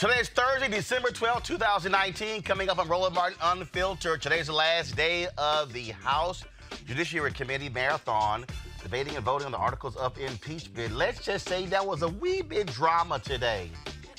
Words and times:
Today 0.00 0.20
is 0.20 0.30
Thursday, 0.30 0.66
December 0.66 1.10
12, 1.10 1.42
2019. 1.42 2.40
Coming 2.40 2.70
up 2.70 2.78
on 2.78 2.88
Roland 2.88 3.14
Martin 3.14 3.36
Unfiltered. 3.42 4.22
Today's 4.22 4.46
the 4.46 4.54
last 4.54 4.96
day 4.96 5.26
of 5.36 5.74
the 5.74 5.90
House 5.90 6.42
Judiciary 6.86 7.32
Committee 7.32 7.68
marathon, 7.68 8.46
debating 8.82 9.14
and 9.16 9.22
voting 9.22 9.44
on 9.44 9.52
the 9.52 9.58
articles 9.58 9.96
of 9.96 10.18
impeachment. 10.18 10.96
Let's 10.96 11.22
just 11.22 11.46
say 11.46 11.66
that 11.66 11.86
was 11.86 12.00
a 12.00 12.08
wee 12.08 12.40
bit 12.40 12.68
drama 12.68 13.18
today. 13.18 13.68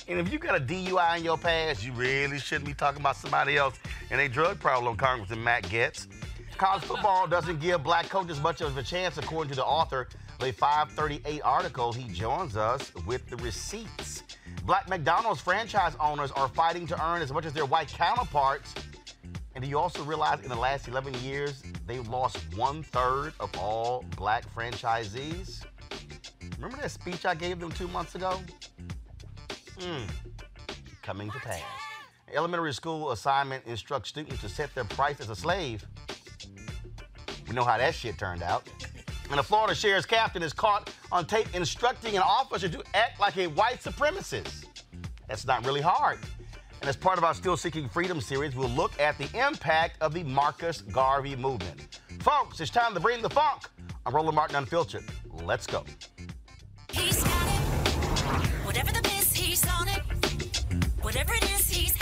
And 0.07 0.19
if 0.19 0.31
you 0.31 0.37
got 0.37 0.55
a 0.55 0.63
DUI 0.63 1.17
in 1.17 1.23
your 1.23 1.39
past, 1.39 1.83
you 1.83 1.93
really 1.93 2.37
shouldn't 2.37 2.67
be 2.67 2.75
talking 2.75 3.01
about 3.01 3.15
somebody 3.15 3.57
else 3.57 3.73
and 4.11 4.21
a 4.21 4.29
drug 4.29 4.59
problem, 4.59 4.95
Congressman 4.97 5.43
Matt 5.43 5.63
Gaetz. 5.63 6.05
College 6.59 6.83
football 6.83 7.25
doesn't 7.25 7.59
give 7.59 7.83
black 7.83 8.07
coaches 8.07 8.39
much 8.39 8.61
of 8.61 8.77
a 8.77 8.83
chance, 8.83 9.17
according 9.17 9.49
to 9.49 9.55
the 9.55 9.65
author 9.65 10.09
of 10.39 10.47
a 10.47 10.51
538 10.51 11.41
article. 11.43 11.91
He 11.91 12.07
joins 12.13 12.55
us 12.55 12.93
with 13.07 13.27
the 13.31 13.37
receipts. 13.37 14.00
Black 14.63 14.87
McDonald's 14.87 15.41
franchise 15.41 15.95
owners 15.99 16.31
are 16.31 16.47
fighting 16.47 16.85
to 16.87 17.05
earn 17.05 17.21
as 17.21 17.31
much 17.31 17.45
as 17.45 17.53
their 17.53 17.65
white 17.65 17.87
counterparts. 17.87 18.75
And 19.55 19.63
do 19.63 19.69
you 19.69 19.77
also 19.77 20.03
realize 20.03 20.41
in 20.41 20.49
the 20.49 20.55
last 20.55 20.87
11 20.87 21.13
years, 21.15 21.63
they've 21.87 22.07
lost 22.07 22.37
one 22.55 22.83
third 22.83 23.33
of 23.39 23.49
all 23.57 24.05
black 24.15 24.45
franchisees? 24.53 25.65
Remember 26.55 26.77
that 26.77 26.91
speech 26.91 27.25
I 27.25 27.33
gave 27.33 27.59
them 27.59 27.71
two 27.71 27.87
months 27.87 28.15
ago? 28.15 28.39
Hmm, 29.79 30.03
coming 31.01 31.31
to 31.31 31.39
pass. 31.39 31.63
Elementary 32.33 32.73
school 32.73 33.11
assignment 33.11 33.65
instructs 33.65 34.09
students 34.09 34.41
to 34.41 34.47
set 34.47 34.73
their 34.75 34.85
price 34.85 35.19
as 35.19 35.29
a 35.29 35.35
slave. 35.35 35.85
We 37.47 37.55
know 37.55 37.63
how 37.63 37.77
that 37.77 37.95
shit 37.95 38.17
turned 38.17 38.43
out. 38.43 38.69
And 39.31 39.39
a 39.39 39.43
Florida 39.43 39.73
sheriff's 39.73 40.05
captain 40.05 40.43
is 40.43 40.53
caught 40.53 40.89
on 41.11 41.25
tape 41.25 41.53
instructing 41.53 42.15
an 42.15 42.23
officer 42.23 42.69
to 42.69 42.83
act 42.93 43.19
like 43.19 43.37
a 43.37 43.47
white 43.47 43.81
supremacist. 43.81 44.65
That's 45.27 45.45
not 45.45 45.65
really 45.65 45.81
hard. 45.81 46.19
And 46.81 46.89
as 46.89 46.95
part 46.95 47.17
of 47.17 47.23
our 47.23 47.33
Still 47.33 47.57
Seeking 47.57 47.87
Freedom 47.87 48.19
series, 48.19 48.55
we'll 48.55 48.69
look 48.69 48.99
at 48.99 49.17
the 49.17 49.29
impact 49.37 50.01
of 50.01 50.13
the 50.13 50.23
Marcus 50.23 50.81
Garvey 50.81 51.35
movement. 51.35 51.99
Folks, 52.19 52.59
it's 52.59 52.71
time 52.71 52.93
to 52.93 52.99
bring 52.99 53.21
the 53.21 53.29
funk. 53.29 53.63
I'm 54.05 54.15
Roland 54.15 54.35
Martin 54.35 54.55
Unfiltered. 54.55 55.05
Let's 55.43 55.67
go. 55.67 55.83
He's 56.91 57.23
got 57.23 57.47
it. 57.47 58.47
Whatever 58.65 58.91
the 58.91 59.01
he's 59.33 59.67
on 59.79 59.87
it. 59.89 60.01
Whatever 61.01 61.33
it 61.33 61.43
is, 61.51 61.69
he's 61.69 62.00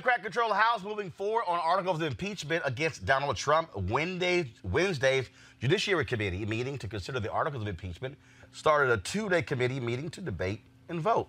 Democrat 0.00 0.22
controlled 0.22 0.54
House 0.54 0.82
moving 0.82 1.10
forward 1.10 1.44
on 1.46 1.58
articles 1.58 2.00
of 2.00 2.06
impeachment 2.06 2.62
against 2.64 3.04
Donald 3.04 3.36
Trump. 3.36 3.68
Wednesday, 3.90 4.50
Wednesday's 4.62 5.28
Judiciary 5.60 6.06
Committee 6.06 6.46
meeting 6.46 6.78
to 6.78 6.88
consider 6.88 7.20
the 7.20 7.30
articles 7.30 7.60
of 7.60 7.68
impeachment 7.68 8.16
started 8.50 8.90
a 8.90 8.96
two 8.96 9.28
day 9.28 9.42
committee 9.42 9.78
meeting 9.78 10.08
to 10.08 10.22
debate 10.22 10.62
and 10.88 11.02
vote. 11.02 11.28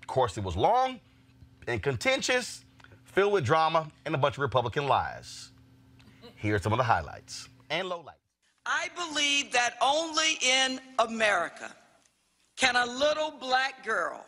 Of 0.00 0.06
course, 0.06 0.38
it 0.38 0.42
was 0.42 0.56
long 0.56 1.00
and 1.66 1.82
contentious, 1.82 2.64
filled 3.04 3.34
with 3.34 3.44
drama 3.44 3.86
and 4.06 4.14
a 4.14 4.18
bunch 4.18 4.36
of 4.36 4.40
Republican 4.40 4.86
lies. 4.86 5.50
Here 6.36 6.54
are 6.54 6.58
some 6.58 6.72
of 6.72 6.78
the 6.78 6.84
highlights 6.84 7.50
and 7.68 7.88
lowlights. 7.88 8.14
I 8.64 8.88
believe 8.96 9.52
that 9.52 9.74
only 9.82 10.38
in 10.40 10.80
America 10.98 11.70
can 12.56 12.74
a 12.74 12.86
little 12.86 13.32
black 13.32 13.84
girl, 13.84 14.24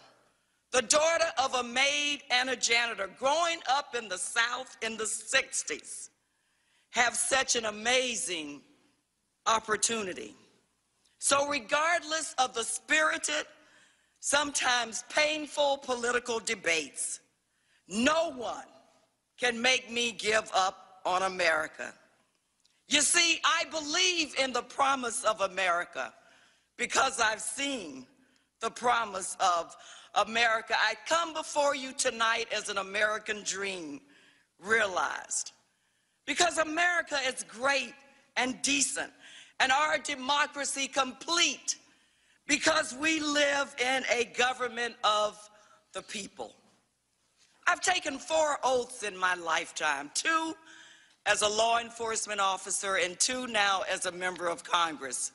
the 0.72 0.82
daughter 0.82 1.26
of 1.42 1.54
a 1.54 1.62
maid 1.62 2.20
and 2.30 2.50
a 2.50 2.56
janitor 2.56 3.10
growing 3.18 3.58
up 3.68 3.94
in 3.94 4.08
the 4.08 4.18
South 4.18 4.76
in 4.82 4.96
the 4.96 5.04
60s, 5.04 6.10
have 6.90 7.14
such 7.14 7.56
an 7.56 7.64
amazing 7.64 8.60
opportunity. 9.46 10.34
So, 11.18 11.48
regardless 11.48 12.34
of 12.38 12.54
the 12.54 12.62
spirited, 12.62 13.46
sometimes 14.20 15.04
painful 15.08 15.78
political 15.78 16.38
debates, 16.38 17.20
no 17.88 18.32
one 18.32 18.64
can 19.38 19.60
make 19.60 19.90
me 19.90 20.12
give 20.12 20.50
up 20.54 21.00
on 21.04 21.22
America. 21.22 21.92
You 22.88 23.00
see, 23.02 23.40
I 23.44 23.64
believe 23.70 24.34
in 24.38 24.52
the 24.52 24.62
promise 24.62 25.24
of 25.24 25.40
America 25.40 26.12
because 26.76 27.20
I've 27.20 27.40
seen 27.40 28.06
the 28.60 28.70
promise 28.70 29.36
of 29.40 29.76
America. 30.14 30.74
I 30.76 30.94
come 31.06 31.32
before 31.32 31.74
you 31.74 31.92
tonight 31.92 32.46
as 32.54 32.68
an 32.68 32.78
American 32.78 33.42
dream 33.44 34.00
realized. 34.58 35.52
Because 36.26 36.58
America 36.58 37.18
is 37.26 37.44
great 37.44 37.94
and 38.36 38.60
decent, 38.62 39.12
and 39.58 39.72
our 39.72 39.98
democracy 39.98 40.86
complete 40.86 41.76
because 42.46 42.94
we 43.00 43.20
live 43.20 43.74
in 43.80 44.02
a 44.12 44.24
government 44.36 44.94
of 45.04 45.38
the 45.92 46.02
people. 46.02 46.54
I've 47.66 47.80
taken 47.80 48.18
four 48.18 48.58
oaths 48.64 49.02
in 49.02 49.16
my 49.16 49.34
lifetime 49.34 50.10
two 50.14 50.54
as 51.26 51.42
a 51.42 51.48
law 51.48 51.78
enforcement 51.78 52.40
officer 52.40 52.96
and 52.96 53.18
two 53.20 53.46
now 53.46 53.82
as 53.90 54.06
a 54.06 54.12
member 54.12 54.48
of 54.48 54.64
Congress. 54.64 55.32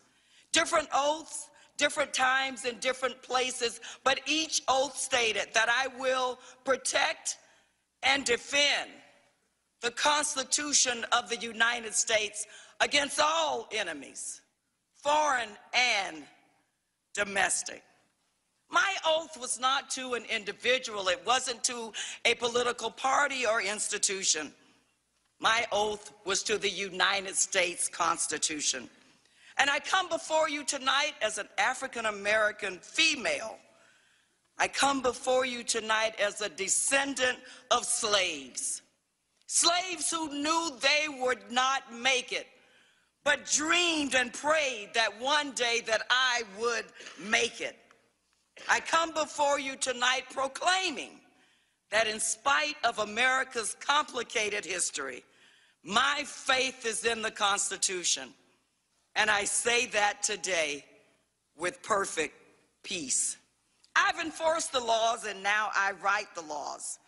Different 0.52 0.90
oaths, 0.94 1.50
different 1.78 2.14
times, 2.14 2.66
in 2.66 2.78
different 2.80 3.22
places, 3.22 3.82
but 4.04 4.20
each 4.26 4.62
oath 4.68 4.98
stated 4.98 5.48
that 5.54 5.70
I 5.70 5.88
will 6.00 6.40
protect 6.64 7.38
and 8.04 8.24
defend 8.24 8.92
the 9.82 9.92
Constitution 9.92 11.06
of 11.12 11.30
the 11.30 11.38
United 11.38 11.94
States 11.94 12.46
against 12.80 13.20
all 13.22 13.68
enemies, 13.72 14.42
foreign 15.04 15.50
and 15.74 16.24
domestic. 17.14 17.84
My 18.70 18.96
oath 19.06 19.38
was 19.40 19.60
not 19.60 19.90
to 19.92 20.16
an 20.16 20.26
individual, 20.26 21.08
it 21.08 21.22
wasn't 21.26 21.64
to 21.66 21.92
a 22.26 22.34
political 22.36 22.90
party 22.90 23.46
or 23.46 23.62
institution. 23.62 24.52
My 25.40 25.66
oath 25.72 26.14
was 26.26 26.44
to 26.44 26.58
the 26.58 26.70
United 26.70 27.36
States 27.36 27.88
Constitution. 27.88 28.90
And 29.58 29.70
I 29.70 29.80
come 29.80 30.10
before 30.10 30.50
you 30.50 30.64
tonight 30.64 31.14
as 31.22 31.38
an 31.38 31.48
African 31.58 32.06
American 32.06 32.80
female. 32.80 33.58
I 34.58 34.68
come 34.68 35.02
before 35.02 35.46
you 35.46 35.64
tonight 35.64 36.16
as 36.20 36.42
a 36.42 36.50
descendant 36.50 37.38
of 37.72 37.86
slaves. 37.86 38.82
Slaves 39.48 40.10
who 40.10 40.30
knew 40.30 40.72
they 40.82 41.08
would 41.22 41.52
not 41.52 41.94
make 41.94 42.32
it, 42.32 42.48
but 43.24 43.46
dreamed 43.46 44.16
and 44.16 44.34
prayed 44.34 44.90
that 44.94 45.22
one 45.22 45.52
day 45.52 45.82
that 45.86 46.04
I 46.10 46.44
would 46.60 46.86
make 47.20 47.62
it. 47.62 47.76
I 48.70 48.80
come 48.80 49.14
before 49.14 49.60
you 49.60 49.76
tonight 49.76 50.24
proclaiming 50.32 51.20
that 51.92 52.08
in 52.08 52.20
spite 52.20 52.76
of 52.84 53.00
America's 53.00 53.76
complicated 53.80 54.66
history, 54.66 55.24
my 55.84 56.24
faith 56.26 56.86
is 56.86 57.06
in 57.06 57.22
the 57.22 57.32
Constitution. 57.32 58.30
And 59.16 59.30
I 59.30 59.46
say 59.46 59.86
that 59.88 60.24
today 60.24 60.86
with 61.58 61.82
perfect 61.82 62.34
peace. 62.84 63.38
I've 63.96 64.20
enforced 64.20 64.74
the 64.74 64.80
laws 64.80 65.26
and 65.26 65.42
now 65.42 65.70
I 65.74 65.94
write 66.04 66.34
the 66.36 66.42
laws. 66.42 67.00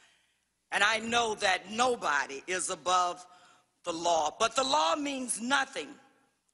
And 0.71 0.83
I 0.83 0.99
know 0.99 1.35
that 1.35 1.71
nobody 1.71 2.43
is 2.47 2.69
above 2.69 3.25
the 3.83 3.93
law. 3.93 4.35
But 4.37 4.55
the 4.55 4.63
law 4.63 4.95
means 4.95 5.41
nothing 5.41 5.87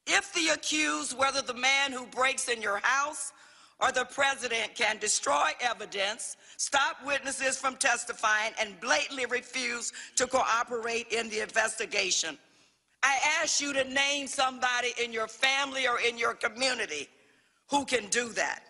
if 0.05 0.33
the 0.33 0.49
accused, 0.49 1.17
whether 1.17 1.41
the 1.41 1.53
man 1.53 1.91
who 1.91 2.05
breaks 2.07 2.49
in 2.49 2.61
your 2.61 2.79
house 2.83 3.31
or 3.79 3.91
the 3.91 4.05
president, 4.05 4.75
can 4.75 4.97
destroy 4.97 5.51
evidence, 5.61 6.37
stop 6.57 6.97
witnesses 7.05 7.57
from 7.57 7.75
testifying, 7.77 8.53
and 8.59 8.79
blatantly 8.79 9.25
refuse 9.25 9.91
to 10.15 10.27
cooperate 10.27 11.07
in 11.11 11.29
the 11.29 11.39
investigation. 11.39 12.37
I 13.03 13.17
ask 13.41 13.59
you 13.59 13.73
to 13.73 13.83
name 13.83 14.27
somebody 14.27 14.93
in 15.03 15.11
your 15.11 15.27
family 15.27 15.87
or 15.87 15.99
in 15.99 16.17
your 16.17 16.33
community 16.33 17.09
who 17.69 17.83
can 17.83 18.07
do 18.07 18.29
that. 18.29 18.63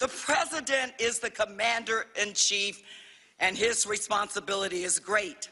The 0.00 0.08
president 0.08 0.94
is 0.98 1.20
the 1.20 1.30
commander 1.30 2.06
in 2.20 2.34
chief, 2.34 2.82
and 3.38 3.56
his 3.56 3.86
responsibility 3.86 4.82
is 4.82 4.98
great. 4.98 5.48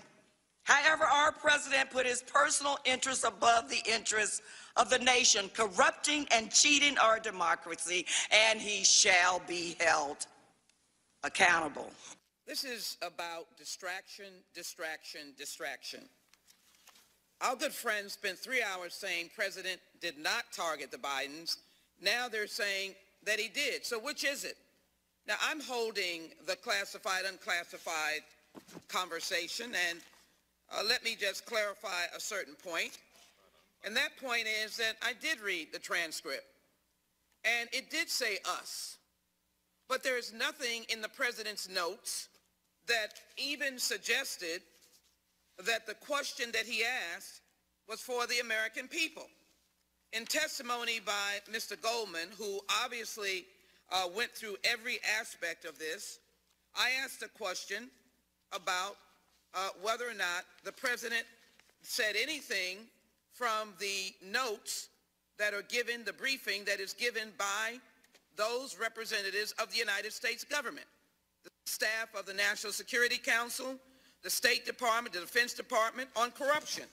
However, 0.65 1.05
our 1.05 1.31
president 1.33 1.91
put 1.91 2.07
his 2.07 2.23
personal 2.23 2.77
interests 2.85 3.25
above 3.25 3.71
the 3.71 3.81
interests 3.89 4.43
of 4.77 4.91
the 4.91 4.99
nation, 4.99 5.49
corrupting 5.55 6.27
and 6.33 6.51
cheating 6.51 6.99
our 6.99 7.21
democracy, 7.21 8.07
and 8.31 8.61
he 8.61 8.85
shall 8.85 9.41
be 9.47 9.77
held 9.81 10.27
accountable. 11.23 11.91
This 12.47 12.65
is 12.65 12.97
about 13.03 13.47
distraction, 13.57 14.33
distraction, 14.55 15.35
distraction. 15.39 16.01
Our 17.41 17.57
good 17.57 17.73
friends 17.73 18.13
spent 18.13 18.39
three 18.39 18.63
hours 18.63 18.93
saying 18.93 19.31
President 19.35 19.81
did 20.01 20.19
not 20.19 20.45
target 20.55 20.91
the 20.91 20.99
Bidens. 20.99 21.57
Now 22.03 22.29
they're 22.29 22.47
saying 22.47 22.95
that 23.25 23.41
he 23.41 23.49
did. 23.49 23.87
So 23.87 23.99
which 23.99 24.25
is 24.25 24.45
it? 24.45 24.57
Now 25.27 25.37
I'm 25.49 25.61
holding 25.61 26.33
the 26.47 26.57
classified, 26.57 27.25
unclassified 27.27 28.21
conversation, 28.89 29.73
and 29.89 30.01
uh, 30.73 30.83
let 30.87 31.03
me 31.03 31.17
just 31.19 31.47
clarify 31.47 32.05
a 32.15 32.21
certain 32.21 32.55
point. 32.55 32.99
And 33.85 33.97
that 33.97 34.11
point 34.23 34.47
is 34.65 34.77
that 34.77 34.97
I 35.03 35.13
did 35.21 35.41
read 35.41 35.69
the 35.73 35.79
transcript, 35.79 36.45
and 37.45 37.69
it 37.73 37.91
did 37.91 38.11
say 38.11 38.39
us. 38.45 38.99
But 39.89 40.03
there 40.03 40.19
is 40.19 40.33
nothing 40.33 40.85
in 40.89 41.01
the 41.01 41.09
president's 41.09 41.69
notes 41.69 42.29
that 42.87 43.21
even 43.37 43.79
suggested 43.79 44.63
that 45.67 45.87
the 45.87 45.95
question 45.95 46.51
that 46.53 46.67
he 46.67 46.83
asked 47.15 47.41
was 47.89 48.01
for 48.01 48.27
the 48.27 48.41
American 48.41 48.89
people. 48.89 49.27
In 50.13 50.25
testimony 50.25 51.01
by 51.05 51.39
Mr. 51.53 51.81
Goldman, 51.81 52.29
who 52.39 52.61
obviously 52.83 53.45
uh, 53.93 54.07
went 54.15 54.33
through 54.33 54.57
every 54.65 54.99
aspect 55.19 55.65
of 55.65 55.79
this, 55.79 56.19
I 56.75 56.91
asked 57.03 57.23
a 57.23 57.29
question 57.29 57.91
about 58.53 58.97
uh, 59.55 59.69
whether 59.83 60.09
or 60.09 60.15
not 60.15 60.45
the 60.65 60.73
president 60.73 61.25
said 61.83 62.15
anything 62.21 62.79
from 63.33 63.75
the 63.79 64.15
notes 64.25 64.89
that 65.39 65.55
are 65.55 65.63
given, 65.63 66.05
the 66.05 66.13
briefing 66.13 66.65
that 66.65 66.81
is 66.81 66.93
given 66.93 67.29
by 67.39 67.79
those 68.37 68.79
representatives 68.79 69.53
of 69.61 69.71
the 69.73 69.79
United 69.79 70.13
States 70.13 70.45
government, 70.45 70.87
the 71.45 71.51
staff 71.67 72.09
of 72.19 72.27
the 72.27 72.35
National 72.35 72.73
Security 72.73 73.19
Council, 73.19 73.77
the 74.23 74.31
State 74.31 74.67
Department, 74.67 75.15
the 75.15 75.21
Defense 75.21 75.55
Department 75.55 76.09
on 76.17 76.31
corruption. 76.33 76.85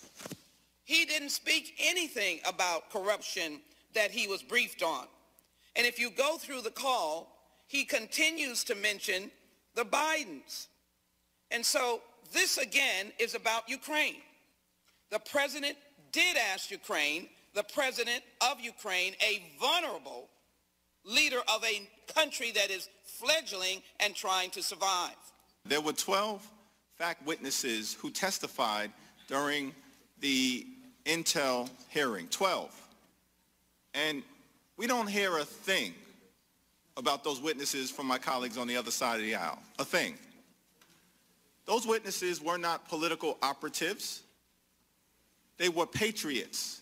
He 0.84 1.06
didn't 1.06 1.30
speak 1.30 1.76
anything 1.80 2.40
about 2.48 2.90
corruption 2.90 3.60
that 3.94 4.12
he 4.12 4.28
was 4.28 4.42
briefed 4.42 4.82
on. 4.82 5.06
And 5.76 5.86
if 5.86 6.00
you 6.00 6.10
go 6.10 6.38
through 6.38 6.62
the 6.62 6.72
call, 6.72 7.38
he 7.68 7.84
continues 7.84 8.64
to 8.66 8.76
mention 8.76 9.30
the 9.76 9.84
Bidens. 9.84 10.68
And 11.52 11.66
so 11.66 12.02
this 12.32 12.58
again 12.58 13.12
is 13.20 13.36
about 13.36 13.70
Ukraine. 13.70 14.22
The 15.12 15.20
president 15.20 15.78
did 16.12 16.38
ask 16.54 16.72
Ukraine, 16.72 17.28
the 17.54 17.64
president 17.64 18.24
of 18.42 18.60
Ukraine, 18.60 19.14
a 19.22 19.44
vulnerable 19.60 20.30
leader 21.06 21.40
of 21.54 21.64
a 21.64 21.88
country 22.14 22.52
that 22.52 22.70
is 22.70 22.90
fledgling 23.04 23.82
and 24.00 24.16
trying 24.16 24.50
to 24.52 24.64
survive. 24.64 25.16
There 25.66 25.82
were 25.82 25.94
12 25.94 26.48
fact 26.98 27.26
witnesses 27.28 27.96
who 28.00 28.10
testified 28.10 28.92
during 29.28 29.74
the 30.20 30.66
Intel 31.06 31.70
hearing, 31.90 32.28
12. 32.30 32.74
And 33.94 34.24
we 34.78 34.88
don't 34.88 35.08
hear 35.08 35.38
a 35.38 35.46
thing 35.46 35.94
about 36.98 37.24
those 37.24 37.40
witnesses 37.40 37.92
from 37.92 38.08
my 38.08 38.18
colleagues 38.18 38.58
on 38.58 38.68
the 38.68 38.76
other 38.76 38.90
side 38.90 39.20
of 39.20 39.26
the 39.26 39.36
aisle, 39.36 39.60
a 39.78 39.86
thing. 39.86 40.16
Those 41.66 41.86
witnesses 41.86 42.42
were 42.42 42.58
not 42.58 42.88
political 42.88 43.38
operatives. 43.44 44.24
They 45.58 45.70
were 45.70 45.86
patriots. 45.86 46.82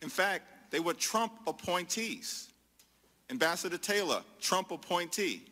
In 0.00 0.08
fact, 0.08 0.44
they 0.70 0.80
were 0.80 0.94
Trump 0.94 1.32
appointees. 1.46 2.48
Ambassador 3.28 3.76
Taylor, 3.76 4.22
Trump 4.40 4.70
appointee. 4.70 5.42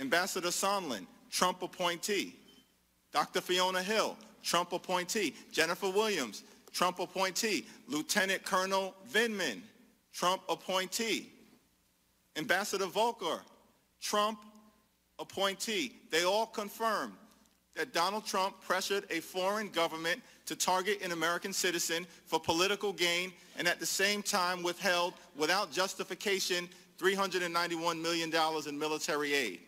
Ambassador 0.00 0.48
Sondland, 0.48 1.06
Trump 1.30 1.62
appointee. 1.62 2.34
Dr. 3.12 3.40
Fiona 3.40 3.82
Hill, 3.82 4.16
Trump 4.42 4.72
appointee. 4.72 5.34
Jennifer 5.52 5.88
Williams, 5.90 6.42
Trump 6.72 6.98
appointee. 6.98 7.66
Lieutenant 7.88 8.44
Colonel 8.44 8.94
Vindman, 9.10 9.60
Trump 10.12 10.42
appointee. 10.48 11.30
Ambassador 12.36 12.86
Volker, 12.86 13.40
Trump 14.00 14.38
appointee. 15.18 15.92
They 16.10 16.24
all 16.24 16.46
confirmed 16.46 17.14
that 17.74 17.92
Donald 17.92 18.26
Trump 18.26 18.60
pressured 18.62 19.04
a 19.10 19.20
foreign 19.20 19.68
government 19.68 20.22
to 20.46 20.56
target 20.56 21.02
an 21.02 21.12
American 21.12 21.52
citizen 21.52 22.06
for 22.24 22.38
political 22.38 22.92
gain 22.92 23.32
and 23.58 23.68
at 23.68 23.80
the 23.80 23.86
same 23.86 24.22
time 24.22 24.62
withheld 24.62 25.14
without 25.36 25.72
justification 25.72 26.68
$391 26.98 28.00
million 28.00 28.32
in 28.66 28.78
military 28.78 29.34
aid 29.34 29.60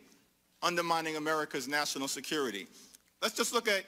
undermining 0.63 1.17
America's 1.17 1.69
national 1.69 2.09
security. 2.09 2.67
Let's 3.23 3.35
just 3.35 3.53
look 3.53 3.69
at 3.69 3.85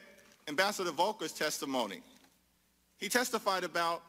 Ambassador 0.49 0.91
Volker's 0.91 1.33
testimony. 1.33 2.00
He 2.99 3.09
testified 3.09 3.65
about 3.65 4.03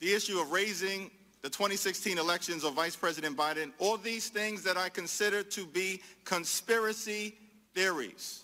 the 0.00 0.12
issue 0.12 0.40
of 0.40 0.52
raising 0.52 1.10
the 1.42 1.50
2016 1.50 2.18
elections 2.18 2.64
of 2.64 2.74
Vice 2.74 2.96
President 2.96 3.36
Biden, 3.36 3.72
all 3.78 3.96
these 3.96 4.28
things 4.28 4.62
that 4.64 4.76
I 4.76 4.88
consider 4.88 5.42
to 5.42 5.66
be 5.66 6.02
conspiracy 6.24 7.34
theories. 7.74 8.42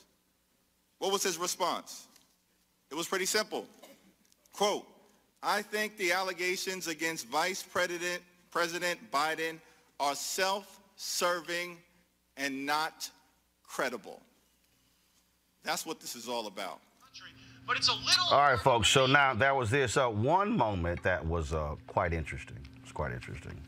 What 0.99 1.12
was 1.12 1.22
his 1.22 1.38
response? 1.38 2.06
It 2.90 2.94
was 2.94 3.08
pretty 3.08 3.26
simple. 3.26 3.66
Quote, 4.52 4.87
I 5.42 5.62
think 5.62 5.96
the 5.96 6.12
allegations 6.12 6.87
against 6.87 7.26
Vice 7.26 7.62
President, 7.62 8.22
President 8.50 9.00
Biden 9.11 9.58
are 9.99 10.14
self-serving 10.14 11.78
and 12.37 12.64
not 12.64 13.11
credible. 13.72 14.20
That's 15.64 15.86
what 15.86 16.00
this 16.00 16.14
is 16.14 16.28
all 16.28 16.46
about. 16.46 16.80
But 17.66 17.76
it's 17.76 17.88
a 17.88 17.92
little. 17.92 18.26
All 18.30 18.40
right, 18.40 18.58
folks. 18.58 18.88
So 18.88 19.06
now 19.06 19.34
that 19.34 19.56
was 19.56 19.70
this 19.70 19.96
uh, 19.96 20.08
one 20.08 20.56
moment 20.56 21.02
that 21.04 21.24
was 21.24 21.52
uh, 21.52 21.76
quite 21.86 22.12
interesting. 22.12 22.58
It's 22.82 22.92
quite 22.92 23.12
interesting. 23.12 23.58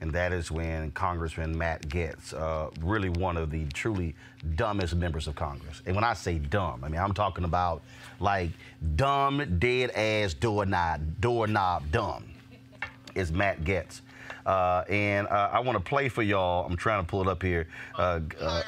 And 0.00 0.12
that 0.12 0.32
is 0.32 0.50
when 0.50 0.90
Congressman 0.90 1.56
Matt 1.56 1.88
Gaetz, 1.88 2.34
uh, 2.34 2.70
really 2.80 3.08
one 3.08 3.36
of 3.36 3.50
the 3.50 3.64
truly 3.66 4.14
dumbest 4.56 4.94
members 4.96 5.26
of 5.26 5.36
Congress. 5.36 5.80
And 5.86 5.94
when 5.94 6.04
I 6.04 6.12
say 6.12 6.38
dumb, 6.38 6.82
I 6.84 6.88
mean, 6.88 7.00
I'm 7.00 7.14
talking 7.14 7.44
about 7.44 7.82
like 8.20 8.50
dumb, 8.96 9.58
dead 9.58 9.90
ass 9.92 10.34
doorknob, 10.34 11.00
doorknob 11.20 11.90
dumb 11.92 12.24
is 13.14 13.32
Matt 13.32 13.64
Gaetz. 13.64 14.00
Uh, 14.46 14.84
and 14.88 15.26
uh, 15.26 15.50
I 15.52 15.58
want 15.58 15.76
to 15.76 15.82
play 15.82 16.08
for 16.08 16.22
y'all. 16.22 16.64
I'm 16.64 16.76
trying 16.76 17.04
to 17.04 17.06
pull 17.06 17.20
it 17.20 17.28
up 17.28 17.42
here. 17.42 17.66
Uh, 17.98 18.20
uh 18.40 18.62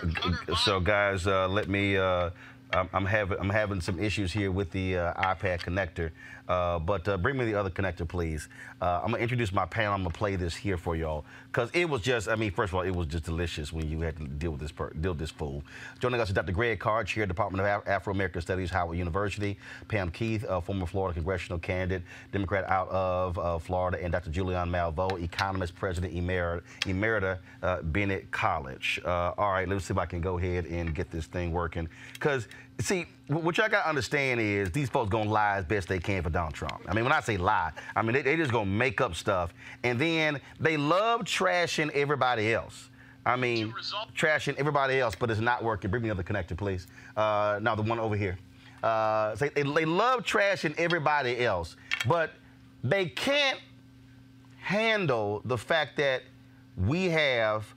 so, 0.56 0.80
guys, 0.80 1.26
uh, 1.26 1.48
let 1.48 1.68
me. 1.68 1.96
Uh, 1.96 2.30
I'm, 2.72 2.88
I'm, 2.92 3.06
having 3.06 3.38
I'm 3.38 3.48
having 3.48 3.80
some 3.80 3.98
issues 3.98 4.30
here 4.32 4.50
with 4.50 4.70
the 4.72 4.94
iPad 4.94 5.60
connector. 5.62 6.10
Uh, 6.48 6.78
but 6.78 7.06
uh, 7.06 7.16
bring 7.16 7.36
me 7.36 7.44
the 7.44 7.54
other 7.54 7.70
connector, 7.70 8.08
please. 8.08 8.48
Uh, 8.80 9.00
I'm 9.04 9.10
gonna 9.10 9.22
introduce 9.22 9.52
my 9.52 9.66
panel. 9.66 9.94
I'm 9.94 10.02
gonna 10.02 10.10
play 10.10 10.36
this 10.36 10.56
here 10.56 10.78
for 10.78 10.96
y'all 10.96 11.24
because 11.52 11.70
it 11.74 11.88
was 11.88 12.02
just. 12.02 12.28
I 12.28 12.36
mean, 12.36 12.50
first 12.50 12.70
of 12.70 12.76
all, 12.76 12.82
it 12.82 12.90
was 12.90 13.06
just 13.06 13.24
delicious 13.24 13.72
when 13.72 13.88
you 13.88 14.00
had 14.00 14.16
to 14.16 14.24
deal 14.24 14.52
with 14.52 14.60
this 14.60 14.72
per, 14.72 14.90
deal 14.90 15.12
with 15.12 15.20
this 15.20 15.30
fool. 15.30 15.62
Joining 16.00 16.20
us 16.20 16.28
is 16.28 16.34
Dr. 16.34 16.52
Greg 16.52 16.80
Carr, 16.80 17.04
Chair, 17.04 17.26
Department 17.26 17.66
of 17.66 17.82
Afro 17.86 18.12
American 18.12 18.40
Studies, 18.40 18.70
Howard 18.70 18.96
University. 18.96 19.58
Pam 19.88 20.10
Keith, 20.10 20.44
former 20.64 20.86
Florida 20.86 21.14
congressional 21.14 21.58
candidate, 21.58 22.02
Democrat 22.32 22.64
out 22.68 22.88
of 22.88 23.38
uh, 23.38 23.58
Florida, 23.58 24.02
and 24.02 24.12
Dr. 24.12 24.30
Julianne 24.30 24.70
Malveaux, 24.70 25.20
economist, 25.22 25.74
president 25.74 26.14
emerita, 26.14 26.62
emerita 26.82 27.38
uh, 27.62 27.82
Bennett 27.82 28.30
College. 28.30 29.00
Uh, 29.04 29.32
all 29.36 29.52
right, 29.52 29.68
let's 29.68 29.86
see 29.86 29.94
if 29.94 29.98
I 29.98 30.06
can 30.06 30.20
go 30.20 30.38
ahead 30.38 30.66
and 30.66 30.94
get 30.94 31.10
this 31.10 31.26
thing 31.26 31.52
working 31.52 31.88
because 32.14 32.48
see, 32.80 33.06
what 33.26 33.56
y'all 33.58 33.68
got 33.68 33.82
to 33.82 33.88
understand 33.88 34.40
is 34.40 34.70
these 34.70 34.88
folks 34.88 35.10
going 35.10 35.24
to 35.24 35.30
lie 35.30 35.56
as 35.56 35.64
best 35.64 35.88
they 35.88 35.98
can 35.98 36.22
for 36.22 36.30
Donald 36.30 36.54
Trump. 36.54 36.80
I 36.88 36.94
mean, 36.94 37.04
when 37.04 37.12
I 37.12 37.20
say 37.20 37.36
lie, 37.36 37.72
I 37.94 38.02
mean, 38.02 38.14
they, 38.14 38.22
they 38.22 38.36
just 38.36 38.52
going 38.52 38.66
to 38.66 38.70
make 38.70 39.00
up 39.00 39.14
stuff. 39.14 39.52
And 39.82 40.00
then 40.00 40.40
they 40.60 40.76
love 40.76 41.22
trashing 41.22 41.90
everybody 41.90 42.52
else. 42.52 42.88
I 43.26 43.36
mean, 43.36 43.74
trashing 44.16 44.56
everybody 44.56 45.00
else, 45.00 45.14
but 45.14 45.30
it's 45.30 45.40
not 45.40 45.62
working. 45.62 45.90
Bring 45.90 46.02
me 46.02 46.08
another 46.08 46.22
connector, 46.22 46.56
please. 46.56 46.86
Uh, 47.16 47.58
now, 47.60 47.74
the 47.74 47.82
one 47.82 47.98
over 47.98 48.16
here. 48.16 48.38
Uh, 48.82 49.34
they, 49.34 49.48
they 49.48 49.84
love 49.84 50.22
trashing 50.22 50.74
everybody 50.78 51.44
else, 51.44 51.76
but 52.06 52.30
they 52.82 53.06
can't 53.06 53.58
handle 54.60 55.42
the 55.44 55.58
fact 55.58 55.96
that 55.96 56.22
we 56.76 57.06
have 57.06 57.74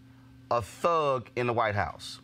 a 0.52 0.62
thug 0.62 1.30
in 1.36 1.48
the 1.48 1.54
White 1.54 1.76
House. 1.76 2.20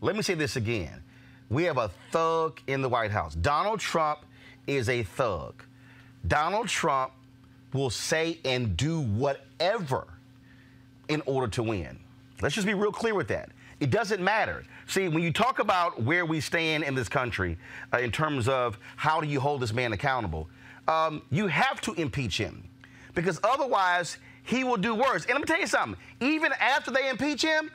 Let 0.00 0.14
me 0.14 0.22
say 0.22 0.34
this 0.34 0.56
again. 0.56 1.02
We 1.50 1.64
have 1.64 1.78
a 1.78 1.90
thug 2.10 2.60
in 2.66 2.82
the 2.82 2.88
White 2.88 3.10
House. 3.10 3.34
Donald 3.34 3.80
Trump 3.80 4.20
is 4.66 4.88
a 4.88 5.02
thug. 5.02 5.62
Donald 6.26 6.68
Trump 6.68 7.12
will 7.72 7.90
say 7.90 8.38
and 8.44 8.76
do 8.76 9.00
whatever 9.00 10.06
in 11.08 11.22
order 11.26 11.48
to 11.48 11.62
win. 11.62 11.98
Let's 12.40 12.54
just 12.54 12.66
be 12.66 12.74
real 12.74 12.92
clear 12.92 13.14
with 13.14 13.28
that. 13.28 13.50
It 13.80 13.90
doesn't 13.90 14.22
matter. 14.22 14.64
See, 14.86 15.08
when 15.08 15.22
you 15.22 15.32
talk 15.32 15.58
about 15.58 16.02
where 16.02 16.26
we 16.26 16.40
stand 16.40 16.84
in 16.84 16.94
this 16.94 17.08
country 17.08 17.56
uh, 17.92 17.98
in 17.98 18.10
terms 18.10 18.48
of 18.48 18.78
how 18.96 19.20
do 19.20 19.26
you 19.26 19.40
hold 19.40 19.60
this 19.60 19.72
man 19.72 19.92
accountable, 19.92 20.48
um, 20.88 21.22
you 21.30 21.46
have 21.46 21.80
to 21.82 21.92
impeach 21.94 22.36
him 22.38 22.68
because 23.14 23.38
otherwise 23.44 24.18
he 24.42 24.64
will 24.64 24.76
do 24.76 24.94
worse. 24.94 25.24
And 25.24 25.34
let 25.34 25.40
me 25.40 25.46
tell 25.46 25.60
you 25.60 25.66
something. 25.66 26.00
Even 26.20 26.52
after 26.60 26.90
they 26.90 27.08
impeach 27.08 27.42
him, 27.42 27.70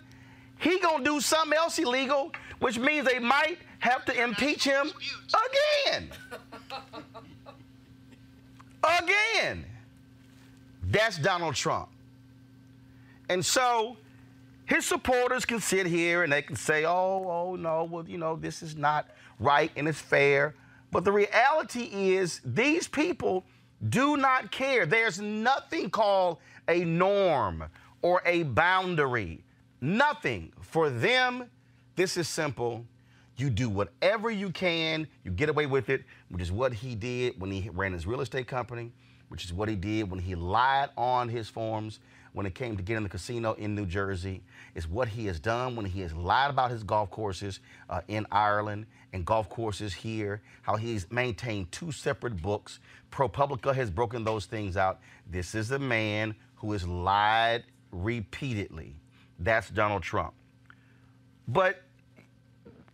he 0.59 0.79
gonna 0.79 1.03
do 1.03 1.19
something 1.19 1.57
else 1.57 1.77
illegal, 1.77 2.31
which 2.63 2.79
means 2.79 3.05
they 3.05 3.19
might 3.19 3.57
have 3.79 4.05
to 4.05 4.23
impeach 4.23 4.63
him 4.63 4.89
again. 5.91 6.09
again. 9.01 9.65
That's 10.81 11.17
Donald 11.17 11.55
Trump. 11.55 11.89
And 13.27 13.45
so 13.45 13.97
his 14.63 14.85
supporters 14.85 15.43
can 15.43 15.59
sit 15.59 15.87
here 15.87 16.23
and 16.23 16.31
they 16.31 16.41
can 16.41 16.55
say, 16.55 16.85
oh, 16.85 17.25
oh, 17.27 17.55
no, 17.57 17.83
well, 17.83 18.07
you 18.07 18.17
know, 18.17 18.37
this 18.37 18.63
is 18.63 18.77
not 18.77 19.09
right 19.39 19.69
and 19.75 19.85
it's 19.85 19.99
fair. 19.99 20.55
But 20.89 21.03
the 21.03 21.11
reality 21.11 21.89
is, 22.15 22.39
these 22.45 22.87
people 22.87 23.43
do 23.89 24.15
not 24.15 24.51
care. 24.51 24.85
There's 24.85 25.19
nothing 25.19 25.89
called 25.89 26.37
a 26.69 26.85
norm 26.85 27.65
or 28.01 28.21
a 28.25 28.43
boundary. 28.43 29.43
Nothing. 29.81 30.53
For 30.61 30.89
them, 30.89 31.49
this 31.95 32.17
is 32.17 32.27
simple. 32.27 32.85
You 33.35 33.49
do 33.49 33.69
whatever 33.69 34.29
you 34.29 34.51
can, 34.51 35.07
you 35.23 35.31
get 35.31 35.49
away 35.49 35.65
with 35.65 35.89
it, 35.89 36.03
which 36.29 36.41
is 36.41 36.51
what 36.51 36.73
he 36.73 36.95
did 36.95 37.39
when 37.39 37.51
he 37.51 37.69
ran 37.69 37.93
his 37.93 38.05
real 38.05 38.21
estate 38.21 38.47
company, 38.47 38.91
which 39.29 39.43
is 39.43 39.53
what 39.53 39.69
he 39.69 39.75
did 39.75 40.09
when 40.09 40.19
he 40.19 40.35
lied 40.35 40.89
on 40.97 41.29
his 41.29 41.49
forms 41.49 41.99
when 42.33 42.45
it 42.45 42.55
came 42.55 42.75
to 42.75 42.83
getting 42.83 43.03
the 43.03 43.09
casino 43.09 43.53
in 43.53 43.75
New 43.75 43.85
Jersey. 43.85 44.43
It's 44.75 44.89
what 44.89 45.07
he 45.07 45.27
has 45.27 45.39
done 45.39 45.75
when 45.75 45.85
he 45.85 46.01
has 46.01 46.13
lied 46.13 46.49
about 46.49 46.71
his 46.71 46.83
golf 46.83 47.09
courses 47.09 47.59
uh, 47.89 48.01
in 48.07 48.25
Ireland 48.31 48.87
and 49.13 49.25
golf 49.25 49.49
courses 49.49 49.93
here, 49.93 50.41
how 50.63 50.75
he's 50.75 51.09
maintained 51.11 51.71
two 51.71 51.91
separate 51.91 52.41
books. 52.41 52.79
ProPublica 53.11 53.73
has 53.75 53.91
broken 53.91 54.23
those 54.23 54.45
things 54.45 54.75
out. 54.75 54.99
This 55.29 55.53
is 55.53 55.71
a 55.71 55.79
man 55.79 56.35
who 56.55 56.71
has 56.71 56.87
lied 56.87 57.63
repeatedly. 57.91 58.95
That's 59.39 59.69
Donald 59.69 60.01
Trump. 60.01 60.33
But 61.47 61.81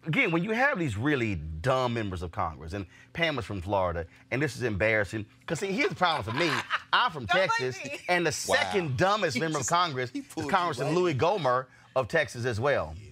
again, 0.06 0.32
when 0.32 0.44
you 0.44 0.52
have 0.52 0.80
these 0.80 0.98
really 0.98 1.36
dumb 1.36 1.94
members 1.94 2.22
of 2.22 2.32
Congress, 2.32 2.74
and 2.74 2.86
Pam 3.14 3.36
was 3.36 3.46
from 3.46 3.62
Florida, 3.62 4.06
and 4.32 4.42
this 4.42 4.56
is 4.56 4.64
embarrassing, 4.64 5.26
because 5.42 5.60
see, 5.60 5.68
here's 5.72 5.90
the 5.90 5.96
problem 5.96 6.24
for 6.24 6.40
me. 6.40 6.50
I'm 6.94 7.12
from 7.12 7.28
Texas, 7.28 7.78
and 8.08 8.26
the 8.26 8.30
Wow. 8.48 8.56
second 8.56 8.98
dumbest 8.98 9.40
member 9.40 9.60
of 9.60 9.68
Congress 9.68 10.12
is 10.14 10.46
Congressman 10.46 10.96
Louis 10.96 11.14
Gohmert 11.14 11.66
of 11.96 12.08
Texas 12.08 12.46
as 12.46 12.60
well. 12.60 12.96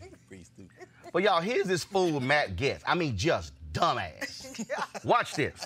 But 1.14 1.24
y'all, 1.24 1.40
here's 1.42 1.68
this 1.68 1.86
fool 1.86 2.20
Matt 2.20 2.58
Gaetz. 2.58 2.82
I 2.86 2.94
mean, 2.94 3.18
just 3.18 3.54
dumbass. 3.72 4.60
Watch 5.06 5.34
this. 5.36 5.66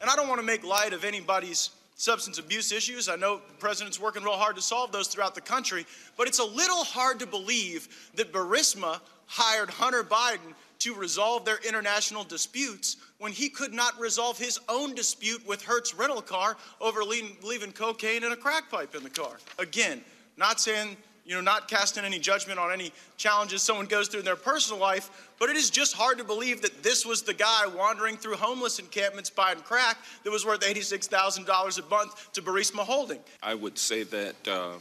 And 0.00 0.08
I 0.08 0.16
don't 0.16 0.28
want 0.28 0.40
to 0.40 0.46
make 0.46 0.64
light 0.64 0.94
of 0.94 1.04
anybody's 1.04 1.70
substance 2.02 2.40
abuse 2.40 2.72
issues. 2.72 3.08
I 3.08 3.14
know 3.14 3.36
the 3.36 3.54
president's 3.60 4.00
working 4.00 4.24
real 4.24 4.32
hard 4.32 4.56
to 4.56 4.62
solve 4.62 4.90
those 4.90 5.06
throughout 5.06 5.36
the 5.36 5.40
country, 5.40 5.86
but 6.16 6.26
it's 6.26 6.40
a 6.40 6.44
little 6.44 6.82
hard 6.82 7.20
to 7.20 7.28
believe 7.28 8.10
that 8.16 8.32
Burisma 8.32 9.00
hired 9.26 9.70
Hunter 9.70 10.02
Biden 10.02 10.52
to 10.80 10.96
resolve 10.96 11.44
their 11.44 11.58
international 11.64 12.24
disputes 12.24 12.96
when 13.18 13.30
he 13.30 13.48
could 13.48 13.72
not 13.72 14.00
resolve 14.00 14.36
his 14.36 14.58
own 14.68 14.96
dispute 14.96 15.46
with 15.46 15.62
Hertz 15.62 15.94
rental 15.94 16.20
car 16.20 16.56
over 16.80 17.04
leaving, 17.04 17.36
leaving 17.40 17.70
cocaine 17.70 18.24
and 18.24 18.32
a 18.32 18.36
crack 18.36 18.68
pipe 18.68 18.96
in 18.96 19.04
the 19.04 19.10
car. 19.10 19.36
Again, 19.60 20.02
not 20.36 20.58
saying 20.60 20.96
you 21.24 21.34
know, 21.34 21.40
not 21.40 21.68
casting 21.68 22.04
any 22.04 22.18
judgment 22.18 22.58
on 22.58 22.72
any 22.72 22.92
challenges 23.16 23.62
someone 23.62 23.86
goes 23.86 24.08
through 24.08 24.20
in 24.20 24.26
their 24.26 24.36
personal 24.36 24.80
life, 24.80 25.30
but 25.38 25.48
it 25.48 25.56
is 25.56 25.70
just 25.70 25.94
hard 25.94 26.18
to 26.18 26.24
believe 26.24 26.62
that 26.62 26.82
this 26.82 27.06
was 27.06 27.22
the 27.22 27.34
guy 27.34 27.66
wandering 27.66 28.16
through 28.16 28.34
homeless 28.34 28.78
encampments 28.78 29.30
buying 29.30 29.58
crack 29.58 29.98
that 30.24 30.30
was 30.30 30.44
worth 30.44 30.60
$86,000 30.60 31.78
a 31.78 31.88
month 31.88 32.32
to 32.32 32.42
Burisma 32.42 32.80
Holding. 32.80 33.20
I 33.42 33.54
would 33.54 33.78
say 33.78 34.02
that 34.02 34.48
uh, 34.48 34.72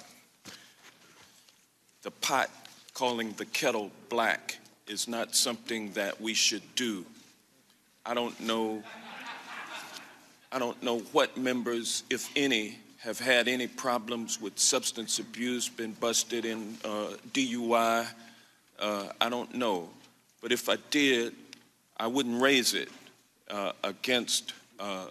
the 2.02 2.12
pot 2.12 2.50
calling 2.94 3.34
the 3.34 3.46
kettle 3.46 3.92
black 4.10 4.58
is 4.88 5.08
not 5.08 5.36
something 5.36 5.92
that 5.94 6.20
we 6.20 6.34
should 6.34 6.64
do. 6.76 7.06
I 8.06 8.14
don't 8.14 8.40
know. 8.42 8.84
I 10.52 10.60
don't 10.60 10.82
know 10.84 11.00
what 11.14 11.38
members, 11.38 12.04
if 12.10 12.30
any, 12.36 12.78
have 13.02 13.20
had 13.20 13.48
any 13.48 13.66
problems 13.66 14.40
with 14.40 14.60
substance 14.60 15.18
abuse, 15.18 15.68
been 15.68 15.94
busted 15.94 16.46
in 16.46 16.78
uh, 16.86 17.08
DUI. 17.34 18.08
Uh, 18.80 19.08
I 19.20 19.28
don't 19.28 19.56
know. 19.56 19.90
But 20.40 20.52
if 20.52 20.70
I 20.70 20.78
did, 20.92 21.34
I 21.98 22.06
wouldn't 22.06 22.40
raise 22.40 22.76
it 22.76 22.90
uh, 23.50 23.72
against 23.84 24.54
uh, 24.80 25.08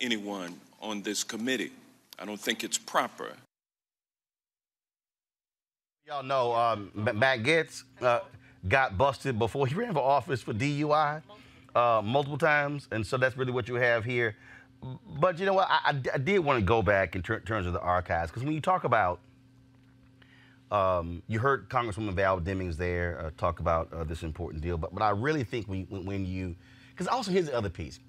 anyone 0.00 0.54
on 0.80 1.02
this 1.02 1.24
committee. 1.24 1.72
I 2.20 2.24
don't 2.24 2.40
think 2.40 2.62
it's 2.62 2.78
proper. 2.78 3.32
Y'all 6.06 6.22
know 6.22 6.54
um, 6.54 6.92
Matt 6.94 7.42
Gaetz 7.42 7.82
uh, 8.00 8.20
got 8.68 8.96
busted 8.96 9.38
before 9.38 9.66
he 9.66 9.74
ran 9.74 9.92
for 9.92 10.00
office 10.00 10.40
for 10.40 10.52
DUI 10.52 11.22
uh, 11.74 12.00
multiple 12.04 12.38
times, 12.38 12.86
and 12.92 13.04
so 13.04 13.16
that's 13.16 13.36
really 13.36 13.52
what 13.52 13.66
you 13.68 13.74
have 13.74 14.04
here. 14.04 14.36
But 15.18 15.38
you 15.38 15.46
know 15.46 15.54
what? 15.54 15.68
I, 15.70 15.94
I 16.12 16.18
did 16.18 16.40
want 16.40 16.58
to 16.58 16.64
go 16.64 16.82
back 16.82 17.16
in 17.16 17.22
ter- 17.22 17.40
terms 17.40 17.66
of 17.66 17.72
the 17.72 17.80
archives 17.80 18.30
because 18.30 18.44
when 18.44 18.54
you 18.54 18.60
talk 18.60 18.84
about, 18.84 19.20
um, 20.70 21.22
you 21.28 21.38
heard 21.38 21.68
Congresswoman 21.68 22.14
Val 22.14 22.40
Demings 22.40 22.76
there 22.76 23.20
uh, 23.20 23.30
talk 23.36 23.60
about 23.60 23.92
uh, 23.92 24.04
this 24.04 24.22
important 24.22 24.62
deal, 24.62 24.76
but 24.76 24.92
but 24.94 25.02
I 25.02 25.10
really 25.10 25.44
think 25.44 25.66
when, 25.66 25.86
when 25.86 26.26
you, 26.26 26.54
because 26.90 27.06
also 27.06 27.30
here's 27.30 27.46
the 27.46 27.56
other 27.56 27.70
piece. 27.70 28.00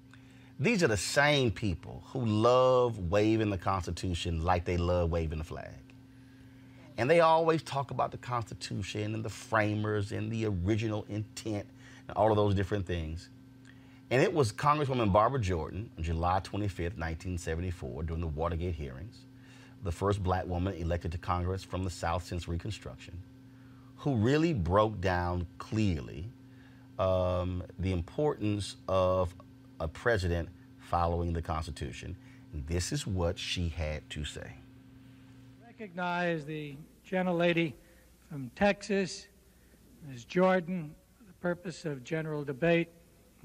These 0.58 0.82
are 0.82 0.88
the 0.88 0.96
same 0.96 1.50
people 1.50 2.02
who 2.06 2.24
love 2.24 2.98
waving 3.10 3.50
the 3.50 3.58
Constitution 3.58 4.42
like 4.42 4.64
they 4.64 4.78
love 4.78 5.10
waving 5.10 5.38
the 5.38 5.44
flag. 5.44 5.74
And 6.96 7.10
they 7.10 7.20
always 7.20 7.62
talk 7.62 7.90
about 7.90 8.10
the 8.10 8.16
Constitution 8.16 9.14
and 9.14 9.22
the 9.22 9.28
framers 9.28 10.12
and 10.12 10.32
the 10.32 10.46
original 10.46 11.04
intent 11.10 11.66
and 12.08 12.16
all 12.16 12.30
of 12.30 12.36
those 12.36 12.54
different 12.54 12.86
things. 12.86 13.28
And 14.10 14.22
it 14.22 14.32
was 14.32 14.52
Congresswoman 14.52 15.12
Barbara 15.12 15.40
Jordan 15.40 15.90
on 15.96 16.04
July 16.04 16.38
25th, 16.40 16.96
1974, 16.96 18.04
during 18.04 18.20
the 18.20 18.28
Watergate 18.28 18.74
hearings, 18.74 19.18
the 19.82 19.90
first 19.90 20.22
black 20.22 20.46
woman 20.46 20.74
elected 20.74 21.10
to 21.12 21.18
Congress 21.18 21.64
from 21.64 21.82
the 21.82 21.90
South 21.90 22.24
since 22.24 22.46
Reconstruction, 22.46 23.18
who 23.96 24.14
really 24.14 24.52
broke 24.52 25.00
down 25.00 25.46
clearly 25.58 26.28
um, 27.00 27.64
the 27.80 27.92
importance 27.92 28.76
of 28.88 29.34
a 29.80 29.88
president 29.88 30.48
following 30.78 31.32
the 31.32 31.42
Constitution. 31.42 32.16
And 32.52 32.64
this 32.68 32.92
is 32.92 33.08
what 33.08 33.36
she 33.36 33.68
had 33.68 34.08
to 34.10 34.24
say. 34.24 34.52
Recognize 35.66 36.44
the 36.44 36.76
gentlelady 37.10 37.72
from 38.30 38.52
Texas, 38.54 39.26
Ms. 40.08 40.24
Jordan, 40.24 40.94
for 41.18 41.24
the 41.24 41.32
purpose 41.34 41.84
of 41.84 42.04
general 42.04 42.44
debate, 42.44 42.88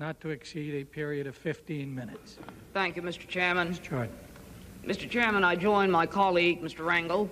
not 0.02 0.20
to 0.20 0.30
exceed 0.30 0.74
a 0.74 0.84
period 0.84 1.28
of 1.28 1.36
15 1.36 1.94
minutes. 1.94 2.40
Thank 2.74 2.96
you, 2.96 3.04
Mr. 3.04 3.28
Chairman. 3.28 3.78
Jordan. 3.84 4.10
Mr. 4.84 5.08
Chairman, 5.08 5.44
I 5.44 5.56
join 5.56 5.92
my 5.92 6.08
colleague, 6.08 6.60
Mr. 6.64 6.84
Rangel, 6.84 7.30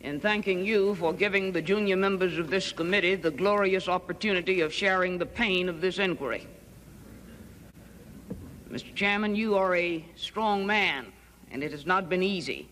in 0.00 0.18
thanking 0.18 0.64
you 0.64 0.94
for 0.94 1.12
giving 1.12 1.52
the 1.52 1.60
junior 1.60 1.96
members 1.96 2.38
of 2.38 2.48
this 2.48 2.72
committee 2.72 3.14
the 3.14 3.30
glorious 3.30 3.88
opportunity 3.88 4.62
of 4.62 4.72
sharing 4.72 5.18
the 5.18 5.26
pain 5.26 5.68
of 5.68 5.82
this 5.82 5.98
inquiry. 5.98 6.46
Mr. 8.70 8.94
Chairman, 8.94 9.36
you 9.36 9.54
are 9.54 9.76
a 9.76 10.02
strong 10.16 10.66
man, 10.66 11.12
and 11.50 11.62
it 11.62 11.72
has 11.72 11.84
not 11.84 12.08
been 12.08 12.22
easy, 12.22 12.70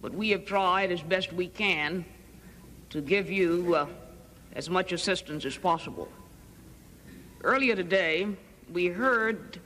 but 0.00 0.14
we 0.14 0.30
have 0.30 0.46
tried 0.46 0.90
as 0.90 1.02
best 1.02 1.30
we 1.30 1.46
can 1.46 2.06
to 2.88 3.02
give 3.02 3.30
you 3.30 3.74
uh, 3.74 3.86
as 4.54 4.70
much 4.70 4.92
assistance 4.92 5.44
as 5.44 5.58
possible. 5.58 6.08
Earlier 7.42 7.76
today, 7.76 8.26
we 8.72 8.86
heard 8.86 9.60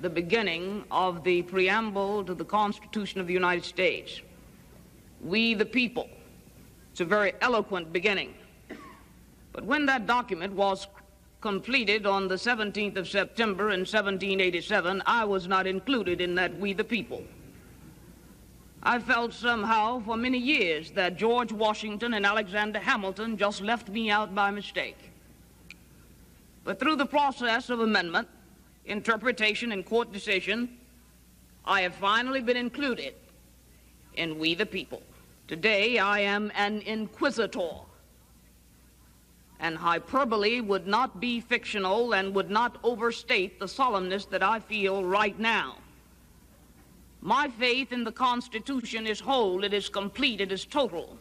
the 0.00 0.10
beginning 0.10 0.84
of 0.90 1.24
the 1.24 1.42
preamble 1.42 2.24
to 2.24 2.34
the 2.34 2.44
Constitution 2.44 3.20
of 3.20 3.26
the 3.26 3.32
United 3.32 3.64
States. 3.64 4.20
We 5.20 5.54
the 5.54 5.66
people. 5.66 6.08
It's 6.92 7.00
a 7.00 7.04
very 7.04 7.32
eloquent 7.40 7.92
beginning. 7.92 8.34
But 9.52 9.64
when 9.64 9.86
that 9.86 10.06
document 10.06 10.52
was 10.52 10.86
completed 11.40 12.06
on 12.06 12.28
the 12.28 12.36
17th 12.36 12.96
of 12.96 13.08
September 13.08 13.70
in 13.70 13.80
1787, 13.80 15.02
I 15.06 15.24
was 15.24 15.48
not 15.48 15.66
included 15.66 16.20
in 16.20 16.34
that 16.36 16.56
we 16.58 16.72
the 16.72 16.84
people. 16.84 17.24
I 18.82 19.00
felt 19.00 19.32
somehow 19.32 20.00
for 20.00 20.16
many 20.16 20.38
years 20.38 20.92
that 20.92 21.16
George 21.16 21.52
Washington 21.52 22.14
and 22.14 22.24
Alexander 22.24 22.78
Hamilton 22.78 23.36
just 23.36 23.60
left 23.60 23.88
me 23.88 24.10
out 24.10 24.34
by 24.34 24.52
mistake. 24.52 25.07
But 26.68 26.78
through 26.78 26.96
the 26.96 27.06
process 27.06 27.70
of 27.70 27.80
amendment, 27.80 28.28
interpretation, 28.84 29.72
and 29.72 29.86
court 29.86 30.12
decision, 30.12 30.76
I 31.64 31.80
have 31.80 31.94
finally 31.94 32.42
been 32.42 32.58
included 32.58 33.14
in 34.16 34.38
We 34.38 34.52
the 34.54 34.66
People. 34.66 35.00
Today 35.46 35.96
I 35.96 36.20
am 36.20 36.52
an 36.54 36.82
inquisitor. 36.82 37.70
And 39.60 39.78
hyperbole 39.78 40.60
would 40.60 40.86
not 40.86 41.20
be 41.20 41.40
fictional 41.40 42.12
and 42.12 42.34
would 42.34 42.50
not 42.50 42.76
overstate 42.84 43.58
the 43.58 43.64
solemnness 43.64 44.28
that 44.28 44.42
I 44.42 44.60
feel 44.60 45.02
right 45.04 45.38
now. 45.38 45.76
My 47.22 47.48
faith 47.48 47.92
in 47.92 48.04
the 48.04 48.12
Constitution 48.12 49.06
is 49.06 49.20
whole, 49.20 49.64
it 49.64 49.72
is 49.72 49.88
complete, 49.88 50.42
it 50.42 50.52
is 50.52 50.66
total. 50.66 51.16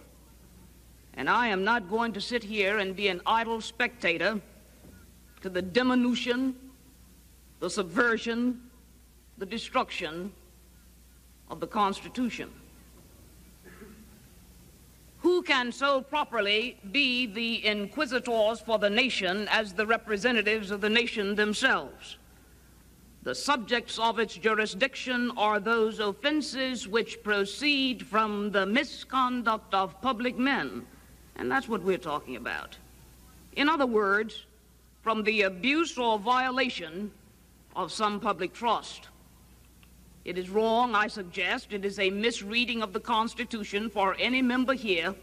And 1.14 1.30
I 1.30 1.48
am 1.48 1.64
not 1.64 1.90
going 1.90 2.12
to 2.12 2.20
sit 2.20 2.44
here 2.44 2.80
and 2.80 2.94
be 2.94 3.08
an 3.08 3.22
idle 3.26 3.62
spectator 3.62 4.42
to 5.42 5.50
the 5.50 5.62
diminution, 5.62 6.56
the 7.60 7.70
subversion, 7.70 8.62
the 9.38 9.46
destruction 9.46 10.32
of 11.50 11.60
the 11.60 11.68
Constitution. 11.68 12.50
Who 15.20 15.42
can 15.42 15.72
so 15.72 16.02
properly 16.02 16.78
be 16.92 17.26
the 17.26 17.66
inquisitors 17.66 18.60
for 18.60 18.80
the 18.80 18.90
nation 18.90 19.48
as 19.50 19.74
the 19.74 19.86
representatives 19.86 20.72
of 20.72 20.82
the 20.82 20.90
nation 20.90 21.36
themselves? 21.36 22.18
The 23.24 23.36
subjects 23.36 24.00
of 24.00 24.20
its 24.20 24.36
jurisdiction 24.36 25.32
are 25.36 25.60
those 25.60 26.00
offenses 26.00 26.88
which 26.88 27.22
proceed 27.24 28.06
from 28.08 28.52
the 28.52 28.66
misconduct 28.66 29.74
of 29.74 30.00
public 30.02 30.38
men. 30.38 30.86
And 31.36 31.52
that's 31.52 31.68
what 31.68 31.84
we're 31.84 31.98
talking 31.98 32.38
about. 32.38 32.78
In 33.58 33.68
other 33.68 33.86
words, 33.86 34.46
from 35.08 35.24
the 35.24 35.44
abuse 35.44 35.98
or 35.98 36.20
violation 36.20 37.10
of 37.78 37.94
some 37.94 38.20
public 38.20 38.52
trust. 38.52 39.08
It 40.26 40.38
is 40.38 40.50
wrong, 40.50 40.96
I 40.96 41.08
suggest, 41.08 41.72
it 41.72 41.86
is 41.86 41.98
a 41.98 42.10
misreading 42.10 42.82
of 42.84 42.92
the 42.92 43.00
Constitution 43.00 43.90
for 43.90 44.18
any 44.20 44.42
member 44.42 44.74
here 44.74 45.16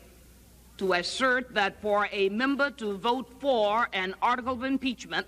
to 0.79 0.95
assert 0.95 1.53
that 1.53 1.83
for 1.83 2.09
a 2.13 2.31
member 2.31 2.71
to 2.71 2.97
vote 2.97 3.29
for 3.41 3.91
an 3.93 4.15
article 4.23 4.55
of 4.55 4.65
impeachment 4.65 5.27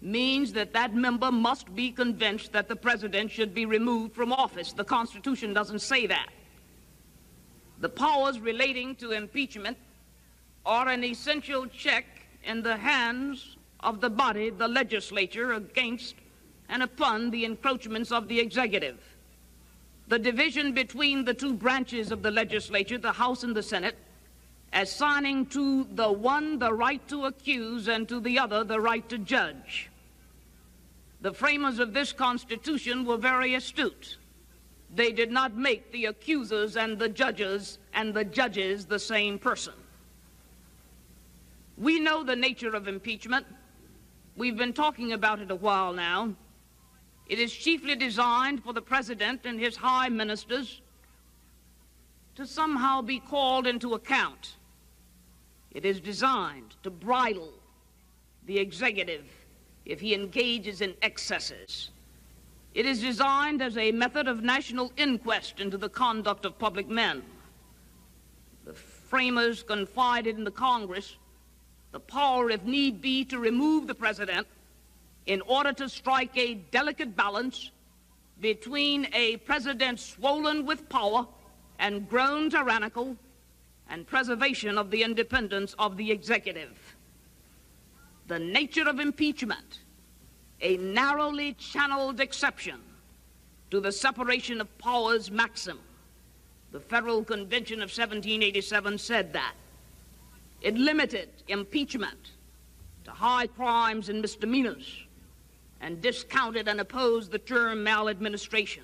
means 0.00 0.54
that 0.54 0.72
that 0.72 0.94
member 0.94 1.30
must 1.30 1.74
be 1.74 1.90
convinced 1.90 2.52
that 2.52 2.68
the 2.68 2.76
president 2.76 3.30
should 3.30 3.52
be 3.52 3.66
removed 3.66 4.14
from 4.14 4.32
office. 4.32 4.72
The 4.72 4.84
Constitution 4.84 5.52
doesn't 5.52 5.80
say 5.80 6.06
that. 6.06 6.30
The 7.80 7.90
powers 7.90 8.40
relating 8.40 8.94
to 8.96 9.10
impeachment 9.10 9.76
are 10.64 10.88
an 10.88 11.04
essential 11.04 11.66
check 11.66 12.06
in 12.42 12.62
the 12.62 12.78
hands 12.78 13.55
of 13.86 14.00
the 14.00 14.10
body, 14.10 14.50
the 14.50 14.68
legislature, 14.68 15.52
against 15.52 16.16
and 16.68 16.82
upon 16.82 17.30
the 17.30 17.44
encroachments 17.44 18.10
of 18.10 18.26
the 18.26 18.40
executive. 18.40 18.98
The 20.08 20.18
division 20.18 20.72
between 20.72 21.24
the 21.24 21.32
two 21.32 21.54
branches 21.54 22.10
of 22.10 22.22
the 22.22 22.30
legislature, 22.30 22.98
the 22.98 23.12
House 23.12 23.44
and 23.44 23.54
the 23.54 23.62
Senate, 23.62 23.96
assigning 24.72 25.46
to 25.46 25.84
the 25.94 26.10
one 26.10 26.58
the 26.58 26.72
right 26.72 27.06
to 27.08 27.26
accuse 27.26 27.86
and 27.86 28.08
to 28.08 28.18
the 28.18 28.38
other 28.38 28.64
the 28.64 28.80
right 28.80 29.08
to 29.08 29.18
judge. 29.18 29.88
The 31.20 31.32
framers 31.32 31.78
of 31.78 31.94
this 31.94 32.12
Constitution 32.12 33.04
were 33.04 33.16
very 33.16 33.54
astute. 33.54 34.18
They 34.94 35.12
did 35.12 35.30
not 35.30 35.56
make 35.56 35.92
the 35.92 36.06
accusers 36.06 36.76
and 36.76 36.98
the 36.98 37.08
judges 37.08 37.78
and 37.94 38.12
the 38.12 38.24
judges 38.24 38.84
the 38.84 38.98
same 38.98 39.38
person. 39.38 39.74
We 41.78 42.00
know 42.00 42.24
the 42.24 42.36
nature 42.36 42.74
of 42.74 42.88
impeachment. 42.88 43.46
We've 44.36 44.56
been 44.56 44.74
talking 44.74 45.12
about 45.12 45.40
it 45.40 45.50
a 45.50 45.56
while 45.56 45.94
now. 45.94 46.34
It 47.26 47.38
is 47.38 47.52
chiefly 47.52 47.96
designed 47.96 48.62
for 48.62 48.74
the 48.74 48.82
president 48.82 49.46
and 49.46 49.58
his 49.58 49.76
high 49.76 50.10
ministers 50.10 50.82
to 52.34 52.46
somehow 52.46 53.00
be 53.00 53.18
called 53.18 53.66
into 53.66 53.94
account. 53.94 54.56
It 55.70 55.86
is 55.86 56.00
designed 56.00 56.74
to 56.82 56.90
bridle 56.90 57.52
the 58.44 58.58
executive 58.58 59.24
if 59.86 60.00
he 60.00 60.14
engages 60.14 60.82
in 60.82 60.94
excesses. 61.00 61.90
It 62.74 62.84
is 62.84 63.00
designed 63.00 63.62
as 63.62 63.78
a 63.78 63.90
method 63.90 64.28
of 64.28 64.42
national 64.42 64.92
inquest 64.98 65.60
into 65.60 65.78
the 65.78 65.88
conduct 65.88 66.44
of 66.44 66.58
public 66.58 66.88
men. 66.88 67.22
The 68.66 68.74
framers 68.74 69.62
confided 69.62 70.36
in 70.36 70.44
the 70.44 70.50
Congress 70.50 71.16
the 71.96 72.00
power, 72.00 72.50
if 72.50 72.62
need 72.64 73.00
be, 73.00 73.24
to 73.24 73.38
remove 73.38 73.86
the 73.86 73.94
president 73.94 74.46
in 75.24 75.40
order 75.40 75.72
to 75.72 75.88
strike 75.88 76.36
a 76.36 76.52
delicate 76.70 77.16
balance 77.16 77.70
between 78.38 79.08
a 79.14 79.38
president 79.38 79.98
swollen 79.98 80.66
with 80.66 80.86
power 80.90 81.26
and 81.78 82.06
grown 82.06 82.50
tyrannical 82.50 83.16
and 83.88 84.06
preservation 84.06 84.76
of 84.76 84.90
the 84.90 85.02
independence 85.02 85.74
of 85.78 85.96
the 85.96 86.12
executive. 86.12 86.76
The 88.26 88.40
nature 88.40 88.86
of 88.86 89.00
impeachment, 89.00 89.78
a 90.60 90.76
narrowly 90.76 91.54
channeled 91.54 92.20
exception 92.20 92.78
to 93.70 93.80
the 93.80 93.90
separation 93.90 94.60
of 94.60 94.76
powers 94.76 95.30
maxim. 95.30 95.78
The 96.72 96.80
Federal 96.80 97.24
Convention 97.24 97.76
of 97.76 97.88
1787 97.88 98.98
said 98.98 99.32
that. 99.32 99.54
It 100.60 100.76
limited 100.76 101.28
impeachment 101.48 102.32
to 103.04 103.10
high 103.10 103.46
crimes 103.46 104.08
and 104.08 104.20
misdemeanors 104.20 105.06
and 105.80 106.00
discounted 106.00 106.68
and 106.68 106.80
opposed 106.80 107.30
the 107.30 107.38
term 107.38 107.82
maladministration. 107.84 108.82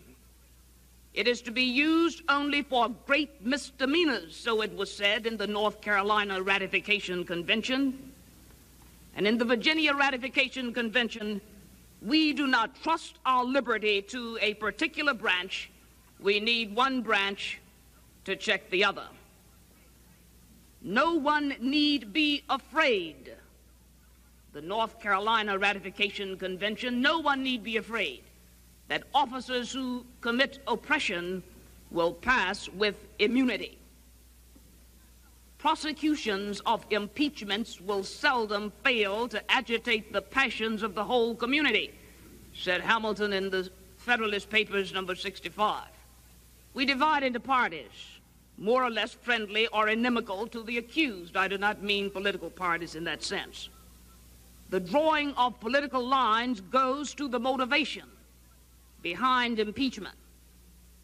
It 1.15 1.29
is 1.29 1.43
to 1.43 1.51
be 1.51 1.65
used 1.65 2.23
only 2.29 2.63
for 2.63 2.89
great 3.07 3.45
misdemeanors, 3.45 4.35
so 4.35 4.63
it 4.63 4.75
was 4.75 4.95
said 4.95 5.27
in 5.27 5.37
the 5.37 5.47
North 5.47 5.81
Carolina 5.81 6.41
Ratification 6.43 7.25
Convention. 7.25 8.13
And 9.15 9.27
in 9.27 9.37
the 9.37 9.45
Virginia 9.45 9.95
Ratification 9.95 10.73
Convention, 10.73 11.41
we 12.01 12.33
do 12.33 12.47
not 12.47 12.83
trust 12.83 13.19
our 13.27 13.45
liberty 13.45 14.01
to 14.03 14.39
a 14.41 14.55
particular 14.55 15.13
branch. 15.13 15.71
We 16.19 16.41
need 16.41 16.75
one 16.75 17.03
branch 17.03 17.61
to 18.25 18.35
check 18.35 18.71
the 18.71 18.85
other. 18.85 19.07
No 20.83 21.15
one 21.15 21.55
need 21.61 22.13
be 22.13 22.43
afraid. 22.49 23.33
The 24.53 24.61
North 24.61 25.01
Carolina 25.01 25.59
Ratification 25.59 26.37
Convention, 26.37 27.01
no 27.01 27.21
one 27.21 27.43
need 27.43 27.63
be 27.63 27.77
afraid 27.77 28.23
that 28.89 29.05
officers 29.15 29.73
who 29.73 30.05
commit 30.21 30.59
oppression 30.67 31.43
will 31.91 32.13
pass 32.13 32.69
with 32.69 32.97
immunity. 33.19 33.79
Prosecutions 35.59 36.61
of 36.67 36.85
impeachments 36.91 37.81
will 37.81 38.03
seldom 38.03 38.73
fail 38.83 39.29
to 39.29 39.51
agitate 39.51 40.13
the 40.13 40.21
passions 40.21 40.83
of 40.83 40.95
the 40.95 41.05
whole 41.05 41.37
community, 41.37 41.95
said 42.53 42.81
Hamilton 42.81 43.33
in 43.33 43.49
the 43.49 43.71
Federalist 43.99 44.51
Papers, 44.51 44.93
number 44.93 45.15
65. 45.15 45.85
We 46.75 46.85
divide 46.85 47.23
into 47.23 47.39
parties, 47.39 48.12
more 48.59 48.85
or 48.85 48.91
less 48.91 49.15
friendly 49.15 49.67
or 49.69 49.89
inimical 49.89 50.47
to 50.49 50.63
the 50.63 50.79
accused. 50.79 51.37
I 51.37 51.49
do 51.49 51.59
not 51.59 51.83
mean 51.83 52.11
political 52.11 52.51
parties 52.51 52.95
in 52.95 53.05
that 53.05 53.23
sense. 53.23 53.69
The 54.71 54.81
drawing 54.81 55.35
of 55.35 55.61
political 55.61 56.07
lines 56.07 56.61
goes 56.61 57.15
to 57.15 57.29
the 57.29 57.39
motivation 57.39 58.05
behind 59.03 59.59
impeachment. 59.59 60.17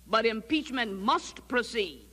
But 0.07 0.25
impeachment 0.25 0.99
must 1.01 1.47
proceed 1.49 2.07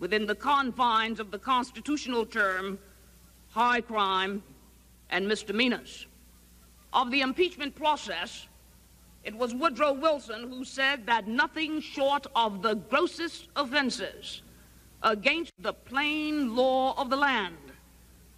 within 0.00 0.26
the 0.26 0.34
confines 0.34 1.20
of 1.20 1.30
the 1.30 1.38
constitutional 1.38 2.26
term 2.26 2.78
high 3.50 3.80
crime 3.80 4.42
and 5.10 5.28
misdemeanors. 5.28 6.06
Of 6.92 7.10
the 7.10 7.20
impeachment 7.20 7.74
process, 7.74 8.48
it 9.22 9.34
was 9.34 9.54
Woodrow 9.54 9.92
Wilson 9.92 10.50
who 10.50 10.64
said 10.64 11.06
that 11.06 11.28
nothing 11.28 11.80
short 11.80 12.26
of 12.34 12.62
the 12.62 12.74
grossest 12.74 13.48
offenses 13.54 14.42
against 15.02 15.52
the 15.58 15.72
plain 15.72 16.54
law 16.54 16.94
of 17.00 17.10
the 17.10 17.16
land 17.16 17.56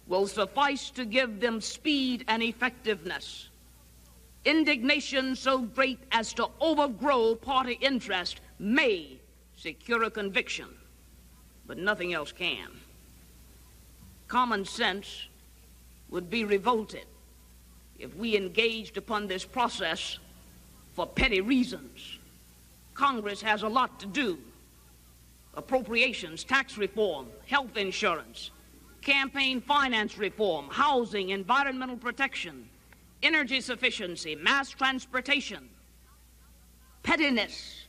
will 0.07 0.27
suffice 0.27 0.89
to 0.91 1.05
give 1.05 1.39
them 1.39 1.61
speed 1.61 2.25
and 2.27 2.43
effectiveness 2.43 3.49
indignation 4.45 5.35
so 5.35 5.59
great 5.59 5.99
as 6.11 6.33
to 6.33 6.49
overgrow 6.59 7.35
party 7.35 7.77
interest 7.81 8.41
may 8.59 9.17
secure 9.55 10.03
a 10.03 10.11
conviction, 10.11 10.67
but 11.65 11.77
nothing 11.77 12.13
else 12.13 12.31
can. 12.31 12.67
Common 14.27 14.65
sense 14.65 15.27
would 16.09 16.29
be 16.29 16.43
revolted 16.43 17.05
if 17.99 18.15
we 18.15 18.35
engaged 18.35 18.97
upon 18.97 19.27
this 19.27 19.45
process 19.45 20.19
for 20.93 21.07
petty 21.07 21.41
reasons. 21.41 22.19
Congress 22.93 23.41
has 23.41 23.63
a 23.63 23.67
lot 23.67 23.99
to 23.99 24.05
do 24.07 24.37
appropriations, 25.55 26.43
tax 26.43 26.77
reform, 26.77 27.27
health 27.47 27.77
insurance, 27.77 28.51
campaign 29.01 29.61
finance 29.61 30.17
reform, 30.17 30.67
housing, 30.71 31.29
environmental 31.29 31.97
protection 31.97 32.67
energy 33.23 33.61
sufficiency, 33.61 34.35
mass 34.35 34.69
transportation. 34.69 35.69
Pettiness 37.01 37.85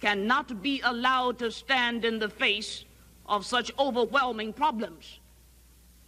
cannot 0.00 0.62
be 0.62 0.80
allowed 0.82 1.38
to 1.38 1.50
stand 1.50 2.04
in 2.04 2.18
the 2.18 2.28
face 2.28 2.84
of 3.26 3.44
such 3.44 3.72
overwhelming 3.78 4.52
problems. 4.52 5.18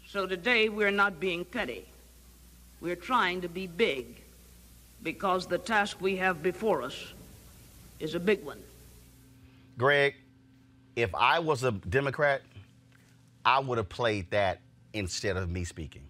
So 0.07 0.27
today 0.27 0.69
we're 0.69 0.93
not 0.93 1.21
being 1.21 1.45
petty. 1.45 1.87
We're 2.81 2.97
trying 2.97 3.41
to 3.43 3.49
be 3.49 3.67
big 3.67 4.23
because 5.03 5.47
the 5.47 5.59
task 5.59 6.01
we 6.01 6.17
have 6.17 6.43
before 6.43 6.83
us 6.83 7.13
is 7.99 8.15
a 8.15 8.21
big 8.21 8.45
one. 8.45 8.63
Greg, 9.77 10.15
if 10.99 11.15
I 11.15 11.39
was 11.39 11.63
a 11.63 11.71
Democrat, 11.71 12.43
I 13.45 13.61
would 13.61 13.79
have 13.79 13.89
played 13.89 14.31
that 14.31 14.61
instead 14.93 15.37
of 15.37 15.49
me 15.49 15.63
speaking. 15.63 16.03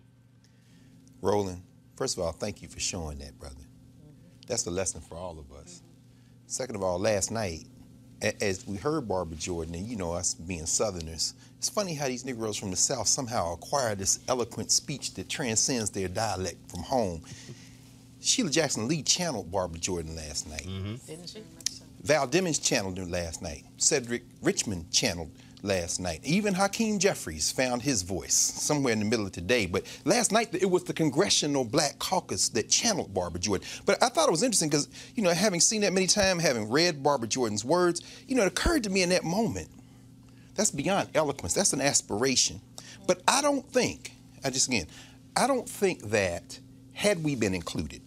Roland, 1.20 1.62
first 1.96 2.16
of 2.16 2.24
all, 2.24 2.32
thank 2.32 2.62
you 2.62 2.68
for 2.68 2.80
showing 2.80 3.18
that, 3.18 3.38
brother. 3.38 3.54
That's 4.46 4.66
a 4.66 4.70
lesson 4.70 5.02
for 5.02 5.16
all 5.16 5.38
of 5.38 5.52
us. 5.52 5.82
Second 6.46 6.76
of 6.76 6.82
all, 6.82 6.98
last 6.98 7.30
night, 7.30 7.66
as 8.40 8.66
we 8.66 8.78
heard 8.78 9.06
Barbara 9.06 9.36
Jordan, 9.36 9.74
and 9.74 9.86
you 9.86 9.94
know 9.94 10.12
us 10.12 10.32
being 10.32 10.64
Southerners, 10.64 11.34
it's 11.58 11.68
funny 11.68 11.92
how 11.92 12.06
these 12.06 12.24
Negroes 12.24 12.56
from 12.56 12.70
the 12.70 12.76
South 12.76 13.08
somehow 13.08 13.52
acquire 13.52 13.94
this 13.94 14.20
eloquent 14.26 14.70
speech 14.70 15.12
that 15.14 15.28
transcends 15.28 15.90
their 15.90 16.08
dialect 16.08 16.56
from 16.70 16.82
home. 16.82 17.20
Sheila 18.22 18.50
Jackson 18.50 18.88
Lee 18.88 19.02
channeled 19.02 19.52
Barbara 19.52 19.80
Jordan 19.80 20.16
last 20.16 20.48
night. 20.48 20.66
Mm-hmm. 20.66 20.94
Didn't 21.06 21.28
she? 21.28 21.42
Val 22.02 22.28
Demings 22.28 22.62
channeled 22.62 22.98
her 22.98 23.04
last 23.04 23.42
night. 23.42 23.64
Cedric 23.76 24.24
Richmond 24.42 24.90
channeled 24.92 25.30
last 25.62 26.00
night. 26.00 26.20
Even 26.24 26.54
Hakeem 26.54 26.98
Jeffries 26.98 27.50
found 27.50 27.82
his 27.82 28.02
voice 28.02 28.34
somewhere 28.34 28.92
in 28.92 29.00
the 29.00 29.04
middle 29.04 29.26
of 29.26 29.32
today. 29.32 29.66
But 29.66 29.84
last 30.04 30.30
night, 30.30 30.54
it 30.54 30.70
was 30.70 30.84
the 30.84 30.92
Congressional 30.92 31.64
Black 31.64 31.98
Caucus 31.98 32.48
that 32.50 32.68
channeled 32.68 33.12
Barbara 33.12 33.40
Jordan. 33.40 33.66
But 33.84 34.02
I 34.02 34.08
thought 34.08 34.28
it 34.28 34.30
was 34.30 34.42
interesting 34.42 34.68
because, 34.68 34.88
you 35.14 35.22
know, 35.22 35.30
having 35.30 35.60
seen 35.60 35.80
that 35.82 35.92
many 35.92 36.06
times, 36.06 36.42
having 36.42 36.70
read 36.70 37.02
Barbara 37.02 37.28
Jordan's 37.28 37.64
words, 37.64 38.02
you 38.26 38.36
know, 38.36 38.42
it 38.42 38.48
occurred 38.48 38.84
to 38.84 38.90
me 38.90 39.02
in 39.02 39.08
that 39.10 39.24
moment. 39.24 39.68
That's 40.54 40.70
beyond 40.70 41.08
eloquence. 41.14 41.54
That's 41.54 41.72
an 41.72 41.80
aspiration. 41.80 42.60
But 43.06 43.22
I 43.26 43.42
don't 43.42 43.68
think, 43.70 44.12
I 44.44 44.50
just 44.50 44.68
again, 44.68 44.86
I 45.36 45.46
don't 45.46 45.68
think 45.68 46.10
that 46.10 46.58
had 46.92 47.22
we 47.22 47.34
been 47.36 47.54
included, 47.54 48.02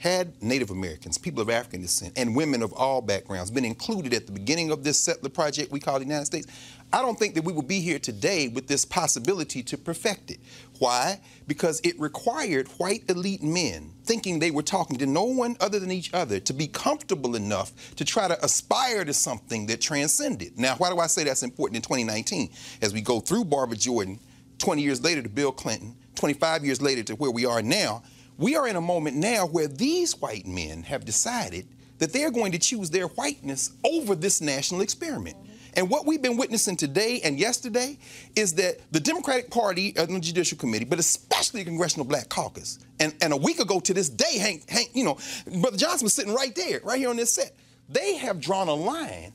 had 0.00 0.42
Native 0.42 0.70
Americans, 0.70 1.18
people 1.18 1.42
of 1.42 1.50
African 1.50 1.82
descent, 1.82 2.14
and 2.16 2.34
women 2.34 2.62
of 2.62 2.72
all 2.72 3.02
backgrounds 3.02 3.50
been 3.50 3.66
included 3.66 4.14
at 4.14 4.24
the 4.24 4.32
beginning 4.32 4.70
of 4.70 4.82
this 4.82 4.98
settler 4.98 5.28
project 5.28 5.70
we 5.70 5.78
call 5.78 5.98
the 5.98 6.06
United 6.06 6.24
States, 6.24 6.46
I 6.90 7.02
don't 7.02 7.18
think 7.18 7.34
that 7.34 7.44
we 7.44 7.52
would 7.52 7.68
be 7.68 7.80
here 7.80 7.98
today 7.98 8.48
with 8.48 8.66
this 8.66 8.86
possibility 8.86 9.62
to 9.62 9.76
perfect 9.76 10.30
it. 10.30 10.40
Why? 10.78 11.20
Because 11.46 11.82
it 11.84 12.00
required 12.00 12.68
white 12.78 13.04
elite 13.10 13.42
men 13.42 13.92
thinking 14.04 14.38
they 14.38 14.50
were 14.50 14.62
talking 14.62 14.96
to 14.96 15.06
no 15.06 15.24
one 15.24 15.58
other 15.60 15.78
than 15.78 15.90
each 15.90 16.14
other 16.14 16.40
to 16.40 16.54
be 16.54 16.66
comfortable 16.66 17.36
enough 17.36 17.94
to 17.96 18.04
try 18.04 18.26
to 18.26 18.42
aspire 18.42 19.04
to 19.04 19.12
something 19.12 19.66
that 19.66 19.82
transcended. 19.82 20.58
Now, 20.58 20.76
why 20.76 20.88
do 20.88 20.98
I 20.98 21.08
say 21.08 21.24
that's 21.24 21.42
important 21.42 21.76
in 21.76 21.82
2019? 21.82 22.50
As 22.80 22.94
we 22.94 23.02
go 23.02 23.20
through 23.20 23.44
Barbara 23.44 23.76
Jordan, 23.76 24.18
20 24.56 24.80
years 24.80 25.02
later 25.04 25.20
to 25.20 25.28
Bill 25.28 25.52
Clinton, 25.52 25.94
25 26.14 26.64
years 26.64 26.80
later 26.80 27.02
to 27.02 27.16
where 27.16 27.30
we 27.30 27.44
are 27.44 27.60
now, 27.60 28.02
we 28.40 28.56
are 28.56 28.66
in 28.66 28.76
a 28.76 28.80
moment 28.80 29.16
now 29.16 29.44
where 29.44 29.68
these 29.68 30.18
white 30.18 30.46
men 30.46 30.82
have 30.84 31.04
decided 31.04 31.68
that 31.98 32.10
they're 32.10 32.30
going 32.30 32.52
to 32.52 32.58
choose 32.58 32.88
their 32.88 33.06
whiteness 33.06 33.72
over 33.84 34.14
this 34.14 34.40
national 34.40 34.80
experiment. 34.80 35.36
And 35.74 35.90
what 35.90 36.06
we've 36.06 36.22
been 36.22 36.38
witnessing 36.38 36.76
today 36.76 37.20
and 37.22 37.38
yesterday 37.38 37.98
is 38.34 38.54
that 38.54 38.80
the 38.92 38.98
Democratic 38.98 39.50
Party 39.50 39.92
and 39.94 40.16
the 40.16 40.20
Judicial 40.20 40.56
Committee, 40.56 40.86
but 40.86 40.98
especially 40.98 41.62
the 41.62 41.68
Congressional 41.68 42.06
Black 42.06 42.30
Caucus, 42.30 42.78
and, 42.98 43.14
and 43.20 43.34
a 43.34 43.36
week 43.36 43.60
ago 43.60 43.78
to 43.78 43.92
this 43.92 44.08
day, 44.08 44.38
Hank, 44.38 44.68
Hank, 44.70 44.88
you 44.94 45.04
know, 45.04 45.18
Brother 45.60 45.76
Johnson 45.76 46.06
was 46.06 46.14
sitting 46.14 46.34
right 46.34 46.54
there, 46.54 46.80
right 46.82 46.98
here 46.98 47.10
on 47.10 47.16
this 47.16 47.34
set. 47.34 47.54
They 47.90 48.16
have 48.16 48.40
drawn 48.40 48.68
a 48.68 48.74
line 48.74 49.34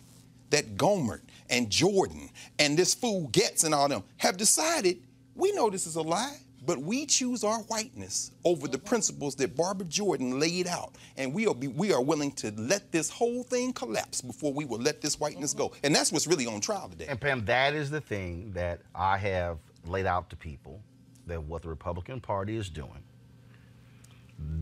that 0.50 0.78
Gohmert 0.78 1.22
and 1.48 1.70
Jordan 1.70 2.30
and 2.58 2.76
this 2.76 2.96
fool 2.96 3.30
Gaetz 3.30 3.63
and 3.63 3.74
all 3.74 3.88
them 3.88 4.04
have 4.18 4.36
decided 4.36 4.98
we 5.36 5.52
know 5.52 5.70
this 5.70 5.86
is 5.86 5.96
a 5.96 6.02
lie, 6.02 6.38
but 6.65 6.78
we 6.80 7.06
choose 7.06 7.43
our 7.43 7.60
whiteness 7.63 8.32
over 8.43 8.67
the 8.67 8.78
principles 8.78 9.36
that 9.36 9.56
Barbara 9.56 9.88
Jordan 9.88 10.39
laid 10.39 10.67
out. 10.67 10.95
And 11.17 11.34
we 11.34 11.47
are, 11.47 11.54
be, 11.54 11.67
we 11.67 11.93
are 11.93 12.01
willing 12.01 12.32
to 12.34 12.51
let 12.58 12.91
this 12.91 13.10
whole 13.10 13.43
thing 13.43 13.73
collapse 13.73 14.21
before 14.21 14.54
we 14.54 14.65
will 14.65 14.80
let 14.80 15.01
this 15.01 15.19
whiteness 15.19 15.54
go. 15.54 15.71
And 15.84 15.93
that's 15.93 16.12
what's 16.12 16.28
really 16.28 16.47
on 16.47 16.62
trial 16.62 16.89
today. 16.89 17.06
And 17.08 17.19
Pam, 17.19 17.45
that 17.45 17.73
is 17.73 17.89
the 17.89 18.01
thing 18.01 18.51
that 18.54 18.82
I 18.93 19.17
have 19.17 19.60
laid 19.86 20.06
out 20.06 20.30
to 20.32 20.36
people 20.36 20.82
that 21.28 21.41
what 21.41 21.62
the 21.62 21.69
Republican 21.69 22.19
Party 22.19 22.56
is 22.56 22.69
doing. 22.69 23.04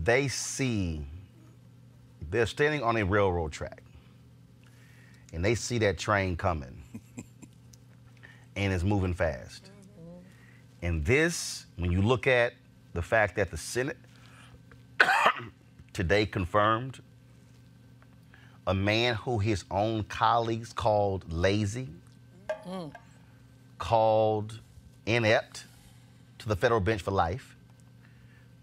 They 0.02 0.28
see 0.28 1.04
they're 2.30 2.46
standing 2.46 2.82
on 2.82 2.96
a 2.96 3.02
railroad 3.04 3.52
track 3.52 3.82
and 5.32 5.44
they 5.44 5.54
see 5.54 5.78
that 5.78 5.98
train 5.98 6.36
coming 6.36 6.82
and 8.56 8.72
it's 8.72 8.84
moving 8.84 9.14
fast. 9.14 9.70
And 10.84 11.02
this, 11.02 11.64
when 11.76 11.90
you 11.90 12.02
look 12.02 12.26
at 12.26 12.52
the 12.92 13.00
fact 13.00 13.36
that 13.36 13.50
the 13.50 13.56
Senate 13.56 13.96
today 15.94 16.26
confirmed 16.26 17.00
a 18.66 18.74
man 18.74 19.14
who 19.14 19.38
his 19.38 19.64
own 19.70 20.04
colleagues 20.04 20.74
called 20.74 21.32
lazy, 21.32 21.88
called 23.78 24.60
inept 25.06 25.64
to 26.40 26.48
the 26.48 26.56
federal 26.56 26.80
bench 26.80 27.00
for 27.00 27.12
life. 27.12 27.56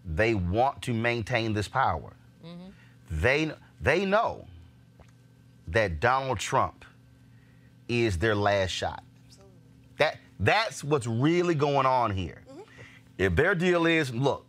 They 0.05 0.35
want 0.35 0.83
to 0.83 0.93
maintain 0.93 1.53
this 1.53 1.67
power. 1.67 2.13
They, 3.09 3.51
they 3.81 4.05
know 4.05 4.45
that 5.69 5.99
Donald 5.99 6.37
Trump 6.37 6.85
is 7.89 8.19
their 8.19 8.35
last 8.35 8.69
shot. 8.69 9.03
That, 10.41 10.65
that's 10.65 10.83
what's 10.83 11.07
really 11.07 11.55
going 11.55 11.85
on 11.85 12.11
here. 12.11 12.41
Mm-hmm. 12.49 12.61
If 13.17 13.35
their 13.35 13.55
deal 13.55 13.85
is, 13.85 14.13
look, 14.13 14.45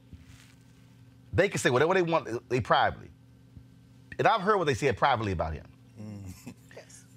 they 1.32 1.48
can 1.48 1.58
say 1.58 1.70
whatever 1.70 1.94
they 1.94 2.02
want 2.02 2.48
they 2.48 2.60
privately. 2.60 3.08
And 4.18 4.26
I've 4.26 4.40
heard 4.40 4.56
what 4.56 4.66
they 4.66 4.74
said 4.74 4.96
privately 4.96 5.32
about 5.32 5.54
him. 5.54 5.66
Mm-hmm. 6.00 6.50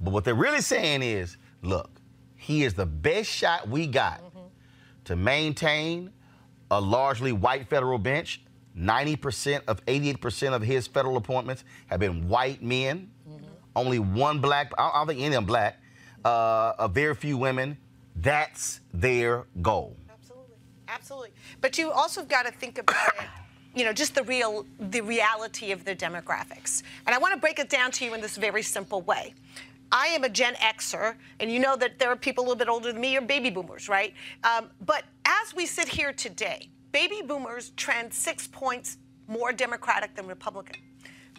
But 0.01 0.11
what 0.11 0.23
they're 0.23 0.35
really 0.35 0.61
saying 0.61 1.01
is, 1.01 1.37
look, 1.61 1.89
he 2.35 2.63
is 2.63 2.73
the 2.73 2.85
best 2.85 3.29
shot 3.29 3.67
we 3.67 3.87
got 3.87 4.21
mm-hmm. 4.21 4.39
to 5.05 5.15
maintain 5.15 6.11
a 6.69 6.79
largely 6.79 7.31
white 7.31 7.67
federal 7.67 7.97
bench. 7.97 8.41
90% 8.77 9.61
of 9.67 9.83
88% 9.85 10.53
of 10.53 10.61
his 10.61 10.85
federal 10.85 11.15
appointments 11.15 11.63
have 11.87 12.01
been 12.01 12.27
white 12.27 12.61
men. 12.61 13.09
Only 13.75 13.99
one 13.99 14.39
black, 14.39 14.71
I 14.77 14.91
don't 14.93 15.07
think 15.07 15.19
any 15.19 15.27
of 15.27 15.33
them 15.33 15.45
black, 15.45 15.81
uh, 16.23 16.73
a 16.79 16.87
very 16.87 17.13
few 17.13 17.37
women. 17.37 17.77
That's 18.15 18.81
their 18.93 19.45
goal. 19.61 19.95
Absolutely. 20.09 20.55
Absolutely. 20.87 21.29
But 21.61 21.77
you 21.77 21.91
also 21.91 22.23
got 22.23 22.45
to 22.45 22.51
think 22.51 22.77
about 22.77 23.07
it, 23.19 23.27
you 23.75 23.83
know, 23.83 23.93
just 23.93 24.15
the 24.15 24.23
real, 24.23 24.65
the 24.79 25.01
reality 25.01 25.71
of 25.71 25.83
the 25.85 25.95
demographics. 25.95 26.83
And 27.05 27.13
I 27.13 27.17
want 27.17 27.33
to 27.33 27.39
break 27.39 27.59
it 27.59 27.69
down 27.69 27.91
to 27.91 28.05
you 28.05 28.13
in 28.13 28.21
this 28.21 28.37
very 28.37 28.61
simple 28.61 29.01
way. 29.01 29.33
I 29.91 30.07
am 30.07 30.23
a 30.23 30.29
Gen 30.29 30.55
Xer, 30.55 31.15
and 31.39 31.51
you 31.51 31.59
know 31.59 31.75
that 31.77 31.99
there 31.99 32.09
are 32.09 32.15
people 32.15 32.43
a 32.43 32.45
little 32.45 32.57
bit 32.57 32.67
older 32.67 32.91
than 32.91 32.99
me, 32.99 33.15
or 33.17 33.21
baby 33.21 33.49
boomers, 33.49 33.87
right? 33.87 34.13
Um, 34.43 34.69
but 34.85 35.03
as 35.25 35.53
we 35.53 35.65
sit 35.65 35.87
here 35.87 36.11
today, 36.11 36.69
baby 36.91 37.21
boomers 37.25 37.69
trend 37.77 38.13
six 38.13 38.47
points 38.47 38.97
more 39.27 39.51
Democratic 39.51 40.15
than 40.15 40.27
Republican. 40.27 40.75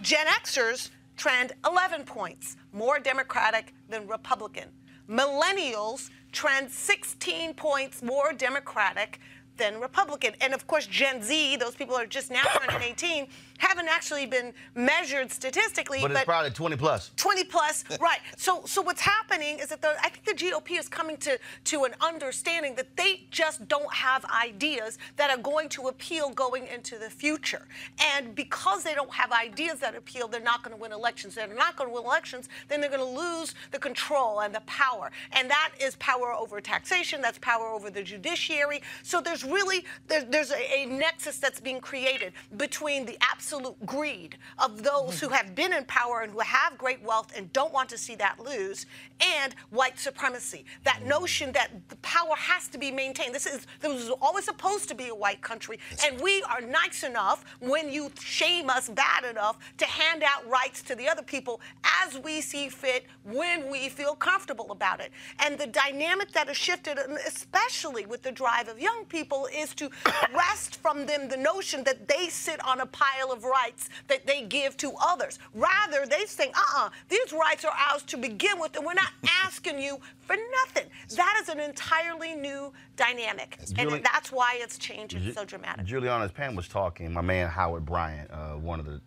Gen 0.00 0.26
Xers 0.26 0.90
trend 1.16 1.52
11 1.66 2.04
points 2.04 2.56
more 2.72 2.98
Democratic 2.98 3.74
than 3.88 4.06
Republican. 4.06 4.68
Millennials 5.08 6.10
trend 6.36 6.70
16 6.70 7.54
points 7.54 8.02
more 8.02 8.34
Democratic 8.34 9.20
than 9.56 9.80
Republican. 9.80 10.34
And 10.42 10.52
of 10.52 10.66
course, 10.66 10.86
Gen 10.86 11.22
Z, 11.22 11.56
those 11.56 11.74
people 11.74 11.96
are 11.96 12.04
just 12.04 12.30
now 12.30 12.42
turning 12.60 12.82
18, 12.82 13.26
haven't 13.58 13.88
actually 13.88 14.26
been 14.26 14.52
measured 14.74 15.30
statistically. 15.30 16.00
But 16.00 16.10
it's 16.12 16.24
probably 16.24 16.50
20 16.50 16.76
plus. 16.76 17.10
20 17.16 17.44
plus, 17.44 17.84
right. 18.00 18.18
So 18.36 18.62
so 18.66 18.82
what's 18.82 19.00
happening 19.00 19.58
is 19.58 19.68
that 19.68 19.80
the, 19.80 19.94
I 20.02 20.08
think 20.08 20.24
the 20.24 20.44
GOP 20.44 20.78
is 20.78 20.88
coming 20.88 21.16
to, 21.18 21.38
to 21.64 21.84
an 21.84 21.94
understanding 22.00 22.74
that 22.74 22.96
they 22.96 23.22
just 23.30 23.66
don't 23.68 23.92
have 23.92 24.24
ideas 24.26 24.98
that 25.16 25.30
are 25.30 25.40
going 25.40 25.68
to 25.70 25.88
appeal 25.88 26.30
going 26.30 26.66
into 26.66 26.98
the 26.98 27.08
future. 27.08 27.66
And 28.14 28.34
because 28.34 28.84
they 28.84 28.94
don't 28.94 29.12
have 29.12 29.32
ideas 29.32 29.80
that 29.80 29.94
appeal, 29.94 30.28
they're 30.28 30.40
not 30.40 30.62
going 30.62 30.76
to 30.76 30.80
win 30.80 30.92
elections. 30.92 31.34
They're 31.34 31.46
not 31.46 31.76
going 31.76 31.88
to 31.88 31.94
win 31.94 32.04
elections, 32.04 32.48
then 32.68 32.80
they're 32.80 32.90
going 32.90 33.00
to 33.00 33.20
lose 33.20 33.54
the 33.70 33.78
control 33.78 34.40
and 34.40 34.54
the 34.54 34.62
power. 34.66 35.10
And 35.32 35.48
that 35.50 35.72
is 35.80 35.96
power 35.96 36.32
over 36.32 36.60
taxation, 36.60 37.22
that's 37.22 37.38
power 37.38 37.66
over 37.66 37.90
the 37.90 38.02
judiciary. 38.02 38.82
So 39.02 39.20
there's 39.20 39.44
really, 39.44 39.84
there, 40.08 40.24
there's 40.24 40.50
a, 40.50 40.82
a 40.82 40.86
nexus 40.86 41.38
that's 41.38 41.60
being 41.60 41.80
created 41.80 42.32
between 42.56 43.06
the 43.06 43.16
absence 43.22 43.45
absolute 43.46 43.86
greed 43.86 44.36
of 44.58 44.82
those 44.82 45.20
who 45.20 45.28
have 45.28 45.54
been 45.54 45.72
in 45.72 45.84
power 45.84 46.22
and 46.22 46.32
who 46.32 46.40
have 46.40 46.76
great 46.76 47.00
wealth 47.04 47.32
and 47.36 47.52
don't 47.52 47.72
want 47.72 47.88
to 47.88 47.96
see 47.96 48.16
that 48.16 48.40
lose, 48.40 48.86
and 49.20 49.54
white 49.70 49.98
supremacy. 50.00 50.64
That 50.82 51.06
notion 51.06 51.52
that 51.52 51.70
the 51.88 51.94
power 51.96 52.34
has 52.36 52.66
to 52.68 52.78
be 52.78 52.90
maintained. 52.90 53.32
This 53.32 53.46
is 53.46 53.68
this 53.80 53.92
was 53.92 54.10
always 54.20 54.46
supposed 54.46 54.88
to 54.88 54.96
be 54.96 55.08
a 55.08 55.14
white 55.14 55.42
country, 55.42 55.78
and 56.04 56.20
we 56.20 56.42
are 56.42 56.60
nice 56.60 57.04
enough 57.04 57.44
when 57.60 57.88
you 57.88 58.10
shame 58.18 58.68
us 58.68 58.88
bad 58.88 59.24
enough 59.24 59.58
to 59.78 59.86
hand 59.86 60.24
out 60.24 60.48
rights 60.48 60.82
to 60.82 60.96
the 60.96 61.08
other 61.08 61.22
people 61.22 61.60
as 62.04 62.18
we 62.18 62.40
see 62.40 62.68
fit 62.68 63.06
when 63.22 63.70
we 63.70 63.88
feel 63.88 64.16
comfortable 64.16 64.72
about 64.72 65.00
it. 65.00 65.12
And 65.38 65.56
the 65.56 65.68
dynamic 65.68 66.32
that 66.32 66.48
has 66.48 66.56
shifted, 66.56 66.98
especially 67.26 68.06
with 68.06 68.22
the 68.22 68.32
drive 68.32 68.66
of 68.66 68.80
young 68.80 69.04
people, 69.08 69.48
is 69.54 69.72
to 69.76 69.88
wrest 70.34 70.76
from 70.76 71.06
them 71.06 71.28
the 71.28 71.36
notion 71.36 71.84
that 71.84 72.08
they 72.08 72.28
sit 72.28 72.64
on 72.66 72.80
a 72.80 72.86
pile 72.86 73.32
of 73.32 73.35
rights 73.44 73.88
that 74.08 74.26
they 74.26 74.42
give 74.42 74.76
to 74.78 74.92
others. 75.00 75.38
Rather, 75.54 76.06
they 76.06 76.24
think, 76.26 76.56
uh-uh, 76.56 76.90
these 77.08 77.32
rights 77.32 77.64
are 77.64 77.72
ours 77.90 78.02
to 78.04 78.16
begin 78.16 78.58
with, 78.58 78.76
and 78.76 78.84
we're 78.84 78.94
not 78.94 79.12
asking 79.44 79.78
you 79.78 79.98
for 80.20 80.36
nothing. 80.64 80.90
That 81.16 81.38
is 81.42 81.48
an 81.48 81.60
entirely 81.60 82.34
new 82.34 82.72
dynamic, 82.96 83.58
and 83.78 83.90
that's 84.04 84.32
why 84.32 84.58
it's 84.60 84.78
changing 84.78 85.22
Ju- 85.22 85.32
so 85.32 85.44
dramatically. 85.44 85.90
Julianne, 85.92 86.24
as 86.24 86.32
Pam 86.32 86.54
was 86.54 86.68
talking, 86.68 87.12
my 87.12 87.20
man 87.20 87.48
Howard 87.48 87.84
Bryant, 87.84 88.30
uh, 88.30 88.54
one 88.54 88.80
of 88.80 88.86
the 88.86 89.00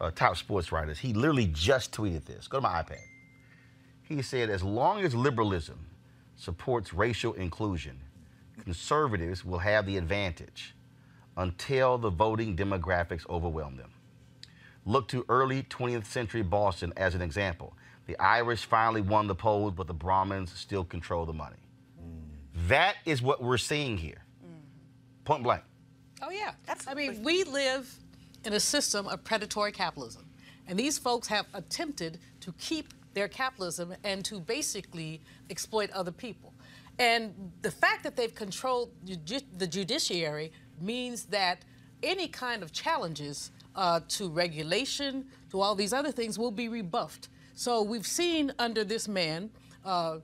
uh, 0.00 0.10
top 0.10 0.36
sports 0.36 0.72
writers, 0.72 0.98
he 0.98 1.12
literally 1.12 1.46
just 1.46 1.92
tweeted 1.92 2.24
this. 2.24 2.48
Go 2.48 2.58
to 2.58 2.62
my 2.62 2.82
iPad. 2.82 3.00
He 4.02 4.22
said, 4.22 4.50
as 4.50 4.62
long 4.62 5.02
as 5.02 5.14
liberalism 5.14 5.86
supports 6.36 6.92
racial 6.92 7.32
inclusion, 7.32 7.98
conservatives 8.62 9.44
will 9.44 9.58
have 9.58 9.86
the 9.86 9.96
advantage 9.96 10.75
until 11.36 11.98
the 11.98 12.10
voting 12.10 12.56
demographics 12.56 13.28
overwhelm 13.28 13.76
them. 13.76 13.90
Look 14.84 15.08
to 15.08 15.24
early 15.28 15.64
20th 15.64 16.06
century 16.06 16.42
Boston 16.42 16.92
as 16.96 17.14
an 17.14 17.22
example. 17.22 17.74
The 18.06 18.18
Irish 18.20 18.64
finally 18.64 19.00
won 19.00 19.26
the 19.26 19.34
polls, 19.34 19.74
but 19.76 19.86
the 19.86 19.94
Brahmins 19.94 20.52
still 20.52 20.84
control 20.84 21.26
the 21.26 21.32
money. 21.32 21.56
Mm. 22.00 22.68
That 22.68 22.96
is 23.04 23.20
what 23.20 23.42
we're 23.42 23.58
seeing 23.58 23.98
here. 23.98 24.22
Mm. 24.44 25.24
Point 25.24 25.42
blank. 25.42 25.62
Oh, 26.22 26.30
yeah. 26.30 26.52
I 26.86 26.94
mean, 26.94 27.22
we 27.22 27.44
live 27.44 27.92
in 28.44 28.52
a 28.52 28.60
system 28.60 29.08
of 29.08 29.24
predatory 29.24 29.72
capitalism. 29.72 30.24
And 30.68 30.78
these 30.78 30.98
folks 30.98 31.26
have 31.28 31.46
attempted 31.52 32.18
to 32.40 32.52
keep 32.58 32.94
their 33.12 33.28
capitalism 33.28 33.94
and 34.04 34.24
to 34.24 34.40
basically 34.40 35.20
exploit 35.50 35.90
other 35.90 36.12
people. 36.12 36.54
And 36.98 37.52
the 37.62 37.70
fact 37.70 38.04
that 38.04 38.16
they've 38.16 38.34
controlled 38.34 38.90
the 39.04 39.66
judiciary 39.66 40.52
means 40.80 41.24
that 41.26 41.64
any 42.02 42.28
kind 42.28 42.62
of 42.62 42.72
challenges 42.72 43.50
uh, 43.74 44.00
to 44.08 44.28
regulation, 44.28 45.26
to 45.50 45.60
all 45.60 45.74
these 45.74 45.92
other 45.92 46.12
things, 46.12 46.38
will 46.38 46.50
be 46.50 46.68
rebuffed. 46.68 47.28
So 47.54 47.82
we've 47.82 48.06
seen 48.06 48.52
under 48.58 48.84
this 48.84 49.08
man 49.08 49.50
uh, 49.84 50.18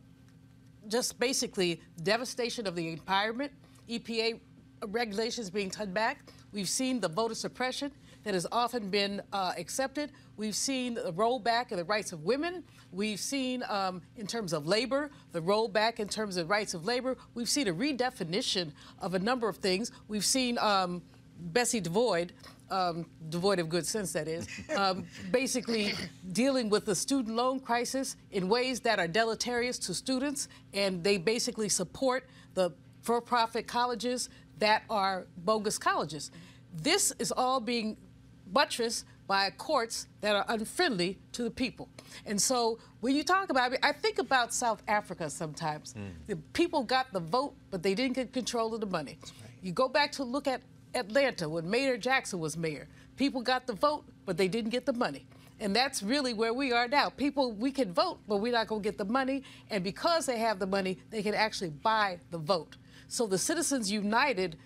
just 0.89 1.19
basically 1.19 1.81
devastation 2.03 2.67
of 2.67 2.75
the 2.75 2.89
environment, 2.89 3.53
EPA 3.89 4.41
regulations 4.89 5.51
being 5.51 5.71
turned 5.71 5.95
back. 5.95 6.31
We've 6.53 6.69
seen 6.69 7.01
the 7.01 7.09
voter 7.09 7.35
suppression 7.35 7.93
that 8.25 8.35
has 8.35 8.47
often 8.53 8.89
been 8.89 9.23
uh, 9.33 9.53
accepted. 9.57 10.13
We've 10.37 10.55
seen 10.55 10.95
the 10.95 11.13
rollback 11.13 11.71
of 11.73 11.79
the 11.79 11.85
rights 11.85 12.13
of 12.13 12.25
women. 12.25 12.65
We've 12.91 13.21
seen, 13.21 13.63
um, 13.69 14.03
in 14.17 14.27
terms 14.27 14.53
of 14.53 14.67
labor, 14.67 15.11
the 15.33 15.41
rollback 15.41 15.99
in 15.99 16.09
terms 16.09 16.37
of 16.37 16.51
rights 16.51 16.75
of 16.75 16.85
labor. 16.85 17.17
We've 17.35 17.49
seen 17.49 17.69
a 17.69 17.75
redefinition 17.75 18.73
of 18.99 19.15
a 19.15 19.19
number 19.19 19.49
of 19.49 19.57
things. 19.57 19.93
We've 20.09 20.25
seen 20.25 20.59
um, 20.59 21.03
Betsy 21.39 21.81
devoid, 21.81 22.33
um, 22.71 23.07
devoid 23.29 23.59
of 23.59 23.69
good 23.69 23.87
sense, 23.87 24.13
that 24.13 24.29
is, 24.29 24.47
um, 24.77 25.05
basically 25.31 25.93
dealing 26.33 26.71
with 26.71 26.85
the 26.87 26.95
student 26.95 27.35
loan 27.35 27.61
crisis 27.61 28.17
in 28.31 28.49
ways 28.49 28.81
that 28.81 28.99
are 28.99 29.09
deleterious 29.09 29.79
to 29.81 29.95
students, 29.95 30.49
and 30.73 31.03
they 31.03 31.19
basically 31.19 31.69
support 31.69 32.29
the 32.55 32.71
for-profit 33.03 33.67
colleges 33.67 34.29
that 34.59 34.85
are 34.89 35.27
bogus 35.39 35.79
colleges. 35.79 36.31
This 36.73 37.13
is 37.19 37.33
all 37.33 37.61
being 37.61 37.97
buttressed 38.53 39.05
by 39.27 39.51
courts 39.51 40.07
that 40.21 40.35
are 40.37 40.45
unfriendly 40.49 41.19
to 41.33 41.43
the 41.45 41.51
people. 41.51 41.89
And 42.27 42.41
so 42.41 42.79
when 43.01 43.15
you 43.17 43.25
talk 43.25 43.51
about 43.51 43.73
it, 43.73 43.81
I 43.83 43.93
think 43.93 44.19
about 44.19 44.53
South 44.53 44.83
Africa 44.89 45.31
sometimes. 45.31 45.95
The 46.27 46.37
people 46.53 46.83
got 46.83 47.13
the 47.13 47.21
vote, 47.21 47.55
but 47.71 47.83
they 47.83 47.95
didn't 47.95 48.15
get 48.15 48.33
control 48.33 48.75
of 48.75 48.81
the 48.81 48.87
money. 48.87 49.19
You 49.63 49.73
go 49.73 49.89
back 49.89 50.13
to 50.13 50.25
look 50.25 50.47
at 50.47 50.61
Atlanta 50.95 51.49
when 51.49 51.69
Mayor 51.71 51.97
Jackson 51.97 52.41
was 52.41 52.57
mayor. 52.57 52.89
People 53.17 53.43
got 53.43 53.67
the 53.67 53.73
vote, 53.75 54.05
but 54.27 54.37
they 54.37 54.49
didn't 54.49 54.71
get 54.71 54.85
the 54.87 54.93
money. 54.93 55.27
And 55.61 55.75
that's 55.77 56.03
really 56.03 56.35
where 56.35 56.53
we 56.53 56.73
are 56.73 56.89
now. 56.89 57.09
People, 57.09 57.53
we 57.53 57.71
can 57.71 57.93
vote, 57.93 58.19
but 58.27 58.39
we're 58.39 58.53
not 58.53 58.67
going 58.67 58.83
to 58.83 58.89
get 58.89 58.99
the 58.99 59.05
money. 59.05 59.45
And 59.71 59.85
because 59.85 60.27
they 60.27 60.39
have 60.39 60.59
the 60.59 60.67
money, 60.67 60.99
they 61.11 61.23
can 61.23 61.35
actually 61.35 61.71
buy 61.71 62.19
the 62.33 62.39
vote. 62.39 62.77
So 63.07 63.27
the 63.27 63.39
Citizens 63.39 63.91
United 63.91 64.57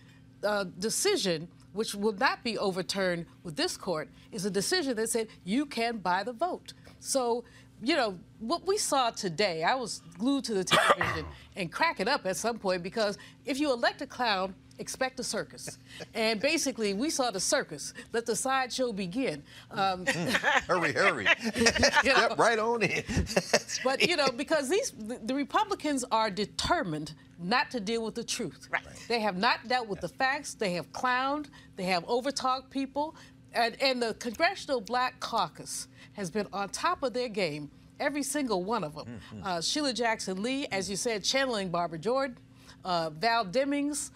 uh, 0.43 0.65
decision, 0.79 1.49
which 1.77 1.95
will 1.95 2.13
not 2.13 2.43
be 2.43 2.59
overturned 2.59 3.27
with 3.45 3.57
this 3.57 3.77
court, 3.77 4.09
is 4.33 4.45
a 4.45 4.51
decision 4.51 4.97
that 4.97 5.11
said 5.11 5.29
you 5.45 5.67
can 5.67 5.99
buy 5.99 6.25
the 6.25 6.33
vote. 6.33 6.73
So, 6.99 7.45
you 7.83 7.95
know, 7.95 8.19
what 8.41 8.67
we 8.67 8.79
saw 8.79 9.11
today, 9.11 9.63
I 9.63 9.75
was 9.75 10.01
glued 10.19 10.45
to 10.45 10.55
the 10.55 10.65
television 10.65 11.27
and 11.55 11.71
cracking 11.71 12.09
up 12.09 12.27
at 12.27 12.37
some 12.37 12.59
point 12.59 12.83
because 12.83 13.19
if 13.45 13.61
you 13.61 13.73
elect 13.73 14.03
a 14.03 14.07
clown, 14.07 14.55
expect 14.79 15.21
a 15.21 15.25
circus. 15.25 15.79
And 16.15 16.41
basically, 16.41 16.95
we 16.95 17.11
saw 17.11 17.31
the 17.31 17.41
circus. 17.41 17.95
Let 18.13 18.27
the 18.27 18.37
sideshow 18.37 18.93
begin. 18.93 19.43
Um, 19.71 20.07
hurry, 20.67 20.93
hurry. 20.93 21.27
you 21.57 21.63
know, 21.65 22.17
Step 22.17 22.39
right 22.39 22.59
on 22.59 22.83
in. 22.83 23.05
but 23.85 24.07
you 24.07 24.17
know, 24.17 24.31
because 24.31 24.69
these 24.69 24.93
the, 24.93 25.19
the 25.25 25.35
Republicans 25.35 26.05
are 26.11 26.31
determined 26.31 27.15
not 27.39 27.71
to 27.71 27.81
deal 27.81 28.05
with 28.05 28.15
the 28.15 28.25
truth. 28.25 28.69
Right. 28.71 28.83
They 29.09 29.21
have 29.21 29.37
not 29.37 29.69
dealt 29.69 29.89
with 29.89 30.01
the 30.01 30.09
facts. 30.09 30.55
They 30.55 30.73
have 30.73 30.91
clowned. 30.93 31.47
They 31.77 31.85
have 31.85 32.05
overtalked 32.07 32.71
people, 32.71 33.15
and 33.53 33.81
and 33.83 34.03
the 34.03 34.15
Congressional 34.15 34.81
Black 34.81 35.21
Caucus 35.21 35.89
has 36.15 36.31
been 36.31 36.47
on 36.53 36.69
top 36.71 37.03
of 37.03 37.13
their 37.13 37.29
game. 37.29 37.71
Every 37.99 38.23
single 38.23 38.63
one 38.63 38.85
of 38.85 38.95
them. 38.95 39.21
Uh, 39.43 39.63
Sheila 39.63 39.95
Jackson 39.95 40.43
Lee, 40.43 40.67
as 40.71 40.91
you 40.91 40.97
said, 40.97 41.25
channeling 41.25 41.71
Barbara 41.71 41.99
Jordan. 41.99 42.37
Uh, 42.85 43.11
Val 43.11 43.45
Demings 43.45 44.11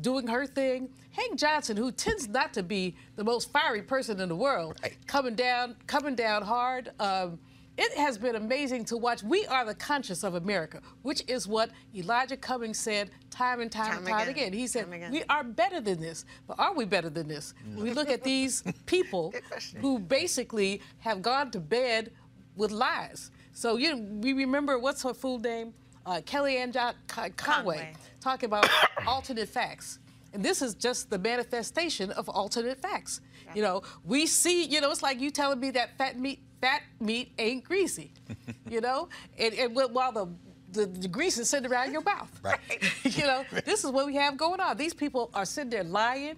doing 0.00 0.26
her 0.26 0.46
thing. 0.46 0.90
Hank 1.10 1.38
Johnson, 1.38 1.76
who 1.76 1.90
tends 1.90 2.28
not 2.28 2.52
to 2.54 2.62
be 2.62 2.94
the 3.16 3.24
most 3.24 3.50
fiery 3.50 3.82
person 3.82 4.20
in 4.20 4.28
the 4.28 4.36
world, 4.36 4.78
coming 5.06 5.34
down, 5.34 5.76
coming 5.86 6.14
down 6.14 6.42
hard. 6.42 6.90
Um, 7.00 7.38
it 7.78 7.96
has 7.98 8.16
been 8.16 8.36
amazing 8.36 8.86
to 8.86 8.96
watch. 8.96 9.22
We 9.22 9.44
are 9.46 9.64
the 9.66 9.74
conscience 9.74 10.24
of 10.24 10.34
America, 10.34 10.80
which 11.02 11.22
is 11.28 11.46
what 11.46 11.70
Elijah 11.94 12.36
Cummings 12.36 12.78
said 12.78 13.10
time 13.30 13.60
and 13.60 13.70
time, 13.70 13.88
Time 13.90 13.98
and 13.98 14.06
time 14.06 14.20
again. 14.22 14.28
again. 14.30 14.52
He 14.54 14.66
said, 14.66 14.90
again. 14.90 15.12
We 15.12 15.24
are 15.28 15.44
better 15.44 15.82
than 15.82 16.00
this. 16.00 16.24
But 16.46 16.58
are 16.58 16.74
we 16.74 16.86
better 16.86 17.10
than 17.10 17.28
this? 17.28 17.52
When 17.74 17.84
we 17.84 17.92
look 17.92 18.08
at 18.08 18.22
these 18.22 18.62
people 18.86 19.34
who 19.80 19.98
basically 19.98 20.80
have 21.00 21.20
gone 21.20 21.50
to 21.50 21.60
bed 21.60 22.12
with 22.56 22.70
lies. 22.70 23.30
So 23.52 23.76
you 23.76 23.96
we 23.96 24.32
remember 24.32 24.78
what's 24.78 25.02
her 25.02 25.12
full 25.14 25.38
name? 25.38 25.74
Uh, 26.06 26.20
Kellyanne 26.20 26.72
Conway, 27.08 27.32
Conway. 27.36 27.92
talking 28.20 28.46
about 28.46 28.68
alternate 29.06 29.48
facts. 29.48 29.98
And 30.32 30.44
this 30.44 30.62
is 30.62 30.74
just 30.74 31.10
the 31.10 31.18
manifestation 31.18 32.12
of 32.12 32.28
alternate 32.28 32.80
facts. 32.80 33.20
You 33.54 33.62
know, 33.62 33.82
we 34.04 34.26
see, 34.26 34.64
you 34.64 34.80
know, 34.80 34.90
it's 34.90 35.02
like 35.02 35.20
you 35.20 35.30
telling 35.30 35.58
me 35.60 35.70
that 35.72 35.96
fat 35.98 36.18
meat 36.18 36.40
fat 36.60 36.82
meat 37.00 37.32
ain't 37.38 37.64
greasy. 37.64 38.12
you 38.70 38.80
know? 38.80 39.08
And, 39.38 39.54
and 39.54 39.72
wh- 39.72 39.92
while 39.92 40.12
the, 40.12 40.28
the, 40.72 40.86
the 40.86 41.08
grease 41.08 41.38
is 41.38 41.48
sitting 41.48 41.70
around 41.70 41.92
your 41.92 42.02
mouth. 42.02 42.30
Right. 42.42 42.82
you 43.04 43.24
know, 43.24 43.44
this 43.64 43.84
is 43.84 43.90
what 43.90 44.06
we 44.06 44.14
have 44.16 44.36
going 44.36 44.60
on. 44.60 44.76
These 44.76 44.94
people 44.94 45.30
are 45.34 45.44
sitting 45.44 45.70
there 45.70 45.84
lying 45.84 46.36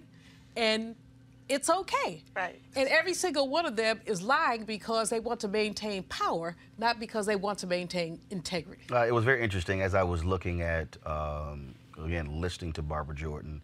and 0.55 0.95
it's 1.49 1.69
okay. 1.69 2.23
Right. 2.35 2.61
And 2.75 2.87
every 2.87 3.13
single 3.13 3.49
one 3.49 3.65
of 3.65 3.75
them 3.75 3.99
is 4.05 4.21
lying 4.21 4.63
because 4.63 5.09
they 5.09 5.19
want 5.19 5.39
to 5.41 5.47
maintain 5.47 6.03
power, 6.03 6.55
not 6.77 6.99
because 6.99 7.25
they 7.25 7.35
want 7.35 7.59
to 7.59 7.67
maintain 7.67 8.19
integrity. 8.29 8.83
Uh, 8.91 9.05
it 9.05 9.13
was 9.13 9.25
very 9.25 9.43
interesting 9.43 9.81
as 9.81 9.95
I 9.95 10.03
was 10.03 10.23
looking 10.23 10.61
at, 10.61 10.95
um, 11.05 11.73
again, 12.03 12.39
listening 12.39 12.71
to 12.73 12.81
Barbara 12.81 13.15
Jordan 13.15 13.61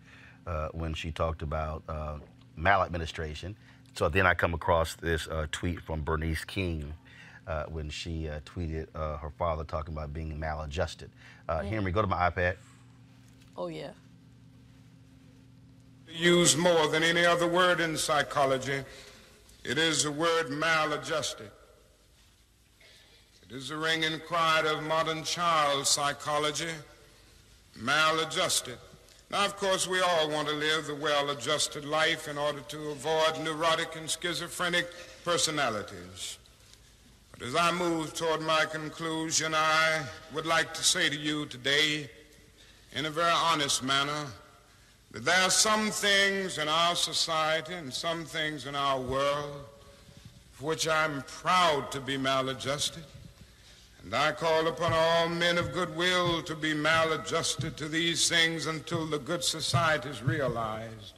uh, 0.47 0.69
when 0.73 0.93
she 0.93 1.11
talked 1.11 1.43
about 1.43 1.83
uh, 1.87 2.17
maladministration. 2.55 3.55
So 3.93 4.09
then 4.09 4.25
I 4.25 4.33
come 4.33 4.53
across 4.53 4.95
this 4.95 5.27
uh, 5.27 5.47
tweet 5.51 5.79
from 5.81 6.03
Bernice 6.03 6.43
King 6.43 6.93
uh, 7.47 7.65
when 7.65 7.89
she 7.89 8.27
uh, 8.27 8.39
tweeted 8.45 8.87
uh, 8.95 9.17
her 9.17 9.29
father 9.29 9.63
talking 9.63 9.93
about 9.93 10.13
being 10.13 10.37
maladjusted. 10.39 11.09
Uh, 11.47 11.59
Mm. 11.59 11.69
Henry, 11.69 11.91
go 11.91 12.01
to 12.01 12.07
my 12.07 12.29
iPad. 12.29 12.55
Oh, 13.55 13.67
yeah. 13.67 13.91
Used 16.15 16.57
more 16.57 16.87
than 16.87 17.03
any 17.03 17.25
other 17.25 17.47
word 17.47 17.79
in 17.79 17.97
psychology. 17.97 18.83
It 19.63 19.77
is 19.77 20.03
the 20.03 20.11
word 20.11 20.49
maladjusted. 20.49 21.49
It 23.47 23.55
is 23.55 23.69
the 23.69 23.77
ringing 23.77 24.19
cry 24.19 24.63
of 24.65 24.83
modern 24.83 25.23
child 25.23 25.85
psychology, 25.87 26.71
maladjusted. 27.75 28.77
Now, 29.29 29.45
of 29.45 29.57
course, 29.57 29.87
we 29.87 30.01
all 30.01 30.29
want 30.29 30.47
to 30.47 30.53
live 30.53 30.87
the 30.87 30.95
well 30.95 31.29
adjusted 31.29 31.85
life 31.85 32.27
in 32.27 32.37
order 32.37 32.61
to 32.61 32.89
avoid 32.89 33.39
neurotic 33.43 33.95
and 33.95 34.09
schizophrenic 34.09 34.87
personalities. 35.23 36.37
But 37.31 37.47
as 37.47 37.55
I 37.55 37.71
move 37.71 38.13
toward 38.13 38.41
my 38.41 38.65
conclusion, 38.65 39.53
I 39.53 40.03
would 40.33 40.45
like 40.45 40.73
to 40.73 40.83
say 40.83 41.09
to 41.09 41.15
you 41.15 41.45
today, 41.47 42.09
in 42.93 43.05
a 43.05 43.09
very 43.09 43.31
honest 43.31 43.83
manner, 43.83 44.27
there 45.23 45.41
are 45.43 45.49
some 45.49 45.91
things 45.91 46.57
in 46.57 46.67
our 46.67 46.95
society 46.95 47.73
and 47.73 47.93
some 47.93 48.25
things 48.25 48.65
in 48.65 48.75
our 48.75 48.99
world 48.99 49.63
for 50.51 50.65
which 50.65 50.87
I'm 50.87 51.21
proud 51.21 51.91
to 51.91 52.01
be 52.01 52.17
maladjusted. 52.17 53.03
And 54.03 54.13
I 54.13 54.33
call 54.33 54.67
upon 54.67 54.93
all 54.93 55.29
men 55.29 55.57
of 55.57 55.73
goodwill 55.73 56.41
to 56.43 56.55
be 56.55 56.73
maladjusted 56.73 57.77
to 57.77 57.87
these 57.87 58.29
things 58.29 58.65
until 58.67 59.05
the 59.05 59.17
good 59.17 59.43
society 59.43 60.09
is 60.09 60.21
realized. 60.21 61.13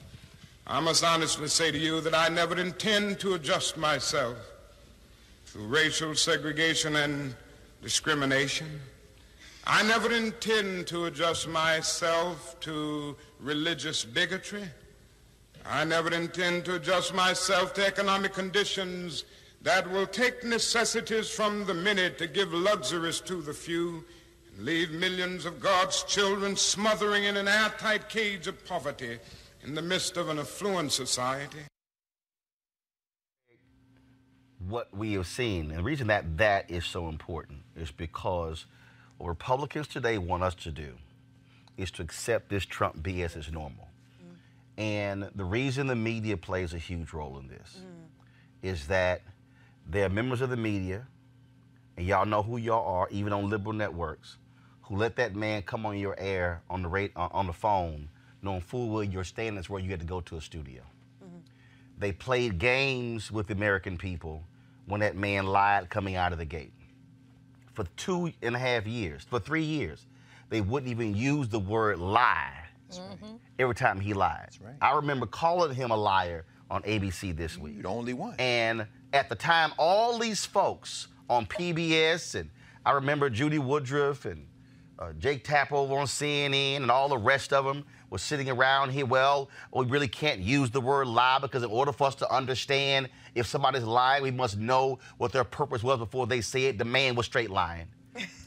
I 0.66 0.80
must 0.80 1.04
honestly 1.04 1.48
say 1.48 1.72
to 1.72 1.78
you 1.78 2.00
that 2.02 2.14
I 2.14 2.30
never 2.30 2.60
intend 2.60 3.20
to 3.22 3.34
adjust 3.34 3.78
myself 3.78 4.38
to 5.54 5.60
racial 5.60 6.14
segregation 6.14 6.98
and 6.98 7.36
discrimination. 7.82 8.80
I 9.70 9.84
never 9.84 10.14
intend 10.14 10.88
to 10.88 11.08
adjust 11.08 11.46
myself 11.50 12.58
to 12.62 13.18
religious 13.38 14.06
bigotry. 14.06 14.64
I 15.66 15.84
never 15.84 16.10
intend 16.14 16.64
to 16.66 16.76
adjust 16.76 17.14
myself 17.14 17.74
to 17.74 17.86
economic 17.86 18.32
conditions 18.32 19.26
that 19.64 19.92
will 19.92 20.08
take 20.08 20.46
necessities 20.46 21.30
from 21.30 21.66
the 21.66 21.74
many 21.74 22.10
to 22.12 22.28
give 22.28 22.54
luxuries 22.54 23.20
to 23.22 23.42
the 23.42 23.54
few 23.54 24.06
and 24.56 24.66
leave 24.66 24.92
millions 24.92 25.44
of 25.46 25.60
God's 25.60 26.04
children 26.04 26.56
smothering 26.56 27.26
in 27.26 27.36
an 27.36 27.50
airtight 27.50 28.08
cage 28.08 28.48
of 28.48 28.66
poverty 28.66 29.20
in 29.66 29.76
the 29.76 29.82
midst 29.82 30.16
of 30.16 30.30
an 30.30 30.40
affluent 30.40 30.94
society. 30.94 31.66
What 34.66 34.96
we 34.96 35.14
have 35.14 35.28
seen, 35.28 35.72
and 35.72 35.80
the 35.80 35.84
reason 35.84 36.08
that 36.08 36.38
that 36.38 36.72
is 36.72 36.86
so 36.86 37.10
important 37.10 37.64
is 37.76 37.92
because 37.92 38.66
what 39.18 39.28
Republicans 39.28 39.88
today 39.88 40.18
want 40.18 40.44
us 40.44 40.56
to 40.56 40.72
do 40.72 40.94
is 41.78 41.92
to 41.92 42.02
accept 42.02 42.50
this 42.50 42.66
Trump 42.66 42.98
BS 42.98 43.38
as 43.38 43.52
normal. 43.52 43.88
And 44.78 45.30
the 45.36 45.44
reason 45.44 45.88
the 45.88 45.96
media 45.96 46.38
plays 46.38 46.74
a 46.74 46.78
huge 46.78 47.12
role 47.14 47.40
in 47.40 47.48
this 47.48 47.82
is 48.62 48.88
that 48.88 49.22
there 49.90 50.06
are 50.06 50.10
members 50.10 50.42
of 50.42 50.50
the 50.50 50.58
media, 50.58 51.08
and 51.96 52.06
y'all 52.06 52.26
know 52.26 52.44
who 52.44 52.58
y'all 52.58 52.86
are, 52.88 53.08
even 53.10 53.34
on 53.34 53.50
liberal 53.50 53.74
networks, 53.74 54.38
who 54.84 54.96
let 54.96 55.16
that 55.16 55.36
man 55.36 55.64
come 55.64 55.86
on 55.86 55.98
your 55.98 56.16
air 56.20 56.62
on 56.70 56.84
the 56.84 56.88
rate, 56.88 57.12
uh, 57.16 57.28
on 57.32 57.48
the 57.48 57.54
phone, 57.54 58.10
knowing 58.42 58.62
full 58.62 58.90
well 58.90 59.04
your 59.04 59.24
standards 59.24 59.70
where 59.70 59.82
you 59.82 59.90
had 59.90 60.00
to 60.00 60.06
go 60.06 60.22
to 60.22 60.38
a 60.38 60.42
studio. 60.42 60.82
They 61.98 62.12
played 62.12 62.60
games 62.60 63.32
with 63.32 63.48
the 63.48 63.54
American 63.54 63.98
people 63.98 64.44
when 64.86 65.02
that 65.02 65.16
man 65.16 65.48
lied 65.48 65.90
coming 65.90 66.16
out 66.16 66.32
of 66.32 66.38
the 66.38 66.46
gate. 66.46 66.72
For 67.78 67.84
two 67.96 68.34
and 68.42 68.56
a 68.56 68.58
half 68.58 68.88
years, 68.88 69.24
for 69.30 69.40
three 69.40 69.62
years, 69.62 70.08
they 70.50 70.62
wouldn't 70.62 70.90
even 70.90 71.16
use 71.16 71.48
the 71.48 71.60
word 71.60 72.00
lie 72.00 72.66
mm-hmm. 72.92 73.36
every 73.60 73.76
time 73.76 74.00
he 74.00 74.16
lied. 74.16 74.50
I 74.82 74.96
remember 74.96 75.28
calling 75.28 75.76
him 75.76 75.92
a 75.92 75.96
liar 75.96 76.46
on 76.72 76.82
ABC 76.82 77.38
this 77.38 77.56
week. 77.56 77.84
the 77.84 77.88
only 77.88 78.16
one. 78.16 78.34
And 78.40 78.88
at 79.14 79.30
the 79.30 79.36
time, 79.36 79.74
all 79.78 80.18
these 80.18 80.44
folks 80.44 81.10
on 81.30 81.46
PBS, 81.46 82.34
and 82.34 82.50
I 82.84 82.94
remember 82.94 83.30
Judy 83.30 83.60
Woodruff 83.60 84.26
and 84.26 84.47
uh, 85.00 85.14
Jake 85.14 85.44
Tapper 85.44 85.76
on 85.76 86.06
CNN, 86.08 86.78
and 86.78 86.92
all 86.92 87.10
the 87.10 87.18
rest 87.18 87.54
of 87.54 87.66
them 87.66 87.86
were 88.10 88.18
sitting 88.18 88.50
around 88.50 88.92
here. 88.92 89.06
Well, 89.06 89.50
we 89.74 89.86
really 89.86 90.08
can't 90.08 90.40
use 90.40 90.72
the 90.72 90.82
word 90.82 91.08
lie 91.08 91.40
because 91.40 91.64
in 91.64 91.70
order 91.70 91.92
for 91.92 92.08
us 92.08 92.16
to 92.16 92.34
understand 92.34 93.10
if 93.36 93.46
somebody's 93.46 93.84
lying, 93.84 94.24
we 94.24 94.32
must 94.32 94.58
know 94.58 95.00
what 95.18 95.32
their 95.32 95.44
purpose 95.44 95.84
was 95.84 96.00
before 96.00 96.26
they 96.26 96.42
say 96.42 96.66
it. 96.66 96.78
The 96.78 96.86
man 96.86 97.16
was 97.16 97.26
straight 97.26 97.50
lying. 97.52 97.88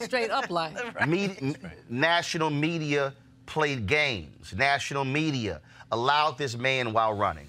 Straight 0.00 0.30
up 0.30 0.50
lie. 0.50 0.74
Media, 1.06 1.36
n- 1.40 1.56
national 1.88 2.50
media 2.50 3.14
played 3.46 3.86
games. 3.86 4.52
National 4.56 5.04
media 5.04 5.60
allowed 5.92 6.36
this 6.38 6.56
man 6.56 6.92
while 6.92 7.12
running 7.14 7.46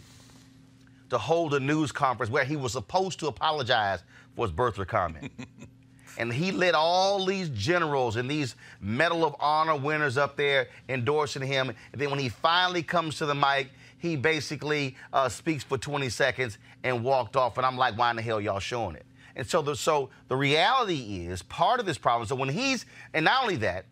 to 1.10 1.18
hold 1.18 1.54
a 1.56 1.60
news 1.60 1.92
conference 1.92 2.32
where 2.32 2.46
he 2.46 2.56
was 2.56 2.72
supposed 2.74 3.20
to 3.20 3.28
apologize 3.28 4.04
for 4.36 4.46
his 4.46 4.56
birther 4.56 4.88
comment. 4.88 5.32
and 6.18 6.32
he 6.32 6.52
let 6.52 6.76
all 6.76 7.26
these 7.26 7.50
generals 7.50 8.16
and 8.16 8.30
these 8.30 8.56
Medal 8.80 9.26
of 9.26 9.36
Honor 9.40 9.76
winners 9.76 10.18
up 10.18 10.36
there 10.36 10.68
endorsing 10.90 11.42
him. 11.42 11.70
And 11.70 12.02
then 12.02 12.10
when 12.10 12.20
he 12.20 12.30
finally 12.30 12.84
comes 12.84 13.18
to 13.18 13.26
the 13.26 13.36
mic, 13.36 13.70
he 13.98 14.16
basically 14.16 14.96
uh, 15.14 15.30
speaks 15.30 15.64
for 15.64 15.78
20 15.78 16.10
seconds 16.10 16.58
and 16.84 17.04
walked 17.04 17.36
off. 17.36 17.58
And 17.58 17.66
I'm 17.66 17.78
like, 17.78 17.98
why 17.98 18.10
in 18.10 18.16
the 18.16 18.22
hell 18.22 18.42
y'all 18.42 18.60
showing 18.60 18.96
it? 18.96 19.06
And 19.36 19.48
so 19.48 19.62
the, 19.62 19.76
so 19.76 20.10
the 20.28 20.36
reality 20.36 21.26
is 21.28 21.42
part 21.44 21.80
of 21.80 21.86
this 21.86 21.98
problem. 21.98 22.28
So 22.28 22.36
when 22.36 22.50
he's, 22.50 22.86
and 23.14 23.26
not 23.26 23.44
only 23.44 23.56
that, 23.58 23.86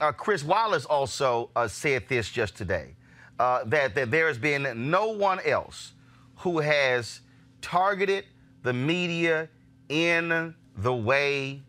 uh, 0.00 0.10
Chris 0.10 0.42
Wallace 0.42 0.84
also 0.84 1.50
uh, 1.54 1.68
said 1.68 2.08
this 2.08 2.28
just 2.30 2.56
today 2.56 2.96
uh, 3.38 3.64
that, 3.66 3.94
that 3.94 4.10
there 4.10 4.26
has 4.26 4.38
been 4.38 4.90
no 4.90 5.08
one 5.08 5.38
else 5.40 5.92
who 6.36 6.58
has 6.58 7.20
targeted 7.60 8.24
the 8.62 8.72
media 8.72 9.48
in 9.88 10.54
the 10.76 10.94
way 10.94 11.62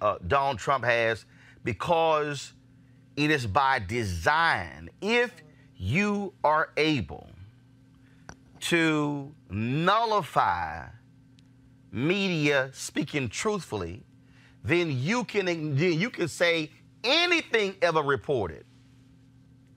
uh, 0.00 0.16
Donald 0.26 0.58
Trump 0.58 0.84
has 0.84 1.24
because 1.64 2.52
it 3.16 3.30
is 3.30 3.46
by 3.46 3.78
design. 3.78 4.90
If 5.00 5.32
you 5.76 6.32
are 6.44 6.70
able 6.76 7.28
to 8.60 9.32
nullify 9.50 10.86
media 11.92 12.70
speaking 12.72 13.28
truthfully, 13.28 14.02
then 14.62 14.90
you 14.90 15.24
can 15.24 15.76
you 15.76 16.10
can 16.10 16.28
say 16.28 16.70
anything 17.02 17.74
ever 17.82 18.02
reported 18.02 18.64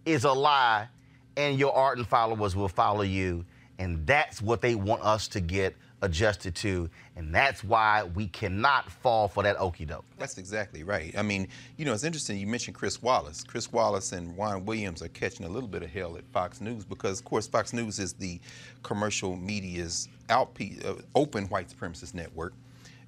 is 0.06 0.26
a 0.26 0.32
lie, 0.32 0.90
and 1.38 1.58
your 1.58 1.74
ardent 1.74 2.08
followers 2.08 2.56
will 2.56 2.68
follow 2.68 3.04
you. 3.04 3.46
And 3.80 4.06
that's 4.06 4.42
what 4.42 4.62
they 4.62 4.76
want 4.76 5.02
us 5.02 5.28
to 5.30 5.42
get 5.42 5.76
adjusted 6.04 6.54
to. 6.54 6.90
And 7.16 7.34
that's 7.34 7.64
why 7.64 8.04
we 8.04 8.28
cannot 8.28 8.92
fall 8.92 9.28
for 9.28 9.42
that 9.44 9.60
okey 9.60 9.86
doke. 9.86 10.06
That's 10.20 10.38
exactly 10.38 10.84
right. 10.84 11.16
I 11.18 11.24
mean, 11.24 11.48
you 11.78 11.86
know, 11.86 11.94
it's 11.94 12.04
interesting 12.04 12.38
you 12.38 12.46
mentioned 12.46 12.76
Chris 12.76 13.02
Wallace. 13.02 13.44
Chris 13.44 13.72
Wallace 13.72 14.12
and 14.12 14.36
Juan 14.36 14.66
Williams 14.66 15.02
are 15.02 15.08
catching 15.08 15.46
a 15.46 15.50
little 15.50 15.70
bit 15.70 15.82
of 15.82 15.90
hell 15.90 16.18
at 16.18 16.26
Fox 16.28 16.62
News 16.62 16.84
because, 16.84 17.20
of 17.20 17.26
course, 17.26 17.48
Fox 17.48 17.74
News 17.74 18.00
is 18.00 18.14
the 18.14 18.40
commercial 18.84 19.36
media's 19.36 20.10
outpe- 20.30 20.86
uh, 20.86 21.02
open 21.16 21.46
white 21.46 21.70
supremacist 21.70 22.14
network. 22.14 22.54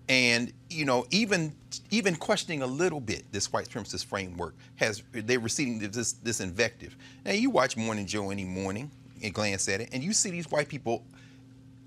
And 0.07 0.53
you 0.69 0.85
know, 0.85 1.07
even 1.09 1.51
even 1.89 2.15
questioning 2.15 2.61
a 2.61 2.67
little 2.67 2.99
bit 2.99 3.23
this 3.31 3.51
white 3.51 3.67
supremacist 3.67 4.05
framework 4.05 4.53
has 4.75 5.01
they're 5.11 5.39
receiving 5.39 5.79
this 5.79 6.13
this 6.13 6.41
invective. 6.41 6.95
Now 7.25 7.31
you 7.31 7.49
watch 7.49 7.75
Morning 7.75 8.05
Joe 8.05 8.29
any 8.29 8.45
morning 8.45 8.91
and 9.23 9.33
glance 9.33 9.67
at 9.67 9.81
it, 9.81 9.89
and 9.91 10.03
you 10.03 10.13
see 10.13 10.29
these 10.29 10.51
white 10.51 10.67
people 10.69 11.03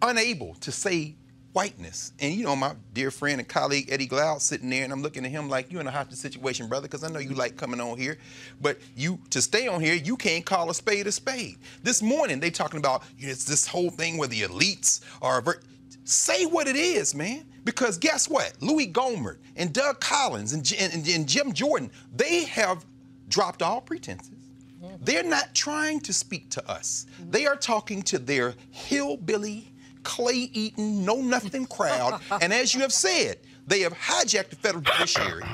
unable 0.03 0.55
to 0.61 0.73
say 0.73 1.15
whiteness. 1.53 2.13
And 2.21 2.35
you 2.35 2.45
know, 2.45 2.55
my 2.55 2.75
dear 2.93 3.11
friend 3.11 3.41
and 3.41 3.49
colleague 3.49 3.89
Eddie 3.91 4.07
Glaude 4.07 4.41
sitting 4.41 4.71
there, 4.71 4.85
and 4.85 4.93
I'm 4.93 5.03
looking 5.03 5.25
at 5.25 5.31
him 5.31 5.49
like, 5.49 5.73
"You 5.73 5.81
in 5.81 5.87
a 5.87 5.91
hostage 5.91 6.19
situation, 6.19 6.69
brother," 6.69 6.87
because 6.89 7.05
I 7.05 7.09
know 7.09 7.19
you 7.19 7.35
like 7.35 7.57
coming 7.57 7.81
on 7.81 7.99
here, 7.99 8.19
but 8.61 8.79
you 8.97 9.19
to 9.31 9.43
stay 9.43 9.67
on 9.67 9.81
here, 9.81 9.95
you 9.95 10.17
can't 10.17 10.45
call 10.45 10.71
a 10.71 10.75
spade 10.75 11.07
a 11.07 11.13
spade. 11.13 11.57
This 11.83 12.03
morning 12.03 12.41
they 12.41 12.51
talking 12.51 12.79
about 12.79 13.03
you 13.17 13.27
know, 13.27 13.33
it's 13.33 13.45
this 13.45 13.67
whole 13.67 13.91
thing 13.91 14.17
where 14.19 14.29
the 14.29 14.43
elites 14.43 15.01
are. 15.23 15.43
Say 16.05 16.47
what 16.47 16.67
it 16.69 16.77
is, 16.77 17.15
man. 17.15 17.45
Because 17.65 17.99
guess 17.99 18.31
what? 18.31 18.55
Louis 18.61 18.87
Gohmert 18.87 19.39
and 19.57 19.75
Doug 19.75 20.01
Collins 20.01 20.55
and, 20.55 20.73
and- 20.81 21.07
and 21.07 21.29
Jim 21.29 21.53
Jordan, 21.53 21.91
they 22.17 22.45
have 22.45 22.87
dropped 23.29 23.61
all 23.61 23.81
pretenses. 23.83 24.33
They're 25.03 25.23
not 25.23 25.55
trying 25.55 26.01
to 26.01 26.13
speak 26.15 26.49
to 26.51 26.67
us. 26.71 27.05
They 27.31 27.47
are 27.47 27.57
talking 27.57 28.01
to 28.05 28.19
their 28.19 28.55
hillbilly, 28.71 29.71
clay 30.03 30.51
eating, 30.53 31.05
know 31.05 31.17
nothing 31.17 31.67
crowd. 31.67 32.21
and 32.43 32.53
as 32.53 32.75
you 32.75 32.81
have 32.81 32.93
said, 32.93 33.39
they 33.67 33.81
have 33.81 33.93
hijacked 33.93 34.51
the 34.51 34.57
federal 34.57 34.83
judiciary. 34.83 35.45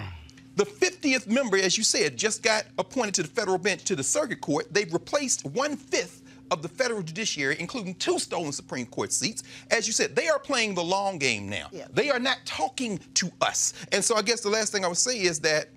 The 0.56 0.64
50th 0.64 1.26
member, 1.26 1.56
as 1.56 1.76
you 1.76 1.82
said, 1.82 2.16
just 2.16 2.42
got 2.42 2.66
appointed 2.78 3.14
to 3.14 3.22
the 3.22 3.28
federal 3.28 3.58
bench 3.58 3.84
to 3.84 3.96
the 3.96 4.04
circuit 4.04 4.40
court. 4.40 4.72
They've 4.72 4.92
replaced 4.92 5.44
one 5.46 5.76
fifth 5.76 6.22
of 6.50 6.62
the 6.62 6.68
federal 6.68 7.02
judiciary, 7.02 7.56
including 7.58 7.94
two 7.96 8.18
stolen 8.18 8.52
Supreme 8.52 8.86
Court 8.86 9.12
seats. 9.12 9.42
As 9.70 9.86
you 9.86 9.92
said, 9.92 10.14
they 10.14 10.28
are 10.28 10.38
playing 10.38 10.74
the 10.74 10.84
long 10.84 11.18
game 11.18 11.48
now. 11.48 11.68
They 11.92 12.10
are 12.10 12.20
not 12.20 12.38
talking 12.44 13.00
to 13.14 13.30
us. 13.40 13.72
And 13.90 14.04
so 14.04 14.14
I 14.14 14.22
guess 14.22 14.42
the 14.42 14.50
last 14.50 14.70
thing 14.70 14.84
I 14.84 14.88
would 14.88 14.96
say 14.96 15.20
is 15.20 15.40
that 15.40 15.68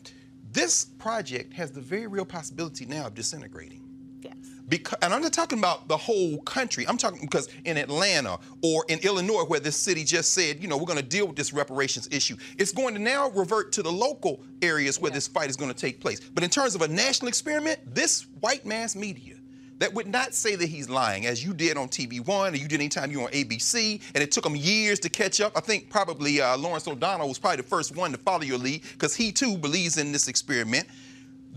this 0.52 0.86
project 0.86 1.54
has 1.54 1.72
the 1.72 1.82
very 1.82 2.08
real 2.08 2.26
possibility 2.26 2.86
now 2.86 3.08
of 3.08 3.16
disintegrating. 3.16 3.84
Yes. 4.22 4.36
Because, 4.70 4.98
and 5.02 5.14
I'm 5.14 5.22
not 5.22 5.34
talking 5.34 5.60
about 5.60 5.88
the 5.88 5.98
whole 5.98 6.40
country. 6.42 6.88
I'm 6.88 6.98
talking 6.98 7.22
because 7.22 7.48
in 7.66 7.78
Atlanta 7.78 8.40
or 8.62 8.86
in 8.90 9.00
Illinois, 9.00 9.44
where 9.44 9.60
this 9.60 9.78
city 9.78 10.04
just 10.04 10.34
said, 10.34 10.62
you 10.62 10.68
know, 10.68 10.78
we're 10.78 10.86
going 10.86 11.00
to 11.00 11.06
deal 11.06 11.28
with 11.28 11.36
this 11.36 11.54
reparations 11.54 12.08
issue, 12.12 12.36
it's 12.58 12.72
going 12.72 12.94
to 12.94 13.00
now 13.00 13.30
revert 13.30 13.72
to 13.74 13.84
the 13.84 13.92
local 13.92 14.42
areas 14.62 15.00
where 15.00 15.12
this 15.12 15.28
fight 15.28 15.50
is 15.50 15.56
going 15.56 15.74
to 15.74 15.80
take 15.80 16.00
place. 16.00 16.20
But 16.20 16.44
in 16.44 16.50
terms 16.50 16.76
of 16.76 16.82
a 16.82 16.88
national 16.88 17.30
experiment, 17.30 17.80
this 17.94 18.28
white 18.42 18.66
mass 18.66 18.96
media 18.96 19.36
that 19.80 19.94
would 19.94 20.08
not 20.08 20.34
say 20.34 20.56
that 20.56 20.68
he's 20.68 20.90
lying, 20.90 21.26
as 21.26 21.44
you 21.44 21.54
did 21.54 21.78
on 21.78 21.88
TV 21.88 22.26
One, 22.26 22.54
or 22.54 22.58
you 22.58 22.68
did 22.68 22.80
anytime 22.80 23.12
you 23.12 23.20
were 23.20 23.26
on 23.26 23.32
ABC, 23.32 24.02
and 24.16 24.24
it 24.24 24.32
took 24.32 24.46
him 24.46 24.56
years 24.56 25.00
to 25.00 25.10
catch 25.10 25.40
up. 25.40 25.54
I 25.56 25.60
think 25.60 25.90
probably 25.90 26.42
uh, 26.42 26.58
Lawrence 26.58 26.88
O'Donnell 26.88 27.28
was 27.28 27.40
probably 27.40 27.58
the 27.58 27.64
first 27.64 27.96
one 27.96 28.12
to 28.12 28.18
follow 28.18 28.42
your 28.42 28.58
lead 28.58 28.82
because 28.94 29.16
he 29.16 29.32
too 29.32 29.58
believes 29.58 29.98
in 29.98 30.12
this 30.12 30.28
experiment. 30.28 30.88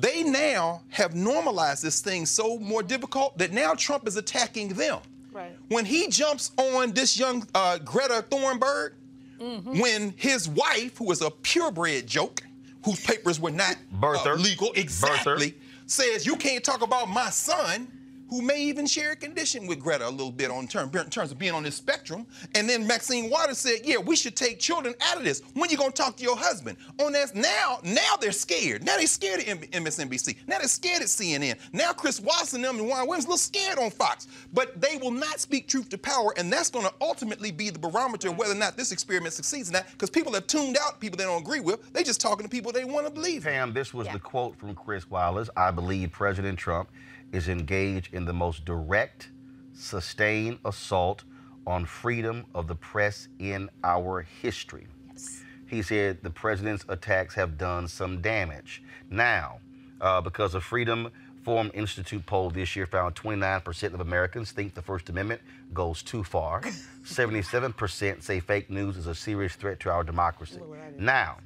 They 0.00 0.22
now 0.22 0.82
have 0.88 1.14
normalized 1.14 1.82
this 1.82 2.00
thing 2.00 2.26
so 2.26 2.58
more 2.58 2.82
difficult 2.82 3.36
that 3.38 3.52
now 3.52 3.74
Trump 3.74 4.08
is 4.08 4.16
attacking 4.16 4.68
them. 4.68 4.98
Right. 5.32 5.52
When 5.68 5.84
he 5.84 6.08
jumps 6.08 6.52
on 6.56 6.92
this 6.92 7.18
young 7.18 7.46
uh, 7.54 7.78
Greta 7.78 8.24
Thunberg, 8.30 8.92
Mm-hmm. 9.40 9.78
when 9.80 10.12
his 10.18 10.46
wife, 10.50 10.98
who 10.98 11.10
is 11.12 11.22
a 11.22 11.30
purebred 11.30 12.06
joke, 12.06 12.42
whose 12.84 13.02
papers 13.02 13.40
were 13.40 13.50
not 13.50 13.74
uh, 13.74 13.98
Birther. 13.98 14.38
legal, 14.38 14.70
exactly, 14.74 15.52
Birther. 15.52 15.54
says 15.86 16.26
you 16.26 16.36
can't 16.36 16.62
talk 16.62 16.82
about 16.82 17.08
my 17.08 17.30
son, 17.30 17.88
who 18.30 18.40
may 18.40 18.62
even 18.62 18.86
share 18.86 19.12
a 19.12 19.16
condition 19.16 19.66
with 19.66 19.80
Greta 19.80 20.08
a 20.08 20.10
little 20.10 20.30
bit 20.30 20.50
on 20.50 20.68
term, 20.68 20.88
in 20.94 21.10
terms 21.10 21.32
of 21.32 21.38
being 21.38 21.52
on 21.52 21.64
this 21.64 21.74
spectrum. 21.74 22.26
And 22.54 22.68
then 22.68 22.86
Maxine 22.86 23.28
Waters 23.28 23.58
said, 23.58 23.80
yeah, 23.84 23.98
we 23.98 24.14
should 24.14 24.36
take 24.36 24.60
children 24.60 24.94
out 25.02 25.16
of 25.16 25.24
this. 25.24 25.42
When 25.54 25.68
you 25.68 25.76
gonna 25.76 25.90
talk 25.90 26.16
to 26.16 26.22
your 26.22 26.36
husband? 26.36 26.78
On 27.00 27.12
that 27.12 27.34
now, 27.34 27.80
now 27.82 28.16
they're 28.20 28.30
scared. 28.30 28.84
Now 28.84 28.96
they're 28.96 29.06
scared 29.06 29.40
of 29.40 29.48
M- 29.48 29.84
MSNBC. 29.84 30.36
Now 30.46 30.58
they're 30.58 30.68
scared 30.68 31.02
at 31.02 31.08
CNN. 31.08 31.58
Now 31.72 31.92
Chris 31.92 32.20
Watson 32.20 32.62
them 32.62 32.78
and 32.78 32.86
Warren 32.86 33.06
Williams 33.06 33.24
a 33.24 33.28
little 33.28 33.38
scared 33.38 33.78
on 33.78 33.90
Fox. 33.90 34.28
But 34.52 34.80
they 34.80 34.96
will 34.96 35.10
not 35.10 35.40
speak 35.40 35.66
truth 35.66 35.88
to 35.88 35.98
power, 35.98 36.32
and 36.36 36.52
that's 36.52 36.70
gonna 36.70 36.92
ultimately 37.00 37.50
be 37.50 37.70
the 37.70 37.78
barometer 37.78 38.28
of 38.28 38.38
whether 38.38 38.52
or 38.52 38.56
not 38.56 38.76
this 38.76 38.92
experiment 38.92 39.34
succeeds 39.34 39.70
or 39.70 39.72
not. 39.72 39.86
Because 39.90 40.10
people 40.10 40.32
have 40.34 40.46
tuned 40.46 40.78
out 40.80 41.00
people 41.00 41.16
they 41.16 41.24
don't 41.24 41.42
agree 41.42 41.60
with. 41.60 41.92
They 41.92 42.04
just 42.04 42.20
talking 42.20 42.44
to 42.44 42.50
people 42.50 42.70
they 42.70 42.84
want 42.84 43.06
to 43.06 43.12
believe. 43.12 43.42
Pam, 43.42 43.72
this 43.72 43.92
was 43.92 44.06
the 44.08 44.20
quote 44.20 44.56
from 44.56 44.74
Chris 44.74 45.10
Wallace. 45.10 45.50
I 45.56 45.70
believe 45.70 46.12
President 46.12 46.58
Trump 46.58 46.88
is 47.32 47.48
engaged 47.48 48.12
in 48.14 48.24
the 48.24 48.32
most 48.32 48.64
direct, 48.64 49.30
sustained 49.72 50.58
assault 50.64 51.24
on 51.66 51.84
freedom 51.84 52.44
of 52.54 52.66
the 52.66 52.74
press 52.74 53.28
in 53.38 53.68
our 53.84 54.26
history. 54.42 54.86
Yes. 55.08 55.42
He 55.66 55.82
said 55.82 56.22
the 56.22 56.30
president's 56.30 56.84
attacks 56.88 57.34
have 57.34 57.56
done 57.56 57.86
some 57.86 58.20
damage. 58.20 58.82
Now, 59.10 59.60
uh, 60.00 60.20
because 60.20 60.54
a 60.54 60.60
Freedom 60.60 61.10
Forum 61.42 61.70
Institute 61.74 62.24
poll 62.26 62.50
this 62.50 62.76
year 62.76 62.86
found 62.86 63.14
29% 63.14 63.94
of 63.94 64.00
Americans 64.00 64.52
think 64.52 64.74
the 64.74 64.82
First 64.82 65.08
Amendment 65.08 65.40
goes 65.72 66.02
too 66.02 66.22
far. 66.24 66.60
77% 67.04 68.22
say 68.22 68.40
fake 68.40 68.70
news 68.70 68.96
is 68.96 69.06
a 69.06 69.14
serious 69.14 69.54
threat 69.54 69.80
to 69.80 69.90
our 69.90 70.04
democracy. 70.04 70.60
Now, 70.98 71.38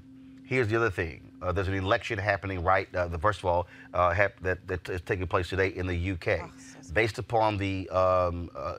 here's 0.45 0.69
the 0.69 0.77
other 0.77 0.91
thing. 0.91 1.31
Uh, 1.43 1.53
there's 1.53 1.69
an 1.69 1.75
election 1.75 2.19
happening 2.19 2.63
right, 2.63 2.93
uh, 2.95 3.09
the 3.09 3.19
first 3.19 3.41
of 3.41 3.47
all, 3.47 3.67
uh, 3.93 4.13
hap- 4.13 4.41
that, 4.41 4.67
that 4.67 4.89
is 4.89 5.01
taking 5.03 5.27
place 5.27 5.49
today 5.49 5.69
in 5.69 5.87
the 5.87 6.13
UK. 6.13 6.51
Based 6.93 7.19
upon 7.19 7.59
the 7.59 7.89
um, 7.91 8.51
uh, 8.55 8.59
uh, 8.59 8.77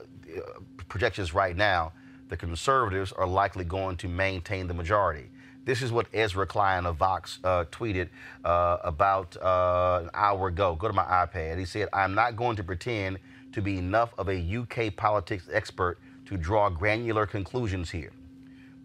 projections 0.88 1.34
right 1.34 1.56
now, 1.56 1.92
the 2.28 2.36
conservatives 2.36 3.12
are 3.12 3.26
likely 3.26 3.64
going 3.64 3.96
to 3.98 4.08
maintain 4.08 4.66
the 4.66 4.74
majority. 4.74 5.28
This 5.64 5.82
is 5.82 5.90
what 5.90 6.06
Ezra 6.14 6.46
Klein 6.46 6.86
of 6.86 6.96
Vox 6.96 7.40
uh, 7.42 7.64
tweeted 7.72 8.08
uh, 8.44 8.78
about 8.84 9.36
uh, 9.36 10.00
an 10.02 10.10
hour 10.14 10.48
ago. 10.48 10.76
Go 10.76 10.86
to 10.86 10.94
my 10.94 11.04
iPad. 11.04 11.58
He 11.58 11.64
said, 11.64 11.88
I'm 11.92 12.14
not 12.14 12.36
going 12.36 12.56
to 12.56 12.64
pretend 12.64 13.18
to 13.52 13.60
be 13.60 13.78
enough 13.78 14.14
of 14.16 14.28
a 14.28 14.56
UK 14.56 14.94
politics 14.94 15.48
expert 15.52 15.98
to 16.26 16.36
draw 16.36 16.68
granular 16.68 17.26
conclusions 17.26 17.90
here. 17.90 18.12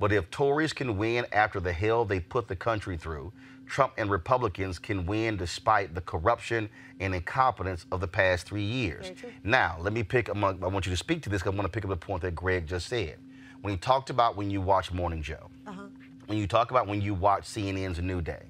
But 0.01 0.11
if 0.11 0.31
Tories 0.31 0.73
can 0.73 0.97
win 0.97 1.27
after 1.31 1.59
the 1.59 1.71
hell 1.71 2.05
they 2.05 2.19
put 2.19 2.47
the 2.47 2.55
country 2.55 2.97
through, 2.97 3.31
Trump 3.67 3.93
and 3.99 4.09
Republicans 4.09 4.79
can 4.79 5.05
win 5.05 5.37
despite 5.37 5.93
the 5.93 6.01
corruption 6.01 6.67
and 6.99 7.13
incompetence 7.13 7.85
of 7.91 8.01
the 8.01 8.07
past 8.07 8.47
three 8.47 8.63
years. 8.63 9.11
Now, 9.43 9.77
let 9.79 9.93
me 9.93 10.01
pick 10.01 10.27
among, 10.29 10.63
I 10.63 10.67
want 10.67 10.87
you 10.87 10.89
to 10.89 10.97
speak 10.97 11.21
to 11.21 11.29
this 11.29 11.43
because 11.43 11.53
I 11.53 11.55
want 11.55 11.71
to 11.71 11.71
pick 11.71 11.85
up 11.85 11.91
the 11.91 11.97
point 11.97 12.23
that 12.23 12.33
Greg 12.33 12.65
just 12.65 12.87
said. 12.87 13.17
When 13.61 13.71
he 13.71 13.77
talked 13.77 14.09
about 14.09 14.35
when 14.35 14.49
you 14.49 14.59
watch 14.59 14.91
Morning 14.91 15.21
Joe, 15.21 15.51
uh-huh. 15.67 15.83
when 16.25 16.39
you 16.39 16.47
talk 16.47 16.71
about 16.71 16.87
when 16.87 16.99
you 16.99 17.13
watch 17.13 17.43
CNN's 17.43 18.01
New 18.01 18.23
Day, 18.23 18.45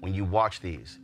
when 0.00 0.12
you 0.12 0.24
watch 0.24 0.60
these, 0.60 0.98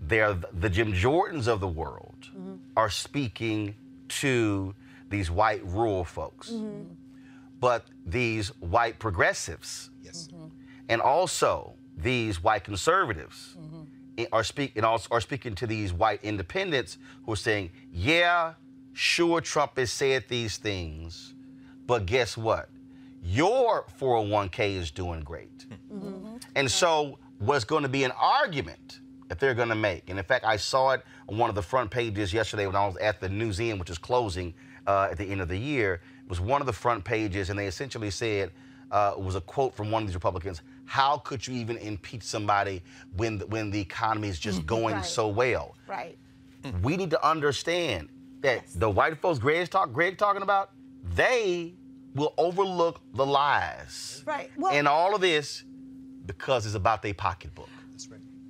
they're 0.00 0.38
the 0.52 0.70
Jim 0.70 0.92
Jordans 0.92 1.48
of 1.48 1.58
the 1.58 1.66
world 1.66 2.28
mm-hmm. 2.28 2.54
are 2.76 2.88
speaking 2.88 3.74
to 4.10 4.76
these 5.10 5.28
white 5.28 5.66
rural 5.66 6.04
folks. 6.04 6.50
Mm-hmm. 6.50 6.84
But 7.64 7.86
these 8.04 8.48
white 8.60 8.98
progressives 8.98 9.88
mm-hmm. 10.04 10.48
and 10.90 11.00
also 11.00 11.72
these 11.96 12.42
white 12.42 12.62
conservatives 12.62 13.56
mm-hmm. 13.58 13.84
i- 14.18 14.28
are 14.32 14.44
speak 14.44 14.72
and 14.76 14.84
also 14.84 15.08
are 15.10 15.20
speaking 15.22 15.54
to 15.54 15.66
these 15.66 15.90
white 15.90 16.22
independents 16.22 16.98
who 17.24 17.32
are 17.32 17.36
saying, 17.36 17.70
yeah, 17.90 18.52
sure 18.92 19.40
Trump 19.40 19.78
has 19.78 19.90
said 19.90 20.26
these 20.28 20.58
things, 20.58 21.32
but 21.86 22.04
guess 22.04 22.36
what? 22.36 22.68
Your 23.22 23.86
401k 23.98 24.76
is 24.76 24.90
doing 24.90 25.20
great. 25.20 25.64
Mm-hmm. 25.90 26.36
And 26.56 26.68
so, 26.68 27.18
what's 27.38 27.64
going 27.64 27.84
to 27.84 27.88
be 27.88 28.02
an 28.02 28.10
argument 28.20 28.98
that 29.28 29.38
they're 29.38 29.54
going 29.54 29.68
to 29.68 29.76
make? 29.76 30.10
And 30.10 30.18
in 30.18 30.24
fact, 30.24 30.44
I 30.44 30.56
saw 30.56 30.90
it 30.90 31.02
on 31.28 31.38
one 31.38 31.48
of 31.48 31.54
the 31.54 31.62
front 31.62 31.88
pages 31.88 32.32
yesterday 32.32 32.66
when 32.66 32.74
I 32.74 32.84
was 32.84 32.96
at 32.96 33.20
the 33.20 33.28
museum, 33.28 33.78
which 33.78 33.90
is 33.90 33.96
closing 33.96 34.54
uh, 34.88 35.08
at 35.12 35.18
the 35.18 35.24
end 35.24 35.40
of 35.40 35.46
the 35.46 35.56
year. 35.56 36.00
It 36.24 36.30
was 36.30 36.40
one 36.40 36.60
of 36.60 36.66
the 36.66 36.72
front 36.72 37.04
pages, 37.04 37.50
and 37.50 37.58
they 37.58 37.66
essentially 37.66 38.10
said, 38.10 38.50
uh, 38.90 39.14
it 39.16 39.22
was 39.22 39.34
a 39.34 39.40
quote 39.40 39.74
from 39.74 39.90
one 39.90 40.02
of 40.02 40.08
these 40.08 40.14
Republicans. 40.14 40.62
How 40.86 41.18
could 41.18 41.46
you 41.46 41.54
even 41.54 41.76
impeach 41.78 42.22
somebody 42.22 42.82
when 43.16 43.38
the, 43.38 43.46
when 43.46 43.70
the 43.70 43.80
economy 43.80 44.28
is 44.28 44.38
just 44.38 44.64
going 44.66 44.94
Right. 44.94 45.04
so 45.04 45.28
well? 45.28 45.76
Right. 45.86 46.16
We 46.82 46.96
need 46.96 47.10
to 47.10 47.26
understand 47.26 48.08
that 48.40 48.66
the 48.74 48.88
white 48.88 49.20
folks 49.20 49.38
Greg 49.38 49.68
talk 49.68 49.92
Greg 49.92 50.16
talking 50.16 50.42
about, 50.42 50.70
they 51.02 51.74
will 52.14 52.32
overlook 52.38 53.00
the 53.14 53.26
lies 53.26 54.22
Right. 54.26 54.50
Well, 54.56 54.72
and 54.72 54.86
all 54.86 55.14
of 55.14 55.20
this 55.20 55.64
because 56.26 56.64
it's 56.64 56.74
about 56.74 57.02
their 57.02 57.14
pocketbook. 57.14 57.68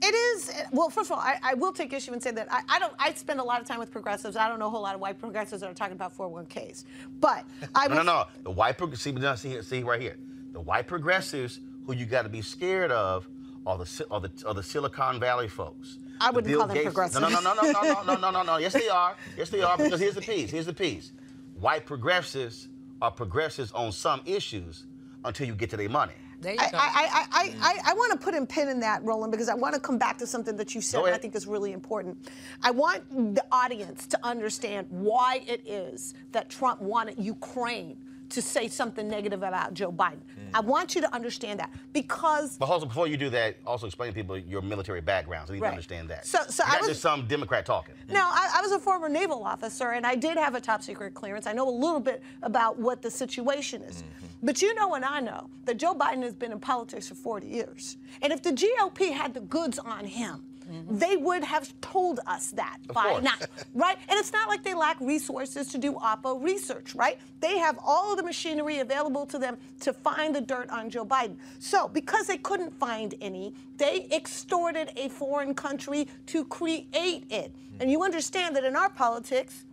It 0.03 0.15
is. 0.15 0.53
Well, 0.73 0.91
first 0.91 1.11
of 1.11 1.17
all, 1.17 1.23
I, 1.23 1.39
I 1.43 1.55
will 1.55 1.73
take 1.73 1.93
issue 1.93 2.13
and 2.13 2.23
say 2.23 2.31
that 2.33 2.49
I, 2.53 2.61
I 2.69 2.79
don't. 2.79 2.93
I 2.99 3.13
spend 3.15 3.41
a 3.41 3.45
lot 3.45 3.61
of 3.61 3.67
time 3.67 3.79
with 3.79 3.91
progressives. 3.91 4.37
I 4.37 4.49
don't 4.49 4.59
know 4.59 4.67
a 4.67 4.71
whole 4.71 4.83
lot 4.83 4.95
of 4.95 5.01
white 5.01 5.19
progressives 5.19 5.63
that 5.63 5.71
are 5.71 5.75
talking 5.75 5.95
about 5.95 6.17
401ks. 6.17 6.85
But 7.21 7.45
I 7.75 7.89
no, 7.89 7.97
will. 7.97 8.05
no, 8.05 8.13
no. 8.13 8.25
The 8.43 8.51
white 8.51 8.77
prog- 8.77 8.97
see, 8.97 9.15
see, 9.37 9.49
here- 9.49 9.63
see 9.63 9.83
right 9.83 10.01
here. 10.01 10.17
The 10.53 10.61
white 10.61 10.87
progressives 10.87 11.61
who 11.87 11.95
you 11.95 12.07
got 12.07 12.23
to 12.23 12.29
be 12.29 12.43
scared 12.43 12.91
of 12.91 13.27
are 13.67 13.79
the 13.79 14.07
are 14.11 14.21
the 14.21 14.31
are 14.47 14.55
the 14.55 14.63
Silicon 14.63 15.19
Valley 15.21 15.49
folks. 15.49 15.99
I 16.21 16.31
wouldn't 16.31 16.47
Bill 16.51 16.59
call 16.61 16.69
them 16.69 16.75
Gates- 16.77 16.85
progressives. 16.87 17.21
No, 17.21 17.29
no, 17.29 17.41
no, 17.41 17.55
no, 17.55 17.63
no, 17.73 17.83
no, 17.83 18.03
no, 18.03 18.15
no, 18.17 18.31
no, 18.31 18.43
no. 18.43 18.57
Yes, 18.59 18.73
they 18.75 18.89
are. 18.89 19.17
Yes, 19.39 19.49
they 19.51 19.63
are. 19.63 19.77
Because 19.79 20.01
here's 20.01 20.15
the 20.15 20.21
piece. 20.23 20.51
Here's 20.51 20.67
the 20.67 20.75
piece. 20.75 21.13
White 21.59 21.87
progressives 21.87 22.69
are 23.01 23.11
progressives 23.11 23.73
on 23.73 23.91
some 23.93 24.21
issues 24.27 24.87
until 25.25 25.47
you 25.47 25.55
get 25.55 25.71
to 25.71 25.77
their 25.77 25.89
money. 25.89 26.13
There 26.45 26.53
you 26.53 26.61
I, 26.61 26.71
go. 26.71 26.79
I, 26.79 26.81
I, 26.83 27.27
I, 27.33 27.49
mm. 27.49 27.59
I, 27.61 27.91
I 27.91 27.95
want 27.95 28.13
to 28.13 28.19
put 28.19 28.35
a 28.35 28.47
pin 28.47 28.69
in 28.69 28.81
that, 28.81 29.03
Roland, 29.03 29.33
because 29.33 29.49
I 29.49 29.55
want 29.55 29.75
to 29.75 29.81
come 29.81 29.99
back 29.99 30.19
to 30.19 30.27
something 30.27 30.57
that 30.57 30.75
you 30.75 30.81
said 30.81 31.03
I 31.05 31.19
think 31.19 31.35
is 31.35 31.47
really 31.47 31.73
important. 31.73 32.31
I 32.63 32.71
want 32.71 33.35
the 33.35 33.45
audience 33.51 34.07
to 34.09 34.19
understand 34.25 34.87
why 34.91 35.43
it 35.47 35.67
is 35.67 36.15
that 36.33 36.51
Trump 36.51 36.81
wanted 36.81 37.19
Ukraine 37.19 37.97
to 38.35 38.43
say 38.43 38.68
something 38.68 39.09
negative 39.09 39.43
about 39.43 39.74
Joe 39.74 39.91
Biden. 39.93 40.20
I 40.53 40.61
want 40.61 40.95
you 40.95 41.01
to 41.01 41.12
understand 41.14 41.59
that 41.61 41.70
because 41.93 42.57
But 42.59 42.68
also, 42.68 42.87
before 42.87 43.07
you 43.09 43.16
do 43.16 43.30
that, 43.30 43.57
also 43.66 43.87
explain 43.87 44.11
to 44.11 44.14
people 44.14 44.37
your 44.37 44.62
military 44.62 45.01
background 45.01 45.47
so 45.47 45.53
they 45.53 45.59
need 45.59 45.62
Right. 45.62 45.68
to 45.70 45.74
understand 45.74 46.09
that. 46.11 46.26
So- 46.26 46.39
so 46.49 46.62
I 46.66 46.78
was- 46.78 46.89
just 46.89 47.01
some 47.03 47.26
Democrat 47.26 47.64
talking. 47.66 47.95
No, 48.09 48.20
I, 48.20 48.51
I 48.57 48.61
was 48.62 48.72
a 48.72 48.78
former 48.78 49.09
naval 49.09 49.43
officer, 49.45 49.91
and 49.91 50.07
I 50.07 50.14
did 50.14 50.37
have 50.37 50.55
a 50.55 50.61
top 50.61 50.82
secret 50.82 51.14
clearance. 51.14 51.47
I 51.47 51.53
know 51.53 51.68
a 51.68 51.70
little 51.70 52.01
bit 52.01 52.22
about 52.43 52.78
what 52.78 53.03
the 53.03 53.11
situation 53.11 53.82
is. 53.82 54.03
Mm-hmm. 54.03 54.26
But 54.47 54.61
you 54.62 54.74
know, 54.74 54.95
and 54.95 55.05
I 55.05 55.20
know 55.20 55.49
that 55.64 55.76
Joe 55.78 55.95
Biden 55.95 56.22
has 56.22 56.35
been 56.35 56.53
in 56.53 56.61
politics 56.61 57.09
for 57.09 57.14
40 57.14 57.47
years. 57.47 57.97
And 58.22 58.32
if 58.32 58.43
the 58.43 58.53
GOP 58.53 59.11
had 59.12 59.32
the 59.35 59.41
goods 59.41 59.78
on 59.78 60.05
him, 60.05 60.45
Mm-hmm. 60.75 60.99
they 60.99 61.16
would 61.16 61.45
have 61.45 61.72
told 61.81 62.20
us 62.27 62.51
that 62.53 62.79
Of 62.89 62.95
by 62.95 63.03
course. 63.05 63.22
now, 63.22 63.35
right? 63.75 63.97
And 64.09 64.18
it's 64.18 64.33
not 64.33 64.49
like 64.49 64.62
they 64.64 64.75
lack 64.75 65.01
resources 65.01 65.68
to 65.68 65.79
do 65.79 65.93
OPPO 65.95 66.43
research, 66.43 66.95
right? 66.95 67.18
They 67.41 67.59
have 67.59 67.79
all 67.85 68.11
of 68.12 68.16
the 68.16 68.22
machinery 68.25 68.81
available 68.81 69.25
to 69.27 69.39
them 69.39 69.57
to 69.81 69.93
find 69.93 70.35
the 70.35 70.41
dirt 70.41 70.68
on 70.70 70.91
Joe 70.91 71.05
Biden. 71.05 71.37
So, 71.59 71.89
because 71.89 72.27
they 72.27 72.39
couldn't 72.39 72.72
find 72.79 73.14
any, 73.20 73.55
they 73.77 74.09
extorted 74.12 74.91
a 74.97 75.09
foreign 75.11 75.55
country 75.55 76.09
to 76.27 76.45
create 76.47 77.25
it. 77.31 77.53
Hmm. 77.77 77.83
And 77.83 77.91
you 77.91 78.03
understand 78.03 78.57
that 78.57 78.64
in 78.64 78.75
our 78.77 78.91
politics, 78.91 79.64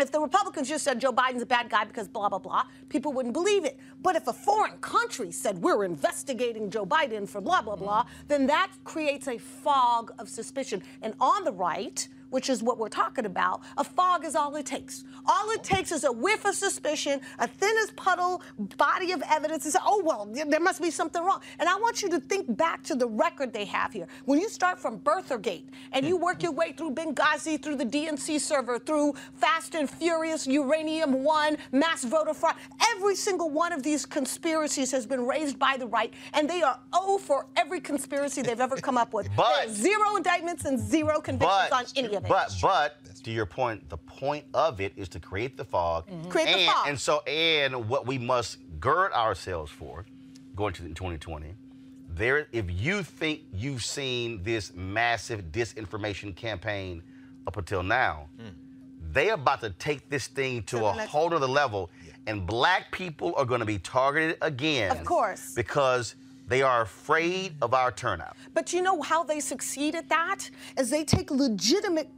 if 0.00 0.12
the 0.12 0.20
Republicans 0.20 0.68
just 0.68 0.84
said 0.84 1.00
Joe 1.00 1.12
Biden's 1.12 1.42
a 1.42 1.46
bad 1.46 1.68
guy 1.68 1.84
because 1.84 2.08
blah, 2.08 2.28
blah, 2.28 2.38
blah, 2.38 2.64
people 2.88 3.12
wouldn't 3.12 3.34
believe 3.34 3.64
it. 3.64 3.78
But 4.02 4.16
if 4.16 4.28
a 4.28 4.32
foreign 4.32 4.78
country 4.78 5.32
said 5.32 5.58
we're 5.58 5.84
investigating 5.84 6.70
Joe 6.70 6.86
Biden 6.86 7.28
for 7.28 7.40
blah, 7.40 7.62
blah, 7.62 7.76
blah, 7.76 8.04
then 8.28 8.46
that 8.46 8.70
creates 8.84 9.26
a 9.26 9.38
fog 9.38 10.12
of 10.18 10.28
suspicion. 10.28 10.82
And 11.02 11.14
on 11.20 11.44
the 11.44 11.52
right, 11.52 12.06
which 12.30 12.48
is 12.50 12.62
what 12.62 12.78
we're 12.78 12.88
talking 12.88 13.26
about, 13.26 13.60
a 13.76 13.84
fog 13.84 14.24
is 14.24 14.34
all 14.34 14.54
it 14.56 14.66
takes. 14.66 15.04
All 15.26 15.50
it 15.50 15.62
takes 15.62 15.92
is 15.92 16.04
a 16.04 16.12
whiff 16.12 16.44
of 16.44 16.54
suspicion, 16.54 17.20
a 17.38 17.46
thin 17.48 17.74
as 17.82 17.90
puddle 17.92 18.42
body 18.76 19.12
of 19.12 19.22
evidence, 19.30 19.64
and 19.64 19.72
say, 19.72 19.78
oh, 19.84 20.02
well, 20.04 20.28
there 20.32 20.60
must 20.60 20.80
be 20.82 20.90
something 20.90 21.22
wrong. 21.22 21.40
And 21.58 21.68
I 21.68 21.76
want 21.76 22.02
you 22.02 22.08
to 22.10 22.20
think 22.20 22.56
back 22.56 22.82
to 22.84 22.94
the 22.94 23.06
record 23.06 23.52
they 23.52 23.64
have 23.66 23.92
here. 23.92 24.06
When 24.24 24.40
you 24.40 24.48
start 24.48 24.78
from 24.78 24.98
Birthergate 25.00 25.64
and 25.92 26.06
you 26.06 26.16
work 26.16 26.42
your 26.42 26.52
way 26.52 26.72
through 26.72 26.92
Benghazi, 26.92 27.60
through 27.62 27.76
the 27.76 27.84
DNC 27.86 28.40
server, 28.40 28.78
through 28.78 29.14
Fast 29.34 29.74
and 29.74 29.88
Furious, 29.88 30.46
Uranium 30.46 31.24
One, 31.24 31.56
mass 31.72 32.04
voter 32.04 32.34
fraud, 32.34 32.54
every 32.96 33.14
single 33.16 33.50
one 33.50 33.72
of 33.72 33.82
these 33.82 34.06
conspiracies 34.06 34.90
has 34.92 35.06
been 35.06 35.26
raised 35.26 35.58
by 35.58 35.76
the 35.76 35.86
right, 35.86 36.12
and 36.34 36.48
they 36.48 36.62
are 36.62 36.78
O 36.92 37.18
for 37.18 37.46
every 37.56 37.80
conspiracy 37.80 38.42
they've 38.42 38.60
ever 38.60 38.76
come 38.76 38.96
up 38.96 39.12
with. 39.12 39.28
But- 39.36 39.68
zero 39.70 40.16
indictments 40.16 40.64
and 40.64 40.78
zero 40.78 41.20
convictions 41.20 41.72
on 41.72 41.84
any 41.96 42.14
of 42.14 42.17
it. 42.24 42.28
But 42.28 42.54
but 42.60 43.22
to 43.24 43.30
your 43.30 43.46
point, 43.46 43.88
the 43.88 43.96
point 43.96 44.44
of 44.54 44.80
it 44.80 44.92
is 44.96 45.08
to 45.10 45.20
create 45.20 45.56
the 45.56 45.64
fog. 45.64 46.06
Mm-hmm. 46.06 46.28
Create 46.28 46.46
the 46.46 46.58
and, 46.58 46.70
fog. 46.70 46.88
And 46.88 47.00
so 47.00 47.20
and 47.20 47.88
what 47.88 48.06
we 48.06 48.18
must 48.18 48.58
gird 48.80 49.12
ourselves 49.12 49.70
for 49.70 50.04
going 50.56 50.74
to 50.74 50.82
2020. 50.82 51.54
There, 52.10 52.48
if 52.52 52.64
you 52.68 53.02
think 53.02 53.42
you've 53.52 53.84
seen 53.84 54.42
this 54.42 54.74
massive 54.74 55.52
disinformation 55.52 56.34
campaign 56.34 57.02
up 57.46 57.56
until 57.56 57.82
now, 57.82 58.28
mm. 58.40 58.50
they 59.12 59.30
are 59.30 59.34
about 59.34 59.60
to 59.60 59.70
take 59.70 60.08
this 60.10 60.26
thing 60.26 60.64
to 60.64 60.78
To 60.78 60.86
a 60.86 60.96
the 60.96 61.06
whole 61.06 61.32
other 61.32 61.46
level, 61.46 61.90
and 62.26 62.44
black 62.44 62.90
people 62.90 63.34
are 63.36 63.44
going 63.44 63.60
to 63.60 63.66
be 63.66 63.78
targeted 63.78 64.36
again. 64.42 64.90
Of 64.90 65.04
course. 65.04 65.54
because 65.54 66.16
they 66.48 66.62
are 66.62 66.82
afraid 66.82 67.54
of 67.62 67.74
our 67.74 67.92
turnout. 67.92 68.36
But 68.54 68.72
you 68.72 68.82
know 68.82 69.02
how 69.02 69.22
they 69.22 69.40
succeed 69.40 69.94
at 69.94 70.08
that? 70.08 70.50
Is 70.76 70.90
they 70.90 71.04
take 71.04 71.30
legitimate 71.30 72.08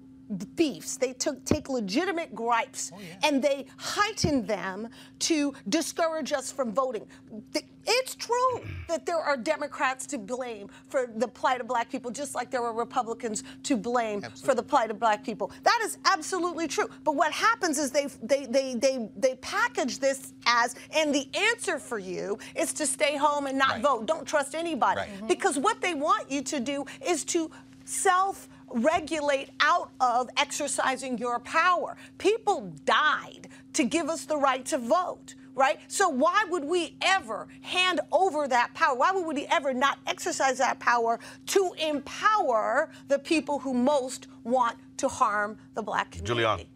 beefs, 0.56 0.96
they 0.96 1.12
took, 1.12 1.44
take 1.44 1.68
legitimate 1.68 2.34
gripes, 2.34 2.92
and 3.22 3.42
they 3.42 3.66
heighten 3.76 4.46
them 4.46 4.88
to 5.20 5.52
discourage 5.68 6.32
us 6.32 6.52
from 6.52 6.72
voting. 6.72 7.06
The- 7.52 7.64
It's 7.86 8.14
true 8.14 8.60
that 8.88 9.06
there 9.06 9.18
are 9.18 9.36
Democrats 9.38 10.06
to 10.08 10.18
blame 10.18 10.68
for 10.88 11.06
the 11.16 11.26
plight 11.26 11.60
of 11.62 11.66
black 11.66 11.90
people, 11.90 12.10
just 12.10 12.34
like 12.34 12.50
there 12.50 12.62
are 12.62 12.74
Republicans 12.74 13.42
to 13.64 13.74
blame 13.76 14.20
for 14.44 14.54
the 14.54 14.62
plight 14.62 14.90
of 14.90 15.00
black 15.00 15.24
people. 15.24 15.50
That 15.64 15.80
is 15.82 15.96
absolutely 16.04 16.68
true. 16.68 16.88
But 17.04 17.16
what 17.16 17.32
happens 17.32 17.78
is 17.78 17.90
they 17.90 18.06
they 18.22 18.44
they 18.46 18.74
they 18.74 19.08
they 19.16 19.34
package 19.36 19.98
this 19.98 20.34
as, 20.46 20.76
and 20.94 21.12
the 21.14 21.26
answer 21.34 21.78
for 21.78 21.98
you 21.98 22.38
is 22.54 22.72
to 22.74 22.86
stay 22.86 23.16
home 23.16 23.46
and 23.46 23.56
not 23.58 23.80
vote. 23.80 24.04
Don't 24.06 24.26
trust 24.26 24.54
anybody. 24.54 24.98
Right. 25.00 25.22
Mhm. 25.22 25.26
Because 25.28 25.58
what 25.58 25.80
they 25.80 25.94
want 25.94 26.30
you 26.30 26.42
to 26.42 26.60
do 26.60 26.84
is 27.04 27.24
to 27.34 27.50
self 27.86 28.48
regulate 28.70 29.50
out 29.60 29.90
of 30.00 30.28
exercising 30.36 31.18
your 31.18 31.38
power. 31.40 31.96
People 32.18 32.72
died 32.84 33.48
to 33.74 33.84
give 33.84 34.08
us 34.08 34.24
the 34.24 34.36
right 34.36 34.64
to 34.66 34.78
vote. 34.78 35.34
Right? 35.56 35.78
So, 35.88 36.08
why 36.08 36.44
would 36.48 36.64
we 36.64 36.96
ever 37.02 37.48
hand 37.60 38.00
over 38.12 38.46
that 38.48 38.72
power? 38.72 38.94
Why 38.96 39.10
would 39.10 39.26
we 39.26 39.46
ever 39.46 39.74
not 39.74 39.98
exercise 40.06 40.56
that 40.58 40.78
power 40.78 41.18
to 41.48 41.72
empower 41.78 42.88
the 43.08 43.18
people 43.18 43.58
who 43.58 43.74
most 43.74 44.28
want 44.44 44.78
to 44.98 45.08
harm 45.08 45.58
the 45.74 45.82
black 45.82 46.12
community? 46.12 46.42
Julian, 46.42 46.66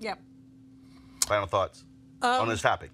Yep. 0.00 0.18
final 1.26 1.46
thoughts 1.46 1.84
on 2.22 2.40
Um, 2.40 2.48
this 2.48 2.62
topic. 2.62 2.90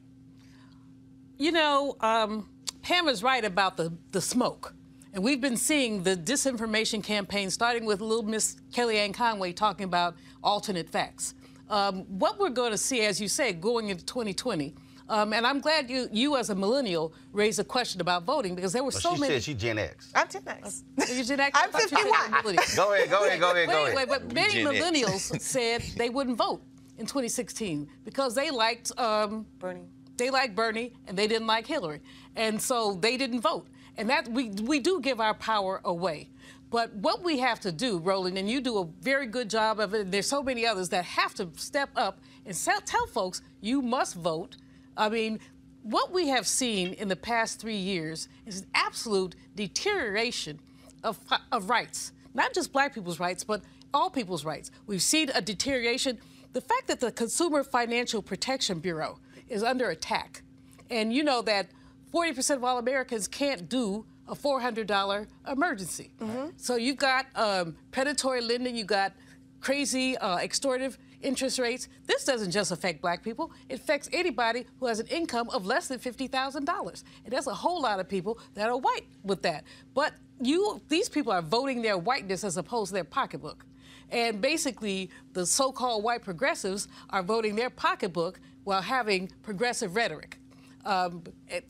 You 1.38 1.52
know, 1.52 1.96
um, 2.00 2.48
Pam 2.82 3.08
is 3.08 3.22
right 3.22 3.44
about 3.44 3.76
the, 3.76 3.92
the 4.10 4.20
smoke. 4.20 4.74
And 5.16 5.24
we've 5.24 5.40
been 5.40 5.56
seeing 5.56 6.02
the 6.02 6.14
disinformation 6.14 7.02
campaign, 7.02 7.48
starting 7.48 7.86
with 7.86 8.02
little 8.02 8.22
Miss 8.22 8.56
Kellyanne 8.70 9.14
Conway 9.14 9.54
talking 9.54 9.84
about 9.84 10.14
alternate 10.44 10.90
facts. 10.90 11.32
Um, 11.70 12.00
what 12.18 12.38
we're 12.38 12.50
going 12.50 12.72
to 12.72 12.76
see, 12.76 13.00
as 13.00 13.18
you 13.18 13.26
say, 13.26 13.54
going 13.54 13.88
into 13.88 14.04
2020, 14.04 14.74
um, 15.08 15.32
and 15.32 15.46
I'm 15.46 15.60
glad 15.60 15.88
you, 15.88 16.10
you 16.12 16.36
as 16.36 16.50
a 16.50 16.54
millennial 16.54 17.14
raised 17.32 17.58
a 17.58 17.64
question 17.64 18.02
about 18.02 18.24
voting 18.24 18.54
because 18.54 18.74
there 18.74 18.82
were 18.82 18.90
Well, 18.90 19.00
so 19.00 19.14
she 19.14 19.20
many. 19.22 19.32
said 19.32 19.42
she 19.42 19.54
Gen 19.54 19.78
X. 19.78 20.12
I'm 20.14 20.28
Gen 20.28 20.42
X. 20.46 20.84
You're 21.10 21.24
Gen 21.24 21.40
X? 21.40 21.58
I'm 21.62 21.70
I 21.70 21.72
thought 21.72 21.80
you 21.80 21.88
said 21.88 21.98
51. 21.98 22.76
Go 22.76 22.92
ahead, 22.92 23.08
go 23.08 23.24
ahead, 23.24 23.40
go 23.40 23.50
ahead, 23.52 23.68
go 23.70 23.84
Wait, 23.84 23.94
ahead. 23.94 23.96
wait, 23.96 24.08
but 24.08 24.34
many 24.34 24.52
Gen 24.52 24.66
X. 24.66 24.78
millennials 24.84 25.40
said 25.40 25.80
they 25.96 26.10
wouldn't 26.10 26.36
vote 26.36 26.60
in 26.98 27.06
2016 27.06 27.88
because 28.04 28.34
they 28.34 28.50
liked 28.50 28.92
um, 29.00 29.46
Bernie. 29.60 29.86
They 30.18 30.28
liked 30.28 30.54
Bernie 30.54 30.92
and 31.06 31.16
they 31.16 31.26
didn't 31.26 31.46
like 31.46 31.66
Hillary, 31.66 32.02
and 32.36 32.60
so 32.60 32.92
they 33.00 33.16
didn't 33.16 33.40
vote. 33.40 33.66
And 33.98 34.10
that 34.10 34.28
we 34.28 34.50
we 34.50 34.78
do 34.80 35.00
give 35.00 35.20
our 35.20 35.34
power 35.34 35.80
away. 35.84 36.28
But 36.70 36.92
what 36.94 37.22
we 37.22 37.38
have 37.38 37.60
to 37.60 37.72
do, 37.72 37.98
Roland, 37.98 38.36
and 38.36 38.50
you 38.50 38.60
do 38.60 38.78
a 38.78 38.84
very 39.00 39.26
good 39.26 39.48
job 39.48 39.78
of 39.78 39.94
it. 39.94 40.00
And 40.02 40.12
there's 40.12 40.26
so 40.26 40.42
many 40.42 40.66
others 40.66 40.88
that 40.90 41.04
have 41.04 41.34
to 41.34 41.48
step 41.56 41.90
up 41.96 42.18
and 42.44 42.56
tell 42.56 43.06
folks 43.06 43.40
you 43.60 43.82
must 43.82 44.14
vote. 44.14 44.56
I 44.96 45.08
mean, 45.08 45.40
what 45.82 46.12
we 46.12 46.28
have 46.28 46.46
seen 46.46 46.94
in 46.94 47.08
the 47.08 47.16
past 47.16 47.60
three 47.60 47.76
years 47.76 48.28
is 48.44 48.62
an 48.62 48.66
absolute 48.74 49.36
deterioration 49.54 50.58
of, 51.04 51.18
of 51.52 51.70
rights, 51.70 52.12
not 52.34 52.52
just 52.52 52.72
black 52.72 52.94
people's 52.94 53.20
rights, 53.20 53.44
but 53.44 53.62
all 53.94 54.10
people's 54.10 54.44
rights. 54.44 54.72
We've 54.86 55.02
seen 55.02 55.30
a 55.34 55.40
deterioration. 55.40 56.18
The 56.52 56.60
fact 56.60 56.88
that 56.88 57.00
the 57.00 57.12
Consumer 57.12 57.62
Financial 57.62 58.20
Protection 58.20 58.80
Bureau 58.80 59.20
is 59.48 59.62
under 59.62 59.90
attack, 59.90 60.42
and 60.90 61.12
you 61.12 61.22
know 61.22 61.40
that 61.42 61.68
40% 62.16 62.56
of 62.56 62.64
all 62.64 62.78
Americans 62.78 63.28
can't 63.28 63.68
do 63.68 64.06
a 64.26 64.34
$400 64.34 65.26
emergency. 65.46 66.12
So 66.56 66.76
you've 66.76 66.96
got 66.96 67.26
um, 67.34 67.76
predatory 67.90 68.40
lending, 68.40 68.74
you've 68.74 68.86
got 68.86 69.12
crazy 69.60 70.16
uh, 70.16 70.38
extortive 70.38 70.96
interest 71.20 71.58
rates. 71.58 71.88
This 72.06 72.24
doesn't 72.24 72.52
just 72.52 72.70
affect 72.70 73.02
black 73.02 73.22
people, 73.22 73.52
it 73.68 73.80
affects 73.80 74.08
anybody 74.14 74.64
who 74.80 74.86
has 74.86 74.98
an 74.98 75.08
income 75.08 75.50
of 75.50 75.66
less 75.66 75.88
than 75.88 75.98
$50,000. 75.98 77.04
And 77.24 77.32
there's 77.32 77.46
a 77.46 77.54
whole 77.54 77.82
lot 77.82 78.00
of 78.00 78.08
people 78.08 78.38
that 78.54 78.70
are 78.70 78.78
white 78.78 79.06
with 79.22 79.42
that. 79.42 79.64
But 79.92 80.14
you, 80.40 80.80
these 80.88 81.10
people 81.10 81.32
are 81.32 81.42
voting 81.42 81.82
their 81.82 81.98
whiteness 81.98 82.44
as 82.44 82.56
opposed 82.56 82.88
to 82.88 82.94
their 82.94 83.04
pocketbook. 83.04 83.66
And 84.10 84.40
basically, 84.40 85.10
the 85.34 85.44
so 85.44 85.70
called 85.70 86.02
white 86.02 86.22
progressives 86.22 86.88
are 87.10 87.22
voting 87.22 87.56
their 87.56 87.70
pocketbook 87.70 88.40
while 88.64 88.80
having 88.80 89.30
progressive 89.42 89.96
rhetoric. 89.96 90.38
Um, 90.86 91.24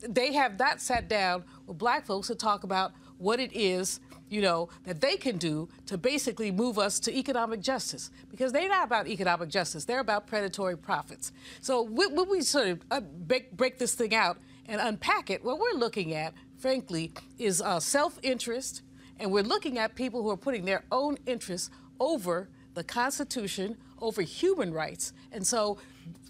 they 0.07 0.31
have 0.33 0.59
not 0.59 0.79
sat 0.79 1.09
down 1.09 1.43
with 1.65 1.77
black 1.77 2.05
folks 2.05 2.27
to 2.27 2.35
talk 2.35 2.63
about 2.63 2.93
what 3.17 3.39
it 3.39 3.51
is, 3.51 3.99
you 4.29 4.41
know, 4.41 4.69
that 4.85 5.01
they 5.01 5.17
can 5.17 5.37
do 5.37 5.67
to 5.87 5.97
basically 5.97 6.51
move 6.51 6.77
us 6.77 6.99
to 6.99 7.17
economic 7.17 7.61
justice. 7.61 8.11
Because 8.29 8.51
they're 8.51 8.69
not 8.69 8.85
about 8.85 9.07
economic 9.07 9.49
justice, 9.49 9.85
they're 9.85 9.99
about 9.99 10.27
predatory 10.27 10.77
profits. 10.77 11.31
So 11.61 11.81
when 11.81 12.29
we 12.29 12.41
sort 12.41 12.67
of 12.67 12.81
uh, 12.91 13.01
break, 13.01 13.51
break 13.57 13.79
this 13.79 13.95
thing 13.95 14.13
out 14.13 14.37
and 14.67 14.79
unpack 14.79 15.31
it, 15.31 15.43
what 15.43 15.59
we're 15.59 15.79
looking 15.79 16.13
at, 16.13 16.33
frankly, 16.57 17.11
is 17.39 17.59
uh, 17.61 17.79
self 17.79 18.19
interest, 18.21 18.83
and 19.19 19.31
we're 19.31 19.43
looking 19.43 19.79
at 19.79 19.95
people 19.95 20.21
who 20.21 20.29
are 20.29 20.37
putting 20.37 20.65
their 20.65 20.83
own 20.91 21.17
interests 21.25 21.71
over 21.99 22.49
the 22.75 22.83
Constitution, 22.83 23.77
over 23.99 24.21
human 24.21 24.71
rights. 24.71 25.13
And 25.31 25.45
so, 25.45 25.79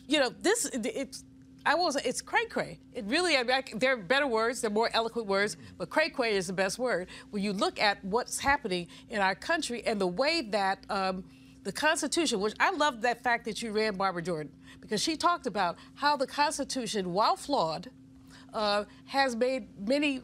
you 0.07 0.19
know, 0.19 0.29
this, 0.41 0.69
it's, 0.73 1.25
I 1.67 1.75
will 1.75 1.91
say 1.91 1.99
it's 2.05 2.21
cray 2.21 2.45
cray. 2.45 2.79
It 2.93 3.03
really, 3.07 3.35
I 3.35 3.43
mean, 3.43 3.51
I, 3.51 3.63
there 3.75 3.91
are 3.91 3.97
better 3.97 4.25
words, 4.25 4.61
there 4.61 4.71
are 4.71 4.73
more 4.73 4.89
eloquent 4.93 5.27
words, 5.27 5.57
but 5.77 5.89
cray 5.89 6.09
cray 6.09 6.31
is 6.31 6.47
the 6.47 6.53
best 6.53 6.79
word. 6.79 7.09
When 7.31 7.43
you 7.43 7.51
look 7.51 7.77
at 7.77 8.03
what's 8.05 8.39
happening 8.39 8.87
in 9.09 9.19
our 9.19 9.35
country 9.35 9.85
and 9.85 9.99
the 9.99 10.07
way 10.07 10.43
that 10.51 10.85
um, 10.89 11.25
the 11.65 11.73
Constitution, 11.73 12.39
which 12.39 12.53
I 12.57 12.71
love 12.71 13.01
that 13.01 13.21
fact 13.21 13.43
that 13.45 13.61
you 13.61 13.73
ran 13.73 13.97
Barbara 13.97 14.21
Jordan, 14.21 14.49
because 14.79 15.03
she 15.03 15.17
talked 15.17 15.45
about 15.45 15.75
how 15.95 16.15
the 16.15 16.25
Constitution, 16.25 17.11
while 17.11 17.35
flawed, 17.35 17.89
uh, 18.53 18.85
has 19.03 19.35
made 19.35 19.67
many 19.85 20.21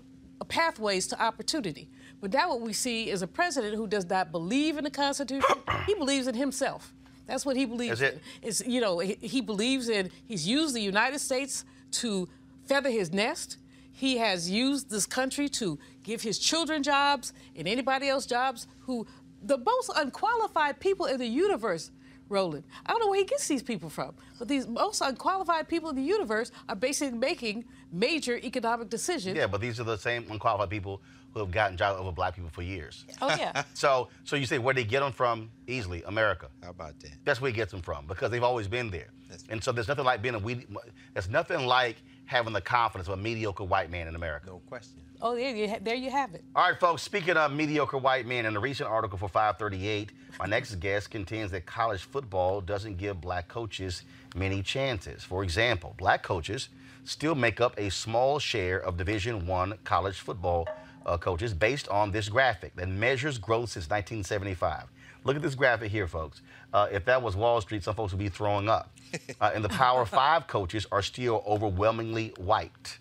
pathways 0.47 1.07
to 1.07 1.21
opportunity. 1.21 1.89
But 2.21 2.31
now 2.31 2.51
what 2.51 2.61
we 2.61 2.71
see 2.71 3.09
is 3.09 3.21
a 3.21 3.27
president 3.27 3.75
who 3.75 3.85
does 3.85 4.09
not 4.09 4.31
believe 4.31 4.77
in 4.77 4.85
the 4.85 4.89
Constitution. 4.89 5.57
he 5.87 5.93
believes 5.93 6.27
in 6.27 6.35
himself. 6.35 6.93
That's 7.27 7.45
what 7.45 7.55
he 7.55 7.65
believes 7.65 8.01
it? 8.01 8.15
in. 8.41 8.47
Is 8.47 8.63
you 8.65 8.81
know 8.81 8.99
he, 8.99 9.17
he 9.21 9.41
believes 9.41 9.89
in. 9.89 10.11
He's 10.25 10.47
used 10.47 10.75
the 10.75 10.81
United 10.81 11.19
States 11.19 11.65
to 11.91 12.27
feather 12.65 12.89
his 12.89 13.11
nest. 13.11 13.57
He 13.91 14.17
has 14.17 14.49
used 14.49 14.89
this 14.89 15.05
country 15.05 15.47
to 15.49 15.77
give 16.03 16.21
his 16.21 16.39
children 16.39 16.83
jobs 16.83 17.31
and 17.55 17.67
anybody 17.67 18.09
else 18.09 18.25
jobs 18.25 18.67
who 18.81 19.05
the 19.41 19.57
most 19.57 19.91
unqualified 19.95 20.79
people 20.79 21.05
in 21.05 21.17
the 21.19 21.27
universe. 21.27 21.91
Roland, 22.29 22.63
I 22.85 22.91
don't 22.91 23.01
know 23.01 23.09
where 23.09 23.19
he 23.19 23.25
gets 23.25 23.47
these 23.47 23.61
people 23.61 23.89
from, 23.89 24.15
but 24.39 24.47
these 24.47 24.65
most 24.65 25.01
unqualified 25.01 25.67
people 25.67 25.89
in 25.89 25.95
the 25.95 26.01
universe 26.01 26.51
are 26.67 26.75
basically 26.75 27.15
making 27.17 27.65
major 27.91 28.37
economic 28.37 28.89
decisions. 28.89 29.37
Yeah, 29.37 29.45
but 29.45 29.61
these 29.61 29.79
are 29.79 29.83
the 29.83 29.97
same 29.97 30.25
unqualified 30.31 30.69
people 30.69 31.01
who 31.33 31.39
have 31.39 31.51
gotten 31.51 31.75
jobs 31.77 31.99
over 31.99 32.11
black 32.11 32.35
people 32.35 32.49
for 32.51 32.61
years. 32.61 33.05
Oh 33.21 33.27
yeah. 33.29 33.63
So, 33.73 34.09
so 34.23 34.35
you 34.35 34.45
say 34.45 34.59
where 34.59 34.73
they 34.73 34.83
get 34.83 34.99
them 35.01 35.11
from? 35.11 35.49
Easily, 35.67 36.03
America. 36.05 36.47
How 36.61 36.69
about 36.69 36.99
that? 36.99 37.11
That's 37.25 37.41
where 37.41 37.49
he 37.49 37.55
gets 37.55 37.71
them 37.71 37.81
from 37.81 38.05
because 38.05 38.29
they've 38.31 38.43
always 38.43 38.67
been 38.67 38.89
there. 38.89 39.09
And 39.49 39.63
so 39.63 39.71
there's 39.71 39.87
nothing 39.87 40.05
like 40.05 40.21
being 40.21 40.35
a 40.35 40.39
we. 40.39 40.65
There's 41.13 41.29
nothing 41.29 41.65
like 41.65 41.97
having 42.25 42.53
the 42.53 42.61
confidence 42.61 43.07
of 43.07 43.15
a 43.15 43.21
mediocre 43.21 43.63
white 43.63 43.89
man 43.89 44.07
in 44.07 44.15
America. 44.15 44.47
No 44.47 44.61
question. 44.67 45.01
Oh, 45.21 45.35
there 45.35 45.55
you, 45.55 45.73
there 45.81 45.95
you 45.95 46.11
have 46.11 46.33
it. 46.33 46.43
All 46.55 46.69
right, 46.69 46.79
folks, 46.79 47.01
speaking 47.01 47.37
of 47.37 47.51
mediocre 47.51 47.97
white 47.97 48.25
men, 48.25 48.45
in 48.45 48.55
a 48.55 48.59
recent 48.59 48.89
article 48.89 49.17
for 49.17 49.29
538, 49.29 50.11
my 50.37 50.45
next 50.45 50.75
guest 50.75 51.09
contends 51.11 51.51
that 51.53 51.65
college 51.65 52.03
football 52.03 52.59
doesn't 52.61 52.97
give 52.97 53.21
black 53.21 53.47
coaches 53.47 54.03
many 54.35 54.61
chances. 54.61 55.23
For 55.23 55.43
example, 55.43 55.95
black 55.97 56.23
coaches 56.23 56.69
still 57.05 57.35
make 57.35 57.61
up 57.61 57.73
a 57.77 57.89
small 57.89 58.39
share 58.39 58.79
of 58.79 58.97
Division 58.97 59.47
One 59.47 59.75
college 59.83 60.19
football 60.19 60.67
uh, 61.05 61.17
coaches 61.17 61.53
based 61.53 61.87
on 61.89 62.11
this 62.11 62.29
graphic 62.29 62.75
that 62.75 62.87
measures 62.87 63.37
growth 63.37 63.69
since 63.69 63.89
1975. 63.89 64.85
Look 65.23 65.35
at 65.35 65.41
this 65.41 65.55
graphic 65.55 65.91
here, 65.91 66.07
folks. 66.07 66.41
Uh, 66.73 66.87
if 66.91 67.05
that 67.05 67.21
was 67.21 67.35
Wall 67.35 67.61
Street, 67.61 67.83
some 67.83 67.95
folks 67.95 68.11
would 68.11 68.19
be 68.19 68.29
throwing 68.29 68.69
up. 68.69 68.89
Uh, 69.39 69.51
and 69.53 69.63
the 69.63 69.69
Power 69.69 70.07
Five 70.07 70.47
coaches 70.47 70.87
are 70.91 71.03
still 71.03 71.43
overwhelmingly 71.45 72.33
white. 72.37 72.97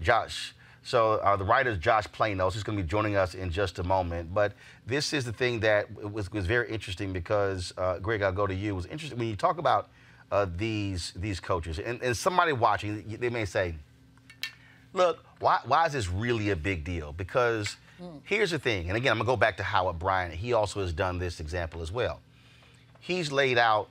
Josh, 0.00 0.54
so 0.82 1.14
uh, 1.16 1.36
the 1.36 1.44
writer 1.44 1.70
is 1.70 1.78
Josh 1.78 2.06
Planos. 2.08 2.54
He's 2.54 2.62
going 2.62 2.78
to 2.78 2.82
be 2.82 2.88
joining 2.88 3.16
us 3.16 3.34
in 3.34 3.50
just 3.50 3.78
a 3.78 3.82
moment. 3.82 4.32
But 4.32 4.54
this 4.86 5.12
is 5.12 5.26
the 5.26 5.32
thing 5.32 5.60
that 5.60 5.92
was, 6.10 6.32
was 6.32 6.46
very 6.46 6.70
interesting 6.70 7.12
because, 7.12 7.74
uh, 7.76 7.98
Greg, 7.98 8.22
I'll 8.22 8.32
go 8.32 8.46
to 8.46 8.54
you. 8.54 8.72
It 8.72 8.76
was 8.76 8.86
interesting 8.86 9.18
when 9.18 9.28
you 9.28 9.36
talk 9.36 9.58
about 9.58 9.90
uh, 10.32 10.46
these 10.56 11.12
these 11.16 11.40
coaches, 11.40 11.78
and, 11.78 12.00
and 12.02 12.16
somebody 12.16 12.52
watching, 12.52 13.04
they 13.20 13.28
may 13.28 13.44
say, 13.44 13.74
look, 14.92 15.24
why, 15.38 15.60
why 15.64 15.86
is 15.86 15.92
this 15.92 16.08
really 16.08 16.50
a 16.50 16.56
big 16.56 16.84
deal? 16.84 17.12
Because 17.12 17.76
here's 18.24 18.50
the 18.50 18.58
thing, 18.58 18.88
and 18.88 18.96
again, 18.96 19.12
I'm 19.12 19.18
going 19.18 19.26
to 19.26 19.32
go 19.32 19.36
back 19.36 19.56
to 19.58 19.62
Howard 19.62 19.98
Bryant. 19.98 20.34
He 20.34 20.52
also 20.52 20.80
has 20.80 20.92
done 20.92 21.18
this 21.18 21.40
example 21.40 21.82
as 21.82 21.92
well. 21.92 22.20
He's 23.00 23.30
laid 23.32 23.58
out 23.58 23.88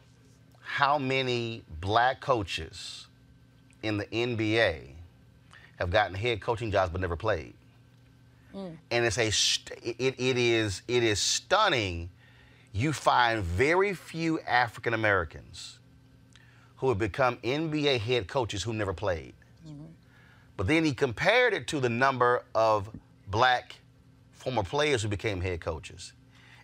how 0.62 0.98
many 0.98 1.64
black 1.82 2.22
coaches 2.22 3.08
in 3.82 3.98
the 3.98 4.06
NBA 4.06 4.90
have 5.80 5.90
gotten 5.90 6.14
head 6.14 6.42
coaching 6.42 6.72
jobs 6.72 6.92
but 6.92 7.02
never 7.02 7.16
played. 7.16 7.54
Hmm. 8.52 8.68
And 8.92 9.06
it's 9.06 9.18
a 9.18 9.32
st- 9.32 9.80
it, 9.82 10.16
it 10.18 10.38
is 10.38 10.82
it 10.88 11.04
is 11.04 11.20
stunning. 11.20 12.10
You 12.74 12.94
find 12.94 13.44
very 13.44 13.94
few 13.94 14.40
African 14.42 14.94
Americans 14.94 15.80
who 16.78 16.90
have 16.90 16.98
become 16.98 17.38
NBA 17.38 18.00
head 18.00 18.28
coaches 18.28 18.64
who 18.64 18.74
never 18.74 18.94
played. 18.94 19.34
But 20.60 20.68
then 20.68 20.84
he 20.84 20.94
compared 20.94 21.54
it 21.54 21.68
to 21.68 21.80
the 21.80 21.88
number 21.88 22.44
of 22.54 22.90
black 23.32 23.78
former 24.34 24.62
players 24.62 25.02
who 25.02 25.08
became 25.08 25.40
head 25.40 25.62
coaches. 25.62 26.12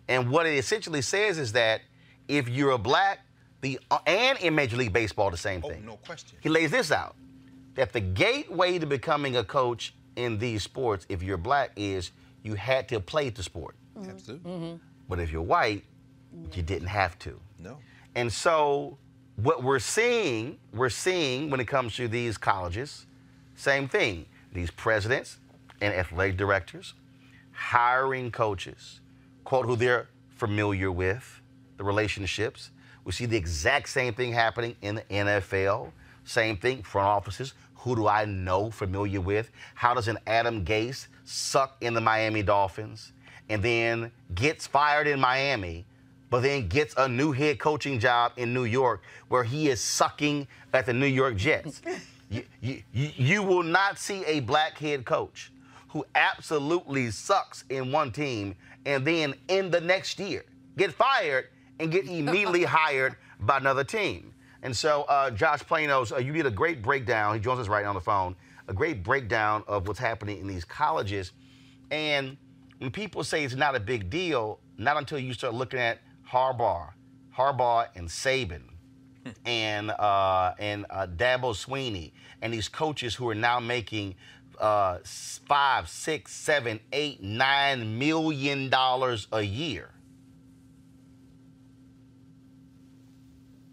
And 0.10 0.30
what 0.30 0.46
it 0.46 0.58
essentially 0.58 1.02
says 1.02 1.38
is 1.38 1.54
that 1.54 1.80
if 2.28 2.50
you're 2.50 2.72
a 2.72 2.78
black, 2.78 3.20
the 3.62 3.80
uh, 3.90 4.00
and 4.06 4.38
in 4.40 4.54
Major 4.54 4.76
League 4.76 4.92
Baseball, 4.92 5.32
the 5.32 5.38
same 5.38 5.62
oh, 5.64 5.70
thing. 5.70 5.86
No 5.86 5.96
question. 5.96 6.38
He 6.42 6.50
lays 6.50 6.72
this 6.72 6.92
out 6.92 7.16
that 7.76 7.94
the 7.94 8.02
gateway 8.02 8.80
to 8.80 8.86
becoming 8.86 9.38
a 9.38 9.46
coach 9.46 9.96
in 10.18 10.38
these 10.40 10.62
sports, 10.62 11.06
if 11.08 11.24
you're 11.24 11.38
black, 11.38 11.72
is 11.78 12.12
you 12.44 12.56
had 12.56 12.90
to 12.90 13.00
play 13.00 13.30
the 13.30 13.44
sport. 13.44 13.78
Mm-hmm. 13.98 14.10
Absolutely. 14.10 14.52
Mm-hmm. 14.52 14.76
But 15.08 15.22
if 15.22 15.32
you're 15.32 15.42
white, 15.42 15.86
you 16.54 16.64
didn't 16.64 16.90
have 16.90 17.18
to. 17.20 17.40
No. 17.60 17.78
And 18.14 18.30
so 18.30 18.98
what 19.38 19.64
we're 19.64 19.80
seeing, 19.80 20.58
we're 20.74 20.90
seeing 20.90 21.50
when 21.50 21.62
it 21.62 21.68
comes 21.70 21.96
to 21.96 22.10
these 22.10 22.38
colleges, 22.38 23.06
same 23.56 23.88
thing. 23.88 24.26
These 24.54 24.72
presidents 24.72 25.38
and 25.82 25.94
athletic 25.94 26.38
directors 26.38 26.94
hiring 27.56 28.32
coaches, 28.32 29.00
quote 29.44 29.66
who 29.66 29.76
they're 29.76 30.08
familiar 30.36 30.92
with, 30.92 31.42
the 31.78 31.84
relationships. 31.84 32.72
We 33.06 33.12
see 33.12 33.26
the 33.26 33.38
exact 33.38 33.90
same 33.90 34.14
thing 34.14 34.34
happening 34.34 34.76
in 34.82 34.96
the 34.96 35.02
NFL. 35.04 35.92
Same 36.26 36.58
thing, 36.58 36.84
front 36.84 37.08
offices. 37.08 37.54
Who 37.76 37.96
do 37.96 38.08
I 38.08 38.26
know, 38.26 38.72
familiar 38.72 39.22
with? 39.22 39.52
How 39.76 39.94
does 39.94 40.08
an 40.08 40.18
Adam 40.28 40.66
Gase 40.66 41.08
suck 41.24 41.78
in 41.82 41.94
the 41.94 42.02
Miami 42.02 42.44
Dolphins 42.44 43.14
and 43.48 43.62
then 43.62 44.12
gets 44.34 44.66
fired 44.68 45.08
in 45.08 45.20
Miami, 45.20 45.86
but 46.30 46.42
then 46.42 46.68
gets 46.68 46.96
a 46.98 47.08
new 47.08 47.32
head 47.32 47.60
coaching 47.60 48.00
job 48.00 48.34
in 48.38 48.54
New 48.54 48.64
York 48.64 49.04
where 49.28 49.44
he 49.44 49.70
is 49.70 49.80
sucking 49.80 50.48
at 50.74 50.86
the 50.86 50.94
New 50.94 51.06
York 51.06 51.36
Jets? 51.36 51.82
you, 52.30 52.82
you, 52.92 53.44
will 53.44 53.64
not 53.64 54.00
see 54.00 54.24
a 54.26 54.40
black 54.40 54.78
head 54.78 55.06
coach 55.06 55.52
who 55.90 56.06
absolutely 56.16 57.12
sucks 57.12 57.64
in 57.70 57.92
one 57.92 58.12
team 58.12 58.56
and 58.86 59.06
then 59.06 59.34
in 59.48 59.70
the 59.72 59.80
next 59.80 60.20
year 60.20 60.44
get 60.78 60.92
fired 60.92 61.50
and 61.80 61.92
get 61.92 62.06
immediately 62.10 62.64
hired 62.64 63.16
by 63.40 63.58
another 63.58 63.84
team. 63.84 64.34
And 64.64 64.76
so, 64.76 65.04
uh, 65.04 65.30
Josh 65.30 65.64
Planos, 65.64 66.12
uh, 66.12 66.18
you 66.18 66.34
did 66.34 66.48
a 66.48 66.52
great 66.52 66.82
breakdown. 66.82 67.36
He 67.36 67.40
joins 67.40 67.60
us 67.60 67.68
right 67.68 67.84
now 67.84 67.90
on 67.90 67.96
the 67.96 68.02
phone. 68.02 68.36
A 68.68 68.74
great 68.74 69.04
breakdown 69.04 69.64
of 69.68 69.88
what's 69.88 70.00
happening 70.00 70.40
in 70.40 70.48
these 70.48 70.66
colleges. 70.66 71.34
And 71.92 72.36
when 72.80 72.90
people 72.90 73.24
say 73.24 73.44
it's 73.44 73.54
not 73.54 73.76
a 73.76 73.80
big 73.80 74.10
deal, 74.10 74.60
not 74.78 74.98
until 74.98 75.20
you 75.20 75.34
start 75.34 75.54
looking 75.54 75.80
at 75.80 76.00
Harbaugh, 76.28 76.90
Harbaugh 77.38 77.88
and 77.96 78.08
Saban, 78.08 78.64
and 79.46 79.92
uh, 79.92 80.54
and 80.60 80.86
uh, 80.90 81.08
Dabo 81.08 81.54
Swinney, 81.54 82.12
and 82.42 82.54
these 82.54 82.70
coaches 82.70 83.16
who 83.16 83.28
are 83.30 83.36
now 83.36 83.60
making 83.60 84.16
uh, 84.60 85.00
five, 85.04 85.90
six, 85.90 86.34
seven, 86.34 86.80
eight, 86.92 87.22
nine 87.22 87.98
million 88.00 88.70
dollars 88.70 89.28
a 89.32 89.42
year. 89.42 89.92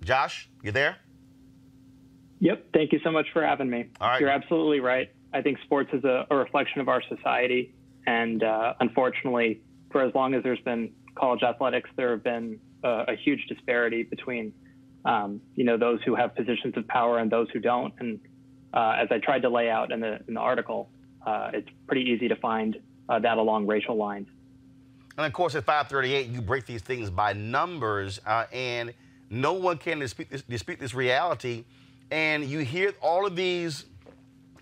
Josh, 0.03 0.49
you 0.63 0.73
there? 0.73 0.97
Yep. 2.41 2.67
Thank 2.75 2.93
you 2.93 2.99
so 3.05 3.13
much 3.13 3.27
for 3.33 3.47
having 3.47 3.71
me. 3.71 3.87
All 4.01 4.09
right. 4.09 4.21
You're 4.21 4.31
absolutely 4.31 4.81
right. 4.81 5.13
I 5.33 5.43
think 5.43 5.59
sports 5.61 5.91
is 5.93 6.03
a, 6.03 6.27
a 6.29 6.37
reflection 6.37 6.81
of 6.81 6.89
our 6.89 7.01
society. 7.09 7.73
And 8.07 8.43
uh, 8.43 8.75
unfortunately, 8.81 9.61
for 9.93 10.03
as 10.03 10.13
long 10.15 10.35
as 10.35 10.43
there's 10.43 10.61
been 10.61 10.91
college 11.15 11.45
athletics, 11.45 11.89
there 11.97 12.11
have 12.11 12.25
been 12.25 12.59
uh, 12.83 13.05
a 13.07 13.15
huge 13.15 13.47
disparity 13.47 14.03
between, 14.03 14.53
um, 15.05 15.41
you 15.55 15.65
know, 15.65 15.77
those 15.77 16.01
who 16.05 16.15
have 16.15 16.35
positions 16.35 16.77
of 16.77 16.87
power 16.87 17.19
and 17.19 17.31
those 17.31 17.49
who 17.53 17.59
don't. 17.59 17.93
And 17.99 18.21
uh, 18.73 18.97
as 19.01 19.09
I 19.11 19.19
tried 19.19 19.43
to 19.43 19.49
lay 19.49 19.69
out 19.69 19.93
in 19.93 20.01
the, 20.01 20.21
in 20.29 20.35
the 20.35 20.41
article, 20.41 20.91
uh, 21.27 21.51
it's 21.53 21.69
pretty 21.87 22.03
easy 22.03 22.29
to 22.29 22.37
find 22.37 22.79
uh, 23.09 23.19
that 23.19 23.39
along 23.39 23.67
racial 23.67 23.97
lines. 23.97 24.29
And 25.17 25.27
of 25.27 25.33
course, 25.33 25.55
at 25.55 25.65
538, 25.65 26.29
you 26.29 26.41
break 26.41 26.65
these 26.65 26.83
things 26.83 27.11
by 27.11 27.35
numbers, 27.35 28.21
uh, 28.27 28.47
and 28.53 28.95
no 29.29 29.53
one 29.55 29.77
can 29.77 29.99
dispute 29.99 30.29
this, 30.31 30.43
dispute 30.43 30.79
this 30.79 30.95
reality. 30.95 31.65
And 32.11 32.45
you 32.45 32.61
hear 32.61 32.95
all 33.01 33.27
of 33.27 33.37
these 33.37 33.85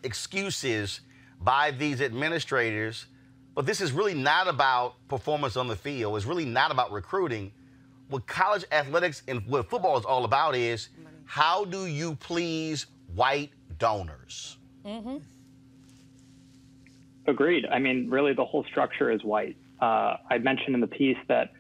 excuses 0.03 1.01
by 1.41 1.71
these 1.71 2.01
administrators, 2.01 3.07
but 3.55 3.67
this 3.67 3.81
is 3.81 3.93
really 3.93 4.15
not 4.15 4.49
about 4.49 4.95
performance 5.09 5.57
on 5.57 5.69
the 5.69 5.77
field. 5.77 6.17
It's 6.17 6.27
really 6.27 6.45
not 6.45 6.71
about 6.71 6.93
recruiting. 6.93 7.53
What 8.11 8.27
college 8.27 8.65
athletics 8.73 9.23
and 9.29 9.47
what 9.47 9.71
football 9.71 9.97
is 9.97 10.05
all 10.05 10.25
about 10.25 10.57
is 10.57 10.89
how 11.25 11.65
do 11.65 11.87
you 11.87 12.17
please 12.17 12.87
white 13.15 13.53
donors? 13.79 14.59
Mm-hmm. 14.85 15.19
Agreed. 17.29 17.67
I 17.67 17.79
mean, 17.79 18.11
really, 18.11 18.35
the 18.35 18.45
whole 18.45 18.65
structure 18.65 19.13
is 19.13 19.23
white. 19.23 19.57
Uh, 19.81 20.17
I 20.29 20.39
mentioned 20.39 20.75
in 20.75 20.81
the 20.81 20.89
piece 20.89 21.17
that 21.29 21.53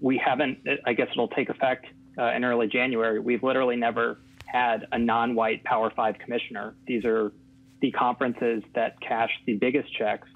we 0.00 0.18
haven't, 0.18 0.58
I 0.84 0.92
guess 0.92 1.08
it'll 1.10 1.28
take 1.28 1.48
effect 1.48 1.86
uh, 2.18 2.32
in 2.32 2.44
early 2.44 2.66
January. 2.66 3.18
We've 3.18 3.42
literally 3.42 3.76
never 3.76 4.18
had 4.44 4.86
a 4.92 4.98
non 4.98 5.34
white 5.34 5.64
Power 5.64 5.90
Five 5.96 6.18
commissioner. 6.18 6.74
These 6.86 7.06
are 7.06 7.32
the 7.80 7.90
conferences 7.92 8.62
that 8.74 9.00
cash 9.00 9.30
the 9.46 9.54
biggest 9.54 9.96
checks. 9.96 10.28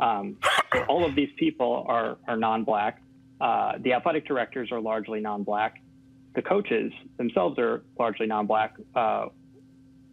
Um, 0.00 0.38
all 0.88 1.04
of 1.04 1.14
these 1.14 1.30
people 1.36 1.84
are, 1.88 2.18
are 2.26 2.36
non 2.36 2.64
black. 2.64 3.00
Uh, 3.44 3.72
the 3.84 3.92
athletic 3.92 4.26
directors 4.26 4.72
are 4.72 4.80
largely 4.80 5.20
non 5.20 5.42
black. 5.42 5.82
The 6.34 6.42
coaches 6.42 6.92
themselves 7.18 7.58
are 7.58 7.82
largely 7.98 8.26
non 8.26 8.46
black. 8.46 8.70
Uh, 8.94 9.26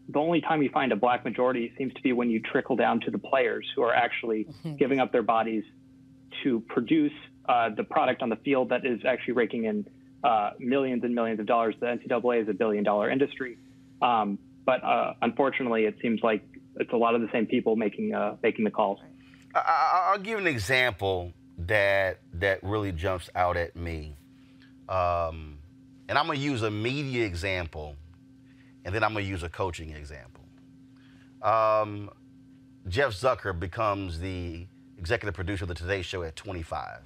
the 0.09 0.19
only 0.19 0.41
time 0.41 0.61
you 0.61 0.69
find 0.69 0.91
a 0.91 0.95
black 0.97 1.23
majority 1.23 1.71
seems 1.77 1.93
to 1.93 2.01
be 2.01 2.11
when 2.11 2.29
you 2.29 2.41
trickle 2.41 2.75
down 2.75 2.99
to 3.05 3.11
the 3.11 3.17
players 3.17 3.65
who 3.75 3.81
are 3.83 3.93
actually 3.93 4.47
giving 4.77 4.99
up 4.99 5.11
their 5.13 5.23
bodies 5.23 5.63
to 6.43 6.59
produce 6.75 7.13
uh, 7.47 7.69
the 7.69 7.83
product 7.85 8.21
on 8.21 8.29
the 8.29 8.35
field 8.37 8.69
that 8.69 8.85
is 8.85 8.99
actually 9.05 9.33
raking 9.35 9.63
in 9.65 9.85
uh, 10.23 10.51
millions 10.59 11.03
and 11.05 11.15
millions 11.15 11.39
of 11.39 11.45
dollars. 11.45 11.73
The 11.79 11.85
NCAA 11.85 12.41
is 12.43 12.49
a 12.49 12.53
billion 12.53 12.83
dollar 12.83 13.09
industry. 13.09 13.57
Um, 14.01 14.37
but 14.65 14.83
uh, 14.83 15.13
unfortunately, 15.21 15.85
it 15.85 15.95
seems 16.01 16.19
like 16.21 16.43
it's 16.75 16.91
a 16.91 16.97
lot 16.97 17.15
of 17.15 17.21
the 17.21 17.29
same 17.31 17.45
people 17.45 17.75
making, 17.77 18.13
uh, 18.13 18.35
making 18.43 18.65
the 18.65 18.71
calls. 18.71 18.99
I- 19.55 19.59
I, 19.59 20.11
I'll 20.13 20.19
give 20.19 20.37
an 20.39 20.47
example 20.47 21.31
that 21.67 22.19
that 22.33 22.59
really 22.63 22.91
jumps 22.91 23.29
out 23.35 23.57
at 23.57 23.75
me, 23.75 24.15
um, 24.89 25.57
and 26.07 26.17
I'm 26.17 26.27
gonna 26.27 26.39
use 26.39 26.63
a 26.63 26.71
media 26.71 27.25
example, 27.25 27.95
and 28.85 28.93
then 28.93 29.03
I'm 29.03 29.13
gonna 29.13 29.25
use 29.25 29.43
a 29.43 29.49
coaching 29.49 29.91
example. 29.91 30.43
Um, 31.41 32.09
Jeff 32.87 33.11
Zucker 33.11 33.57
becomes 33.57 34.19
the 34.19 34.67
executive 34.97 35.35
producer 35.35 35.65
of 35.65 35.69
the 35.69 35.75
Today 35.75 36.01
Show 36.01 36.23
at 36.23 36.35
25. 36.35 36.99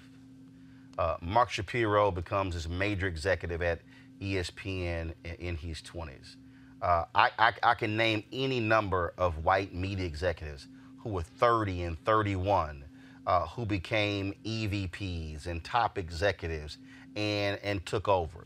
Uh, 0.97 1.18
Mark 1.22 1.49
Shapiro 1.49 2.12
becomes 2.12 2.53
his 2.53 2.70
major 2.70 3.08
executive 3.08 3.62
at 3.62 3.82
ESPN 4.22 5.14
in, 5.26 5.32
in 5.39 5.58
his 5.58 5.82
20s. 5.82 6.38
Uh, 6.82 7.06
I, 7.14 7.32
I, 7.38 7.53
I 7.64 7.74
can 7.74 7.97
name 7.97 8.24
any 8.32 8.60
number 8.60 9.14
of 9.18 9.43
white 9.43 9.74
media 9.74 10.06
executives 10.06 10.68
who 10.99 11.10
were 11.10 11.24
30 11.24 11.84
and 11.84 12.06
31 12.06 12.85
uh, 13.28 13.45
who 13.47 13.65
became 13.65 14.34
EVPs 14.45 15.47
and 15.47 15.63
top 15.63 15.97
executives 15.97 16.78
and, 17.15 17.59
and 17.63 17.86
took 17.86 18.07
over. 18.07 18.45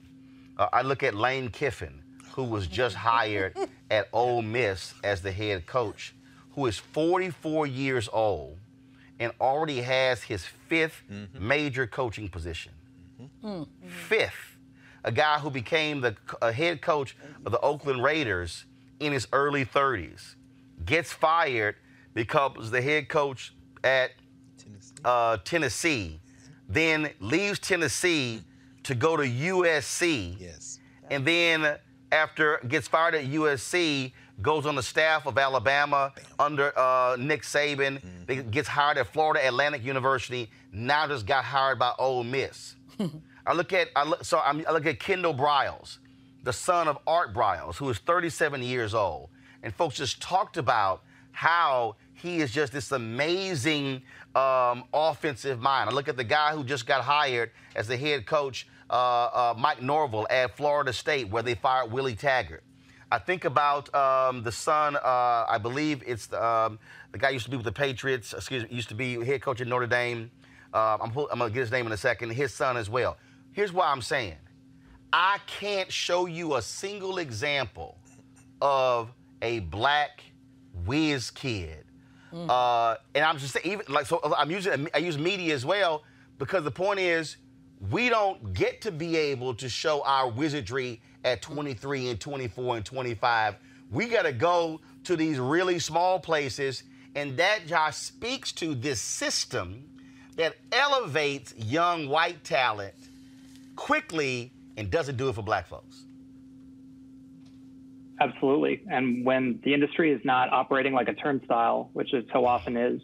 Uh, 0.57 0.67
I 0.71 0.81
look 0.81 1.03
at 1.03 1.15
Lane 1.15 1.49
Kiffin, 1.49 2.01
who 2.33 2.43
was 2.43 2.67
just 2.67 2.95
hired 3.09 3.55
at 3.91 4.07
Ole 4.13 4.41
Miss 4.41 4.93
as 5.03 5.21
the 5.21 5.31
head 5.31 5.65
coach, 5.65 6.13
who 6.51 6.65
is 6.65 6.77
44 6.77 7.67
years 7.67 8.09
old 8.11 8.57
and 9.19 9.31
already 9.41 9.81
has 9.81 10.23
his 10.23 10.45
5th 10.69 11.01
major 11.37 11.85
coaching 11.85 12.29
position. 12.29 12.71
Fifth, 14.07 14.57
a 15.03 15.11
guy 15.11 15.39
who 15.39 15.49
became 15.49 15.99
the 15.99 16.15
a 16.41 16.53
head 16.53 16.81
coach 16.81 17.17
of 17.45 17.51
the 17.51 17.59
Oakland 17.59 18.01
Raiders 18.01 18.65
in 18.99 19.11
his 19.11 19.27
early 19.33 19.65
30s, 19.65 20.35
gets 20.85 21.11
fired 21.11 21.75
because 22.13 22.71
the 22.71 22.81
head 22.81 23.09
coach 23.09 23.53
at 23.83 24.11
uh, 25.05 25.37
Tennessee, 25.43 26.19
then 26.67 27.09
leaves 27.19 27.59
Tennessee 27.59 28.41
to 28.83 28.95
go 28.95 29.17
to 29.17 29.23
USC. 29.23 30.39
Yes. 30.39 30.79
And 31.09 31.25
then 31.25 31.77
after 32.11 32.59
gets 32.67 32.87
fired 32.87 33.15
at 33.15 33.25
USC, 33.25 34.11
goes 34.41 34.65
on 34.65 34.75
the 34.75 34.83
staff 34.83 35.25
of 35.25 35.37
Alabama 35.37 36.13
under 36.37 36.77
uh, 36.77 37.17
Nick 37.19 37.41
Saban, 37.43 38.01
then 38.25 38.49
gets 38.49 38.67
hired 38.67 38.97
at 38.97 39.07
Florida 39.07 39.45
Atlantic 39.45 39.83
University. 39.83 40.49
Now 40.71 41.07
just 41.07 41.25
got 41.25 41.43
hired 41.43 41.79
by 41.79 41.93
Ole 41.99 42.23
Miss. 42.23 42.75
I 43.45 43.53
look 43.53 43.73
at 43.73 43.89
I 43.95 44.03
look, 44.03 44.23
so 44.23 44.39
I'm, 44.39 44.63
I 44.67 44.71
look 44.71 44.85
at 44.85 44.99
Kendall 44.99 45.33
Briles, 45.33 45.97
the 46.43 46.53
son 46.53 46.87
of 46.87 46.97
Art 47.07 47.33
Briles, 47.33 47.75
who 47.75 47.89
is 47.89 47.97
37 47.97 48.61
years 48.61 48.93
old, 48.93 49.29
and 49.63 49.73
folks 49.73 49.97
just 49.97 50.21
talked 50.21 50.57
about 50.57 51.03
how 51.31 51.95
he 52.19 52.39
is 52.39 52.51
just 52.51 52.73
this 52.73 52.91
amazing 52.91 54.01
um, 54.35 54.83
offensive 54.93 55.59
mind. 55.59 55.89
I 55.89 55.93
look 55.93 56.07
at 56.07 56.17
the 56.17 56.23
guy 56.23 56.53
who 56.53 56.63
just 56.63 56.85
got 56.85 57.01
hired 57.01 57.51
as 57.75 57.87
the 57.87 57.97
head 57.97 58.25
coach, 58.25 58.67
uh, 58.89 58.93
uh, 58.93 59.53
Mike 59.57 59.81
Norvell 59.81 60.27
at 60.29 60.55
Florida 60.55 60.93
State, 60.93 61.29
where 61.29 61.43
they 61.43 61.55
fired 61.55 61.91
Willie 61.91 62.15
Taggart. 62.15 62.63
I 63.11 63.17
think 63.17 63.45
about 63.45 63.93
um, 63.95 64.43
the 64.43 64.51
son. 64.51 64.95
Uh, 64.95 65.45
I 65.49 65.57
believe 65.61 66.03
it's 66.05 66.27
the, 66.27 66.43
um, 66.43 66.79
the 67.11 67.17
guy 67.17 67.29
used 67.29 67.45
to 67.45 67.51
be 67.51 67.57
with 67.57 67.65
the 67.65 67.71
Patriots. 67.71 68.33
Excuse 68.33 68.63
me, 68.63 68.69
used 68.71 68.89
to 68.89 68.95
be 68.95 69.23
head 69.25 69.41
coach 69.41 69.61
at 69.61 69.67
Notre 69.67 69.87
Dame. 69.87 70.29
Uh, 70.73 70.97
I'm, 71.01 71.09
I'm 71.09 71.39
gonna 71.39 71.49
get 71.49 71.61
his 71.61 71.71
name 71.71 71.87
in 71.87 71.91
a 71.91 71.97
second. 71.97 72.29
His 72.31 72.53
son 72.53 72.77
as 72.77 72.89
well. 72.89 73.17
Here's 73.51 73.73
why 73.73 73.87
I'm 73.87 74.01
saying, 74.01 74.35
I 75.11 75.39
can't 75.47 75.91
show 75.91 76.27
you 76.27 76.55
a 76.55 76.61
single 76.61 77.17
example 77.17 77.97
of 78.61 79.11
a 79.41 79.61
black 79.61 80.21
whiz 80.85 81.31
kid. 81.31 81.85
Mm. 82.33 82.49
Uh, 82.49 82.97
and 83.15 83.23
I'm 83.25 83.37
just 83.37 83.53
saying, 83.53 83.65
even 83.65 83.85
like 83.89 84.05
so, 84.05 84.17
uh, 84.17 84.33
I'm 84.37 84.51
using 84.51 84.87
I 84.93 84.99
use 84.99 85.17
media 85.17 85.53
as 85.53 85.65
well 85.65 86.03
because 86.37 86.63
the 86.63 86.71
point 86.71 86.99
is, 86.99 87.37
we 87.89 88.09
don't 88.09 88.53
get 88.53 88.81
to 88.81 88.91
be 88.91 89.15
able 89.15 89.53
to 89.55 89.69
show 89.69 90.03
our 90.03 90.29
wizardry 90.29 91.01
at 91.23 91.41
mm. 91.41 91.53
23 91.53 92.09
and 92.09 92.19
24 92.19 92.77
and 92.77 92.85
25. 92.85 93.55
We 93.91 94.07
got 94.07 94.23
to 94.23 94.33
go 94.33 94.81
to 95.05 95.15
these 95.15 95.39
really 95.39 95.79
small 95.79 96.19
places, 96.19 96.83
and 97.15 97.37
that 97.37 97.65
just 97.65 98.03
speaks 98.03 98.51
to 98.53 98.75
this 98.75 99.01
system 99.01 99.89
that 100.35 100.55
elevates 100.71 101.53
young 101.57 102.07
white 102.07 102.43
talent 102.43 102.93
quickly 103.75 104.53
and 104.77 104.89
doesn't 104.89 105.17
do 105.17 105.29
it 105.29 105.35
for 105.35 105.41
black 105.41 105.67
folks. 105.67 106.05
Absolutely. 108.21 108.83
And 108.89 109.25
when 109.25 109.61
the 109.63 109.73
industry 109.73 110.11
is 110.11 110.21
not 110.25 110.51
operating 110.51 110.93
like 110.93 111.07
a 111.07 111.13
turnstile, 111.13 111.89
which 111.93 112.13
it 112.13 112.27
so 112.33 112.45
often 112.45 112.75
is, 112.75 113.01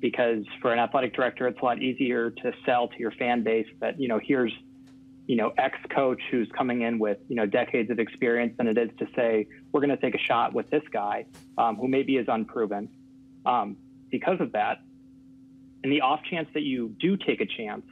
because 0.00 0.44
for 0.60 0.72
an 0.72 0.78
athletic 0.78 1.14
director, 1.14 1.48
it's 1.48 1.60
a 1.60 1.64
lot 1.64 1.80
easier 1.80 2.30
to 2.30 2.52
sell 2.64 2.88
to 2.88 2.98
your 2.98 3.12
fan 3.12 3.42
base 3.42 3.66
that, 3.80 4.00
you 4.00 4.08
know, 4.08 4.20
here's, 4.22 4.52
you 5.26 5.36
know, 5.36 5.52
ex 5.58 5.76
coach 5.94 6.20
who's 6.30 6.48
coming 6.56 6.82
in 6.82 6.98
with, 6.98 7.18
you 7.28 7.36
know, 7.36 7.46
decades 7.46 7.90
of 7.90 7.98
experience 7.98 8.54
than 8.56 8.66
it 8.66 8.78
is 8.78 8.90
to 8.98 9.06
say, 9.16 9.46
we're 9.72 9.80
going 9.80 9.90
to 9.90 9.96
take 9.96 10.14
a 10.14 10.24
shot 10.26 10.52
with 10.52 10.70
this 10.70 10.82
guy 10.92 11.26
um, 11.58 11.76
who 11.76 11.88
maybe 11.88 12.16
is 12.16 12.26
unproven. 12.28 12.88
Um, 13.46 13.76
because 14.10 14.40
of 14.40 14.52
that, 14.52 14.78
in 15.82 15.90
the 15.90 16.02
off 16.02 16.20
chance 16.30 16.48
that 16.54 16.62
you 16.62 16.94
do 17.00 17.16
take 17.16 17.40
a 17.40 17.46
chance, 17.46 17.84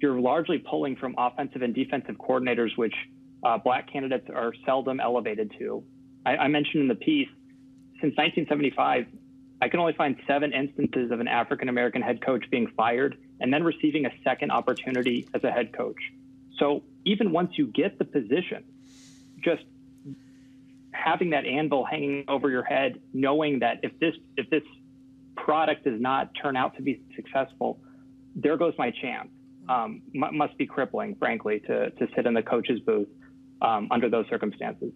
you're 0.00 0.20
largely 0.20 0.58
pulling 0.58 0.96
from 0.96 1.14
offensive 1.18 1.62
and 1.62 1.74
defensive 1.74 2.16
coordinators, 2.16 2.76
which 2.76 2.94
uh, 3.42 3.58
black 3.58 3.92
candidates 3.92 4.28
are 4.34 4.52
seldom 4.64 5.00
elevated 5.00 5.52
to. 5.58 5.82
I, 6.24 6.36
I 6.36 6.48
mentioned 6.48 6.82
in 6.82 6.88
the 6.88 6.94
piece, 6.94 7.28
since 8.00 8.16
1975, 8.16 9.06
I 9.62 9.68
can 9.68 9.80
only 9.80 9.92
find 9.92 10.16
seven 10.26 10.52
instances 10.52 11.10
of 11.10 11.20
an 11.20 11.28
African 11.28 11.68
American 11.68 12.02
head 12.02 12.24
coach 12.24 12.44
being 12.50 12.68
fired 12.76 13.16
and 13.40 13.52
then 13.52 13.62
receiving 13.62 14.06
a 14.06 14.10
second 14.24 14.50
opportunity 14.50 15.28
as 15.34 15.44
a 15.44 15.50
head 15.50 15.72
coach. 15.72 16.00
So 16.58 16.82
even 17.04 17.32
once 17.32 17.52
you 17.56 17.66
get 17.66 17.98
the 17.98 18.04
position, 18.04 18.64
just 19.42 19.62
having 20.92 21.30
that 21.30 21.46
anvil 21.46 21.84
hanging 21.84 22.24
over 22.28 22.50
your 22.50 22.62
head, 22.62 23.00
knowing 23.12 23.60
that 23.60 23.80
if 23.82 23.98
this 23.98 24.14
if 24.36 24.48
this 24.50 24.62
product 25.36 25.84
does 25.84 26.00
not 26.00 26.30
turn 26.40 26.56
out 26.56 26.76
to 26.76 26.82
be 26.82 27.02
successful, 27.16 27.80
there 28.34 28.56
goes 28.56 28.74
my 28.78 28.90
chance. 28.90 29.28
Um, 29.68 30.02
must 30.12 30.56
be 30.58 30.66
crippling, 30.66 31.16
frankly, 31.16 31.60
to 31.60 31.90
to 31.90 32.08
sit 32.16 32.26
in 32.26 32.34
the 32.34 32.42
coach's 32.42 32.80
booth 32.80 33.08
um, 33.62 33.88
under 33.90 34.08
those 34.08 34.26
circumstances. 34.28 34.92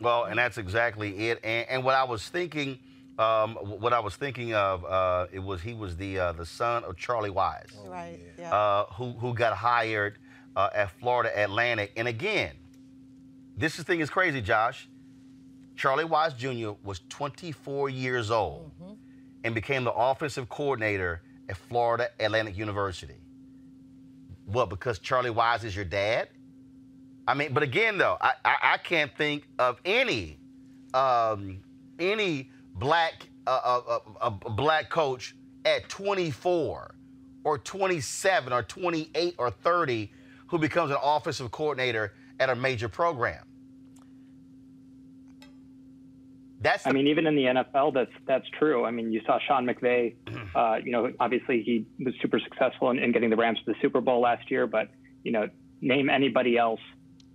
Well, 0.00 0.24
and 0.24 0.38
that's 0.38 0.58
exactly 0.58 1.28
it. 1.28 1.40
And, 1.44 1.66
and 1.68 1.84
what 1.84 1.94
I 1.94 2.04
was 2.04 2.28
thinking, 2.28 2.78
um, 3.18 3.54
what 3.54 3.92
I 3.92 4.00
was 4.00 4.16
thinking 4.16 4.52
of, 4.54 4.84
uh, 4.84 5.26
it 5.32 5.38
was 5.38 5.60
he 5.62 5.74
was 5.74 5.96
the 5.96 6.18
uh, 6.18 6.32
the 6.32 6.46
son 6.46 6.82
of 6.84 6.96
Charlie 6.96 7.30
Weis, 7.30 7.70
Right. 7.88 8.18
Yeah. 8.38 8.52
uh, 8.52 8.86
who 8.94 9.12
who 9.12 9.32
got 9.34 9.54
hired 9.56 10.18
uh, 10.56 10.70
at 10.74 10.90
Florida 10.98 11.30
Atlantic. 11.40 11.92
And 11.96 12.08
again, 12.08 12.52
this 13.56 13.76
thing 13.76 14.00
is 14.00 14.10
crazy, 14.10 14.40
Josh. 14.40 14.88
Charlie 15.76 16.04
Weis 16.04 16.36
Jr. 16.36 16.72
was 16.84 17.00
24 17.08 17.88
years 17.90 18.30
old 18.30 18.70
and 19.44 19.54
became 19.54 19.84
the 19.84 19.92
offensive 19.92 20.48
coordinator 20.48 21.22
at 21.48 21.56
Florida 21.56 22.08
Atlantic 22.20 22.56
University. 22.58 23.16
What? 24.46 24.68
Because 24.68 24.98
Charlie 24.98 25.30
Weis 25.30 25.64
is 25.64 25.74
your 25.74 25.84
dad? 25.84 26.28
I 27.26 27.34
mean, 27.34 27.52
but 27.52 27.62
again, 27.62 27.98
though, 27.98 28.16
I, 28.20 28.32
I, 28.44 28.56
I 28.62 28.76
can't 28.78 29.14
think 29.16 29.44
of 29.58 29.80
any 29.84 30.38
um, 30.92 31.60
any 31.98 32.50
black 32.74 33.28
uh, 33.46 33.60
uh, 33.64 33.80
uh, 33.88 33.98
uh, 34.20 34.30
black 34.30 34.90
coach 34.90 35.34
at 35.64 35.88
24 35.88 36.94
or 37.44 37.58
27 37.58 38.52
or 38.52 38.62
28 38.62 39.34
or 39.38 39.50
30 39.50 40.10
who 40.48 40.58
becomes 40.58 40.90
an 40.90 40.98
offensive 41.02 41.50
coordinator 41.50 42.12
at 42.38 42.50
a 42.50 42.54
major 42.54 42.88
program. 42.88 43.44
That's 46.60 46.86
I 46.86 46.92
mean, 46.92 47.08
even 47.08 47.26
in 47.26 47.34
the 47.34 47.44
NFL, 47.44 47.92
that's 47.94 48.12
that's 48.24 48.46
true. 48.56 48.84
I 48.84 48.92
mean, 48.92 49.12
you 49.12 49.20
saw 49.26 49.38
Sean 49.46 49.66
McVay. 49.66 50.14
Uh, 50.54 50.76
you 50.84 50.92
know, 50.92 51.10
obviously 51.18 51.62
he 51.62 51.86
was 52.04 52.12
super 52.20 52.38
successful 52.38 52.90
in, 52.90 52.98
in 52.98 53.10
getting 53.10 53.30
the 53.30 53.36
Rams 53.36 53.58
to 53.64 53.72
the 53.72 53.74
Super 53.80 54.02
Bowl 54.02 54.20
last 54.20 54.50
year. 54.50 54.66
But 54.66 54.90
you 55.24 55.32
know, 55.32 55.48
name 55.80 56.10
anybody 56.10 56.58
else 56.58 56.80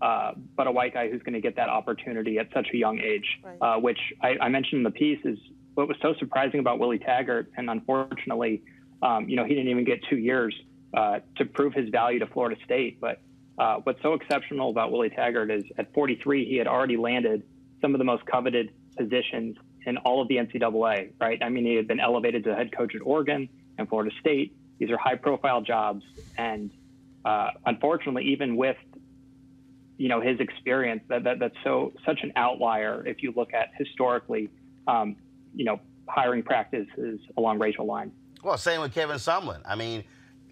uh, 0.02 0.32
but 0.56 0.68
a 0.68 0.72
white 0.72 0.93
guy 0.93 1.10
who's 1.10 1.22
going 1.22 1.34
to 1.34 1.41
get 1.41 1.56
that 1.56 1.70
opportunity 1.70 2.38
at 2.38 2.48
such 2.54 2.68
a 2.74 2.78
young 2.78 3.00
age. 3.00 3.26
Uh, 3.62 3.78
which 3.78 4.00
I, 4.22 4.36
I 4.41 4.50
mentioned 4.50 4.80
in 4.80 4.84
the 4.84 4.91
piece 4.91 5.20
is 5.26 5.38
what 5.74 5.88
was 5.88 5.98
so 6.02 6.14
surprising 6.20 6.60
about 6.60 6.80
Willie 6.80 7.00
Taggart, 7.00 7.52
and 7.58 7.70
unfortunately, 7.70 8.64
um, 9.02 9.30
you 9.30 9.36
know, 9.36 9.43
he 9.43 9.54
didn't 9.54 9.70
even 9.70 9.86
get 9.86 10.00
two 10.10 10.18
years 10.18 10.56
uh, 10.93 11.20
to 11.38 11.45
prove 11.45 11.74
his 11.74 11.89
value 11.89 12.20
to 12.20 12.28
Florida 12.28 12.60
State. 12.66 13.00
But 13.00 13.22
uh, 13.58 13.78
what's 13.84 14.02
so 14.02 14.14
exceptional 14.14 14.70
about 14.70 14.91
Willie 14.91 15.10
Taggart 15.10 15.52
is 15.52 15.64
at 15.78 15.93
43, 15.93 16.45
he 16.45 16.58
had 16.58 16.68
already 16.68 16.98
landed 16.98 17.43
some 17.82 17.93
of 17.93 18.00
the 18.00 18.06
most 18.06 18.26
coveted 18.26 18.72
positions 18.98 19.58
in 19.86 19.98
all 19.98 20.22
of 20.22 20.28
the 20.28 20.36
NCAA, 20.36 21.12
right? 21.20 21.39
I 21.41 21.50
mean, 21.50 21.66
he 21.66 21.76
had 21.76 21.88
been 21.88 22.00
elevated 22.00 22.43
to 22.45 22.56
head 22.56 22.76
coach 22.76 22.93
at 22.95 23.02
Oregon 23.04 23.48
and 23.78 23.88
Florida 23.88 24.14
State. 24.20 24.56
These 24.80 24.89
are 24.89 24.98
high 24.98 25.16
profile 25.16 25.62
jobs. 25.62 26.04
And 26.38 26.72
uh, 27.24 27.52
unfortunately, 27.66 28.26
even 28.26 28.56
with 28.56 28.78
you 29.98 30.10
know 30.10 30.22
his 30.22 30.39
experience, 30.39 31.02
that, 31.10 31.24
that 31.24 31.39
that's 31.39 31.56
so 31.64 31.93
such 32.06 32.20
an 32.24 32.32
outlier 32.36 33.06
if 33.06 33.24
you 33.24 33.34
look 33.36 33.54
at 33.54 33.72
historically, 33.78 34.50
um, 34.88 35.16
you 35.56 35.66
know, 35.66 35.80
hiring 36.08 36.43
practices 36.43 37.20
along 37.38 37.60
racial 37.60 37.86
lines. 37.86 38.12
Well, 38.43 38.58
same 38.58 38.82
with 38.82 38.93
Kevin 38.93 39.18
Sumlin. 39.18 39.62
I 39.66 39.76
mean, 39.76 40.04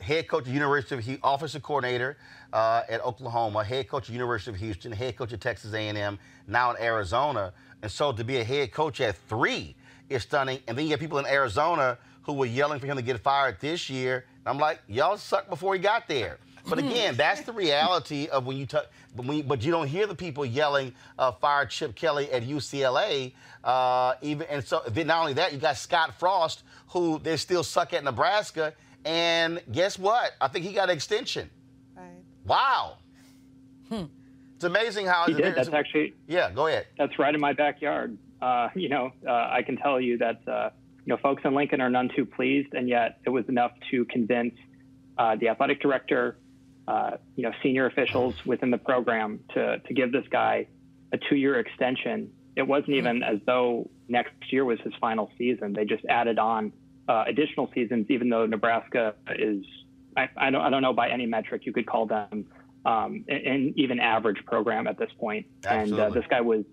head 0.02 0.28
coach 0.28 0.48
at 0.48 0.54
University 0.54 0.96
of 0.96 1.04
Houston, 1.04 1.22
offensive 1.24 1.64
coordinator 1.64 2.18
uh, 2.54 2.84
at 2.90 3.04
Oklahoma, 3.06 3.64
head 3.64 3.88
coach 3.88 4.10
at 4.10 4.14
University 4.14 4.52
of 4.52 4.58
Houston, 4.58 4.92
head 4.92 5.16
coach 5.16 5.32
of 5.34 5.40
Texas 5.40 5.74
A&M, 5.74 6.20
now 6.48 6.72
in 6.72 6.82
Arizona. 6.82 7.54
And 7.82 7.92
so 7.92 8.12
to 8.12 8.24
be 8.24 8.38
a 8.38 8.44
head 8.44 8.72
coach 8.72 9.02
at 9.02 9.16
three 9.28 9.76
is 10.10 10.24
stunning. 10.24 10.60
And 10.68 10.78
then 10.78 10.86
you 10.86 10.92
have 10.92 11.00
people 11.00 11.20
in 11.20 11.26
Arizona 11.26 11.98
who 12.24 12.34
were 12.34 12.46
yelling 12.46 12.80
for 12.80 12.88
him 12.88 12.98
to 12.98 13.04
get 13.04 13.20
fired 13.20 13.58
this 13.60 13.90
year. 13.90 14.26
And 14.40 14.48
I'm 14.48 14.58
like, 14.58 14.82
y'all 14.88 15.18
sucked 15.18 15.50
before 15.50 15.76
he 15.76 15.80
got 15.80 16.08
there. 16.08 16.40
But 16.68 16.80
again, 16.80 17.16
that's 17.16 17.42
the 17.42 17.54
reality 17.54 18.28
of 18.28 18.46
when 18.46 18.58
you 18.58 18.66
talk. 18.66 18.86
But, 19.16 19.26
when 19.26 19.38
you, 19.38 19.44
but 19.44 19.64
you 19.64 19.72
don't 19.72 19.88
hear 19.88 20.08
the 20.08 20.16
people 20.16 20.46
yelling, 20.46 20.94
uh, 21.18 21.32
"Fire 21.34 21.66
Chip 21.66 21.96
Kelly" 21.96 22.32
at 22.32 22.44
UCLA. 22.44 23.34
Uh, 23.64 24.14
even 24.22 24.48
and 24.48 24.64
so 24.64 24.82
then 24.88 25.08
not 25.08 25.22
only 25.22 25.34
that, 25.34 25.54
you 25.54 25.60
got 25.60 25.78
Scott 25.78 26.20
Frost, 26.20 26.64
who 26.90 27.20
they 27.20 27.38
still 27.38 27.64
suck 27.64 27.94
at 27.94 28.04
Nebraska. 28.04 28.74
And 29.06 29.62
guess 29.72 30.00
what? 30.00 30.32
I 30.42 30.48
think 30.48 30.66
he 30.66 30.74
got 30.74 30.90
an 30.90 30.96
extension. 30.96 31.50
Right. 31.96 32.06
Wow. 32.46 32.98
It's 34.56 34.64
amazing 34.64 35.06
how 35.06 35.26
He 35.26 35.34
did. 35.34 35.56
That's 35.56 35.70
actually 35.70 36.14
Yeah, 36.28 36.52
go 36.52 36.68
ahead. 36.68 36.88
That's 36.98 37.18
right 37.20 37.34
in 37.34 37.42
my 37.42 37.54
backyard. 37.54 38.18
Uh, 38.42 38.70
you 38.76 38.90
know, 38.90 39.12
uh, 39.28 39.32
I 39.32 39.62
can 39.66 39.78
tell 39.78 40.00
you 40.00 40.18
that 40.20 40.48
uh, 40.48 40.70
you 41.06 41.12
know 41.14 41.18
folks 41.18 41.44
in 41.46 41.54
Lincoln 41.54 41.82
are 41.82 41.90
none 41.90 42.10
too 42.16 42.26
pleased, 42.26 42.74
and 42.74 42.88
yet 42.88 43.20
it 43.26 43.30
was 43.30 43.48
enough 43.50 43.72
to 43.92 44.06
convince 44.06 44.56
uh, 45.18 45.36
the 45.36 45.50
athletic 45.50 45.82
director, 45.82 46.38
uh, 46.88 47.12
you 47.36 47.44
know, 47.44 47.52
senior 47.64 47.86
officials 47.86 48.36
within 48.46 48.72
the 48.72 48.78
program 48.78 49.40
to 49.54 49.80
to 49.80 49.94
give 49.94 50.12
this 50.12 50.26
guy 50.30 50.68
a 51.12 51.18
two-year 51.30 51.60
extension. 51.60 52.32
It 52.56 52.68
wasn't 52.68 52.92
even 52.92 53.24
as 53.24 53.40
though 53.46 53.90
next 54.08 54.34
year 54.52 54.64
was 54.66 54.80
his 54.82 54.94
final 55.02 55.30
season. 55.38 55.74
They 55.74 55.86
just 55.86 56.06
added 56.06 56.40
on 56.40 56.72
uh, 57.08 57.26
additional 57.28 57.70
seasons, 57.74 58.08
even 58.10 58.30
though 58.30 58.46
Nebraska 58.46 59.16
is 59.38 59.66
I, 60.16 60.30
I 60.38 60.50
don't 60.50 60.62
I 60.62 60.70
don't 60.70 60.82
know 60.82 60.94
by 60.94 61.10
any 61.10 61.26
metric 61.26 61.66
you 61.66 61.74
could 61.74 61.86
call 61.86 62.06
them 62.06 62.48
um, 62.86 63.26
an, 63.28 63.42
an 63.46 63.74
even 63.78 64.00
average 64.00 64.46
program 64.46 64.88
at 64.88 64.98
this 64.98 65.10
point. 65.20 65.48
Absolutely. 65.66 66.04
And 66.04 66.12
uh, 66.12 66.14
this 66.14 66.26
guy 66.30 66.42
was 66.42 66.64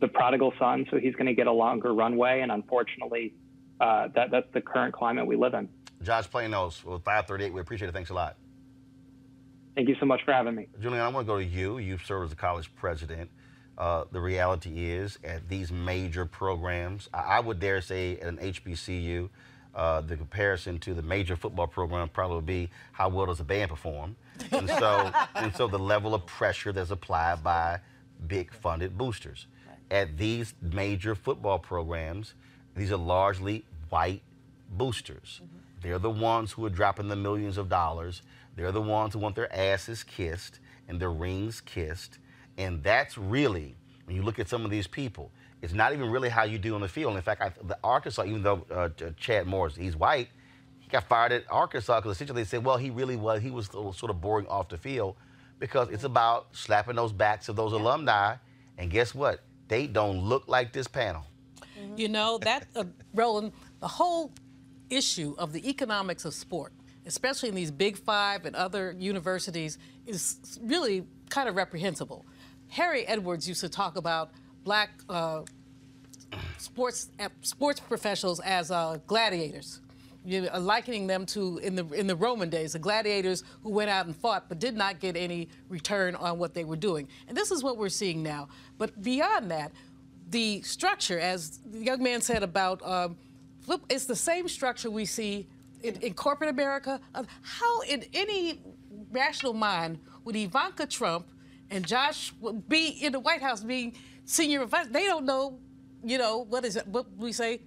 the 0.00 0.08
prodigal 0.08 0.52
son, 0.58 0.86
so 0.90 0.98
he's 0.98 1.14
going 1.14 1.26
to 1.26 1.34
get 1.34 1.46
a 1.46 1.52
longer 1.52 1.94
runway. 1.94 2.40
And 2.40 2.50
unfortunately, 2.50 3.34
uh, 3.80 4.08
that 4.14 4.30
that's 4.30 4.52
the 4.52 4.60
current 4.60 4.94
climate 4.94 5.26
we 5.26 5.36
live 5.36 5.54
in. 5.54 5.68
Josh 6.02 6.28
Planos 6.28 6.84
with 6.84 7.04
538. 7.04 7.52
We 7.52 7.60
appreciate 7.60 7.88
it. 7.88 7.92
Thanks 7.92 8.10
a 8.10 8.14
lot. 8.14 8.36
Thank 9.74 9.88
you 9.88 9.96
so 9.98 10.06
much 10.06 10.22
for 10.24 10.32
having 10.32 10.54
me. 10.54 10.66
Julianne, 10.80 11.00
I 11.00 11.08
want 11.08 11.26
to 11.26 11.32
go 11.32 11.38
to 11.38 11.44
you. 11.44 11.78
You've 11.78 12.04
served 12.04 12.26
as 12.26 12.32
a 12.32 12.36
college 12.36 12.70
president. 12.76 13.30
Uh, 13.78 14.04
the 14.12 14.20
reality 14.20 14.90
is, 14.90 15.18
at 15.24 15.48
these 15.48 15.72
major 15.72 16.26
programs, 16.26 17.08
I, 17.14 17.20
I 17.20 17.40
would 17.40 17.58
dare 17.58 17.80
say 17.80 18.18
at 18.18 18.28
an 18.28 18.36
HBCU, 18.36 19.30
uh, 19.74 20.02
the 20.02 20.16
comparison 20.16 20.78
to 20.80 20.92
the 20.92 21.02
major 21.02 21.36
football 21.36 21.66
program 21.66 22.08
probably 22.10 22.36
would 22.36 22.46
be 22.46 22.68
how 22.92 23.08
well 23.08 23.26
does 23.26 23.40
a 23.40 23.44
band 23.44 23.70
perform, 23.70 24.14
and 24.50 24.68
so 24.68 25.10
and 25.34 25.54
so 25.56 25.66
the 25.66 25.78
level 25.78 26.14
of 26.14 26.26
pressure 26.26 26.72
that's 26.72 26.90
applied 26.90 27.42
by 27.42 27.80
big 28.26 28.52
funded 28.52 28.98
boosters. 28.98 29.46
At 29.90 30.18
these 30.18 30.54
major 30.60 31.14
football 31.14 31.58
programs, 31.58 32.34
these 32.76 32.92
are 32.92 32.98
largely 32.98 33.64
white 33.88 34.22
boosters. 34.70 35.40
They're 35.82 35.98
the 35.98 36.10
ones 36.10 36.52
who 36.52 36.64
are 36.64 36.70
dropping 36.70 37.08
the 37.08 37.16
millions 37.16 37.58
of 37.58 37.68
dollars. 37.68 38.22
They're 38.56 38.72
the 38.72 38.82
ones 38.82 39.14
who 39.14 39.18
want 39.18 39.34
their 39.34 39.52
asses 39.54 40.02
kissed 40.02 40.60
and 40.88 41.00
their 41.00 41.10
rings 41.10 41.60
kissed. 41.60 42.18
And 42.58 42.82
that's 42.82 43.16
really, 43.16 43.76
when 44.04 44.16
you 44.16 44.22
look 44.22 44.38
at 44.38 44.48
some 44.48 44.64
of 44.64 44.70
these 44.70 44.86
people, 44.86 45.30
it's 45.62 45.72
not 45.72 45.92
even 45.92 46.10
really 46.10 46.28
how 46.28 46.44
you 46.44 46.58
do 46.58 46.74
on 46.74 46.80
the 46.80 46.88
field. 46.88 47.16
In 47.16 47.22
fact, 47.22 47.40
I, 47.40 47.52
the 47.66 47.78
Arkansas, 47.82 48.24
even 48.24 48.42
though 48.42 48.66
uh, 48.70 48.88
Chad 49.16 49.46
Morris, 49.46 49.76
he's 49.76 49.96
white, 49.96 50.28
he 50.80 50.88
got 50.90 51.04
fired 51.08 51.32
at 51.32 51.44
Arkansas 51.50 52.00
because 52.00 52.16
essentially 52.16 52.42
they 52.42 52.48
said, 52.48 52.64
well, 52.64 52.76
he 52.76 52.90
really 52.90 53.16
was, 53.16 53.40
he 53.40 53.50
was 53.50 53.66
sort 53.68 54.10
of 54.10 54.20
boring 54.20 54.46
off 54.48 54.68
the 54.68 54.76
field 54.76 55.16
because 55.58 55.88
it's 55.90 56.04
about 56.04 56.48
slapping 56.52 56.96
those 56.96 57.12
backs 57.12 57.48
of 57.48 57.56
those 57.56 57.72
alumni. 57.72 58.34
And 58.76 58.90
guess 58.90 59.14
what? 59.14 59.40
They 59.68 59.86
don't 59.86 60.18
look 60.18 60.48
like 60.48 60.72
this 60.72 60.88
panel. 60.88 61.24
You 61.96 62.08
know, 62.08 62.38
that, 62.38 62.66
uh, 62.74 62.84
Roland, 63.14 63.52
the 63.80 63.88
whole 63.88 64.32
issue 64.90 65.34
of 65.38 65.52
the 65.52 65.68
economics 65.68 66.24
of 66.24 66.34
sport, 66.34 66.72
especially 67.06 67.48
in 67.48 67.54
these 67.54 67.70
big 67.70 67.96
five 67.96 68.44
and 68.44 68.54
other 68.56 68.94
universities, 68.98 69.78
is 70.06 70.58
really 70.62 71.04
kind 71.30 71.48
of 71.48 71.56
reprehensible. 71.56 72.24
Harry 72.68 73.06
Edwards 73.06 73.48
used 73.48 73.60
to 73.60 73.68
talk 73.68 73.96
about 73.96 74.30
black 74.64 74.90
uh, 75.08 75.42
sports 76.58 77.10
uh, 77.20 77.28
sports 77.42 77.80
professionals 77.80 78.40
as 78.40 78.70
uh, 78.70 78.98
gladiators. 79.06 79.80
You 80.24 80.42
know, 80.42 80.58
likening 80.60 81.08
them 81.08 81.26
to 81.26 81.58
in 81.58 81.74
the 81.74 81.84
in 81.88 82.06
the 82.06 82.14
Roman 82.14 82.48
days, 82.48 82.74
the 82.74 82.78
gladiators 82.78 83.42
who 83.62 83.70
went 83.70 83.90
out 83.90 84.06
and 84.06 84.14
fought 84.14 84.48
but 84.48 84.60
did 84.60 84.76
not 84.76 85.00
get 85.00 85.16
any 85.16 85.48
return 85.68 86.14
on 86.14 86.38
what 86.38 86.54
they 86.54 86.64
were 86.64 86.76
doing. 86.76 87.08
And 87.26 87.36
this 87.36 87.50
is 87.50 87.64
what 87.64 87.76
we're 87.76 87.88
seeing 87.88 88.22
now. 88.22 88.48
But 88.78 89.02
beyond 89.02 89.50
that, 89.50 89.72
the 90.30 90.62
structure, 90.62 91.18
as 91.18 91.58
the 91.58 91.80
young 91.80 92.02
man 92.02 92.20
said 92.20 92.44
about 92.44 92.86
um, 92.86 93.16
flip, 93.62 93.80
it's 93.88 94.06
the 94.06 94.16
same 94.16 94.48
structure 94.48 94.90
we 94.90 95.04
see 95.04 95.48
in, 95.82 95.96
in 95.96 96.14
corporate 96.14 96.50
America. 96.50 97.00
How, 97.42 97.80
in 97.82 98.04
any 98.14 98.60
rational 99.10 99.52
mind, 99.52 99.98
would 100.24 100.36
Ivanka 100.36 100.86
Trump 100.86 101.28
and 101.70 101.86
Josh 101.86 102.32
be 102.68 102.88
in 102.88 103.12
the 103.12 103.20
White 103.20 103.42
House 103.42 103.62
being 103.62 103.94
senior 104.24 104.62
advisor? 104.62 104.90
They 104.90 105.04
don't 105.04 105.24
know, 105.24 105.58
you 106.04 106.18
know, 106.18 106.38
what 106.38 106.64
is 106.64 106.76
it? 106.76 106.86
What 106.86 107.06
we 107.16 107.32
say? 107.32 107.60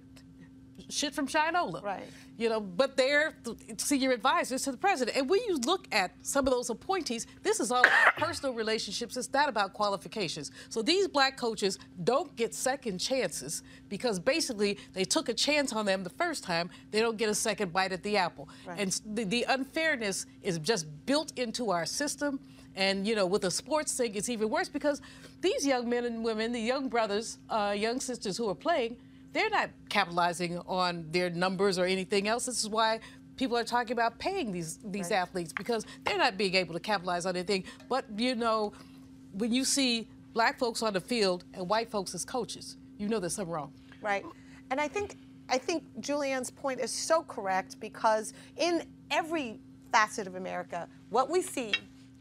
Shit 0.88 1.14
from 1.14 1.26
Shinola. 1.26 1.82
Right. 1.82 2.04
You 2.38 2.50
know, 2.50 2.60
but 2.60 2.96
they're 2.96 3.34
th- 3.44 3.80
senior 3.80 4.12
advisors 4.12 4.62
to 4.64 4.72
the 4.72 4.76
president. 4.76 5.16
And 5.16 5.28
when 5.28 5.40
you 5.48 5.56
look 5.58 5.88
at 5.90 6.12
some 6.22 6.46
of 6.46 6.52
those 6.52 6.68
appointees, 6.68 7.26
this 7.42 7.60
is 7.60 7.70
all 7.72 7.80
about 7.80 8.16
personal 8.18 8.54
relationships. 8.54 9.16
It's 9.16 9.32
not 9.32 9.48
about 9.48 9.72
qualifications. 9.72 10.50
So 10.68 10.82
these 10.82 11.08
black 11.08 11.36
coaches 11.36 11.78
don't 12.04 12.34
get 12.36 12.54
second 12.54 12.98
chances 12.98 13.62
because 13.88 14.18
basically 14.18 14.78
they 14.92 15.04
took 15.04 15.28
a 15.28 15.34
chance 15.34 15.72
on 15.72 15.86
them 15.86 16.04
the 16.04 16.10
first 16.10 16.44
time. 16.44 16.68
They 16.90 17.00
don't 17.00 17.16
get 17.16 17.30
a 17.30 17.34
second 17.34 17.72
bite 17.72 17.92
at 17.92 18.02
the 18.02 18.16
apple. 18.16 18.48
Right. 18.66 18.80
And 18.80 19.00
the, 19.14 19.24
the 19.24 19.46
unfairness 19.48 20.26
is 20.42 20.58
just 20.58 20.86
built 21.06 21.32
into 21.36 21.70
our 21.70 21.86
system. 21.86 22.38
And 22.74 23.06
you 23.06 23.14
know, 23.14 23.24
with 23.26 23.42
the 23.42 23.50
sports 23.50 23.96
thing, 23.96 24.14
it's 24.14 24.28
even 24.28 24.50
worse 24.50 24.68
because 24.68 25.00
these 25.40 25.66
young 25.66 25.88
men 25.88 26.04
and 26.04 26.22
women, 26.22 26.52
the 26.52 26.60
young 26.60 26.88
brothers, 26.88 27.38
uh, 27.48 27.74
young 27.76 28.00
sisters 28.00 28.36
who 28.36 28.48
are 28.50 28.54
playing, 28.54 28.96
they're 29.36 29.50
not 29.50 29.70
capitalizing 29.88 30.58
on 30.66 31.06
their 31.10 31.30
numbers 31.30 31.78
or 31.78 31.84
anything 31.84 32.26
else. 32.26 32.46
This 32.46 32.62
is 32.62 32.68
why 32.68 33.00
people 33.36 33.56
are 33.56 33.64
talking 33.64 33.92
about 33.92 34.18
paying 34.18 34.50
these 34.50 34.78
these 34.84 35.10
athletes 35.10 35.52
because 35.52 35.84
they're 36.04 36.16
not 36.16 36.38
being 36.38 36.54
able 36.54 36.72
to 36.72 36.80
capitalize 36.80 37.26
on 37.26 37.36
anything. 37.36 37.64
But 37.88 38.06
you 38.16 38.34
know, 38.34 38.72
when 39.32 39.52
you 39.52 39.64
see 39.64 40.08
black 40.32 40.58
folks 40.58 40.82
on 40.82 40.94
the 40.94 41.00
field 41.00 41.44
and 41.52 41.68
white 41.68 41.90
folks 41.90 42.14
as 42.14 42.24
coaches, 42.24 42.76
you 42.98 43.08
know 43.08 43.20
there's 43.20 43.34
something 43.34 43.52
wrong. 43.52 43.72
Right. 44.00 44.24
And 44.70 44.80
I 44.80 44.88
think 44.88 45.16
I 45.48 45.58
think 45.58 45.84
Julianne's 46.00 46.50
point 46.50 46.80
is 46.80 46.90
so 46.90 47.22
correct 47.22 47.78
because 47.78 48.32
in 48.56 48.84
every 49.10 49.60
facet 49.92 50.26
of 50.26 50.34
America, 50.34 50.88
what 51.10 51.30
we 51.30 51.42
see 51.42 51.72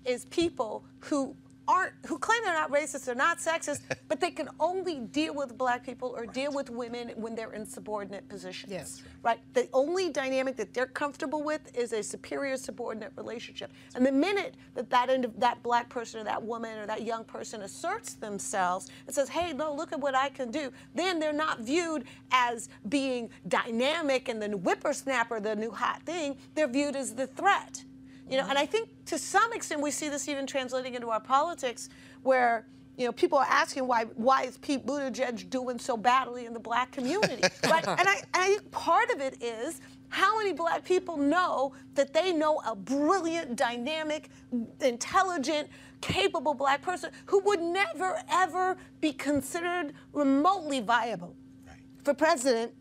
is 0.03 0.25
people 0.25 0.83
who 0.99 1.35
aren't 1.67 1.93
who 2.07 2.17
claim 2.17 2.39
they're 2.43 2.53
not 2.53 2.71
racist, 2.71 3.05
they're 3.05 3.15
not 3.15 3.39
sexist, 3.39 3.81
but 4.07 4.19
they 4.19 4.31
can 4.31 4.49
only 4.59 4.99
deal 4.99 5.33
with 5.33 5.57
black 5.57 5.85
people 5.85 6.13
or 6.15 6.25
deal 6.25 6.51
with 6.51 6.69
women 6.69 7.11
when 7.15 7.35
they're 7.35 7.53
in 7.53 7.65
subordinate 7.65 8.27
positions. 8.29 8.71
Yes. 8.71 9.03
Right? 9.23 9.39
The 9.53 9.67
only 9.73 10.09
dynamic 10.09 10.55
that 10.57 10.73
they're 10.73 10.85
comfortable 10.85 11.43
with 11.43 11.75
is 11.75 11.93
a 11.93 12.03
superior 12.03 12.57
subordinate 12.57 13.11
relationship. 13.15 13.71
And 13.95 14.05
the 14.05 14.11
minute 14.11 14.55
that 14.75 14.89
that, 14.89 15.09
ind- 15.09 15.33
that 15.37 15.61
black 15.63 15.89
person 15.89 16.21
or 16.21 16.23
that 16.23 16.41
woman 16.41 16.77
or 16.77 16.85
that 16.85 17.03
young 17.03 17.23
person 17.23 17.61
asserts 17.63 18.13
themselves 18.13 18.89
and 19.07 19.15
says, 19.15 19.29
hey, 19.29 19.53
no, 19.53 19.73
look 19.73 19.91
at 19.91 19.99
what 19.99 20.15
I 20.15 20.29
can 20.29 20.51
do, 20.51 20.71
then 20.93 21.19
they're 21.19 21.33
not 21.33 21.59
viewed 21.59 22.05
as 22.31 22.69
being 22.89 23.29
dynamic 23.47 24.29
and 24.29 24.41
the 24.41 24.49
whippersnapper, 24.49 25.39
the 25.39 25.55
new 25.55 25.71
hot 25.71 26.03
thing. 26.03 26.37
They're 26.53 26.67
viewed 26.67 26.95
as 26.95 27.15
the 27.15 27.27
threat. 27.27 27.83
You 28.29 28.37
know, 28.37 28.47
and 28.49 28.57
I 28.57 28.65
think 28.65 28.89
to 29.05 29.17
some 29.17 29.53
extent 29.53 29.81
we 29.81 29.91
see 29.91 30.09
this 30.09 30.27
even 30.27 30.47
translating 30.47 30.95
into 30.95 31.09
our 31.09 31.19
politics 31.19 31.89
where 32.23 32.65
you 32.97 33.05
know, 33.05 33.11
people 33.11 33.37
are 33.37 33.47
asking 33.49 33.87
why 33.87 34.05
why 34.15 34.43
is 34.43 34.57
Pete 34.57 34.85
Buttigieg 34.85 35.49
doing 35.49 35.79
so 35.79 35.97
badly 35.97 36.45
in 36.45 36.53
the 36.53 36.59
black 36.59 36.91
community, 36.91 37.41
right? 37.65 37.85
And 37.87 38.07
I, 38.07 38.15
and 38.15 38.27
I 38.33 38.47
think 38.47 38.71
part 38.71 39.09
of 39.11 39.19
it 39.19 39.41
is 39.43 39.81
how 40.09 40.37
many 40.37 40.53
black 40.53 40.85
people 40.85 41.17
know 41.17 41.73
that 41.95 42.13
they 42.13 42.31
know 42.31 42.61
a 42.65 42.75
brilliant, 42.75 43.57
dynamic, 43.57 44.29
intelligent, 44.79 45.67
capable 45.99 46.53
black 46.53 46.81
person 46.81 47.11
who 47.25 47.39
would 47.41 47.61
never 47.61 48.21
ever 48.31 48.77
be 49.01 49.11
considered 49.11 49.93
remotely 50.13 50.79
viable 50.79 51.35
for 52.03 52.13
president 52.13 52.71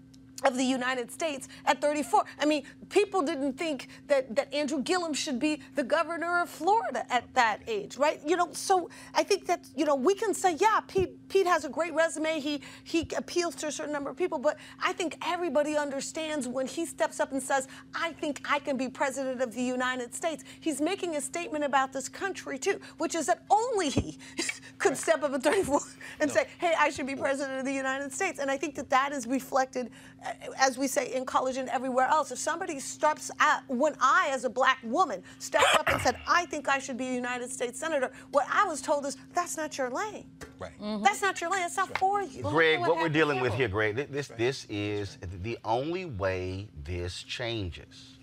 of 0.45 0.57
the 0.57 0.65
United 0.65 1.11
States 1.11 1.49
at 1.65 1.81
34. 1.81 2.25
I 2.39 2.45
mean, 2.45 2.65
people 2.89 3.23
didn't 3.23 3.55
think 3.55 3.89
that, 4.09 4.35
that 4.37 4.53
Andrew 4.55 4.83
Gillum 4.83 5.15
should 5.15 5.39
be 5.39 5.61
the 5.75 5.83
governor 5.83 6.41
of 6.41 6.49
Florida 6.49 7.05
at 7.13 7.33
that 7.35 7.61
age, 7.67 7.97
right? 7.97 8.21
You 8.27 8.37
know, 8.37 8.49
so 8.53 8.91
I 9.15 9.23
think 9.23 9.47
that, 9.47 9.67
you 9.77 9.85
know, 9.85 9.95
we 9.95 10.15
can 10.15 10.35
say, 10.35 10.57
yeah, 10.61 10.81
Pete, 10.87 11.29
Pete 11.29 11.47
has 11.47 11.65
a 11.65 11.69
great 11.69 11.95
resume. 11.95 12.41
He, 12.41 12.61
he 12.85 13.09
appeals 13.17 13.55
to 13.57 13.69
a 13.69 13.73
certain 13.73 13.93
number 13.93 14.11
of 14.11 14.17
people, 14.17 14.39
but 14.39 14.59
I 14.83 14.93
think 14.93 15.17
everybody 15.25 15.77
understands 15.77 16.49
when 16.49 16.67
he 16.67 16.87
steps 16.87 17.21
up 17.21 17.33
and 17.33 17.43
says, 17.43 17.69
I 17.95 18.13
think 18.13 18.41
I 18.49 18.59
can 18.59 18.77
be 18.77 18.89
president 18.89 19.41
of 19.41 19.55
the 19.55 19.63
United 19.63 20.15
States. 20.15 20.45
He's 20.61 20.81
making 20.81 21.17
a 21.17 21.21
statement 21.21 21.65
about 21.65 21.93
this 21.93 22.09
country, 22.09 22.59
too, 22.59 22.81
which 22.99 23.15
is 23.15 23.27
that 23.27 23.45
only 23.51 23.91
he 23.91 24.19
could 24.79 24.97
step 24.97 25.23
up 25.23 25.33
at 25.33 25.43
34 25.43 25.81
and 26.21 26.31
say, 26.31 26.47
hey, 26.59 26.75
I 26.79 26.91
should 26.91 27.07
be 27.07 27.17
president 27.17 27.59
of 27.59 27.65
the 27.65 27.73
United 27.73 28.13
States. 28.13 28.39
And 28.39 28.51
I 28.51 28.57
think 28.57 28.75
that 28.77 28.91
that 28.91 29.13
is 29.13 29.27
reflected, 29.27 29.91
uh, 30.25 30.31
as 30.59 30.79
we 30.79 30.87
say, 30.87 31.13
in 31.13 31.25
college 31.25 31.57
and 31.57 31.69
everywhere 31.69 32.07
else. 32.07 32.31
If 32.31 32.39
somebody 32.39 32.81
steps 32.85 33.31
out, 33.41 33.63
when 33.69 33.95
I, 34.01 34.29
as 34.31 34.45
a 34.45 34.51
black 34.51 34.79
woman, 34.83 35.23
stepped 35.39 35.75
up 35.79 35.89
and 35.89 36.01
said, 36.03 36.17
I 36.29 36.47
think 36.47 36.69
I 36.69 36.79
should 36.79 36.97
be 36.99 37.09
a 37.09 37.15
United 37.15 37.51
States 37.51 37.79
senator, 37.81 38.13
what 38.31 38.47
I 38.53 38.65
was 38.67 38.81
told 38.81 39.07
is, 39.07 39.17
that's 39.35 39.57
not 39.57 39.77
your 39.79 39.91
lane. 39.91 40.27
Right. 40.59 40.71
Mm-hmm. 40.81 41.03
That's 41.03 41.23
not 41.23 41.41
your 41.41 41.51
lane. 41.51 41.63
It's 41.65 41.77
not 41.77 41.97
for 41.99 42.23
you. 42.23 42.43
Greg, 42.43 42.81
what 42.81 42.97
we're 42.97 43.09
dealing 43.09 43.41
with 43.41 43.55
here, 43.55 43.69
Greg, 43.69 43.97
thi- 43.97 44.05
this 44.05 44.29
this 44.37 44.67
is 44.69 45.19
the 45.43 45.59
only 45.65 46.05
way 46.05 46.69
this 46.85 47.23
changes. 47.23 48.19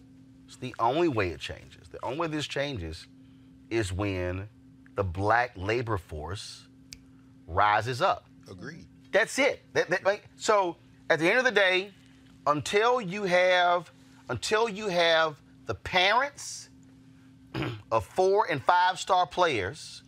It's 0.48 0.58
the 0.58 0.76
only 0.80 1.08
way 1.08 1.30
it 1.30 1.40
changes. 1.40 1.88
The 1.90 2.00
only 2.04 2.20
way 2.20 2.28
this 2.28 2.48
changes 2.48 3.08
is 3.70 3.92
when 3.92 4.48
the 4.96 5.04
black 5.04 5.52
labor 5.56 5.98
force 5.98 6.68
rises 7.48 8.02
up. 8.02 8.26
Agreed. 8.50 8.86
That's 9.12 9.38
it. 9.40 9.62
That- 9.74 9.90
that- 9.90 10.06
like, 10.06 10.28
so 10.36 10.78
at 11.10 11.20
the 11.20 11.30
end 11.30 11.38
of 11.40 11.46
the 11.46 11.52
day, 11.52 11.92
until 12.48 13.00
you 13.02 13.24
have 13.24 13.92
until 14.32 14.70
you 14.70 14.88
have 14.88 15.36
the 15.66 15.76
parents 15.76 16.70
of 17.92 18.06
four 18.06 18.48
and 18.50 18.64
five 18.64 18.98
star 18.98 19.28
players 19.28 20.04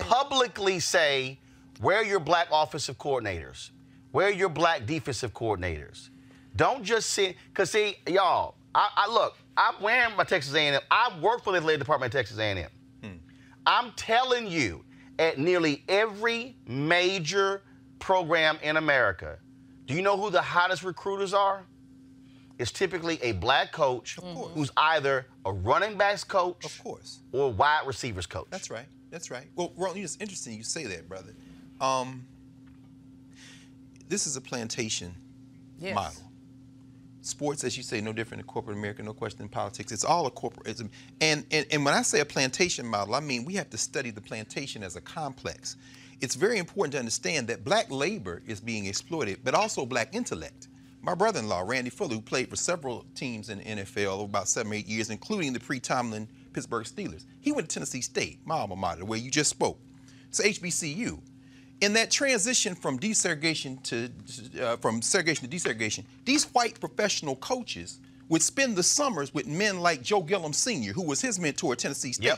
publicly 0.00 0.78
say, 0.78 1.40
where 1.80 1.96
are 1.96 2.04
your 2.04 2.20
black 2.20 2.48
offensive 2.52 2.98
coordinators? 2.98 3.70
Where 4.10 4.26
are 4.28 4.32
your 4.32 4.50
black 4.50 4.84
defensive 4.84 5.32
coordinators? 5.32 6.10
Don't 6.56 6.84
just 6.84 7.08
sit, 7.10 7.36
because 7.48 7.70
see, 7.70 7.96
y'all, 8.06 8.56
I, 8.74 8.90
I 8.94 9.12
look, 9.12 9.34
I'm 9.56 9.80
wearing 9.80 10.14
my 10.14 10.24
Texas 10.24 10.54
A&M. 10.54 10.80
I 10.90 11.18
work 11.18 11.42
for 11.42 11.52
the 11.52 11.58
athletic 11.58 11.80
department 11.80 12.14
at 12.14 12.18
Texas 12.18 12.38
A&M. 12.38 12.68
Hmm. 13.02 13.16
I'm 13.66 13.92
telling 13.92 14.46
you, 14.46 14.84
at 15.18 15.38
nearly 15.38 15.84
every 15.88 16.54
major 16.66 17.62
program 17.98 18.58
in 18.62 18.76
America, 18.76 19.38
do 19.86 19.94
you 19.94 20.02
know 20.02 20.18
who 20.18 20.28
the 20.28 20.42
hottest 20.42 20.84
recruiters 20.84 21.32
are? 21.32 21.64
It's 22.58 22.72
typically 22.72 23.22
a 23.22 23.32
black 23.32 23.70
coach 23.72 24.18
who's 24.54 24.70
either 24.76 25.26
a 25.44 25.52
running 25.52 25.96
backs 25.96 26.24
coach, 26.24 26.64
of 26.64 26.82
course, 26.82 27.20
or 27.32 27.46
a 27.46 27.48
wide 27.48 27.86
receivers 27.86 28.26
coach. 28.26 28.48
That's 28.50 28.70
right. 28.70 28.86
That's 29.10 29.30
right. 29.30 29.46
Well, 29.54 29.72
Ron, 29.76 29.96
it's 29.96 30.16
interesting 30.20 30.54
you 30.54 30.64
say 30.64 30.84
that, 30.84 31.08
brother. 31.08 31.32
Um, 31.80 32.26
this 34.08 34.26
is 34.26 34.36
a 34.36 34.40
plantation 34.40 35.14
Yes. 35.78 35.94
model. 35.94 36.22
Sports, 37.20 37.62
as 37.62 37.76
you 37.76 37.82
say, 37.82 38.00
no 38.00 38.12
different 38.12 38.42
than 38.42 38.48
corporate 38.48 38.76
America, 38.76 39.02
no 39.02 39.12
question 39.12 39.42
in 39.42 39.48
politics. 39.48 39.92
It's 39.92 40.04
all 40.04 40.26
a 40.26 40.30
corporatism. 40.30 40.88
And, 41.20 41.44
and, 41.50 41.66
and 41.70 41.84
when 41.84 41.94
I 41.94 42.02
say 42.02 42.20
a 42.20 42.24
plantation 42.24 42.86
model, 42.86 43.14
I 43.14 43.20
mean 43.20 43.44
we 43.44 43.54
have 43.54 43.70
to 43.70 43.78
study 43.78 44.10
the 44.10 44.20
plantation 44.20 44.82
as 44.82 44.96
a 44.96 45.00
complex. 45.00 45.76
It's 46.20 46.34
very 46.34 46.58
important 46.58 46.92
to 46.92 46.98
understand 46.98 47.46
that 47.48 47.64
black 47.64 47.90
labor 47.90 48.42
is 48.46 48.60
being 48.60 48.86
exploited, 48.86 49.38
but 49.44 49.54
also 49.54 49.86
black 49.86 50.14
intellect. 50.14 50.68
My 51.02 51.14
brother-in-law, 51.14 51.62
Randy 51.66 51.90
Fuller, 51.90 52.14
who 52.14 52.20
played 52.20 52.50
for 52.50 52.56
several 52.56 53.06
teams 53.14 53.48
in 53.48 53.58
the 53.58 53.64
NFL 53.64 54.06
over 54.06 54.24
about 54.24 54.48
seven 54.48 54.72
or 54.72 54.74
eight 54.74 54.86
years, 54.86 55.10
including 55.10 55.52
the 55.52 55.60
pre-Tomlin 55.60 56.28
Pittsburgh 56.52 56.84
Steelers, 56.84 57.24
he 57.40 57.52
went 57.52 57.68
to 57.68 57.74
Tennessee 57.74 58.00
State, 58.00 58.40
my 58.44 58.56
alma 58.56 58.76
mater, 58.76 59.04
where 59.04 59.18
you 59.18 59.30
just 59.30 59.50
spoke. 59.50 59.78
It's 60.28 60.40
HBCU. 60.40 61.20
In 61.80 61.92
that 61.92 62.10
transition 62.10 62.74
from 62.74 62.98
desegregation 62.98 63.80
to 63.84 64.10
uh, 64.60 64.76
from 64.78 65.00
segregation 65.00 65.48
to 65.48 65.56
desegregation, 65.56 66.04
these 66.24 66.44
white 66.46 66.78
professional 66.80 67.36
coaches 67.36 68.00
would 68.28 68.42
spend 68.42 68.76
the 68.76 68.82
summers 68.82 69.32
with 69.32 69.46
men 69.46 69.80
like 69.80 70.02
Joe 70.02 70.22
Gilliam 70.22 70.52
Sr., 70.52 70.92
who 70.92 71.02
was 71.02 71.20
his 71.20 71.38
mentor 71.38 71.72
at 71.72 71.78
Tennessee 71.78 72.12
State, 72.12 72.32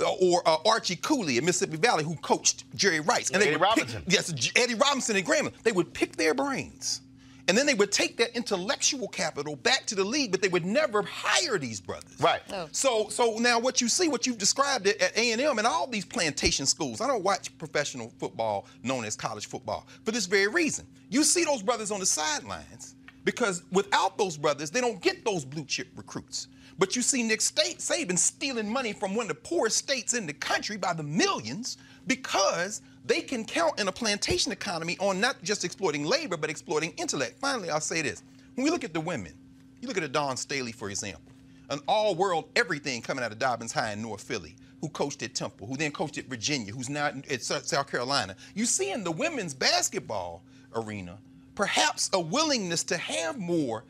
uh, 0.00 0.12
or 0.22 0.42
uh, 0.46 0.56
Archie 0.64 0.96
Cooley 0.96 1.36
at 1.36 1.44
Mississippi 1.44 1.76
Valley, 1.76 2.04
who 2.04 2.14
coached 2.16 2.64
Jerry 2.74 3.00
Rice. 3.00 3.30
Eddie 3.34 3.50
would 3.50 3.60
Robinson. 3.60 4.02
Pick, 4.02 4.12
yes, 4.12 4.32
Eddie 4.56 4.74
Robinson 4.74 5.16
and 5.16 5.26
Grambling. 5.26 5.52
They 5.62 5.72
would 5.72 5.92
pick 5.92 6.16
their 6.16 6.32
brains. 6.34 7.02
And 7.46 7.58
then 7.58 7.66
they 7.66 7.74
would 7.74 7.92
take 7.92 8.16
that 8.18 8.34
intellectual 8.34 9.08
capital 9.08 9.56
back 9.56 9.84
to 9.86 9.94
the 9.94 10.04
league, 10.04 10.30
but 10.30 10.40
they 10.40 10.48
would 10.48 10.64
never 10.64 11.02
hire 11.02 11.58
these 11.58 11.80
brothers. 11.80 12.16
Right. 12.18 12.40
Oh. 12.50 12.68
So, 12.72 13.08
so 13.10 13.36
now 13.38 13.58
what 13.58 13.80
you 13.80 13.88
see, 13.88 14.08
what 14.08 14.26
you've 14.26 14.38
described 14.38 14.86
it 14.86 15.00
at 15.00 15.16
A&M 15.16 15.58
and 15.58 15.66
all 15.66 15.86
these 15.86 16.06
plantation 16.06 16.64
schools. 16.64 17.00
I 17.00 17.06
don't 17.06 17.22
watch 17.22 17.56
professional 17.58 18.12
football 18.18 18.66
known 18.82 19.04
as 19.04 19.14
college 19.14 19.46
football 19.46 19.86
for 20.04 20.10
this 20.10 20.26
very 20.26 20.48
reason. 20.48 20.86
You 21.10 21.22
see 21.22 21.44
those 21.44 21.62
brothers 21.62 21.90
on 21.90 22.00
the 22.00 22.06
sidelines 22.06 22.94
because 23.24 23.62
without 23.72 24.16
those 24.16 24.36
brothers, 24.36 24.70
they 24.70 24.80
don't 24.80 25.00
get 25.00 25.24
those 25.24 25.44
blue 25.44 25.64
chip 25.64 25.88
recruits. 25.96 26.48
But 26.78 26.96
you 26.96 27.02
see 27.02 27.22
Nick 27.22 27.40
State 27.40 27.78
Saban 27.78 28.18
stealing 28.18 28.68
money 28.68 28.92
from 28.92 29.14
one 29.14 29.24
of 29.24 29.28
the 29.28 29.34
poorest 29.34 29.76
states 29.76 30.14
in 30.14 30.26
the 30.26 30.32
country 30.32 30.76
by 30.76 30.92
the 30.92 31.02
millions 31.02 31.76
because 32.06 32.82
they 33.04 33.20
can 33.20 33.44
count 33.44 33.78
in 33.78 33.88
a 33.88 33.92
plantation 33.92 34.50
economy 34.50 34.96
on 34.98 35.20
not 35.20 35.42
just 35.42 35.64
exploiting 35.64 36.04
labor, 36.04 36.36
but 36.36 36.50
exploiting 36.50 36.92
intellect. 36.96 37.38
Finally, 37.38 37.70
I'll 37.70 37.80
say 37.80 38.02
this. 38.02 38.22
When 38.54 38.64
we 38.64 38.70
look 38.70 38.84
at 38.84 38.92
the 38.92 39.00
women, 39.00 39.34
you 39.80 39.88
look 39.88 39.96
at 39.96 40.02
a 40.02 40.08
Dawn 40.08 40.36
Staley, 40.36 40.72
for 40.72 40.90
example, 40.90 41.32
an 41.70 41.80
all-world 41.86 42.48
everything 42.56 43.02
coming 43.02 43.24
out 43.24 43.32
of 43.32 43.38
Dobbins 43.38 43.72
High 43.72 43.92
in 43.92 44.02
North 44.02 44.22
Philly, 44.22 44.56
who 44.80 44.88
coached 44.88 45.22
at 45.22 45.34
Temple, 45.34 45.66
who 45.66 45.76
then 45.76 45.92
coached 45.92 46.18
at 46.18 46.26
Virginia, 46.26 46.72
who's 46.72 46.90
now 46.90 47.12
at 47.30 47.42
South 47.42 47.90
Carolina. 47.90 48.36
You 48.54 48.66
see 48.66 48.92
in 48.92 49.04
the 49.04 49.12
women's 49.12 49.54
basketball 49.54 50.42
arena, 50.74 51.18
perhaps 51.54 52.10
a 52.12 52.20
willingness 52.20 52.82
to 52.84 52.96
have 52.96 53.38
more 53.38 53.84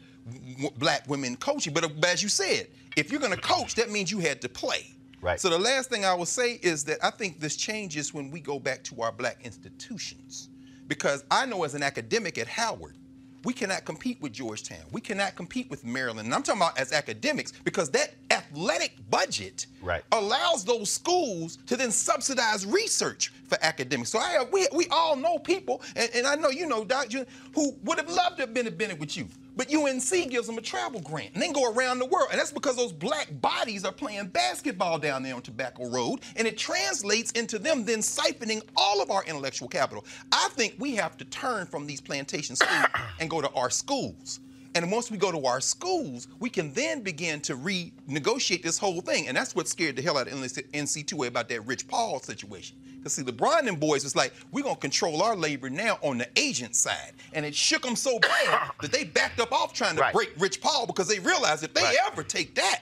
black 0.78 1.08
women 1.08 1.36
coaching. 1.36 1.72
But 1.72 1.84
uh, 1.84 1.88
as 2.06 2.22
you 2.22 2.28
said, 2.28 2.68
if 2.96 3.10
you're 3.10 3.20
going 3.20 3.34
to 3.34 3.40
coach, 3.40 3.74
that 3.74 3.90
means 3.90 4.10
you 4.10 4.18
had 4.20 4.40
to 4.42 4.48
play. 4.48 4.86
Right. 5.20 5.40
So 5.40 5.48
the 5.48 5.58
last 5.58 5.88
thing 5.88 6.04
I 6.04 6.14
will 6.14 6.26
say 6.26 6.58
is 6.62 6.84
that 6.84 6.98
I 7.02 7.10
think 7.10 7.40
this 7.40 7.56
changes 7.56 8.12
when 8.12 8.30
we 8.30 8.40
go 8.40 8.58
back 8.58 8.82
to 8.84 9.02
our 9.02 9.12
black 9.12 9.38
institutions. 9.44 10.48
Because 10.86 11.24
I 11.30 11.46
know 11.46 11.64
as 11.64 11.74
an 11.74 11.82
academic 11.82 12.36
at 12.36 12.46
Howard, 12.46 12.94
we 13.42 13.52
cannot 13.52 13.84
compete 13.84 14.20
with 14.22 14.32
Georgetown. 14.32 14.80
We 14.90 15.00
cannot 15.00 15.34
compete 15.34 15.70
with 15.70 15.84
Maryland. 15.84 16.26
And 16.26 16.34
I'm 16.34 16.42
talking 16.42 16.60
about 16.62 16.78
as 16.78 16.92
academics 16.92 17.52
because 17.52 17.90
that 17.90 18.14
athletic 18.30 18.92
budget 19.10 19.66
Right. 19.82 20.02
allows 20.12 20.64
those 20.64 20.90
schools 20.90 21.58
to 21.66 21.76
then 21.76 21.90
subsidize 21.90 22.64
research 22.64 23.32
for 23.46 23.58
academics. 23.62 24.10
So 24.10 24.18
I 24.18 24.30
have, 24.30 24.50
we, 24.50 24.66
we 24.74 24.86
all 24.90 25.14
know 25.16 25.38
people, 25.38 25.82
and, 25.94 26.10
and 26.14 26.26
I 26.26 26.36
know 26.36 26.48
you 26.48 26.66
know, 26.66 26.84
Doc, 26.84 27.08
Jun, 27.08 27.26
who 27.54 27.74
would 27.84 27.98
have 27.98 28.08
loved 28.08 28.36
to 28.36 28.42
have 28.42 28.54
been 28.54 28.66
a 28.66 28.70
Bennett 28.70 28.98
with 28.98 29.14
you. 29.16 29.28
But 29.56 29.72
UNC 29.72 30.30
gives 30.30 30.46
them 30.46 30.58
a 30.58 30.62
travel 30.62 31.00
grant 31.00 31.34
and 31.34 31.42
then 31.42 31.52
go 31.52 31.72
around 31.72 31.98
the 31.98 32.06
world. 32.06 32.28
And 32.30 32.40
that's 32.40 32.52
because 32.52 32.76
those 32.76 32.92
black 32.92 33.28
bodies 33.40 33.84
are 33.84 33.92
playing 33.92 34.28
basketball 34.28 34.98
down 34.98 35.22
there 35.22 35.34
on 35.34 35.42
Tobacco 35.42 35.88
Road. 35.88 36.20
And 36.36 36.46
it 36.46 36.58
translates 36.58 37.30
into 37.32 37.58
them 37.58 37.84
then 37.84 38.00
siphoning 38.00 38.62
all 38.76 39.00
of 39.00 39.10
our 39.10 39.24
intellectual 39.24 39.68
capital. 39.68 40.04
I 40.32 40.48
think 40.52 40.74
we 40.78 40.96
have 40.96 41.16
to 41.18 41.24
turn 41.26 41.66
from 41.66 41.86
these 41.86 42.00
plantation 42.00 42.56
schools 42.56 42.86
and 43.20 43.30
go 43.30 43.40
to 43.40 43.50
our 43.50 43.70
schools. 43.70 44.40
And 44.74 44.90
once 44.90 45.10
we 45.10 45.16
go 45.18 45.30
to 45.30 45.46
our 45.46 45.60
schools, 45.60 46.26
we 46.40 46.50
can 46.50 46.72
then 46.72 47.00
begin 47.02 47.40
to 47.42 47.56
renegotiate 47.56 48.62
this 48.62 48.76
whole 48.78 49.00
thing. 49.00 49.28
And 49.28 49.36
that's 49.36 49.54
what 49.54 49.68
scared 49.68 49.96
the 49.96 50.02
hell 50.02 50.18
out 50.18 50.26
of 50.26 50.32
NC2A 50.34 51.28
about 51.28 51.48
that 51.48 51.60
Rich 51.66 51.86
Paul 51.86 52.18
situation. 52.20 52.76
Because 52.96 53.12
see, 53.14 53.22
LeBron 53.22 53.68
and 53.68 53.78
boys 53.78 54.02
was 54.02 54.16
like, 54.16 54.32
we're 54.50 54.62
going 54.62 54.74
to 54.74 54.80
control 54.80 55.22
our 55.22 55.36
labor 55.36 55.70
now 55.70 55.98
on 56.02 56.18
the 56.18 56.28
agent 56.36 56.74
side. 56.74 57.12
And 57.34 57.44
it 57.46 57.54
shook 57.54 57.82
them 57.82 57.94
so 57.96 58.18
bad 58.18 58.70
that 58.80 58.90
they 58.92 59.04
backed 59.04 59.38
up 59.40 59.52
off 59.52 59.72
trying 59.74 59.94
to 59.96 60.00
Right. 60.00 60.12
break 60.14 60.32
Rich 60.38 60.60
Paul 60.60 60.86
because 60.86 61.06
they 61.06 61.18
realized 61.20 61.62
if 61.62 61.72
they 61.74 61.82
Right. 61.82 61.96
ever 62.10 62.22
take 62.24 62.54
that, 62.56 62.80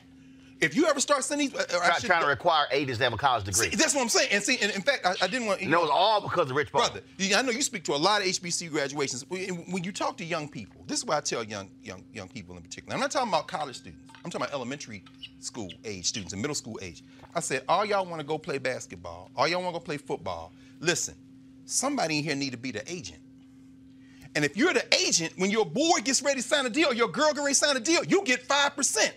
if 0.62 0.76
you 0.76 0.86
ever 0.86 1.00
start 1.00 1.24
sending 1.24 1.48
these, 1.48 1.58
uh, 1.58 1.64
I 1.82 1.88
Try, 1.88 1.98
trying 1.98 2.22
to 2.22 2.28
require 2.28 2.66
agents 2.70 2.98
to 2.98 3.04
have 3.04 3.12
a 3.12 3.16
college 3.16 3.44
degree. 3.44 3.68
See, 3.70 3.76
that's 3.76 3.94
what 3.94 4.02
I'm 4.02 4.08
saying. 4.08 4.28
And 4.30 4.42
see, 4.42 4.58
and 4.62 4.72
in 4.72 4.80
fact, 4.80 5.04
I, 5.04 5.14
I 5.20 5.26
didn't 5.26 5.46
want. 5.46 5.60
And 5.60 5.72
it 5.72 5.76
was 5.76 5.90
all 5.92 6.20
because 6.20 6.50
of 6.50 6.56
Rich 6.56 6.70
Paul. 6.72 6.82
Brother, 6.82 7.00
you- 7.18 7.34
I 7.34 7.42
know 7.42 7.50
you 7.50 7.62
speak 7.62 7.82
to 7.84 7.94
a 7.94 7.96
lot 7.96 8.22
of 8.22 8.28
HBCU 8.28 8.70
graduations. 8.70 9.24
When 9.28 9.82
you 9.82 9.90
talk 9.92 10.16
to 10.18 10.24
young 10.24 10.48
people, 10.48 10.84
this 10.86 11.00
is 11.00 11.04
what 11.04 11.16
I 11.16 11.20
tell 11.20 11.42
young 11.42 11.68
young 11.82 12.04
young 12.12 12.28
people 12.28 12.56
in 12.56 12.62
particular. 12.62 12.94
I'm 12.94 13.00
not 13.00 13.10
talking 13.10 13.28
about 13.28 13.48
college 13.48 13.76
students. 13.76 14.02
I'm 14.24 14.30
talking 14.30 14.46
about 14.46 14.54
elementary 14.54 15.02
school 15.40 15.70
age 15.84 16.06
students 16.06 16.32
and 16.32 16.40
middle 16.40 16.54
school 16.54 16.78
age. 16.80 17.02
I 17.34 17.40
said, 17.40 17.64
all 17.68 17.84
y'all 17.84 18.06
want 18.06 18.20
to 18.20 18.26
go 18.26 18.38
play 18.38 18.58
basketball. 18.58 19.30
All 19.34 19.48
y'all 19.48 19.62
want 19.62 19.74
to 19.74 19.80
go 19.80 19.84
play 19.84 19.96
football. 19.96 20.52
Listen, 20.78 21.14
somebody 21.64 22.18
in 22.18 22.24
here 22.24 22.36
need 22.36 22.50
to 22.52 22.56
be 22.56 22.70
the 22.70 22.88
agent. 22.90 23.18
And 24.34 24.44
if 24.44 24.56
you're 24.56 24.72
the 24.72 24.84
agent, 24.94 25.32
when 25.36 25.50
your 25.50 25.66
boy 25.66 25.98
gets 26.04 26.22
ready 26.22 26.40
to 26.40 26.46
sign 26.46 26.64
a 26.66 26.70
deal, 26.70 26.92
your 26.92 27.08
girl 27.08 27.32
get 27.32 27.40
ready 27.40 27.52
to 27.52 27.58
sign 27.58 27.76
a 27.76 27.80
deal, 27.80 28.04
you 28.04 28.22
get 28.24 28.46
5%. 28.46 29.12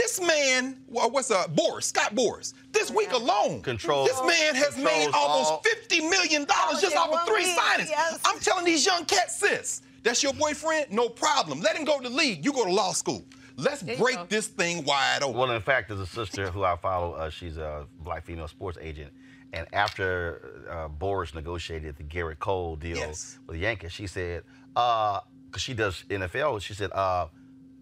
This 0.00 0.18
man, 0.18 0.78
what's 0.86 1.30
uh, 1.30 1.44
Boras, 1.48 1.82
Scott 1.84 2.14
Boras, 2.14 2.54
this 2.72 2.90
week 2.90 3.12
alone, 3.12 3.60
Controls- 3.60 4.08
this 4.08 4.18
man 4.24 4.54
has 4.54 4.74
made 4.78 5.10
almost 5.12 5.50
all- 5.52 5.62
$50 5.62 6.08
million 6.08 6.46
just 6.80 6.96
off 6.96 7.12
of 7.12 7.26
three 7.26 7.44
week, 7.44 7.54
signings. 7.58 7.90
yes. 7.90 8.18
I'm 8.24 8.38
telling 8.40 8.64
these 8.64 8.86
young 8.86 9.04
cats, 9.04 9.36
sis, 9.38 9.82
that's 10.02 10.22
your 10.22 10.32
boyfriend? 10.32 10.90
No 10.90 11.10
problem. 11.10 11.60
Let 11.60 11.76
him 11.76 11.84
go 11.84 11.98
to 12.00 12.08
the 12.08 12.14
league. 12.14 12.42
You 12.42 12.52
go 12.54 12.64
to 12.64 12.72
law 12.72 12.92
school. 12.92 13.22
Let's 13.58 13.82
There 13.82 13.94
you 13.94 14.00
break 14.02 14.16
go. 14.16 14.24
this 14.30 14.46
thing 14.46 14.84
wide 14.86 15.18
open. 15.22 15.36
Well, 15.38 15.50
in 15.50 15.60
fact, 15.60 15.88
there's 15.88 16.00
a 16.00 16.06
sister 16.06 16.50
who 16.50 16.64
I 16.64 16.76
follow. 16.76 17.12
Uh, 17.12 17.28
she's 17.28 17.58
a 17.58 17.86
black 17.98 18.24
female 18.24 18.48
sports 18.48 18.78
agent. 18.80 19.12
And 19.52 19.66
after 19.74 20.64
uh, 20.70 20.88
Boras 20.88 21.34
negotiated 21.34 21.96
the 21.98 22.04
Gerrit 22.04 22.38
Cole 22.38 22.76
deal 22.76 22.96
Yes. 22.96 23.38
with 23.46 23.56
the 23.56 23.62
Yankees, 23.62 23.92
she 23.92 24.06
said, 24.06 24.44
because 24.72 25.22
she 25.58 25.74
does 25.74 26.04
NFL, 26.08 26.62
she 26.62 26.72
said, 26.72 26.90
uh, 26.92 27.26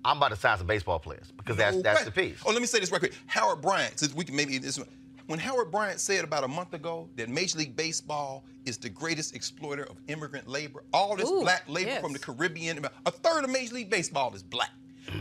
I'm 0.04 0.18
about 0.18 0.30
to 0.30 0.36
sign 0.36 0.58
some 0.58 0.66
baseball 0.66 0.98
players 0.98 1.32
because 1.36 1.56
that's 1.56 1.76
No 1.76 1.82
that's 1.82 2.04
the 2.04 2.10
piece. 2.10 2.40
Oh, 2.46 2.52
let 2.52 2.60
me 2.60 2.66
say 2.66 2.80
this 2.80 2.90
right 2.90 3.00
quick. 3.00 3.14
Howard 3.26 3.60
Bryant, 3.60 3.98
since 3.98 4.14
we 4.14 4.24
can 4.24 4.36
maybe 4.36 4.58
this 4.58 4.80
when 5.28 5.38
Howard 5.38 5.70
Bryant 5.70 6.00
said 6.00 6.24
about 6.24 6.42
a 6.42 6.48
month 6.48 6.72
ago 6.72 7.10
that 7.16 7.28
Major 7.28 7.58
League 7.58 7.76
Baseball 7.76 8.44
is 8.64 8.78
the 8.78 8.88
greatest 8.88 9.36
exploiter 9.36 9.84
of 9.84 10.00
immigrant 10.08 10.48
labor, 10.48 10.84
all 10.94 11.16
this 11.16 11.28
Ooh, 11.28 11.42
black 11.42 11.64
labor 11.68 11.90
yes. 11.90 12.00
from 12.00 12.14
the 12.14 12.18
Caribbean, 12.18 12.82
a 13.04 13.10
third 13.10 13.44
of 13.44 13.50
Major 13.50 13.74
League 13.74 13.90
Baseball 13.90 14.34
is 14.34 14.42
black. 14.42 14.70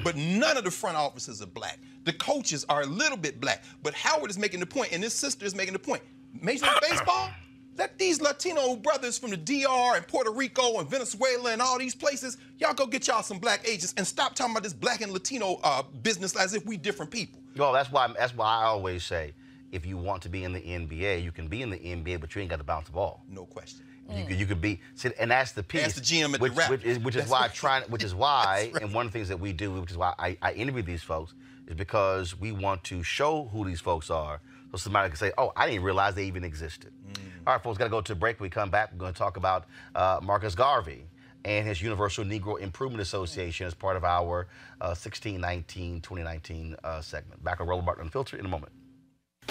But 0.06 0.16
none 0.16 0.56
of 0.56 0.64
the 0.64 0.72
front 0.72 0.96
offices 0.96 1.42
are 1.42 1.48
black. 1.48 1.80
The 2.06 2.14
coaches 2.14 2.66
are 2.70 2.84
a 2.84 2.86
little 2.86 3.18
bit 3.18 3.42
black. 3.42 3.64
But 3.84 3.94
Howard 3.96 4.30
is 4.30 4.38
making 4.38 4.62
the 4.62 4.66
point, 4.66 4.94
and 4.94 5.04
his 5.04 5.14
sister 5.14 5.46
is 5.46 5.54
making 5.54 5.74
the 5.74 5.80
point. 5.80 6.04
Major 6.42 6.66
League 6.66 6.90
Baseball, 6.90 7.30
let 7.78 7.98
these 7.98 8.22
Latino 8.22 8.76
brothers 8.76 9.18
from 9.18 9.30
the 9.30 9.38
DR 9.38 9.96
and 9.96 10.08
Puerto 10.08 10.32
Rico 10.32 10.80
and 10.80 10.90
Venezuela 10.90 11.52
and 11.52 11.62
all 11.62 11.78
these 11.78 11.96
places, 11.96 12.38
y'all 12.58 12.74
go 12.74 12.88
get 12.88 13.08
y'all 13.08 13.22
some 13.24 13.38
black 13.40 13.68
agents 13.68 13.94
and 13.98 14.06
stop 14.06 14.36
talking 14.36 14.54
about 14.54 14.64
this 14.64 14.74
black 14.74 15.02
and 15.02 15.12
Latino 15.12 15.60
uh, 15.64 15.84
business 16.02 16.36
as 16.36 16.54
if 16.54 16.66
we 16.66 16.78
different 16.78 17.12
people. 17.12 17.40
Well, 17.56 17.74
that's 17.74 17.92
why 17.92 18.12
that's 18.18 18.36
why 18.36 18.48
I 18.48 18.64
always 18.66 19.04
say, 19.04 19.34
if 19.72 19.86
you 19.86 19.98
want 19.98 20.22
to 20.24 20.30
be 20.30 20.44
in 20.44 20.54
the 20.54 20.62
NBA, 20.62 21.24
you 21.24 21.32
can 21.32 21.48
be 21.48 21.62
in 21.62 21.70
the 21.70 21.78
NBA, 21.78 22.20
but 22.20 22.34
you 22.36 22.42
ain't 22.42 22.50
got 22.50 22.58
to 22.58 22.64
bounce 22.64 22.88
the 22.88 22.94
ball. 22.94 23.24
No 23.30 23.46
question. 23.46 23.84
You, 24.10 24.26
could, 24.26 24.40
you 24.40 24.46
could 24.46 24.62
be, 24.62 24.80
see, 24.96 25.12
and 25.20 25.30
that's 25.30 25.52
the 25.52 25.62
piece. 25.64 25.84
Ask 25.84 25.96
the 25.96 26.02
GM 26.02 26.26
at 26.26 26.32
the 26.34 26.38
which, 26.40 26.56
rap. 26.56 26.70
which 26.70 26.86
is, 26.86 27.00
which 27.00 27.16
is 27.16 27.24
That's 27.24 27.32
why 27.32 27.42
right. 27.42 27.54
trying, 27.54 27.84
which 27.90 28.04
is 28.04 28.16
why, 28.24 28.72
right. 28.74 28.82
and 28.82 28.94
one 28.94 29.06
of 29.06 29.12
the 29.12 29.20
things 29.20 29.28
that 29.28 29.40
we 29.40 29.52
do, 29.52 29.72
which 29.74 29.92
is 29.92 29.98
why 29.98 30.14
I, 30.18 30.38
I 30.42 30.54
interview 30.54 30.82
these 30.82 31.04
folks, 31.04 31.34
is 31.68 31.76
because 31.76 32.40
we 32.40 32.54
want 32.54 32.86
to 32.86 33.04
show 33.04 33.50
who 33.52 33.66
these 33.66 33.82
folks 33.82 34.10
are, 34.10 34.40
so 34.72 34.78
somebody 34.78 35.10
can 35.10 35.18
say, 35.18 35.34
"Oh, 35.38 35.52
I 35.58 35.68
didn't 35.68 35.84
realize 35.84 36.16
they 36.16 36.26
even 36.26 36.46
existed." 36.46 36.94
Mm. 37.12 37.18
All 37.48 37.54
right, 37.54 37.64
folks, 37.64 37.78
got 37.78 37.86
to 37.86 37.90
go 37.90 38.02
to 38.02 38.14
break. 38.14 38.42
When 38.42 38.48
we 38.48 38.50
come 38.50 38.70
back, 38.70 38.92
we're 38.92 38.98
going 38.98 39.14
to 39.14 39.18
talk 39.18 39.38
about 39.38 39.68
uh, 39.96 40.20
Marcus 40.22 40.54
Garvey 40.54 41.06
and 41.46 41.66
his 41.66 41.82
Universal 41.82 42.26
Negro 42.26 42.60
Improvement 42.60 43.02
Association 43.02 43.66
as 43.66 43.74
part 43.74 43.96
of 43.96 44.04
our 44.04 44.48
uh, 44.82 44.92
1619 44.92 46.02
2019 46.02 46.76
uh, 46.84 47.00
segment. 47.00 47.42
Back 47.46 47.62
on 47.62 47.68
Roland 47.68 47.86
Martin 47.86 48.04
Unfiltered 48.04 48.42
in 48.42 48.46
a 48.46 48.50
moment. 48.50 48.74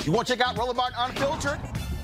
You 0.05 0.13
want 0.13 0.27
to 0.29 0.37
check 0.37 0.47
out 0.47 0.59
Roland 0.59 0.77
Martin 0.77 0.99
Unfiltered? 0.99 1.59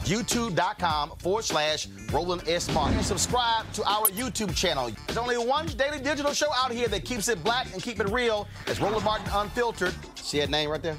YouTube.com 0.05 1.10
forward 1.19 1.44
slash 1.44 1.89
Roland 2.10 2.48
S. 2.48 2.73
Martin. 2.73 2.97
And 2.97 3.05
subscribe 3.05 3.70
to 3.74 3.85
our 3.85 4.06
YouTube 4.06 4.56
channel. 4.56 4.90
There's 5.06 5.19
only 5.19 5.36
one 5.36 5.66
daily 5.66 6.01
digital 6.01 6.32
show 6.32 6.51
out 6.55 6.73
here 6.73 6.89
that 6.89 7.05
keeps 7.05 7.28
it 7.28 7.44
black 7.44 7.70
and 7.74 7.82
keep 7.82 8.01
it 8.01 8.09
real. 8.09 8.48
It's 8.66 8.81
Roland 8.81 9.05
Martin 9.05 9.28
Unfiltered. 9.31 9.93
See 10.16 10.40
that 10.40 10.48
name 10.48 10.70
right 10.70 10.82
there? 10.82 10.97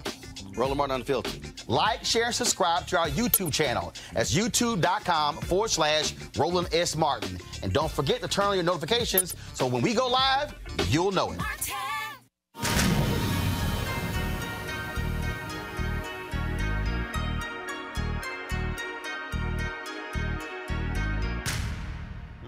Roland 0.55 0.77
Martin 0.77 0.97
Unfiltered. 0.97 1.52
Like, 1.67 2.03
share, 2.03 2.25
and 2.25 2.35
subscribe 2.35 2.87
to 2.87 2.99
our 2.99 3.09
YouTube 3.09 3.53
channel. 3.53 3.93
That's 4.13 4.33
youtube.com 4.33 5.37
forward 5.37 5.69
slash 5.69 6.13
Roland 6.37 6.69
S. 6.73 6.95
Martin. 6.95 7.39
And 7.61 7.71
don't 7.71 7.91
forget 7.91 8.21
to 8.21 8.27
turn 8.27 8.45
on 8.45 8.55
your 8.55 8.63
notifications 8.63 9.35
so 9.53 9.65
when 9.67 9.81
we 9.81 9.93
go 9.93 10.07
live, 10.07 10.53
you'll 10.89 11.11
know 11.11 11.31
it. 11.31 11.39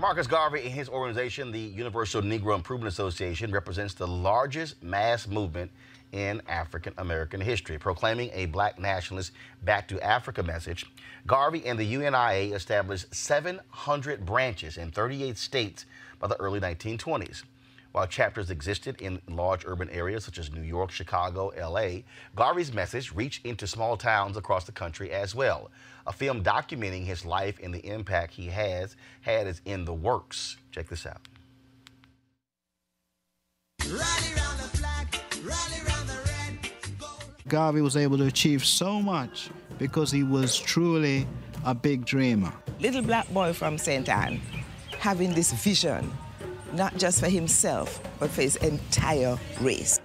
Marcus 0.06 0.28
Garvey 0.28 0.62
and 0.62 0.70
his 0.70 0.88
organization, 0.88 1.52
the 1.52 1.60
Universal 1.60 2.22
Negro 2.22 2.54
Improvement 2.54 2.94
Association, 2.94 3.52
represents 3.52 3.96
the 3.96 4.06
largest 4.06 4.84
mass 4.84 5.28
movement 5.28 5.72
in 6.16 6.42
African 6.48 6.94
American 6.98 7.42
history, 7.42 7.78
proclaiming 7.78 8.30
a 8.34 8.46
black 8.46 8.80
nationalist 8.80 9.34
back 9.64 9.86
to 9.90 10.00
Africa 10.02 10.42
message. 10.42 10.86
Garvey 11.28 11.66
and 11.66 11.78
the 11.78 11.94
UNIA 11.94 12.56
established 12.56 13.14
700 13.14 14.26
branches 14.26 14.78
in 14.78 14.92
38 14.92 15.38
states 15.38 15.86
by 16.18 16.28
the 16.28 16.40
early 16.40 16.62
1920s. 16.62 17.44
While 17.92 18.08
chapters 18.08 18.50
existed 18.50 19.02
in 19.02 19.22
large 19.30 19.66
urban 19.66 19.90
areas 19.90 20.24
such 20.24 20.38
as 20.38 20.52
New 20.52 20.62
York, 20.62 20.90
Chicago, 20.92 21.52
LA, 21.58 22.04
Garvey's 22.36 22.74
message 22.74 23.14
reached 23.14 23.46
into 23.46 23.68
small 23.68 23.98
towns 23.98 24.38
across 24.38 24.64
the 24.64 24.72
country 24.72 25.12
as 25.12 25.36
well. 25.36 25.70
A 26.08 26.14
film 26.14 26.44
documenting 26.44 27.06
his 27.06 27.26
life 27.26 27.60
and 27.62 27.74
the 27.74 27.86
impact 27.86 28.34
he 28.34 28.48
has 28.48 28.96
had 29.22 29.48
is 29.48 29.62
in 29.66 29.84
the 29.84 29.94
works. 29.94 30.58
Check 30.72 30.88
this 30.88 31.06
out. 31.06 31.22
Garvey 37.48 37.82
was 37.82 37.96
able 37.96 38.18
to 38.18 38.26
achieve 38.26 38.66
so 38.66 39.00
much 39.00 39.52
because 39.78 40.10
he 40.10 40.24
was 40.24 40.58
truly 40.58 41.28
a 41.64 41.76
big 41.76 42.04
dreamer. 42.04 42.52
little 42.80 43.04
black 43.04 43.32
boy 43.32 43.54
from 43.54 43.78
St. 43.78 44.10
Ann 44.10 44.42
having 44.98 45.32
this 45.36 45.52
vision, 45.54 46.12
not 46.74 46.98
just 46.98 47.20
for 47.20 47.30
himself, 47.30 48.02
but 48.20 48.32
for 48.32 48.42
his 48.42 48.56
entire 48.58 49.38
race. 49.62 50.00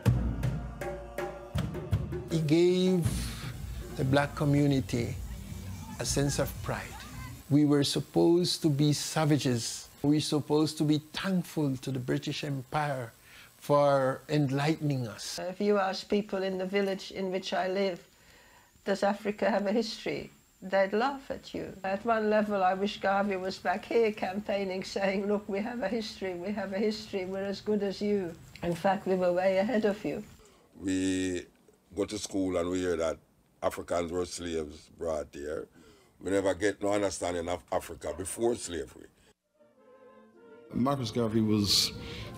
He 2.30 2.40
gave 2.40 3.08
the 3.96 4.04
black 4.04 4.36
community 4.36 5.14
a 5.98 6.04
sense 6.04 6.38
of 6.38 6.52
pride. 6.62 6.82
We 7.48 7.64
were 7.64 7.84
supposed 7.84 8.60
to 8.62 8.68
be 8.68 8.92
savages. 8.92 9.88
We 10.02 10.16
were 10.16 10.20
supposed 10.20 10.76
to 10.78 10.84
be 10.84 10.98
thankful 11.14 11.76
to 11.78 11.90
the 11.90 11.98
British 11.98 12.44
Empire 12.44 13.12
for 13.60 14.22
enlightening 14.28 15.06
us. 15.06 15.38
If 15.38 15.60
you 15.60 15.78
ask 15.78 16.08
people 16.08 16.42
in 16.42 16.58
the 16.58 16.64
village 16.64 17.12
in 17.12 17.30
which 17.30 17.52
I 17.52 17.68
live, 17.68 18.00
does 18.84 19.02
Africa 19.02 19.50
have 19.50 19.66
a 19.66 19.72
history? 19.72 20.30
They'd 20.62 20.92
laugh 20.92 21.30
at 21.30 21.54
you. 21.54 21.72
At 21.84 22.04
one 22.04 22.30
level, 22.30 22.62
I 22.62 22.74
wish 22.74 23.00
Garvey 23.00 23.36
was 23.36 23.58
back 23.58 23.84
here 23.84 24.12
campaigning, 24.12 24.82
saying, 24.82 25.26
Look, 25.26 25.48
we 25.48 25.60
have 25.60 25.82
a 25.82 25.88
history, 25.88 26.34
we 26.34 26.52
have 26.52 26.72
a 26.72 26.78
history, 26.78 27.26
we're 27.26 27.44
as 27.44 27.60
good 27.60 27.82
as 27.82 28.00
you. 28.00 28.34
In 28.62 28.74
fact, 28.74 29.06
we 29.06 29.14
were 29.14 29.32
way 29.32 29.58
ahead 29.58 29.84
of 29.84 30.02
you. 30.04 30.22
We 30.78 31.46
go 31.94 32.04
to 32.06 32.18
school 32.18 32.56
and 32.56 32.68
we 32.70 32.80
hear 32.80 32.96
that 32.96 33.18
Africans 33.62 34.10
were 34.10 34.26
slaves 34.26 34.90
brought 34.98 35.28
here. 35.32 35.68
We 36.22 36.30
never 36.30 36.54
get 36.54 36.82
no 36.82 36.92
understanding 36.92 37.48
of 37.48 37.62
Africa 37.72 38.14
before 38.16 38.54
slavery. 38.54 39.06
Marcus 40.72 41.10
Garvey 41.10 41.40
was 41.40 41.92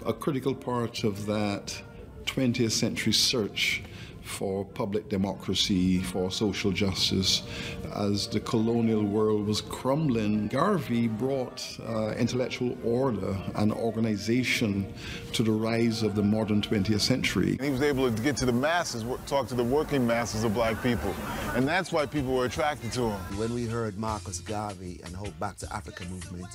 a 0.06 0.12
critical 0.12 0.54
part 0.54 1.04
of 1.04 1.26
that 1.26 1.80
20th 2.24 2.72
century 2.72 3.12
search 3.12 3.82
for 4.22 4.64
public 4.64 5.09
democracy, 5.09 5.98
for 5.98 6.30
social 6.30 6.70
justice. 6.70 7.42
As 7.94 8.28
the 8.28 8.40
colonial 8.40 9.02
world 9.02 9.46
was 9.46 9.60
crumbling, 9.60 10.48
Garvey 10.48 11.09
brought 11.09 11.62
uh, 11.86 12.12
intellectual 12.12 12.78
order 12.84 13.36
and 13.56 13.72
organization 13.72 14.92
to 15.32 15.42
the 15.42 15.50
rise 15.50 16.02
of 16.02 16.14
the 16.14 16.22
modern 16.22 16.62
20th 16.62 17.00
century. 17.00 17.59
He 17.60 17.70
was 17.70 17.82
able 17.82 18.10
to 18.10 18.22
get 18.22 18.36
to 18.38 18.46
the 18.46 18.52
masses, 18.52 19.04
talk 19.26 19.48
to 19.48 19.54
the 19.54 19.64
working 19.64 20.06
masses 20.06 20.44
of 20.44 20.54
black 20.54 20.82
people. 20.82 21.14
And 21.54 21.66
that's 21.66 21.92
why 21.92 22.06
people 22.06 22.34
were 22.34 22.46
attracted 22.46 22.92
to 22.92 23.10
him. 23.10 23.38
When 23.38 23.52
we 23.52 23.66
heard 23.66 23.98
Marcus 23.98 24.40
Garvey 24.40 25.00
and 25.04 25.14
whole 25.14 25.32
Back 25.38 25.56
to 25.59 25.74
Africa 25.74 26.04
movement, 26.04 26.46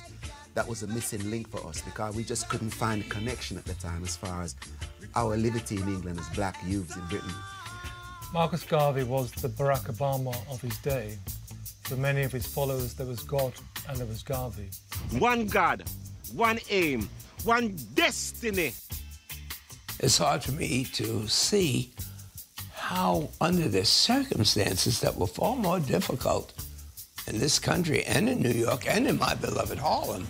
that 0.54 0.66
was 0.66 0.82
a 0.82 0.86
missing 0.86 1.30
link 1.30 1.48
for 1.48 1.64
us 1.66 1.80
because 1.82 2.14
we 2.14 2.24
just 2.24 2.48
couldn't 2.48 2.70
find 2.70 3.02
a 3.02 3.08
connection 3.08 3.56
at 3.56 3.64
the 3.64 3.74
time 3.74 4.02
as 4.02 4.16
far 4.16 4.42
as 4.42 4.56
our 5.14 5.36
liberty 5.36 5.76
in 5.76 5.88
England 5.88 6.18
as 6.18 6.28
black 6.30 6.56
youths 6.66 6.96
in 6.96 7.06
Britain. 7.06 7.34
Marcus 8.32 8.62
Garvey 8.62 9.04
was 9.04 9.30
the 9.32 9.48
Barack 9.48 9.90
Obama 9.90 10.36
of 10.50 10.60
his 10.60 10.76
day. 10.78 11.16
For 11.84 11.96
many 11.96 12.22
of 12.22 12.32
his 12.32 12.46
followers, 12.46 12.92
there 12.94 13.06
was 13.06 13.22
God 13.22 13.54
and 13.88 13.96
there 13.96 14.06
was 14.06 14.22
Garvey. 14.22 14.68
One 15.18 15.46
God, 15.46 15.84
one 16.34 16.58
aim, 16.68 17.08
one 17.44 17.76
destiny. 17.94 18.74
It's 20.00 20.18
hard 20.18 20.44
for 20.44 20.52
me 20.52 20.84
to 20.92 21.26
see 21.26 21.90
how, 22.74 23.30
under 23.40 23.68
the 23.68 23.84
circumstances 23.84 25.00
that 25.00 25.16
were 25.16 25.26
far 25.26 25.56
more 25.56 25.80
difficult 25.80 26.52
in 27.26 27.38
this 27.38 27.58
country 27.58 28.04
and 28.04 28.28
in 28.28 28.40
New 28.40 28.52
York 28.52 28.86
and 28.86 29.06
in 29.06 29.18
my 29.18 29.34
beloved 29.34 29.78
Harlem, 29.78 30.26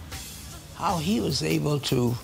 how 0.79 0.97
he 0.97 1.19
was 1.21 1.43
able 1.43 1.81
to 1.81 2.15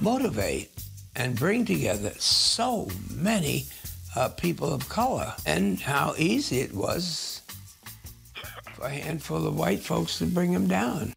motivate 0.00 0.70
and 1.16 1.34
bring 1.34 1.64
together 1.64 2.12
so 2.16 2.88
many 3.12 3.66
uh, 4.14 4.28
people 4.28 4.72
of 4.72 4.88
color, 4.88 5.32
and 5.44 5.80
how 5.80 6.14
easy 6.16 6.60
it 6.60 6.72
was 6.72 7.42
for 8.74 8.86
a 8.86 8.90
handful 8.90 9.44
of 9.44 9.58
white 9.58 9.80
folks 9.80 10.18
to 10.18 10.26
bring 10.26 10.52
him 10.52 10.68
down. 10.68 11.12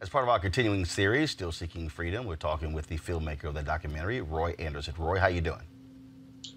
As 0.00 0.08
part 0.08 0.22
of 0.22 0.28
our 0.28 0.38
continuing 0.38 0.84
series, 0.84 1.32
Still 1.32 1.50
Seeking 1.50 1.88
Freedom, 1.88 2.24
we're 2.24 2.36
talking 2.36 2.72
with 2.72 2.86
the 2.86 2.96
filmmaker 2.96 3.44
of 3.44 3.54
the 3.54 3.62
documentary, 3.62 4.20
Roy 4.20 4.54
Anderson. 4.60 4.94
Roy, 4.96 5.18
how 5.18 5.26
you 5.26 5.40
doing? 5.40 5.73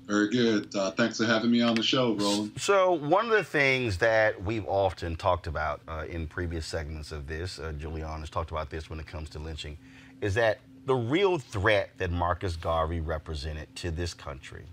Very 0.07 0.29
good. 0.29 0.75
Uh, 0.75 0.91
thanks 0.91 1.17
for 1.17 1.25
having 1.25 1.51
me 1.51 1.61
on 1.61 1.75
the 1.75 1.83
show, 1.83 2.13
Roland. 2.13 2.51
So 2.57 2.93
one 2.93 3.25
of 3.25 3.31
the 3.31 3.43
things 3.43 3.97
that 3.97 4.41
we've 4.41 4.65
often 4.67 5.15
talked 5.15 5.47
about 5.47 5.81
uh, 5.87 6.05
in 6.07 6.27
previous 6.27 6.65
segments 6.65 7.11
of 7.11 7.27
this, 7.27 7.59
uh, 7.59 7.73
Julianne 7.77 8.19
has 8.21 8.29
talked 8.29 8.51
about 8.51 8.69
this 8.69 8.89
when 8.89 8.99
it 8.99 9.07
comes 9.07 9.29
to 9.31 9.39
lynching, 9.39 9.77
is 10.21 10.33
that 10.35 10.59
the 10.85 10.95
real 10.95 11.37
threat 11.37 11.91
that 11.97 12.11
Marcus 12.11 12.55
Garvey 12.55 13.01
represented 13.01 13.73
to 13.75 13.91
this 13.91 14.13
country 14.13 14.65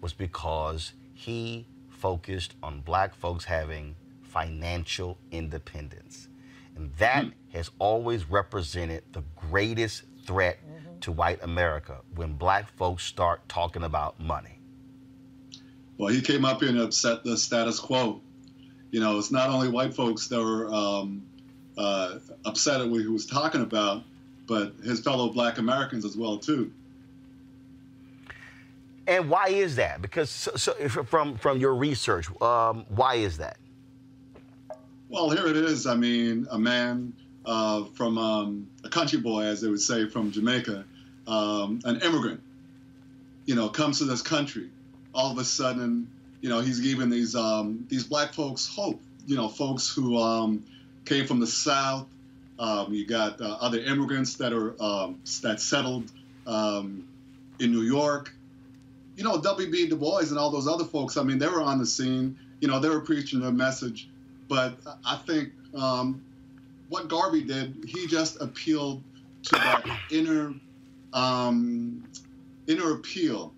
was 0.00 0.12
because 0.12 0.92
he 1.14 1.66
focused 1.88 2.54
on 2.62 2.80
black 2.80 3.14
folks 3.14 3.44
having 3.44 3.96
financial 4.22 5.18
independence. 5.32 6.28
And 6.76 6.92
that 6.98 7.26
has 7.52 7.70
always 7.78 8.30
represented 8.30 9.02
the 9.12 9.24
greatest 9.34 10.04
threat 10.24 10.58
to 11.00 11.12
white 11.12 11.42
America 11.42 11.98
when 12.14 12.34
black 12.34 12.70
folks 12.76 13.02
start 13.04 13.48
talking 13.48 13.82
about 13.82 14.20
money. 14.20 14.55
Well, 15.98 16.12
he 16.12 16.20
came 16.20 16.44
up 16.44 16.60
here 16.60 16.68
and 16.68 16.78
upset 16.78 17.24
the 17.24 17.36
status 17.36 17.80
quo. 17.80 18.20
You 18.90 19.00
know, 19.00 19.18
it's 19.18 19.30
not 19.30 19.50
only 19.50 19.68
white 19.68 19.94
folks 19.94 20.28
that 20.28 20.40
were 20.40 20.72
um, 20.72 21.22
uh, 21.76 22.18
upset 22.44 22.80
at 22.80 22.88
what 22.88 23.00
he 23.00 23.06
was 23.06 23.26
talking 23.26 23.62
about, 23.62 24.04
but 24.46 24.74
his 24.84 25.00
fellow 25.00 25.30
black 25.30 25.58
Americans 25.58 26.04
as 26.04 26.16
well, 26.16 26.38
too. 26.38 26.72
And 29.06 29.30
why 29.30 29.48
is 29.48 29.76
that? 29.76 30.02
Because 30.02 30.30
so, 30.30 30.56
so 30.56 30.72
from 30.88 31.36
from 31.38 31.58
your 31.58 31.74
research, 31.74 32.28
um, 32.42 32.84
why 32.88 33.16
is 33.16 33.38
that? 33.38 33.56
Well, 35.08 35.30
here 35.30 35.46
it 35.46 35.56
is. 35.56 35.86
I 35.86 35.94
mean, 35.94 36.48
a 36.50 36.58
man 36.58 37.12
uh, 37.44 37.84
from 37.94 38.18
um, 38.18 38.68
a 38.82 38.88
country 38.88 39.20
boy, 39.20 39.44
as 39.44 39.60
they 39.60 39.68
would 39.68 39.80
say, 39.80 40.08
from 40.08 40.32
Jamaica, 40.32 40.84
um, 41.28 41.80
an 41.84 42.00
immigrant, 42.00 42.40
you 43.44 43.54
know, 43.54 43.68
comes 43.68 43.98
to 43.98 44.04
this 44.04 44.22
country. 44.22 44.70
All 45.16 45.32
of 45.32 45.38
a 45.38 45.44
sudden, 45.44 46.08
you 46.42 46.50
know, 46.50 46.60
he's 46.60 46.78
giving 46.80 47.08
these 47.08 47.34
um, 47.34 47.86
these 47.88 48.04
black 48.04 48.34
folks 48.34 48.68
hope. 48.68 49.00
You 49.26 49.34
know, 49.34 49.48
folks 49.48 49.92
who 49.92 50.18
um, 50.18 50.62
came 51.06 51.26
from 51.26 51.40
the 51.40 51.46
South. 51.46 52.06
Um, 52.58 52.92
you 52.92 53.06
got 53.06 53.40
uh, 53.40 53.56
other 53.60 53.78
immigrants 53.80 54.34
that 54.36 54.52
are 54.52 54.80
um, 54.80 55.20
that 55.42 55.60
settled 55.60 56.12
um, 56.46 57.08
in 57.58 57.72
New 57.72 57.82
York. 57.82 58.32
You 59.16 59.24
know, 59.24 59.40
W.B. 59.40 59.88
Du 59.88 59.96
Bois 59.96 60.28
and 60.28 60.38
all 60.38 60.50
those 60.50 60.68
other 60.68 60.84
folks. 60.84 61.16
I 61.16 61.22
mean, 61.22 61.38
they 61.38 61.48
were 61.48 61.62
on 61.62 61.78
the 61.78 61.86
scene. 61.86 62.38
You 62.60 62.68
know, 62.68 62.78
they 62.78 62.90
were 62.90 63.00
preaching 63.00 63.42
a 63.42 63.50
message. 63.50 64.08
But 64.48 64.78
I 65.04 65.16
think 65.26 65.52
um, 65.74 66.22
what 66.90 67.08
Garvey 67.08 67.42
did, 67.42 67.84
he 67.88 68.06
just 68.06 68.40
appealed 68.42 69.02
to 69.44 69.56
that 69.56 69.84
inner 70.10 70.54
inner 72.66 72.92
appeal 72.92 73.54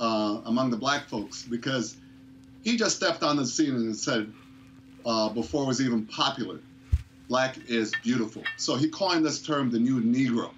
uh, 0.00 0.40
among 0.46 0.70
the 0.70 0.76
black 0.76 1.08
folks 1.08 1.42
because 1.42 1.96
he 2.62 2.76
just 2.76 2.96
stepped 2.96 3.22
on 3.22 3.36
the 3.36 3.46
scene 3.46 3.74
and 3.74 3.96
said, 3.96 4.32
uh, 5.06 5.28
before 5.28 5.64
it 5.64 5.66
was 5.66 5.80
even 5.80 6.06
popular, 6.06 6.58
black 7.28 7.56
is 7.68 7.92
beautiful. 8.02 8.42
So 8.56 8.76
he 8.76 8.88
coined 8.88 9.24
this 9.24 9.40
term, 9.42 9.70
the 9.70 9.78
new 9.78 10.00
Negro. 10.00 10.50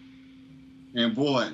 And 0.94 1.14
boy, 1.14 1.50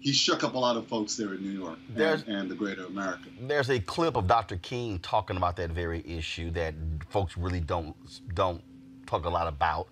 he 0.00 0.12
shook 0.12 0.44
up 0.44 0.54
a 0.54 0.58
lot 0.58 0.76
of 0.76 0.86
folks 0.88 1.16
there 1.16 1.34
in 1.34 1.42
New 1.42 1.50
York 1.50 1.78
and, 1.94 2.24
and, 2.26 2.50
the 2.50 2.54
greater 2.54 2.86
America. 2.86 3.24
There's 3.40 3.70
a 3.70 3.78
clip 3.78 4.16
of 4.16 4.26
Dr. 4.26 4.56
King 4.56 4.98
talking 5.00 5.36
about 5.36 5.56
that 5.56 5.70
very 5.70 6.02
issue 6.06 6.50
that 6.52 6.74
folks 7.10 7.36
really 7.36 7.60
don't 7.60 7.94
don't 8.34 8.62
talk 9.06 9.26
a 9.26 9.28
lot 9.28 9.46
about. 9.46 9.88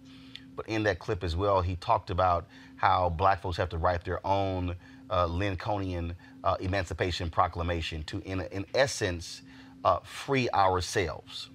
But 0.56 0.66
in 0.66 0.82
that 0.84 0.98
clip 0.98 1.22
as 1.22 1.36
well, 1.36 1.60
he 1.60 1.76
talked 1.76 2.10
about 2.10 2.48
how 2.76 3.10
black 3.10 3.42
folks 3.42 3.56
have 3.58 3.68
to 3.68 3.78
write 3.78 4.04
their 4.04 4.26
own 4.26 4.74
uh, 5.10 5.26
Lincolnian 5.26 6.14
uh, 6.44 6.56
Emancipation 6.60 7.30
Proclamation 7.30 8.02
to, 8.04 8.20
in, 8.24 8.40
in 8.52 8.64
essence, 8.74 9.42
uh, 9.84 9.98
free 10.00 10.48
ourselves. 10.50 11.50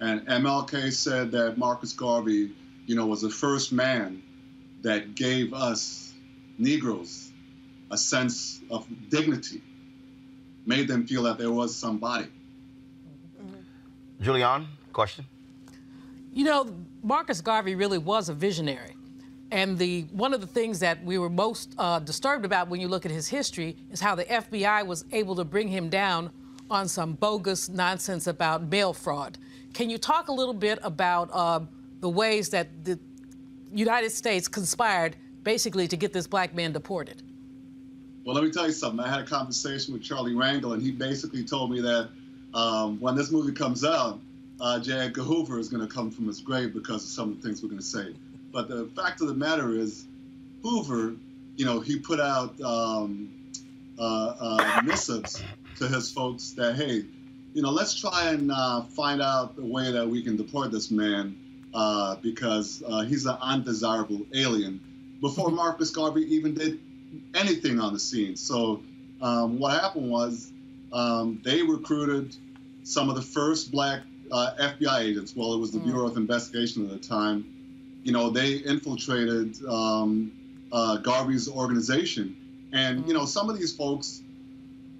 And 0.00 0.26
MLK 0.26 0.92
said 0.92 1.30
that 1.32 1.58
Marcus 1.58 1.92
Garvey, 1.92 2.52
you 2.86 2.96
know, 2.96 3.06
was 3.06 3.22
the 3.22 3.30
first 3.30 3.72
man 3.72 4.22
that 4.82 5.14
gave 5.14 5.52
us 5.52 6.14
Negroes 6.58 7.32
a 7.90 7.96
sense 7.96 8.60
of 8.70 8.86
dignity, 9.08 9.62
made 10.64 10.88
them 10.88 11.06
feel 11.06 11.24
that 11.24 11.38
there 11.38 11.50
was 11.50 11.74
somebody. 11.74 12.28
Mm-hmm. 13.42 14.24
Julianne, 14.24 14.66
question? 14.92 15.26
You 16.32 16.44
know, 16.44 16.72
Marcus 17.02 17.40
Garvey 17.40 17.74
really 17.74 17.98
was 17.98 18.28
a 18.28 18.34
visionary. 18.34 18.94
And 19.50 19.76
the 19.78 20.02
one 20.12 20.32
of 20.32 20.40
the 20.40 20.46
things 20.46 20.78
that 20.78 21.02
we 21.04 21.18
were 21.18 21.30
most 21.30 21.74
uh, 21.76 21.98
disturbed 21.98 22.44
about 22.44 22.68
when 22.68 22.80
you 22.80 22.88
look 22.88 23.04
at 23.04 23.10
his 23.10 23.28
history 23.28 23.76
is 23.90 24.00
how 24.00 24.14
the 24.14 24.24
FBI 24.24 24.86
was 24.86 25.04
able 25.12 25.34
to 25.36 25.44
bring 25.44 25.68
him 25.68 25.88
down 25.88 26.30
on 26.70 26.86
some 26.86 27.14
bogus 27.14 27.68
nonsense 27.68 28.28
about 28.28 28.62
mail 28.62 28.92
fraud. 28.92 29.38
Can 29.74 29.90
you 29.90 29.98
talk 29.98 30.28
a 30.28 30.32
little 30.32 30.54
bit 30.54 30.78
about 30.82 31.30
uh, 31.32 31.60
the 32.00 32.08
ways 32.08 32.48
that 32.50 32.84
the 32.84 32.98
United 33.72 34.10
States 34.10 34.46
conspired 34.46 35.16
basically 35.42 35.88
to 35.88 35.96
get 35.96 36.12
this 36.12 36.26
black 36.26 36.54
man 36.54 36.72
deported? 36.72 37.22
Well, 38.24 38.34
let 38.34 38.44
me 38.44 38.50
tell 38.50 38.66
you 38.66 38.72
something. 38.72 39.00
I 39.00 39.08
had 39.08 39.20
a 39.20 39.26
conversation 39.26 39.94
with 39.94 40.02
Charlie 40.02 40.34
Rangel, 40.34 40.74
and 40.74 40.82
he 40.82 40.92
basically 40.92 41.42
told 41.42 41.70
me 41.70 41.80
that 41.80 42.10
um, 42.54 43.00
when 43.00 43.16
this 43.16 43.30
movie 43.30 43.52
comes 43.52 43.84
out, 43.84 44.20
uh, 44.60 44.78
J. 44.78 44.92
Edgar 44.92 45.22
Hoover 45.22 45.58
is 45.58 45.68
going 45.68 45.86
to 45.86 45.92
come 45.92 46.10
from 46.10 46.26
his 46.26 46.40
grave 46.40 46.74
because 46.74 47.02
of 47.02 47.10
some 47.10 47.30
of 47.30 47.40
the 47.40 47.48
things 47.48 47.62
we're 47.62 47.70
going 47.70 47.80
to 47.80 47.84
say. 47.84 48.14
But 48.52 48.68
the 48.68 48.90
fact 48.96 49.20
of 49.20 49.28
the 49.28 49.34
matter 49.34 49.72
is, 49.72 50.06
Hoover, 50.62 51.14
you 51.56 51.64
know, 51.64 51.80
he 51.80 51.98
put 51.98 52.20
out 52.20 52.60
um, 52.60 53.30
uh, 53.98 54.34
uh, 54.40 54.82
missives 54.84 55.42
to 55.78 55.86
his 55.86 56.10
folks 56.10 56.50
that, 56.52 56.76
hey, 56.76 57.04
you 57.54 57.62
know, 57.62 57.70
let's 57.70 57.94
try 57.94 58.30
and 58.30 58.50
uh, 58.52 58.82
find 58.82 59.20
out 59.20 59.56
the 59.56 59.64
way 59.64 59.90
that 59.90 60.08
we 60.08 60.22
can 60.22 60.36
deport 60.36 60.70
this 60.70 60.90
man 60.90 61.36
uh, 61.74 62.16
because 62.16 62.82
uh, 62.86 63.00
he's 63.00 63.26
an 63.26 63.36
undesirable 63.40 64.20
alien. 64.34 64.80
Before 65.20 65.50
Marcus 65.50 65.90
Garvey 65.90 66.22
even 66.34 66.54
did 66.54 66.80
anything 67.34 67.80
on 67.80 67.92
the 67.92 67.98
scene. 67.98 68.36
So 68.36 68.82
um, 69.20 69.58
what 69.58 69.80
happened 69.80 70.10
was 70.10 70.52
um, 70.92 71.40
they 71.44 71.62
recruited 71.62 72.36
some 72.84 73.08
of 73.08 73.16
the 73.16 73.22
first 73.22 73.70
black 73.70 74.02
uh, 74.32 74.52
FBI 74.58 75.00
agents. 75.00 75.34
Well, 75.36 75.54
it 75.54 75.58
was 75.58 75.72
the 75.72 75.78
mm. 75.78 75.84
Bureau 75.84 76.06
of 76.06 76.16
Investigation 76.16 76.84
at 76.84 76.90
the 76.90 77.08
time. 77.08 77.44
You 78.02 78.12
know, 78.12 78.30
they 78.30 78.54
infiltrated 78.54 79.56
um, 79.66 80.32
uh, 80.72 80.96
Garvey's 80.98 81.48
organization, 81.48 82.36
and 82.72 83.06
you 83.06 83.14
know, 83.14 83.24
some 83.24 83.50
of 83.50 83.58
these 83.58 83.74
folks, 83.74 84.22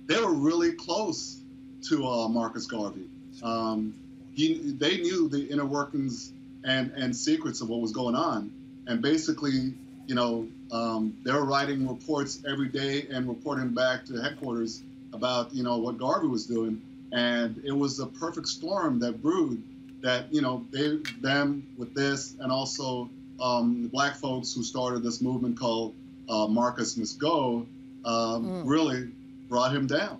they 0.06 0.18
were 0.20 0.34
really 0.34 0.72
close 0.72 1.40
to 1.88 2.06
uh, 2.06 2.28
Marcus 2.28 2.66
Garvey. 2.66 3.08
Um, 3.42 3.94
he, 4.32 4.72
they 4.78 4.98
knew 4.98 5.28
the 5.28 5.48
inner 5.48 5.64
workings 5.64 6.32
and 6.64 6.92
and 6.92 7.16
secrets 7.16 7.60
of 7.60 7.68
what 7.68 7.80
was 7.80 7.92
going 7.92 8.14
on, 8.14 8.52
and 8.86 9.00
basically, 9.00 9.74
you 10.06 10.14
know, 10.14 10.46
um, 10.72 11.16
they 11.24 11.32
were 11.32 11.44
writing 11.44 11.88
reports 11.88 12.42
every 12.46 12.68
day 12.68 13.06
and 13.10 13.28
reporting 13.28 13.74
back 13.74 14.04
to 14.06 14.20
headquarters 14.20 14.82
about 15.12 15.54
you 15.54 15.62
know 15.62 15.78
what 15.78 15.98
Garvey 15.98 16.26
was 16.26 16.46
doing. 16.46 16.82
And 17.12 17.60
it 17.64 17.72
was 17.72 17.98
a 17.98 18.06
perfect 18.06 18.46
storm 18.46 19.00
that 19.00 19.20
brewed 19.20 19.62
that 20.02 20.32
you 20.32 20.40
know 20.40 20.66
they 20.70 20.98
them 21.20 21.66
with 21.76 21.94
this 21.94 22.36
and 22.40 22.50
also 22.50 23.10
um, 23.40 23.82
the 23.82 23.88
black 23.88 24.16
folks 24.16 24.52
who 24.52 24.62
started 24.62 25.02
this 25.02 25.20
movement 25.20 25.58
called 25.58 25.94
uh, 26.28 26.46
Marcus 26.46 26.96
Must 26.96 27.18
Go 27.18 27.66
um, 28.04 28.44
mm. 28.44 28.62
really 28.64 29.10
brought 29.48 29.74
him 29.74 29.86
down. 29.86 30.18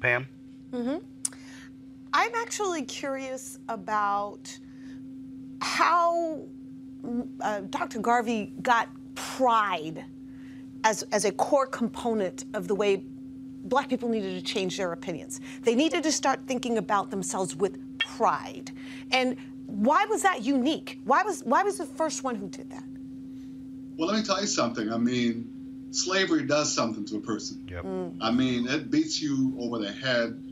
Pam. 0.00 0.28
Mm-hmm. 0.72 0.98
I'm 2.12 2.34
actually 2.36 2.82
curious 2.82 3.58
about 3.68 4.56
how 5.60 6.42
uh, 7.40 7.60
Dr. 7.70 7.98
Garvey 7.98 8.52
got 8.62 8.88
pride 9.14 10.04
as, 10.84 11.02
as 11.10 11.24
a 11.24 11.32
core 11.32 11.66
component 11.66 12.44
of 12.54 12.68
the 12.68 12.74
way 12.74 13.02
black 13.64 13.88
people 13.88 14.08
needed 14.08 14.34
to 14.34 14.52
change 14.52 14.76
their 14.76 14.92
opinions. 14.92 15.40
They 15.62 15.74
needed 15.74 16.02
to 16.02 16.12
start 16.12 16.40
thinking 16.46 16.78
about 16.78 17.10
themselves 17.10 17.56
with 17.56 17.78
pride. 18.16 18.70
And 19.10 19.36
why 19.66 20.06
was 20.08 20.22
that 20.22 20.42
unique? 20.42 21.00
Why 21.04 21.22
was 21.22 21.42
why 21.42 21.62
was 21.62 21.78
the 21.78 21.86
first 21.86 22.22
one 22.22 22.36
who 22.36 22.48
did 22.48 22.70
that? 22.70 22.84
Well, 23.96 24.08
let 24.08 24.16
me 24.16 24.24
tell 24.24 24.40
you 24.40 24.46
something. 24.46 24.92
I 24.92 24.98
mean, 24.98 25.88
slavery 25.90 26.44
does 26.44 26.74
something 26.74 27.04
to 27.06 27.16
a 27.16 27.20
person. 27.20 27.66
Yep. 27.70 27.84
Mm. 27.84 28.16
I 28.20 28.30
mean, 28.30 28.68
it 28.68 28.90
beats 28.90 29.22
you 29.22 29.56
over 29.60 29.78
the 29.78 29.92
head, 29.92 30.42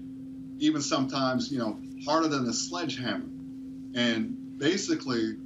even 0.59 0.81
sometimes, 0.81 1.51
you 1.51 1.59
know, 1.59 1.79
harder 2.05 2.29
than 2.29 2.49
a 2.49 2.53
sledgehammer. 2.53 3.27
And 3.95 4.59
basically, 4.59 5.37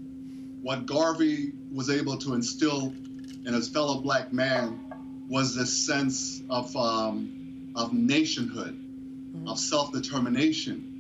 what 0.63 0.87
Garvey 0.87 1.53
was 1.73 1.91
able 1.91 2.19
to 2.19 2.35
instill 2.35 2.95
in 3.45 3.55
his 3.55 3.69
fellow 3.69 4.01
black 4.01 4.33
man 4.33 4.81
was 5.29 5.55
this 5.55 5.87
sense 5.87 6.43
of 6.51 6.75
um, 6.77 7.73
of 7.75 7.93
nationhood, 7.93 8.75
mm-hmm. 8.75 9.49
of 9.49 9.59
self-determination. 9.59 10.96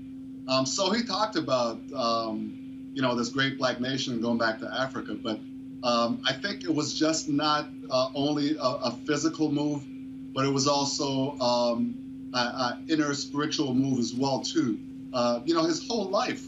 Um, 0.48 0.64
so 0.64 0.92
he 0.92 1.02
talked 1.02 1.36
about, 1.36 1.80
um, 1.94 2.90
you 2.94 3.02
know, 3.02 3.14
this 3.14 3.28
great 3.28 3.58
black 3.58 3.80
nation 3.80 4.20
going 4.20 4.38
back 4.38 4.58
to 4.60 4.72
Africa, 4.72 5.14
but 5.14 5.40
um, 5.82 6.22
I 6.26 6.32
think 6.32 6.64
it 6.64 6.74
was 6.74 6.98
just 6.98 7.28
not 7.28 7.68
uh, 7.90 8.08
only 8.14 8.56
a, 8.56 8.60
a, 8.60 8.98
physical 9.06 9.52
move, 9.52 9.84
but 10.32 10.44
it 10.44 10.50
was 10.50 10.66
also 10.66 11.38
um, 11.38 12.30
an 12.32 12.86
inner 12.88 13.14
spiritual 13.14 13.74
move 13.74 13.98
as 13.98 14.14
well 14.14 14.40
too. 14.40 14.78
Uh, 15.12 15.40
you 15.44 15.54
know, 15.54 15.62
his 15.64 15.86
whole 15.86 16.08
life, 16.08 16.44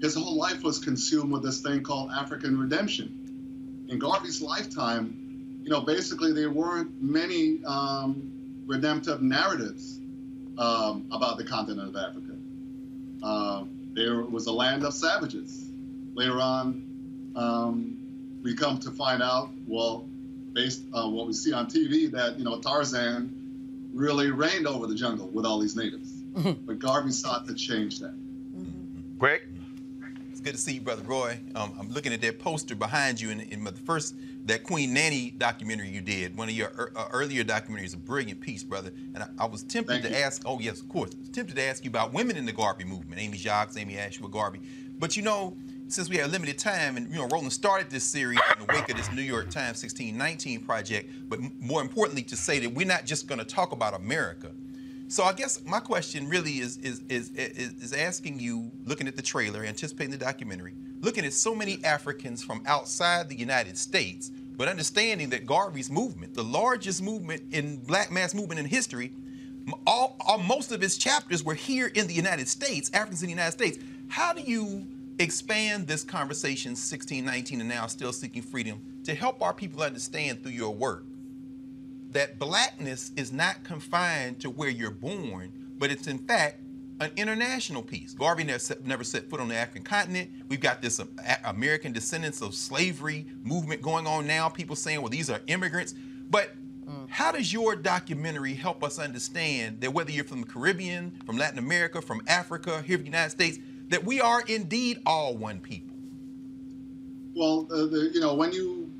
his 0.00 0.14
whole 0.14 0.36
life 0.36 0.62
was 0.62 0.78
consumed 0.78 1.30
with 1.30 1.42
this 1.42 1.60
thing 1.60 1.82
called 1.82 2.10
African 2.10 2.58
redemption. 2.58 3.86
In 3.88 3.98
Garvey's 3.98 4.40
lifetime, 4.40 5.60
you 5.62 5.70
know, 5.70 5.80
basically 5.80 6.32
there 6.32 6.50
weren't 6.50 7.00
many 7.00 7.62
um, 7.64 8.64
redemptive 8.66 9.22
narratives 9.22 10.00
um, 10.58 11.06
about 11.12 11.38
the 11.38 11.44
continent 11.44 11.88
of 11.88 11.96
Africa. 11.96 12.31
Uh, 13.22 13.64
there 13.94 14.22
was 14.22 14.46
a 14.46 14.52
land 14.52 14.84
of 14.84 14.94
savages. 14.94 15.70
Later 16.14 16.40
on, 16.40 17.32
um, 17.36 18.40
we 18.42 18.54
come 18.54 18.78
to 18.80 18.90
find 18.90 19.22
out, 19.22 19.50
well, 19.66 20.08
based 20.52 20.82
on 20.92 21.12
what 21.12 21.26
we 21.26 21.32
see 21.32 21.52
on 21.52 21.66
TV, 21.66 22.10
that 22.10 22.38
you 22.38 22.44
know 22.44 22.60
Tarzan 22.60 23.90
really 23.92 24.30
reigned 24.30 24.66
over 24.66 24.86
the 24.86 24.94
jungle 24.94 25.28
with 25.28 25.44
all 25.44 25.58
these 25.58 25.76
natives. 25.76 26.10
But 26.32 26.78
Garvey 26.78 27.12
sought 27.12 27.46
to 27.46 27.54
change 27.54 28.00
that. 28.00 28.14
Greg? 29.18 29.42
It's 30.30 30.40
good 30.40 30.54
to 30.54 30.58
see 30.58 30.74
you, 30.74 30.80
Brother 30.80 31.02
Roy. 31.02 31.38
Um, 31.54 31.74
I'm 31.78 31.90
looking 31.90 32.12
at 32.12 32.20
that 32.22 32.38
poster 32.38 32.74
behind 32.74 33.20
you 33.20 33.30
in, 33.30 33.40
in 33.40 33.62
the 33.62 33.72
first, 33.72 34.14
that 34.44 34.64
Queen 34.64 34.92
Nanny 34.92 35.30
documentary 35.30 35.88
you 35.88 36.00
did, 36.00 36.36
one 36.36 36.48
of 36.48 36.54
your 36.54 36.68
er, 36.68 36.92
uh, 36.96 37.06
earlier 37.12 37.44
documentaries, 37.44 37.94
a 37.94 37.98
brilliant 37.98 38.40
piece, 38.40 38.64
brother. 38.64 38.90
And 39.14 39.22
I, 39.22 39.28
I 39.38 39.46
was 39.46 39.62
tempted 39.62 40.02
Thank 40.02 40.04
to 40.04 40.10
you. 40.10 40.24
ask, 40.24 40.42
oh, 40.44 40.58
yes, 40.58 40.80
of 40.80 40.88
course, 40.88 41.14
tempted 41.32 41.56
to 41.56 41.62
ask 41.62 41.84
you 41.84 41.90
about 41.90 42.12
women 42.12 42.36
in 42.36 42.44
the 42.44 42.52
Garvey 42.52 42.84
movement, 42.84 43.20
Amy 43.20 43.38
Jacques, 43.38 43.76
Amy 43.76 43.98
Ashwood 43.98 44.32
Garvey. 44.32 44.60
But 44.98 45.16
you 45.16 45.22
know, 45.22 45.56
since 45.88 46.08
we 46.08 46.16
have 46.16 46.30
limited 46.30 46.58
time, 46.58 46.96
and 46.96 47.08
you 47.10 47.16
know, 47.16 47.28
Roland 47.28 47.52
started 47.52 47.90
this 47.90 48.04
series 48.04 48.40
in 48.56 48.66
the 48.66 48.72
wake 48.72 48.88
of 48.88 48.96
this 48.96 49.12
New 49.12 49.22
York 49.22 49.44
Times 49.50 49.82
1619 49.82 50.64
project, 50.64 51.10
but 51.28 51.38
m- 51.38 51.52
more 51.60 51.82
importantly, 51.82 52.22
to 52.22 52.36
say 52.36 52.58
that 52.60 52.70
we're 52.70 52.86
not 52.86 53.04
just 53.04 53.28
going 53.28 53.38
to 53.38 53.44
talk 53.44 53.72
about 53.72 53.94
America. 53.94 54.50
So 55.08 55.24
I 55.24 55.34
guess 55.34 55.62
my 55.66 55.80
question 55.80 56.28
really 56.28 56.58
is 56.58 56.78
is, 56.78 57.02
is 57.10 57.30
is 57.30 57.74
is 57.82 57.92
asking 57.92 58.40
you, 58.40 58.72
looking 58.86 59.06
at 59.06 59.14
the 59.14 59.22
trailer, 59.22 59.62
anticipating 59.62 60.10
the 60.10 60.16
documentary, 60.16 60.74
looking 61.02 61.26
at 61.26 61.34
so 61.34 61.54
many 61.54 61.84
Africans 61.84 62.42
from 62.42 62.62
outside 62.64 63.28
the 63.28 63.36
United 63.36 63.76
States, 63.76 64.30
but 64.56 64.68
understanding 64.68 65.28
that 65.30 65.44
Garvey's 65.44 65.90
movement, 65.90 66.34
the 66.34 66.44
largest 66.44 67.02
movement 67.02 67.42
in 67.52 67.76
Black 67.84 68.10
mass 68.10 68.34
movement 68.34 68.60
in 68.60 68.66
history, 68.66 69.12
all, 69.86 70.16
all 70.20 70.38
most 70.38 70.72
of 70.72 70.82
its 70.82 70.96
chapters 70.96 71.44
were 71.44 71.54
here 71.54 71.88
in 71.88 72.06
the 72.06 72.14
United 72.14 72.48
States, 72.48 72.90
Africans 72.94 73.22
in 73.22 73.26
the 73.26 73.32
United 73.32 73.52
States. 73.52 73.78
How 74.08 74.32
do 74.32 74.40
you 74.40 74.86
expand 75.18 75.86
this 75.86 76.04
conversation, 76.04 76.70
1619 76.70 77.60
and 77.60 77.68
now 77.68 77.86
still 77.86 78.12
seeking 78.12 78.42
freedom, 78.42 78.80
to 79.04 79.14
help 79.14 79.42
our 79.42 79.52
people 79.52 79.82
understand 79.82 80.42
through 80.42 80.52
your 80.52 80.74
work 80.74 81.04
that 82.10 82.38
blackness 82.38 83.10
is 83.16 83.32
not 83.32 83.64
confined 83.64 84.38
to 84.40 84.50
where 84.50 84.68
you're 84.68 84.90
born, 84.90 85.52
but 85.78 85.90
it's 85.90 86.06
in 86.06 86.18
fact 86.18 86.61
an 87.02 87.12
international 87.16 87.82
piece. 87.82 88.14
Garvey 88.14 88.44
never 88.44 88.58
set, 88.58 88.86
never 88.86 89.04
set 89.04 89.28
foot 89.28 89.40
on 89.40 89.48
the 89.48 89.54
African 89.54 89.82
continent. 89.82 90.30
We've 90.48 90.60
got 90.60 90.80
this 90.82 91.00
uh, 91.00 91.06
American 91.44 91.92
descendants 91.92 92.40
of 92.40 92.54
slavery 92.54 93.26
movement 93.42 93.82
going 93.82 94.06
on 94.06 94.26
now. 94.26 94.48
People 94.48 94.76
saying, 94.76 95.00
well, 95.00 95.10
these 95.10 95.30
are 95.30 95.40
immigrants. 95.46 95.94
But 96.30 96.54
how 97.08 97.32
does 97.32 97.52
your 97.52 97.76
documentary 97.76 98.54
help 98.54 98.82
us 98.82 98.98
understand 98.98 99.80
that 99.80 99.92
whether 99.92 100.10
you're 100.10 100.24
from 100.24 100.40
the 100.40 100.46
Caribbean, 100.46 101.12
from 101.26 101.36
Latin 101.36 101.58
America, 101.58 102.00
from 102.00 102.22
Africa, 102.26 102.82
here 102.82 102.96
in 102.96 103.02
the 103.02 103.06
United 103.06 103.30
States, 103.30 103.58
that 103.88 104.04
we 104.04 104.20
are 104.20 104.42
indeed 104.48 105.00
all 105.04 105.36
one 105.36 105.60
people? 105.60 105.94
Well, 107.34 107.66
uh, 107.70 107.86
the, 107.86 108.10
you 108.14 108.20
know, 108.20 108.34
when 108.34 108.52
you 108.52 108.90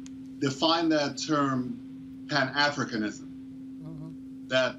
define 0.41 0.89
that 0.91 1.17
term 1.19 1.79
Pan 2.29 2.53
Africanism, 2.55 3.29
that 4.49 4.77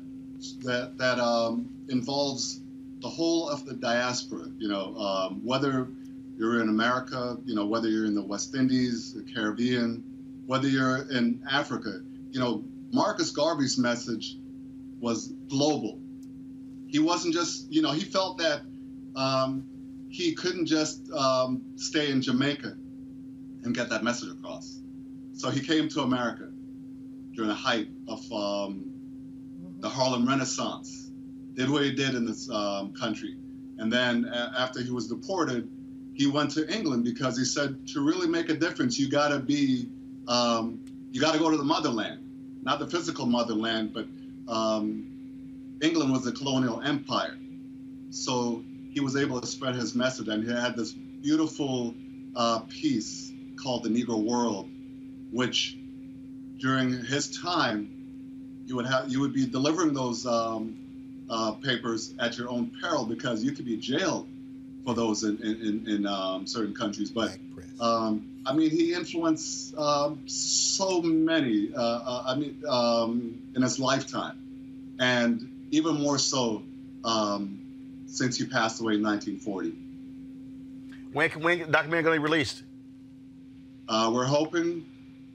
that 0.63 0.97
that 0.97 1.19
um, 1.19 1.69
involves 1.89 2.59
the 3.03 3.09
whole 3.09 3.49
of 3.49 3.65
the 3.65 3.73
diaspora. 3.73 4.47
You 4.57 4.69
know, 4.69 4.95
um, 4.95 5.41
whether 5.45 5.89
you're 6.37 6.61
in 6.61 6.69
America, 6.69 7.37
you 7.45 7.53
know, 7.53 7.65
whether 7.65 7.89
you're 7.89 8.05
in 8.05 8.15
the 8.15 8.23
West 8.23 8.55
Indies, 8.55 9.13
the 9.13 9.21
Caribbean, 9.21 10.03
whether 10.47 10.67
you're 10.67 11.11
in 11.11 11.43
Africa. 11.51 12.01
You 12.31 12.39
know, 12.39 12.63
Marcus 12.91 13.29
Garvey's 13.29 13.77
message 13.77 14.37
was 14.99 15.33
global. 15.49 15.99
He 16.87 16.99
wasn't 16.99 17.33
just, 17.33 17.71
you 17.71 17.81
know, 17.81 17.91
he 17.91 18.05
felt 18.05 18.37
that 18.37 18.61
um, 19.15 19.67
he 20.09 20.33
couldn't 20.33 20.65
just 20.65 21.11
um, 21.11 21.61
stay 21.75 22.09
in 22.09 22.21
Jamaica 22.21 22.77
and 23.63 23.75
get 23.75 23.89
that 23.89 24.03
message 24.03 24.29
across. 24.29 24.79
So 25.33 25.49
he 25.49 25.59
came 25.59 25.89
to 25.89 26.01
America 26.01 26.49
during 27.33 27.49
the 27.49 27.55
height 27.55 27.89
of 28.07 28.31
um, 28.31 28.91
the 29.79 29.89
Harlem 29.89 30.27
Renaissance, 30.27 31.02
did 31.53 31.69
what 31.69 31.83
he 31.83 31.91
did 31.93 32.15
in 32.15 32.25
this 32.25 32.49
um, 32.49 32.93
country. 32.93 33.35
And 33.77 33.91
then 33.91 34.25
a- 34.25 34.53
after 34.57 34.81
he 34.81 34.91
was 34.91 35.07
deported, 35.07 35.69
he 36.13 36.27
went 36.27 36.51
to 36.51 36.71
England 36.73 37.03
because 37.03 37.37
he 37.37 37.45
said 37.45 37.87
to 37.87 38.01
really 38.01 38.27
make 38.27 38.49
a 38.49 38.53
difference, 38.53 38.99
you 38.99 39.09
got 39.09 39.29
to 39.29 39.39
be, 39.39 39.89
um, 40.27 40.79
you 41.11 41.19
got 41.19 41.33
to 41.33 41.39
go 41.39 41.49
to 41.49 41.57
the 41.57 41.63
motherland, 41.63 42.19
not 42.61 42.79
the 42.79 42.87
physical 42.87 43.25
motherland, 43.25 43.93
but 43.93 44.05
um, 44.47 45.77
England 45.81 46.11
was 46.11 46.25
a 46.27 46.31
colonial 46.31 46.81
empire. 46.81 47.37
So 48.09 48.63
he 48.91 48.99
was 48.99 49.15
able 49.15 49.41
to 49.41 49.47
spread 49.47 49.75
his 49.75 49.95
message, 49.95 50.27
and 50.27 50.43
he 50.43 50.51
had 50.51 50.75
this 50.75 50.93
beautiful 50.93 51.95
uh, 52.35 52.59
piece 52.59 53.31
called 53.55 53.83
The 53.83 53.89
Negro 53.89 54.23
World, 54.23 54.69
which 55.31 55.77
during 56.59 57.03
his 57.03 57.39
time, 57.41 57.89
you 58.65 58.75
would 58.75 58.85
have 58.85 59.11
you 59.11 59.19
would 59.19 59.33
be 59.33 59.45
delivering 59.45 59.93
those 59.93 60.25
um, 60.25 60.77
uh, 61.29 61.53
papers 61.53 62.13
at 62.19 62.37
your 62.37 62.49
own 62.49 62.71
peril 62.81 63.05
because 63.05 63.43
you 63.43 63.51
could 63.51 63.65
be 63.65 63.77
jailed 63.77 64.27
for 64.85 64.93
those 64.93 65.23
in 65.23 65.37
in, 65.37 65.61
in, 65.61 65.89
in 65.89 66.07
um, 66.07 66.45
certain 66.45 66.73
countries. 66.73 67.09
But 67.09 67.37
um, 67.79 68.41
I 68.45 68.53
mean, 68.53 68.69
he 68.69 68.93
influenced 68.93 69.75
um, 69.77 70.27
so 70.27 71.01
many. 71.01 71.73
Uh, 71.75 71.81
uh, 71.81 72.23
I 72.27 72.35
mean, 72.35 72.61
um, 72.67 73.41
in 73.55 73.61
his 73.61 73.79
lifetime, 73.79 74.95
and 74.99 75.67
even 75.71 75.95
more 75.95 76.17
so 76.17 76.63
um, 77.03 77.59
since 78.05 78.37
he 78.37 78.45
passed 78.45 78.81
away 78.81 78.95
in 78.95 79.03
1940. 79.03 79.75
When 81.13 81.29
can 81.29 81.41
when 81.41 81.71
documentary 81.71 82.03
going 82.03 82.15
to 82.15 82.21
be 82.21 82.31
released? 82.31 82.63
Uh, 83.87 84.09
we're 84.13 84.25
hoping 84.25 84.85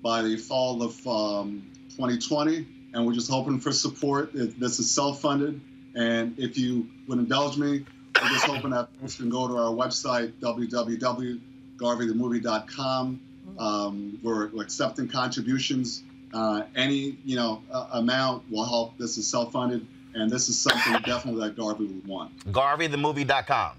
by 0.03 0.23
the 0.23 0.37
fall 0.37 0.83
of 0.83 1.07
um, 1.07 1.71
2020, 1.91 2.67
and 2.95 3.07
we're 3.07 3.13
just 3.13 3.31
hoping 3.31 3.61
for 3.61 3.73
support. 3.73 4.35
It, 4.35 4.59
this 4.59 4.79
is 4.79 4.91
self-funded, 4.91 5.61
and 5.95 6.39
if 6.39 6.59
you 6.59 6.89
would 7.07 7.19
indulge 7.19 7.57
me, 7.57 7.85
we're 8.21 8.29
just 8.29 8.47
hoping 8.47 8.71
that 8.71 8.89
folks 9.01 9.17
can 9.17 9.31
go 9.31 9.49
to 9.49 9.57
our 9.57 9.73
website 9.73 10.33
www.garveythemovie.com. 10.41 13.21
Um, 13.59 14.19
we're, 14.23 14.49
we're 14.49 14.63
accepting 14.63 15.09
contributions. 15.09 16.03
Uh, 16.33 16.63
any 16.77 17.19
you 17.25 17.37
know 17.37 17.63
uh, 17.73 17.89
amount 17.93 18.51
will 18.51 18.65
help. 18.65 18.99
This 18.99 19.17
is 19.17 19.31
self-funded, 19.31 19.87
and 20.15 20.31
this 20.31 20.49
is 20.49 20.59
something 20.59 20.93
definitely 21.05 21.49
that 21.49 21.57
Garvey 21.57 21.87
would 21.87 22.07
want. 22.07 22.37
GarveyTheMovie.com. 22.53 23.73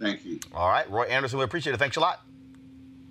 Thank 0.00 0.24
you. 0.24 0.40
All 0.54 0.68
right, 0.68 0.90
Roy 0.90 1.04
Anderson, 1.04 1.38
we 1.38 1.44
appreciate 1.44 1.74
it. 1.74 1.78
Thanks 1.78 1.96
a 1.96 2.00
lot. 2.00 2.25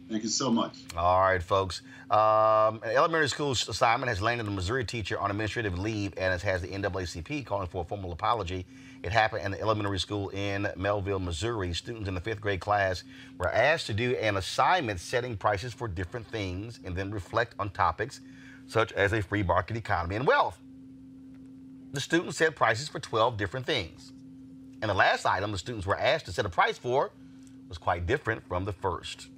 Thank 0.09 0.21
you 0.21 0.29
so 0.29 0.51
much. 0.51 0.77
All 0.95 1.21
right, 1.21 1.41
folks. 1.41 1.81
Um, 2.11 2.79
an 2.83 2.95
elementary 2.95 3.27
school 3.27 3.51
assignment 3.51 4.09
has 4.09 4.21
landed 4.21 4.45
a 4.45 4.51
Missouri 4.51 4.85
teacher 4.85 5.19
on 5.19 5.31
administrative 5.31 5.79
leave 5.79 6.13
and 6.17 6.31
it 6.31 6.41
has 6.43 6.61
the 6.61 6.67
NAACP 6.67 7.45
calling 7.45 7.67
for 7.67 7.81
a 7.81 7.85
formal 7.85 8.11
apology. 8.11 8.67
It 9.01 9.11
happened 9.11 9.43
in 9.43 9.51
the 9.51 9.61
elementary 9.61 9.99
school 9.99 10.29
in 10.29 10.63
Mehlville, 10.77 11.21
Missouri. 11.21 11.73
Students 11.73 12.07
in 12.07 12.13
the 12.13 12.21
fifth 12.21 12.39
grade 12.39 12.59
class 12.59 13.03
were 13.39 13.51
asked 13.51 13.87
to 13.87 13.93
do 13.93 14.15
an 14.15 14.37
assignment 14.37 14.99
setting 14.99 15.37
prices 15.37 15.73
for 15.73 15.87
different 15.87 16.27
things 16.27 16.79
and 16.83 16.95
then 16.95 17.09
reflect 17.09 17.55
on 17.57 17.71
topics 17.71 18.21
such 18.67 18.91
as 18.93 19.11
a 19.11 19.21
free 19.21 19.43
market 19.43 19.75
economy 19.75 20.15
and 20.15 20.27
wealth. 20.27 20.59
The 21.93 22.01
students 22.01 22.37
set 22.37 22.55
prices 22.55 22.89
for 22.89 22.99
12 22.99 23.37
different 23.37 23.65
things. 23.65 24.11
And 24.81 24.89
the 24.89 24.95
last 24.95 25.25
item 25.25 25.51
the 25.51 25.57
students 25.57 25.87
were 25.87 25.97
asked 25.97 26.25
to 26.25 26.31
set 26.31 26.45
a 26.45 26.49
price 26.49 26.77
for 26.77 27.11
was 27.69 27.77
quite 27.79 28.05
different 28.05 28.47
from 28.47 28.65
the 28.65 28.73
first. 28.73 29.29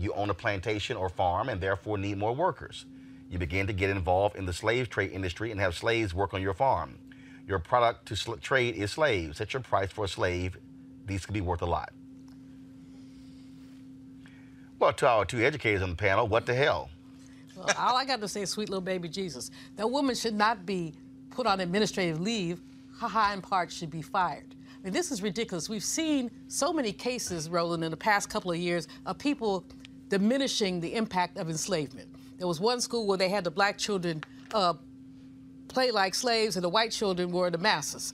You 0.00 0.14
own 0.14 0.30
a 0.30 0.34
plantation 0.34 0.96
or 0.96 1.10
farm 1.10 1.50
and 1.50 1.60
therefore 1.60 1.98
need 1.98 2.16
more 2.16 2.34
workers. 2.34 2.86
You 3.28 3.38
begin 3.38 3.66
to 3.66 3.74
get 3.74 3.90
involved 3.90 4.34
in 4.34 4.46
the 4.46 4.52
slave 4.52 4.88
trade 4.88 5.12
industry 5.12 5.50
and 5.50 5.60
have 5.60 5.76
slaves 5.76 6.14
work 6.14 6.32
on 6.32 6.40
your 6.40 6.54
farm. 6.54 6.96
Your 7.46 7.58
product 7.58 8.06
to 8.06 8.36
trade 8.38 8.76
is 8.76 8.92
slaves. 8.92 9.36
Set 9.36 9.52
your 9.52 9.62
price 9.62 9.90
for 9.90 10.06
a 10.06 10.08
slave. 10.08 10.56
These 11.06 11.26
could 11.26 11.34
be 11.34 11.42
worth 11.42 11.62
a 11.62 11.66
lot. 11.66 11.92
Well, 14.78 14.94
to 14.94 15.06
our 15.06 15.26
two 15.26 15.44
educators 15.44 15.82
on 15.82 15.90
the 15.90 15.96
panel, 15.96 16.26
what 16.26 16.46
the 16.46 16.54
hell? 16.54 16.88
Well, 17.54 17.68
all 17.76 17.96
I 17.96 18.06
got 18.06 18.22
to 18.22 18.28
say, 18.28 18.42
is 18.42 18.50
sweet 18.50 18.70
little 18.70 18.80
baby 18.80 19.08
Jesus, 19.08 19.50
that 19.76 19.90
woman 19.90 20.14
should 20.14 20.34
not 20.34 20.64
be 20.64 20.94
put 21.28 21.46
on 21.46 21.60
administrative 21.60 22.20
leave. 22.20 22.62
Haha, 22.96 23.34
in 23.34 23.42
part, 23.42 23.70
should 23.70 23.90
be 23.90 24.00
fired. 24.00 24.54
I 24.80 24.84
mean, 24.84 24.94
this 24.94 25.12
is 25.12 25.20
ridiculous. 25.20 25.68
We've 25.68 25.84
seen 25.84 26.30
so 26.48 26.72
many 26.72 26.92
cases, 26.92 27.50
Roland, 27.50 27.84
in 27.84 27.90
the 27.90 27.96
past 27.96 28.30
couple 28.30 28.50
of 28.50 28.56
years 28.56 28.88
of 29.04 29.18
people 29.18 29.66
diminishing 30.10 30.80
the 30.80 30.94
impact 30.94 31.38
of 31.38 31.48
enslavement. 31.48 32.08
There 32.36 32.46
was 32.46 32.60
one 32.60 32.80
school 32.80 33.06
where 33.06 33.16
they 33.16 33.30
had 33.30 33.44
the 33.44 33.50
black 33.50 33.78
children 33.78 34.22
uh, 34.52 34.74
play 35.68 35.90
like 35.90 36.14
slaves 36.14 36.56
and 36.56 36.64
the 36.64 36.68
white 36.68 36.90
children 36.90 37.30
were 37.30 37.48
the 37.48 37.58
masses. 37.58 38.12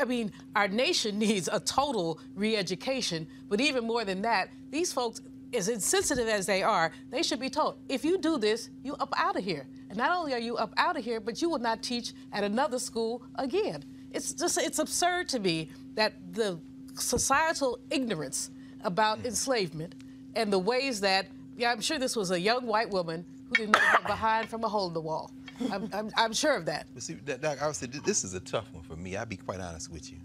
I 0.00 0.04
mean, 0.04 0.32
our 0.56 0.66
nation 0.66 1.18
needs 1.26 1.48
a 1.52 1.60
total 1.60 2.18
re-education, 2.34 3.28
but 3.48 3.60
even 3.60 3.84
more 3.84 4.04
than 4.04 4.22
that, 4.22 4.48
these 4.70 4.92
folks, 4.92 5.20
as 5.54 5.68
insensitive 5.68 6.28
as 6.28 6.46
they 6.46 6.62
are, 6.62 6.92
they 7.10 7.22
should 7.22 7.40
be 7.40 7.50
told, 7.50 7.78
if 7.88 8.04
you 8.04 8.18
do 8.18 8.38
this, 8.38 8.70
you 8.82 8.94
up 8.94 9.12
out 9.16 9.36
of 9.36 9.44
here. 9.44 9.66
And 9.88 9.96
not 9.96 10.16
only 10.16 10.34
are 10.34 10.38
you 10.38 10.56
up 10.56 10.72
out 10.76 10.96
of 10.96 11.04
here, 11.04 11.20
but 11.20 11.40
you 11.40 11.48
will 11.48 11.58
not 11.58 11.82
teach 11.82 12.12
at 12.32 12.44
another 12.44 12.78
school 12.78 13.22
again. 13.36 13.84
It's 14.12 14.32
just, 14.32 14.58
it's 14.58 14.78
absurd 14.78 15.28
to 15.30 15.38
me 15.38 15.70
that 15.94 16.12
the 16.32 16.60
societal 16.94 17.78
ignorance 17.90 18.50
about 18.82 19.24
enslavement 19.24 19.94
and 20.38 20.52
the 20.52 20.58
ways 20.58 21.00
that, 21.00 21.26
yeah, 21.56 21.72
I'm 21.72 21.80
sure 21.80 21.98
this 21.98 22.14
was 22.14 22.30
a 22.30 22.40
young 22.40 22.64
white 22.64 22.88
woman 22.88 23.26
who 23.48 23.54
didn't 23.56 23.76
her 23.76 24.06
behind 24.06 24.48
from 24.48 24.62
a 24.62 24.68
hole 24.68 24.86
in 24.86 24.94
the 24.94 25.00
wall. 25.00 25.32
I'm, 25.72 25.90
I'm, 25.92 26.10
I'm 26.16 26.32
sure 26.32 26.56
of 26.56 26.64
that. 26.66 26.86
But 26.94 27.02
see, 27.02 27.14
Doc, 27.14 27.60
I 27.60 27.66
would 27.66 27.74
say 27.74 27.86
this 27.86 28.22
is 28.22 28.34
a 28.34 28.40
tough 28.40 28.72
one 28.72 28.84
for 28.84 28.94
me. 28.94 29.16
I'll 29.16 29.26
be 29.26 29.36
quite 29.36 29.58
honest 29.58 29.90
with 29.90 30.12
you. 30.12 30.18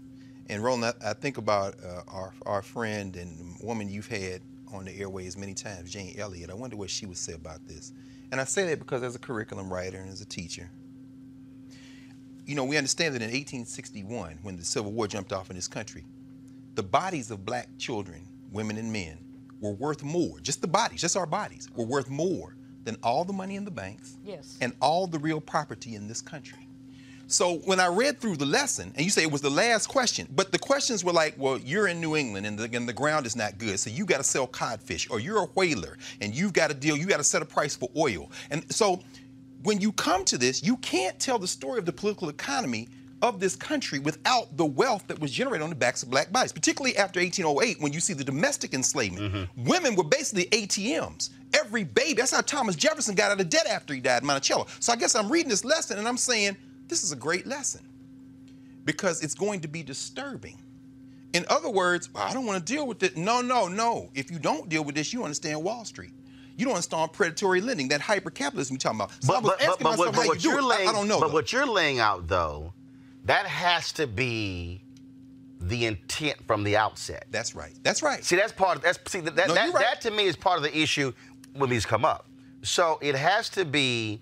And 0.48 0.62
Roland, 0.62 0.94
I, 1.02 1.10
I 1.10 1.12
think 1.14 1.38
about 1.38 1.74
uh, 1.84 2.02
our 2.06 2.32
our 2.46 2.62
friend 2.62 3.16
and 3.16 3.56
woman 3.60 3.88
you've 3.88 4.06
had 4.06 4.42
on 4.72 4.84
the 4.84 4.96
airways 4.96 5.36
many 5.36 5.54
times, 5.54 5.90
Jane 5.90 6.14
Elliott. 6.16 6.50
I 6.50 6.54
wonder 6.54 6.76
what 6.76 6.90
she 6.90 7.06
would 7.06 7.16
say 7.16 7.32
about 7.32 7.66
this. 7.66 7.92
And 8.30 8.40
I 8.40 8.44
say 8.44 8.66
that 8.66 8.78
because 8.78 9.02
as 9.02 9.16
a 9.16 9.18
curriculum 9.18 9.72
writer 9.72 9.98
and 9.98 10.10
as 10.10 10.20
a 10.20 10.26
teacher, 10.26 10.70
you 12.46 12.54
know, 12.54 12.64
we 12.64 12.76
understand 12.76 13.14
that 13.14 13.22
in 13.22 13.28
1861, 13.28 14.38
when 14.42 14.56
the 14.56 14.64
Civil 14.64 14.92
War 14.92 15.08
jumped 15.08 15.32
off 15.32 15.50
in 15.50 15.56
this 15.56 15.68
country, 15.68 16.04
the 16.74 16.82
bodies 16.82 17.30
of 17.30 17.44
black 17.44 17.68
children, 17.78 18.28
women 18.52 18.76
and 18.76 18.92
men, 18.92 19.18
were 19.64 19.72
worth 19.72 20.02
more, 20.02 20.38
just 20.40 20.60
the 20.60 20.68
bodies, 20.68 21.00
just 21.00 21.16
our 21.16 21.26
bodies, 21.26 21.68
were 21.74 21.84
worth 21.86 22.08
more 22.08 22.54
than 22.84 22.96
all 23.02 23.24
the 23.24 23.32
money 23.32 23.56
in 23.56 23.64
the 23.64 23.70
banks 23.70 24.16
Yes. 24.24 24.58
and 24.60 24.74
all 24.80 25.06
the 25.06 25.18
real 25.18 25.40
property 25.40 25.94
in 25.96 26.06
this 26.06 26.20
country. 26.20 26.68
So 27.26 27.56
when 27.64 27.80
I 27.80 27.86
read 27.86 28.20
through 28.20 28.36
the 28.36 28.44
lesson, 28.44 28.92
and 28.94 29.02
you 29.04 29.10
say 29.10 29.22
it 29.22 29.32
was 29.32 29.40
the 29.40 29.50
last 29.50 29.86
question, 29.86 30.28
but 30.36 30.52
the 30.52 30.58
questions 30.58 31.02
were 31.02 31.12
like, 31.12 31.34
well, 31.38 31.58
you're 31.58 31.88
in 31.88 31.98
New 31.98 32.14
England 32.16 32.44
and 32.46 32.58
the, 32.58 32.76
and 32.76 32.86
the 32.86 32.92
ground 32.92 33.24
is 33.24 33.34
not 33.34 33.56
good, 33.56 33.80
so 33.80 33.88
you 33.88 34.04
got 34.04 34.18
to 34.18 34.22
sell 34.24 34.46
codfish, 34.46 35.08
or 35.10 35.18
you're 35.18 35.38
a 35.38 35.46
whaler 35.46 35.96
and 36.20 36.34
you've 36.34 36.52
got 36.52 36.68
to 36.68 36.74
deal, 36.74 36.96
you 36.96 37.06
got 37.06 37.16
to 37.16 37.24
set 37.24 37.40
a 37.40 37.46
price 37.46 37.74
for 37.74 37.88
oil. 37.96 38.30
And 38.50 38.70
so 38.70 39.00
when 39.62 39.80
you 39.80 39.90
come 39.92 40.26
to 40.26 40.36
this, 40.36 40.62
you 40.62 40.76
can't 40.76 41.18
tell 41.18 41.38
the 41.38 41.48
story 41.48 41.78
of 41.78 41.86
the 41.86 41.92
political 41.92 42.28
economy 42.28 42.88
of 43.24 43.40
this 43.40 43.56
country 43.56 43.98
without 43.98 44.56
the 44.56 44.64
wealth 44.64 45.06
that 45.08 45.18
was 45.18 45.32
generated 45.32 45.62
on 45.62 45.70
the 45.70 45.74
backs 45.76 46.02
of 46.02 46.10
black 46.10 46.30
bodies, 46.30 46.52
particularly 46.52 46.96
after 46.96 47.20
1808 47.20 47.80
when 47.80 47.92
you 47.92 48.00
see 48.00 48.12
the 48.12 48.22
domestic 48.22 48.74
enslavement. 48.74 49.32
Mm-hmm. 49.32 49.64
Women 49.64 49.96
were 49.96 50.04
basically 50.04 50.44
ATMs. 50.46 51.30
Every 51.54 51.84
baby, 51.84 52.14
that's 52.14 52.32
how 52.32 52.42
Thomas 52.42 52.76
Jefferson 52.76 53.14
got 53.14 53.30
out 53.32 53.40
of 53.40 53.48
debt 53.48 53.66
after 53.66 53.94
he 53.94 54.00
died 54.00 54.22
in 54.22 54.26
Monticello. 54.26 54.66
So 54.80 54.92
I 54.92 54.96
guess 54.96 55.14
I'm 55.14 55.30
reading 55.30 55.48
this 55.48 55.64
lesson 55.64 55.98
and 55.98 56.06
I'm 56.06 56.16
saying, 56.16 56.56
this 56.88 57.02
is 57.02 57.12
a 57.12 57.16
great 57.16 57.46
lesson 57.46 57.80
because 58.84 59.22
it's 59.22 59.34
going 59.34 59.60
to 59.60 59.68
be 59.68 59.82
disturbing. 59.82 60.60
In 61.32 61.44
other 61.48 61.70
words, 61.70 62.10
I 62.14 62.32
don't 62.32 62.46
want 62.46 62.64
to 62.64 62.72
deal 62.72 62.86
with 62.86 63.02
it. 63.02 63.16
No, 63.16 63.40
no, 63.40 63.66
no. 63.66 64.10
If 64.14 64.30
you 64.30 64.38
don't 64.38 64.68
deal 64.68 64.84
with 64.84 64.94
this, 64.94 65.12
you 65.12 65.24
understand 65.24 65.64
Wall 65.64 65.84
Street. 65.84 66.12
You 66.56 66.64
don't 66.66 66.74
understand 66.74 67.12
predatory 67.12 67.60
lending, 67.60 67.88
that 67.88 68.00
hyper 68.00 68.30
capitalism 68.30 68.74
you're 68.74 68.78
talking 68.78 69.00
about. 69.00 69.10
So 69.24 69.34
I 69.34 69.40
was 69.40 69.52
asking 69.60 69.84
myself 69.84 69.98
what- 69.98 70.14
how 70.14 70.32
you 70.34 70.38
do 70.38 70.58
it. 70.58 70.62
I- 70.62 70.90
I, 70.90 70.92
don't 70.92 71.08
know. 71.08 71.18
But 71.20 71.28
though. 71.28 71.32
what 71.34 71.52
you're 71.52 71.66
laying 71.66 71.98
out, 71.98 72.28
though, 72.28 72.73
that 73.24 73.46
has 73.46 73.92
to 73.92 74.06
be 74.06 74.82
the 75.60 75.86
intent 75.86 76.36
from 76.46 76.62
the 76.62 76.76
outset. 76.76 77.26
That's 77.30 77.54
right. 77.54 77.72
That's 77.82 78.02
right. 78.02 78.22
See, 78.22 78.36
that's 78.36 78.52
part 78.52 78.76
of 78.76 78.82
that's 78.82 78.98
see 79.10 79.20
that 79.20 79.36
that, 79.36 79.48
No, 79.48 79.54
that, 79.54 79.72
right. 79.72 79.84
that 79.84 80.00
to 80.02 80.10
me 80.10 80.24
is 80.24 80.36
part 80.36 80.58
of 80.58 80.62
the 80.62 80.76
issue 80.76 81.12
when 81.54 81.70
these 81.70 81.86
come 81.86 82.04
up. 82.04 82.28
So 82.62 82.98
it 83.02 83.14
has 83.14 83.48
to 83.50 83.64
be 83.64 84.20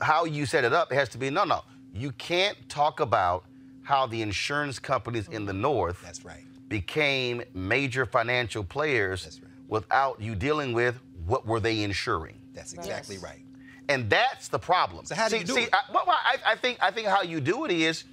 how 0.00 0.24
you 0.24 0.46
set 0.46 0.64
it 0.64 0.72
up. 0.72 0.92
It 0.92 0.96
has 0.96 1.08
to 1.10 1.18
be 1.18 1.30
no, 1.30 1.44
no. 1.44 1.62
You 1.92 2.12
can't 2.12 2.56
talk 2.68 3.00
about 3.00 3.44
how 3.82 4.06
the 4.06 4.20
insurance 4.20 4.78
companies 4.78 5.28
in 5.28 5.46
the 5.46 5.52
mm-hmm. 5.52 5.62
north 5.62 6.02
that's 6.02 6.24
right 6.24 6.44
became 6.68 7.42
major 7.52 8.04
financial 8.04 8.64
players 8.64 9.24
That's 9.24 9.40
right. 9.40 9.50
without 9.68 10.20
you 10.20 10.34
dealing 10.34 10.72
with 10.72 10.98
what 11.26 11.46
were 11.46 11.60
they 11.60 11.82
insuring. 11.82 12.34
That's 12.52 12.72
exactly 12.72 13.18
right. 13.18 13.40
And 13.88 14.08
that's 14.08 14.48
the 14.48 14.58
problem. 14.58 15.04
So 15.04 15.14
how 15.14 15.28
do 15.28 15.32
see, 15.32 15.40
you 15.40 15.44
do 15.44 15.54
see, 15.54 15.62
it? 15.62 15.70
I, 15.72 15.92
well, 15.92 16.04
well, 16.06 16.16
I, 16.24 16.52
I 16.52 16.56
think 16.56 16.78
I 16.80 16.90
think 16.90 17.06
how 17.06 17.22
you 17.22 17.40
do 17.40 17.64
it 17.64 17.70
is 17.70 18.04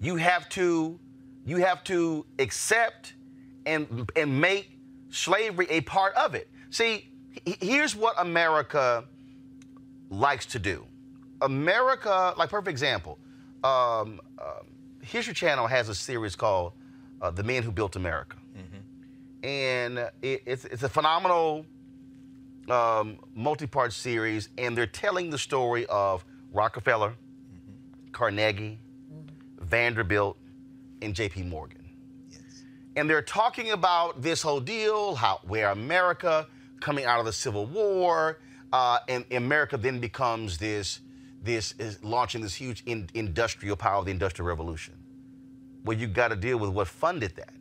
you 0.00 0.16
have 0.16 0.48
to 0.50 0.98
you 1.44 1.58
have 1.58 1.84
to 1.84 2.26
accept 2.38 3.14
and 3.64 4.10
and 4.16 4.40
make 4.40 4.78
slavery 5.10 5.66
a 5.70 5.80
part 5.82 6.14
of 6.14 6.34
it. 6.34 6.48
See, 6.70 7.08
here's 7.44 7.94
what 7.96 8.14
America 8.18 9.04
likes 10.10 10.46
to 10.46 10.58
do. 10.58 10.84
America, 11.42 12.34
like 12.36 12.50
perfect 12.50 12.68
example, 12.68 13.18
um, 13.62 14.20
um, 14.38 14.66
History 15.02 15.34
Channel 15.34 15.66
has 15.66 15.88
a 15.88 15.94
series 15.94 16.34
called 16.36 16.72
uh, 17.20 17.30
"The 17.30 17.42
Men 17.42 17.62
Who 17.62 17.70
Built 17.70 17.96
America," 17.96 18.36
and 19.42 19.98
it, 20.22 20.42
it's 20.46 20.64
it's 20.64 20.82
a 20.82 20.88
phenomenal 20.88 21.66
um, 22.70 23.18
multi-part 23.34 23.92
series, 23.92 24.48
and 24.58 24.76
they're 24.76 24.86
telling 24.86 25.30
the 25.30 25.38
story 25.38 25.86
of 25.86 26.24
Rockefeller, 26.52 27.14
Carnegie, 28.12 28.78
Vanderbilt, 29.66 30.36
and 31.02 31.14
J.P. 31.14 31.44
Morgan. 31.44 31.84
And 32.96 33.10
they're 33.10 33.22
talking 33.22 33.72
about 33.72 34.22
this 34.22 34.40
whole 34.40 34.60
deal, 34.60 35.14
how 35.14 35.40
where 35.44 35.70
America 35.70 36.46
coming 36.80 37.04
out 37.04 37.20
of 37.20 37.26
the 37.26 37.32
Civil 37.32 37.66
War, 37.66 38.38
uh, 38.72 38.98
and 39.08 39.24
America 39.32 39.76
then 39.76 40.00
becomes 40.00 40.56
this, 40.58 41.00
this 41.42 41.74
is 41.78 42.02
launching 42.02 42.40
this 42.40 42.54
huge 42.54 42.82
in, 42.86 43.08
industrial 43.14 43.76
power 43.76 44.02
the 44.04 44.10
Industrial 44.10 44.48
Revolution. 44.48 44.94
Well, 45.84 45.96
you 45.96 46.06
got 46.06 46.28
to 46.28 46.36
deal 46.36 46.58
with 46.58 46.70
what 46.70 46.88
funded 46.88 47.36
that. 47.36 47.52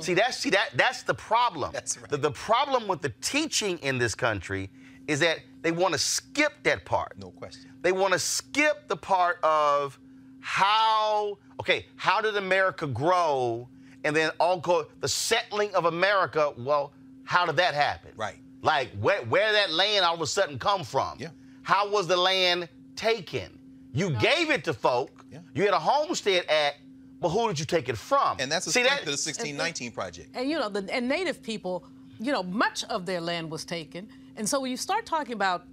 See 0.00 0.12
that's 0.12 0.36
see 0.36 0.50
that 0.50 0.70
that's 0.74 1.04
the 1.04 1.14
problem. 1.14 1.70
That's 1.72 1.96
right. 1.96 2.10
The, 2.10 2.18
the 2.18 2.30
problem 2.30 2.86
with 2.86 3.00
the 3.00 3.12
teaching 3.22 3.78
in 3.78 3.96
this 3.96 4.14
country 4.14 4.68
is 5.08 5.20
that 5.20 5.38
they 5.62 5.72
want 5.72 5.94
to 5.94 5.98
skip 5.98 6.52
that 6.64 6.84
part. 6.84 7.14
No 7.18 7.30
question. 7.30 7.70
They 7.80 7.92
want 7.92 8.12
to 8.12 8.18
skip 8.18 8.88
the 8.88 8.96
part 8.96 9.38
of 9.42 9.98
how 10.44 11.38
okay, 11.58 11.86
how 11.96 12.20
did 12.20 12.36
America 12.36 12.86
grow? 12.86 13.66
And 14.04 14.14
then 14.14 14.30
all 14.38 14.60
go 14.60 14.86
the 15.00 15.08
settling 15.08 15.74
of 15.74 15.86
America. 15.86 16.52
Well, 16.58 16.92
how 17.24 17.46
did 17.46 17.56
that 17.56 17.72
happen? 17.72 18.10
Right. 18.14 18.36
Like 18.60 18.90
where 19.00 19.22
where 19.22 19.46
did 19.46 19.54
that 19.56 19.70
land 19.72 20.04
all 20.04 20.14
of 20.14 20.20
a 20.20 20.26
sudden 20.26 20.58
come 20.58 20.84
from? 20.84 21.16
Yeah. 21.18 21.28
How 21.62 21.88
was 21.88 22.06
the 22.06 22.16
land 22.18 22.68
taken? 22.94 23.58
You 23.94 24.10
gave 24.10 24.50
it 24.50 24.64
to 24.64 24.74
folk. 24.74 25.24
Yeah. 25.32 25.38
You 25.54 25.62
had 25.62 25.72
a 25.72 25.78
Homestead 25.78 26.44
Act, 26.50 26.76
but 27.22 27.30
who 27.30 27.48
did 27.48 27.58
you 27.58 27.64
take 27.64 27.88
it 27.88 27.96
from? 27.96 28.36
And 28.38 28.52
that's 28.52 28.66
the 28.66 28.72
See 28.72 28.82
strength 28.82 29.04
that- 29.04 29.12
of 29.12 29.16
the 29.16 29.30
1619 29.30 29.92
project. 29.92 30.28
And 30.34 30.50
you 30.50 30.58
know, 30.58 30.68
the 30.68 30.86
and 30.94 31.08
native 31.08 31.42
people, 31.42 31.84
you 32.20 32.32
know, 32.32 32.42
much 32.42 32.84
of 32.84 33.06
their 33.06 33.22
land 33.22 33.50
was 33.50 33.64
taken. 33.64 34.10
And 34.36 34.46
so 34.46 34.60
when 34.60 34.70
you 34.70 34.76
start 34.76 35.06
talking 35.06 35.32
about 35.32 35.64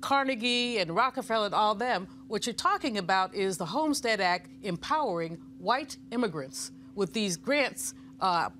Carnegie 0.00 0.78
and 0.78 0.94
Rockefeller 0.94 1.46
and 1.46 1.54
all 1.54 1.74
them, 1.74 2.06
what 2.28 2.46
you're 2.46 2.54
talking 2.54 2.98
about 2.98 3.34
is 3.34 3.56
the 3.56 3.66
Homestead 3.66 4.20
Act 4.20 4.50
empowering 4.62 5.38
white 5.58 5.96
immigrants 6.10 6.72
with 6.94 7.12
these 7.12 7.36
grants. 7.36 7.94
Uh, 8.20 8.50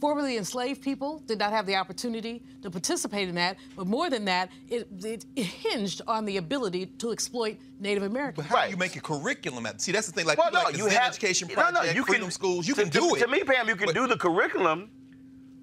formerly 0.00 0.36
enslaved 0.36 0.82
people 0.82 1.22
did 1.26 1.38
not 1.38 1.52
have 1.52 1.66
the 1.66 1.74
opportunity 1.74 2.42
to 2.62 2.70
participate 2.70 3.28
in 3.28 3.34
that, 3.34 3.56
but 3.76 3.86
more 3.86 4.10
than 4.10 4.24
that, 4.26 4.50
it, 4.68 4.86
it, 5.02 5.24
it 5.34 5.46
hinged 5.46 6.02
on 6.06 6.24
the 6.24 6.36
ability 6.36 6.86
to 6.86 7.12
exploit 7.12 7.56
Native 7.80 8.02
Americans. 8.02 8.46
But 8.48 8.56
how 8.56 8.64
do 8.64 8.70
you 8.70 8.76
make 8.76 8.96
a 8.96 9.00
curriculum? 9.00 9.64
At, 9.66 9.80
see, 9.80 9.92
that's 9.92 10.06
the 10.06 10.12
thing. 10.12 10.26
Like, 10.26 10.38
well, 10.38 10.52
no, 10.52 10.62
like 10.62 10.72
the 10.74 10.78
you 10.78 10.86
have 10.86 11.10
Education 11.10 11.48
no, 11.48 11.54
Project, 11.54 11.84
no, 11.84 11.90
you 11.92 12.04
Freedom 12.04 12.24
can, 12.24 12.30
Schools, 12.30 12.68
you 12.68 12.74
to, 12.74 12.82
can 12.82 12.90
to- 12.90 12.98
do 12.98 13.14
it. 13.14 13.20
To 13.20 13.28
me, 13.28 13.42
Pam, 13.42 13.68
you 13.68 13.76
can 13.76 13.94
do 13.94 14.06
the 14.06 14.16
curriculum, 14.16 14.90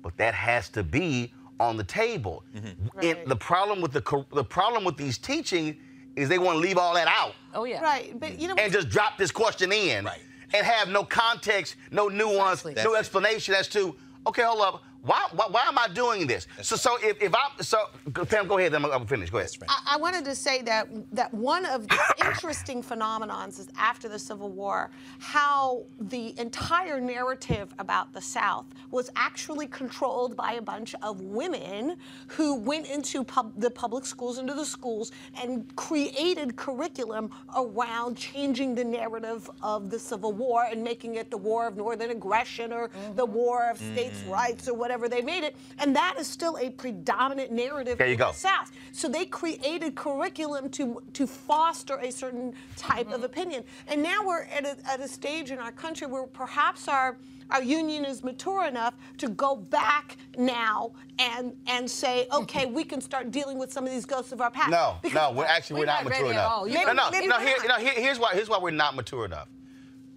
but 0.01 0.17
that 0.17 0.33
has 0.33 0.69
to 0.69 0.83
be 0.83 1.31
on 1.59 1.77
the 1.77 1.83
table. 1.83 2.43
Mm-hmm. 2.55 2.99
And 3.01 3.19
the 3.27 3.35
problem 3.35 3.81
with 3.81 3.91
the 3.93 4.25
the 4.33 4.43
problem 4.43 4.83
with 4.83 4.97
these 4.97 5.17
teaching 5.17 5.77
is 6.15 6.29
they 6.29 6.39
want 6.39 6.55
to 6.57 6.59
leave 6.59 6.77
all 6.77 6.93
that 6.93 7.07
out 7.07 7.33
Oh 7.55 7.63
yeah. 7.63 7.81
Right, 7.81 8.19
but 8.19 8.39
you 8.39 8.47
know. 8.47 8.55
and 8.55 8.71
just 8.71 8.89
drop 8.89 9.17
this 9.17 9.31
question 9.31 9.71
in 9.71 10.05
Right. 10.05 10.19
and 10.53 10.65
have 10.65 10.89
no 10.89 11.03
context, 11.03 11.75
no 11.91 12.07
nuance, 12.07 12.59
Exactly. 12.65 12.73
no 12.83 12.91
That's 12.91 12.95
it. 12.95 12.99
explanation 12.99 13.55
as 13.55 13.67
to 13.69 13.95
okay, 14.27 14.43
hold 14.43 14.61
up. 14.61 14.83
Why, 15.05 15.27
why, 15.33 15.47
why 15.51 15.63
am 15.67 15.77
I 15.77 15.89
doing 15.89 16.27
this? 16.27 16.47
so, 16.61 16.77
so 16.77 16.97
if, 17.01 17.21
if 17.21 17.35
I, 17.35 17.61
so, 17.61 17.89
Pam, 18.29 18.47
go 18.47 18.57
ahead, 18.57 18.71
then 18.71 18.85
I'm, 18.85 18.91
I'm 18.91 19.05
finish. 19.05 19.29
Go 19.29 19.37
ahead. 19.37 19.51
I, 19.67 19.95
I 19.95 19.97
wanted 19.97 20.23
to 20.23 20.33
say 20.33 20.61
that 20.61 20.87
that 21.11 21.33
one 21.33 21.65
of 21.65 21.89
the 21.89 21.99
interesting 22.25 22.81
phenomenons 22.81 23.59
is 23.59 23.67
after 23.77 24.07
the 24.07 24.17
Civil 24.17 24.49
War, 24.49 24.91
how 25.19 25.83
the 25.99 26.39
entire 26.39 27.01
narrative 27.01 27.73
about 27.79 28.13
the 28.13 28.21
South 28.21 28.65
was 28.91 29.09
actually 29.17 29.67
controlled 29.67 30.37
by 30.37 30.53
a 30.53 30.61
bunch 30.61 30.95
of 31.01 31.19
women 31.19 31.97
who 32.27 32.55
went 32.55 32.89
into 32.89 33.25
pub, 33.25 33.51
the 33.57 33.69
public 33.69 34.05
schools, 34.05 34.37
into 34.37 34.53
the 34.53 34.65
schools, 34.65 35.11
and 35.41 35.75
created 35.75 36.55
curriculum 36.55 37.29
around 37.57 38.15
changing 38.15 38.73
the 38.73 38.85
narrative 38.85 39.49
of 39.61 39.89
the 39.89 39.99
Civil 39.99 40.31
War 40.31 40.65
and 40.71 40.81
making 40.81 41.15
it 41.15 41.29
the 41.29 41.37
War 41.37 41.67
of 41.67 41.75
Northern 41.75 42.11
Aggression 42.11 42.71
or 42.71 42.89
the 43.15 43.25
mm-hmm. 43.25 43.33
War 43.33 43.69
of 43.69 43.77
States' 43.77 44.21
mm. 44.21 44.31
Rights 44.31 44.69
or 44.69 44.73
whatever 44.73 44.92
they 45.09 45.21
made 45.21 45.43
it. 45.43 45.55
And 45.79 45.95
that 45.95 46.15
is 46.19 46.27
still 46.27 46.57
a 46.57 46.69
predominant 46.69 47.51
narrative 47.51 47.97
There 47.97 48.07
you 48.07 48.13
in 48.13 48.19
go. 48.19 48.31
the 48.31 48.37
South. 48.37 48.71
So 48.91 49.07
they 49.09 49.25
created 49.25 49.95
curriculum 49.95 50.69
to 50.71 51.01
to 51.13 51.27
foster 51.27 51.97
a 51.97 52.11
certain 52.11 52.53
type 52.77 53.11
of 53.11 53.23
opinion. 53.23 53.63
And 53.87 54.01
now 54.03 54.25
we're 54.25 54.43
at 54.43 54.65
a, 54.65 54.77
at 54.89 54.99
a 54.99 55.07
stage 55.07 55.51
in 55.51 55.59
our 55.59 55.71
country 55.71 56.07
where 56.07 56.25
perhaps 56.27 56.87
our 56.87 57.17
our 57.49 57.61
union 57.61 58.05
is 58.05 58.23
mature 58.23 58.65
enough 58.65 58.93
to 59.17 59.27
go 59.29 59.55
back 59.55 60.17
now 60.37 60.91
and 61.19 61.53
and 61.67 61.89
say, 61.89 62.27
okay, 62.33 62.65
we 62.65 62.83
can 62.83 63.01
start 63.01 63.31
dealing 63.31 63.57
with 63.57 63.71
some 63.71 63.85
of 63.85 63.91
these 63.91 64.05
ghosts 64.05 64.31
of 64.31 64.41
our 64.41 64.49
past. 64.49 64.69
No, 64.71 64.95
Because- 65.01 65.15
no, 65.15 65.31
we're 65.37 65.45
actually 65.45 65.75
we're, 65.81 65.81
We're 65.81 65.85
not, 65.87 66.03
not 66.05 66.09
mature 66.13 66.31
enough. 66.31 66.51
all. 66.51 66.67
You 66.67 66.75
no, 66.85 66.93
no, 66.93 67.09
no. 67.09 67.39
Here, 67.39 67.57
no 67.67 67.75
here, 67.75 67.93
here's 67.95 68.17
why. 68.19 68.31
Here's 68.33 68.49
why 68.49 68.59
we're 68.59 68.71
not 68.71 68.95
mature 68.95 69.25
enough. 69.25 69.49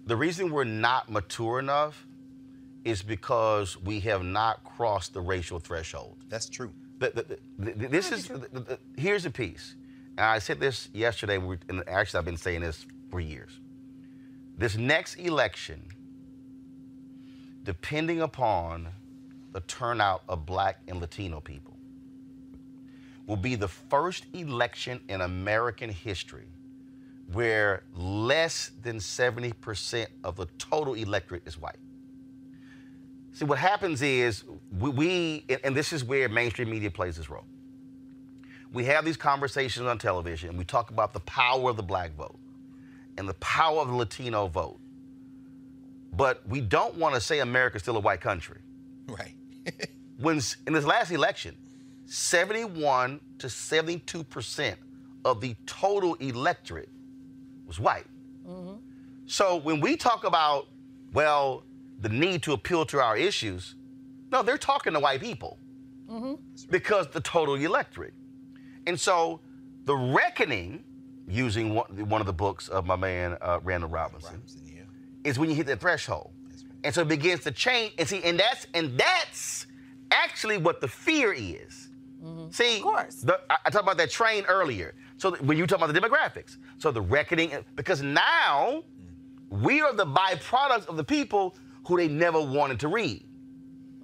The 0.05 0.15
reason 0.15 0.51
we're 0.51 0.63
not 0.63 1.11
mature 1.11 1.59
enough 1.59 2.07
is 2.87 3.01
because 3.01 3.77
we 3.81 3.99
have 3.99 4.23
not 4.23 4.63
crossed 4.63 5.13
the 5.13 5.19
racial 5.19 5.59
threshold. 5.59 6.15
That's 6.29 6.47
true. 6.47 6.71
The- 6.99 7.11
the- 7.11 7.39
the- 7.59 7.73
the- 7.73 7.87
this 7.89 8.13
is 8.13 8.27
the- 8.29 8.37
the- 8.37 8.59
the- 8.59 8.79
here's 8.95 9.25
a 9.25 9.29
piece. 9.29 9.75
and 10.19 10.25
I 10.25 10.39
said 10.39 10.59
this 10.59 10.89
yesterday, 10.93 11.35
and 11.69 11.83
actually 11.87 12.17
I've 12.17 12.25
been 12.25 12.37
saying 12.37 12.61
this 12.61 12.87
for 13.11 13.19
years. 13.19 13.59
This 14.57 14.75
next 14.75 15.15
election, 15.15 15.79
depending 17.63 18.21
upon 18.21 18.87
the 19.51 19.59
turnout 19.61 20.23
of 20.27 20.45
black 20.45 20.79
and 20.87 20.99
Latino 20.99 21.39
people, 21.39 21.77
will 23.27 23.37
be 23.37 23.53
the 23.55 23.67
first 23.67 24.25
election 24.33 25.01
in 25.07 25.21
American 25.21 25.91
history 25.91 26.47
where 27.31 27.83
less 27.93 28.71
than 28.81 28.99
70% 28.99 30.07
of 30.23 30.35
the 30.37 30.47
total 30.57 30.93
electorate 30.95 31.45
is 31.45 31.59
white. 31.59 31.77
See, 33.37 33.45
what 33.45 33.59
happens 33.59 34.01
is 34.01 34.45
we, 34.79 34.89
we, 34.89 35.45
and 35.63 35.77
this 35.77 35.93
is 35.93 36.03
where 36.03 36.27
mainstream 36.27 36.71
media 36.71 36.89
plays 36.89 37.19
its 37.19 37.29
role. 37.29 37.45
We 38.73 38.83
have 38.85 39.05
these 39.05 39.15
conversations 39.15 39.85
on 39.85 39.99
television, 39.99 40.49
and 40.49 40.57
we 40.57 40.63
talk 40.63 40.89
about 40.89 41.13
the 41.13 41.19
power 41.19 41.69
of 41.69 41.77
the 41.77 41.83
black 41.83 42.15
vote 42.15 42.39
and 43.15 43.29
the 43.29 43.35
power 43.35 43.79
of 43.79 43.89
the 43.89 43.93
Latino 43.93 44.47
vote. 44.47 44.79
But 46.13 46.49
we 46.49 46.61
don't 46.61 46.95
want 46.95 47.13
to 47.13 47.21
say 47.21 47.37
America's 47.41 47.83
still 47.83 47.95
a 47.97 47.99
white 47.99 48.21
country. 48.21 48.57
Right. 49.07 49.35
when 50.17 50.41
in 50.65 50.73
this 50.73 50.85
last 50.85 51.11
election, 51.11 51.55
71 52.07 53.19
to 53.37 53.49
72 53.51 54.23
percent 54.23 54.79
of 55.25 55.41
the 55.41 55.55
total 55.67 56.15
electorate 56.15 56.89
was 57.67 57.79
white. 57.79 58.07
Mm-hmm. 58.47 58.77
So 59.27 59.57
when 59.57 59.79
we 59.79 59.95
talk 59.95 60.23
about, 60.23 60.69
well, 61.13 61.61
the 61.99 62.09
need 62.09 62.43
to 62.43 62.53
appeal 62.53 62.85
to 62.85 62.99
our 62.99 63.17
issues, 63.17 63.75
no, 64.31 64.43
they're 64.43 64.57
talking 64.57 64.93
to 64.93 64.99
white 64.99 65.21
people 65.21 65.57
mm-hmm. 66.09 66.35
because 66.69 67.07
the 67.07 67.21
total 67.21 67.55
electorate. 67.55 68.13
And 68.85 68.99
so 68.99 69.41
the 69.85 69.95
reckoning, 69.95 70.83
using 71.27 71.73
one, 71.73 72.09
one 72.09 72.21
of 72.21 72.27
the 72.27 72.33
books 72.33 72.67
of 72.69 72.85
my 72.85 72.95
man 72.95 73.37
uh, 73.41 73.59
Randall 73.63 73.89
Robinson, 73.89 74.35
Robinson 74.35 74.61
yeah. 74.65 74.81
is 75.23 75.37
when 75.39 75.49
you 75.49 75.55
hit 75.55 75.65
that 75.67 75.79
threshold. 75.79 76.31
Right. 76.45 76.63
And 76.83 76.95
so 76.95 77.01
it 77.01 77.07
begins 77.07 77.43
to 77.43 77.51
change. 77.51 77.93
And 77.97 78.07
see, 78.07 78.23
and 78.23 78.39
that's 78.39 78.67
and 78.73 78.97
that's 78.97 79.67
actually 80.11 80.57
what 80.57 80.81
the 80.81 80.87
fear 80.87 81.33
is. 81.33 81.89
Mm-hmm. 82.23 82.49
See, 82.51 82.77
of 82.77 82.83
course. 82.83 83.15
The, 83.21 83.39
I, 83.49 83.57
I 83.65 83.69
talked 83.69 83.83
about 83.83 83.97
that 83.97 84.09
train 84.09 84.45
earlier. 84.45 84.95
So 85.17 85.35
when 85.37 85.57
you 85.57 85.67
talk 85.67 85.79
about 85.81 85.93
the 85.93 85.99
demographics, 85.99 86.57
so 86.77 86.91
the 86.91 87.01
reckoning, 87.01 87.51
because 87.75 88.01
now 88.01 88.83
we 89.49 89.81
are 89.81 89.93
the 89.93 90.05
byproducts 90.05 90.87
of 90.87 90.97
the 90.97 91.03
people 91.03 91.55
who 91.87 91.97
they 91.97 92.07
never 92.07 92.41
wanted 92.41 92.79
to 92.81 92.87
read. 92.87 93.23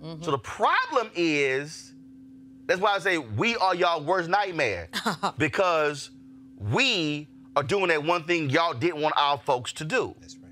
Mm-hmm. 0.04 0.24
So 0.24 0.32
the 0.32 0.38
problem 0.38 1.10
is, 1.16 1.94
that's 2.66 2.80
why 2.80 2.96
I 2.96 3.00
say 3.00 3.18
we 3.18 3.56
are 3.58 3.76
y'all 3.76 4.04
worst 4.04 4.30
nightmare 4.30 4.90
because 5.38 6.10
we 6.58 7.28
are 7.56 7.64
doing 7.64 7.88
that 7.88 8.04
one 8.04 8.24
thing 8.24 8.50
y'all 8.50 8.74
didn't 8.74 9.02
want 9.02 9.16
our 9.18 9.38
folks 9.38 9.74
to 9.74 9.86
do. 9.86 10.16
That's 10.22 10.38
right. 10.38 10.52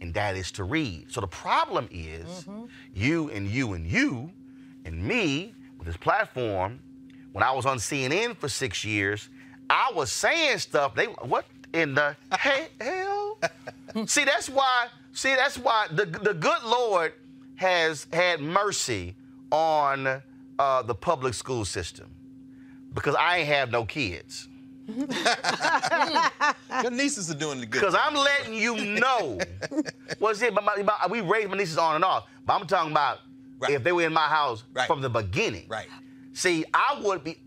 And 0.00 0.12
that 0.14 0.36
is 0.36 0.52
to 0.52 0.64
read. 0.64 1.10
So 1.10 1.20
the 1.20 1.26
problem 1.26 1.88
is 1.90 2.26
mm-hmm. 2.44 2.66
you 2.94 3.30
and 3.30 3.48
you 3.48 3.72
and 3.72 3.86
you 3.86 4.30
and 4.84 5.02
me 5.02 5.54
with 5.78 5.86
this 5.86 5.96
platform, 5.96 6.78
when 7.32 7.42
I 7.42 7.52
was 7.52 7.66
on 7.66 7.78
CNN 7.78 8.36
for 8.36 8.48
six 8.48 8.84
years, 8.84 9.28
I 9.68 9.92
was 9.94 10.12
saying 10.12 10.58
stuff. 10.58 10.94
They 10.94 11.06
what 11.06 11.46
in 11.72 11.94
the 11.94 12.16
hell? 12.30 13.38
see, 14.06 14.24
that's 14.24 14.48
why. 14.48 14.88
See, 15.16 15.34
that's 15.34 15.56
why 15.56 15.86
the 15.90 16.04
the 16.04 16.34
good 16.34 16.62
Lord 16.62 17.14
has 17.54 18.06
had 18.12 18.38
mercy 18.38 19.16
on 19.50 20.22
uh, 20.58 20.82
the 20.82 20.94
public 20.94 21.32
school 21.32 21.64
system 21.64 22.10
because 22.92 23.14
I 23.14 23.38
ain't 23.38 23.48
have 23.48 23.70
no 23.70 23.86
kids. 23.86 24.46
Your 24.86 25.06
nieces 26.90 27.30
are 27.30 27.34
doing 27.34 27.60
the 27.60 27.66
good. 27.66 27.80
Because 27.80 27.96
I'm 27.98 28.14
letting 28.14 28.52
you 28.52 28.76
know. 28.76 29.40
What's 30.18 30.42
it? 30.42 30.52
we 31.08 31.22
raised 31.22 31.48
my 31.48 31.56
nieces 31.56 31.78
on 31.78 31.94
and 31.94 32.04
off, 32.04 32.26
but 32.44 32.60
I'm 32.60 32.66
talking 32.66 32.92
about 32.92 33.20
right. 33.58 33.70
if 33.70 33.82
they 33.82 33.92
were 33.92 34.04
in 34.04 34.12
my 34.12 34.28
house 34.28 34.64
right. 34.74 34.86
from 34.86 35.00
the 35.00 35.08
beginning. 35.08 35.64
Right. 35.66 35.88
See, 36.34 36.66
I 36.74 37.00
would 37.02 37.24
be 37.24 37.38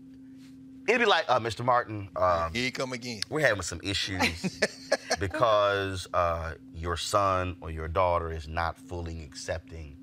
it'd 0.90 1.00
be 1.00 1.06
like, 1.06 1.24
uh, 1.28 1.38
Mr. 1.38 1.64
Martin. 1.64 2.08
Um, 2.16 2.52
Here 2.52 2.64
you 2.64 2.72
come 2.72 2.92
again. 2.92 3.20
We're 3.30 3.46
having 3.46 3.62
some 3.62 3.80
issues 3.82 4.60
because 5.20 6.08
uh, 6.12 6.54
your 6.74 6.96
son 6.96 7.56
or 7.60 7.70
your 7.70 7.88
daughter 7.88 8.32
is 8.32 8.48
not 8.48 8.76
fully 8.76 9.22
accepting 9.22 9.96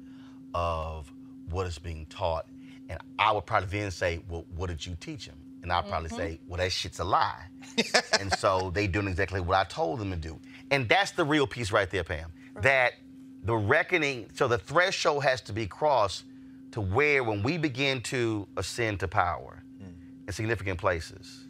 of 0.54 1.12
what 1.50 1.68
is 1.68 1.78
being 1.78 2.06
taught. 2.10 2.46
And 2.90 3.00
I 3.20 3.34
would 3.34 3.46
probably 3.46 3.80
then 3.80 3.92
say, 3.92 4.22
well, 4.30 4.46
what 4.56 4.68
did 4.68 4.86
you 4.86 4.96
teach 5.00 5.26
him? 5.26 5.36
And 5.62 5.74
I'd 5.74 5.88
probably 5.88 6.10
mm-hmm. 6.10 6.18
say, 6.18 6.40
well, 6.48 6.58
that 6.60 6.72
shit's 6.72 7.00
a 7.00 7.04
lie. 7.04 7.44
and 8.20 8.32
so 8.34 8.72
they 8.74 8.88
doing 8.88 9.08
exactly 9.08 9.42
what 9.42 9.58
I 9.58 9.66
told 9.66 10.00
them 10.00 10.12
to 10.12 10.16
do. 10.16 10.40
And 10.72 10.88
that's 10.88 11.12
the 11.12 11.26
real 11.26 11.48
piece 11.48 11.72
right 11.72 11.90
there, 11.90 12.06
Pam. 12.06 12.32
That 12.62 12.94
the 13.44 13.56
reckoning, 13.56 14.30
so 14.34 14.48
the 14.48 14.58
threshold 14.58 15.24
has 15.24 15.42
to 15.42 15.54
be 15.54 15.68
crossed 15.68 16.24
to 16.72 16.82
where 16.82 17.24
when 17.24 17.44
we 17.44 17.58
begin 17.58 18.02
to 18.02 18.48
ascend 18.56 19.02
to 19.02 19.08
power, 19.08 19.57
in 20.28 20.34
significant 20.34 20.80
places. 20.80 21.46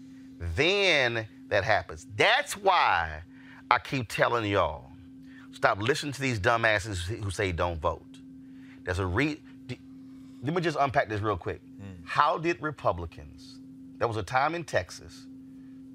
Then 0.55 1.27
that 1.49 1.63
happens. 1.63 2.07
That's 2.15 2.55
why 2.55 3.23
I 3.69 3.79
keep 3.79 4.07
telling 4.07 4.45
y'all 4.49 4.91
stop 5.51 5.81
listening 5.81 6.13
to 6.13 6.21
these 6.21 6.39
dumbasses 6.39 6.99
who 7.05 7.29
say 7.31 7.51
don't 7.51 7.81
vote. 7.81 8.03
There's 8.85 8.99
a 8.99 9.05
re. 9.05 9.41
Let 10.43 10.53
me 10.53 10.61
just 10.61 10.77
unpack 10.79 11.09
this 11.09 11.19
real 11.19 11.35
quick. 11.35 11.61
Mm. 11.81 11.95
How 12.05 12.37
did 12.37 12.61
Republicans? 12.61 13.59
There 13.97 14.07
was 14.07 14.17
a 14.17 14.23
time 14.23 14.53
in 14.53 14.63
Texas 14.63 15.25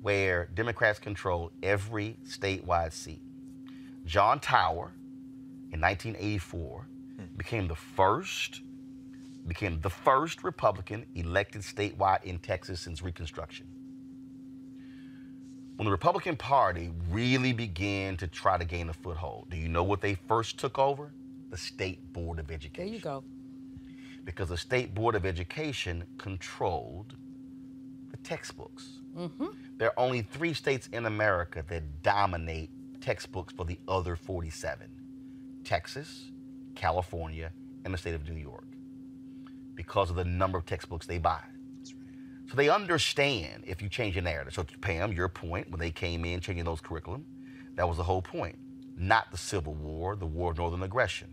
where 0.02 0.48
Democrats 0.54 0.98
controlled 0.98 1.52
every 1.62 2.16
statewide 2.26 2.92
seat. 2.92 3.22
John 4.04 4.40
Tower 4.40 4.92
in 5.70 5.80
1984 5.80 6.88
mm. 7.20 7.36
became 7.38 7.68
the 7.68 7.76
first 7.76 8.62
became 9.52 9.78
the 9.82 9.90
first 9.90 10.44
Republican 10.44 11.04
elected 11.14 11.60
statewide 11.60 12.24
in 12.24 12.38
Texas 12.38 12.80
since 12.80 13.02
Reconstruction. 13.02 13.66
When 15.76 15.84
the 15.84 15.90
Republican 15.90 16.36
Party 16.36 16.90
really 17.10 17.52
began 17.52 18.16
to 18.16 18.26
try 18.26 18.56
to 18.56 18.64
gain 18.64 18.88
a 18.88 18.94
foothold, 18.94 19.48
do 19.50 19.58
you 19.58 19.68
know 19.68 19.82
what 19.82 20.00
they 20.00 20.14
first 20.14 20.58
took 20.58 20.78
over? 20.78 21.12
The 21.50 21.58
State 21.58 22.14
Board 22.14 22.38
of 22.38 22.50
Education. 22.50 22.86
There 22.86 22.94
you 22.94 23.00
go. 23.00 23.24
Because 24.24 24.48
the 24.48 24.56
State 24.56 24.94
Board 24.94 25.14
of 25.14 25.26
Education 25.26 26.04
controlled 26.16 27.14
the 28.10 28.16
textbooks. 28.18 29.00
Mm-hmm. 29.14 29.48
There 29.76 29.88
are 29.88 29.98
only 29.98 30.22
three 30.22 30.54
states 30.54 30.88
in 30.94 31.04
America 31.04 31.62
that 31.68 32.02
dominate 32.02 32.70
textbooks 33.02 33.52
for 33.52 33.66
the 33.66 33.78
other 33.86 34.16
47 34.16 34.88
Texas, 35.62 36.30
California, 36.74 37.50
and 37.84 37.92
the 37.92 37.98
state 37.98 38.14
of 38.14 38.26
New 38.26 38.40
York 38.40 38.71
because 39.74 40.10
of 40.10 40.16
the 40.16 40.24
number 40.24 40.58
of 40.58 40.66
textbooks 40.66 41.06
they 41.06 41.18
buy. 41.18 41.40
Right. 41.40 41.94
So 42.48 42.56
they 42.56 42.68
understand 42.68 43.64
if 43.66 43.80
you 43.80 43.88
change 43.88 44.16
a 44.16 44.22
narrative. 44.22 44.54
So 44.54 44.64
Pam, 44.80 45.12
your 45.12 45.28
point 45.28 45.70
when 45.70 45.80
they 45.80 45.90
came 45.90 46.24
in 46.24 46.40
changing 46.40 46.64
those 46.64 46.80
curriculum, 46.80 47.24
that 47.76 47.88
was 47.88 47.96
the 47.96 48.04
whole 48.04 48.22
point. 48.22 48.56
Not 48.96 49.30
the 49.30 49.38
Civil 49.38 49.74
War, 49.74 50.16
the 50.16 50.26
War 50.26 50.50
of 50.50 50.58
Northern 50.58 50.82
Aggression. 50.82 51.28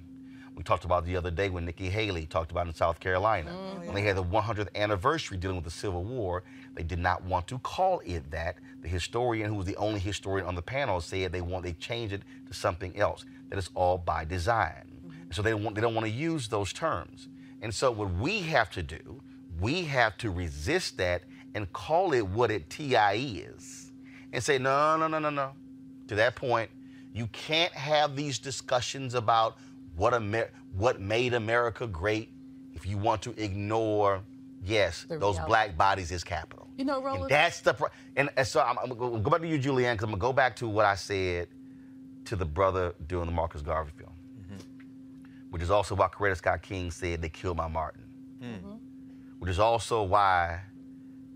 We 0.55 0.63
talked 0.63 0.83
about 0.83 1.05
the 1.05 1.15
other 1.15 1.31
day 1.31 1.49
when 1.49 1.63
Nikki 1.63 1.89
Haley 1.89 2.25
talked 2.25 2.51
about 2.51 2.67
in 2.67 2.73
South 2.73 2.99
Carolina. 2.99 3.49
Oh, 3.53 3.79
yeah. 3.79 3.85
When 3.85 3.95
they 3.95 4.01
had 4.01 4.17
the 4.17 4.23
100th 4.25 4.67
anniversary 4.75 5.37
dealing 5.37 5.55
with 5.55 5.63
the 5.63 5.71
Civil 5.71 6.03
War, 6.03 6.43
they 6.75 6.83
did 6.83 6.99
not 6.99 7.23
want 7.23 7.47
to 7.47 7.59
call 7.59 8.01
it 8.05 8.29
that. 8.31 8.57
The 8.81 8.89
historian, 8.89 9.49
who 9.49 9.55
was 9.55 9.65
the 9.65 9.77
only 9.77 10.01
historian 10.01 10.45
on 10.45 10.55
the 10.55 10.61
panel, 10.61 10.99
said 10.99 11.31
they 11.31 11.39
want 11.39 11.63
they 11.63 11.73
changed 11.73 12.13
it 12.13 12.23
to 12.47 12.53
something 12.53 12.95
else. 12.97 13.23
That 13.49 13.57
is 13.57 13.69
all 13.73 13.97
by 13.97 14.25
design. 14.25 14.83
Mm-hmm. 15.05 15.31
So 15.31 15.41
they 15.41 15.51
don't 15.51 15.63
want 15.63 15.75
they 15.75 15.81
don't 15.81 15.95
want 15.95 16.07
to 16.07 16.11
use 16.11 16.49
those 16.49 16.73
terms. 16.73 17.29
And 17.61 17.73
so, 17.73 17.91
what 17.91 18.11
we 18.13 18.39
have 18.41 18.69
to 18.71 18.83
do, 18.83 19.21
we 19.59 19.83
have 19.83 20.17
to 20.19 20.31
resist 20.31 20.97
that 20.97 21.23
and 21.55 21.71
call 21.73 22.13
it 22.13 22.25
what 22.25 22.51
it 22.51 22.69
TIE 22.69 23.43
is 23.47 23.91
and 24.31 24.43
say, 24.43 24.57
no, 24.57 24.97
no, 24.97 25.07
no, 25.07 25.19
no, 25.19 25.29
no. 25.29 25.51
To 26.07 26.15
that 26.15 26.35
point, 26.35 26.69
you 27.13 27.27
can't 27.27 27.73
have 27.73 28.15
these 28.15 28.39
discussions 28.39 29.13
about 29.13 29.57
what, 29.95 30.13
Amer- 30.13 30.51
what 30.75 31.01
made 31.01 31.33
America 31.33 31.87
great 31.87 32.31
if 32.73 32.85
you 32.85 32.97
want 32.97 33.21
to 33.23 33.33
ignore, 33.41 34.21
yes, 34.63 35.05
the 35.09 35.17
those 35.17 35.35
reality. 35.35 35.47
black 35.49 35.77
bodies 35.77 36.11
is 36.11 36.23
capital. 36.23 36.67
You 36.77 36.85
know, 36.85 37.01
Roland. 37.01 37.23
And 37.23 37.31
that's 37.31 37.59
the, 37.61 37.73
pro- 37.73 37.89
and, 38.15 38.29
and, 38.37 38.47
so 38.47 38.61
I'm, 38.61 38.77
I'm 38.79 38.89
going 38.97 39.13
to 39.15 39.19
go 39.19 39.29
back 39.29 39.41
to 39.41 39.47
you, 39.47 39.59
Julianne, 39.59 39.93
because 39.93 40.03
I'm 40.03 40.11
going 40.11 40.13
to 40.13 40.17
go 40.17 40.33
back 40.33 40.55
to 40.57 40.69
what 40.69 40.85
I 40.85 40.95
said 40.95 41.49
to 42.25 42.35
the 42.35 42.45
brother 42.45 42.93
during 43.07 43.25
the 43.25 43.31
Marcus 43.33 43.61
Garvey 43.61 43.91
film 43.97 44.08
which 45.49 45.61
is 45.61 45.71
also 45.71 45.95
why 45.95 46.07
Coretta 46.07 46.37
Scott 46.37 46.61
King 46.61 46.91
said 46.91 47.21
they 47.21 47.29
killed 47.29 47.57
my 47.57 47.67
Martin. 47.67 48.03
Mm-hmm. 48.43 48.73
Which 49.39 49.49
is 49.49 49.59
also 49.59 50.03
why 50.03 50.61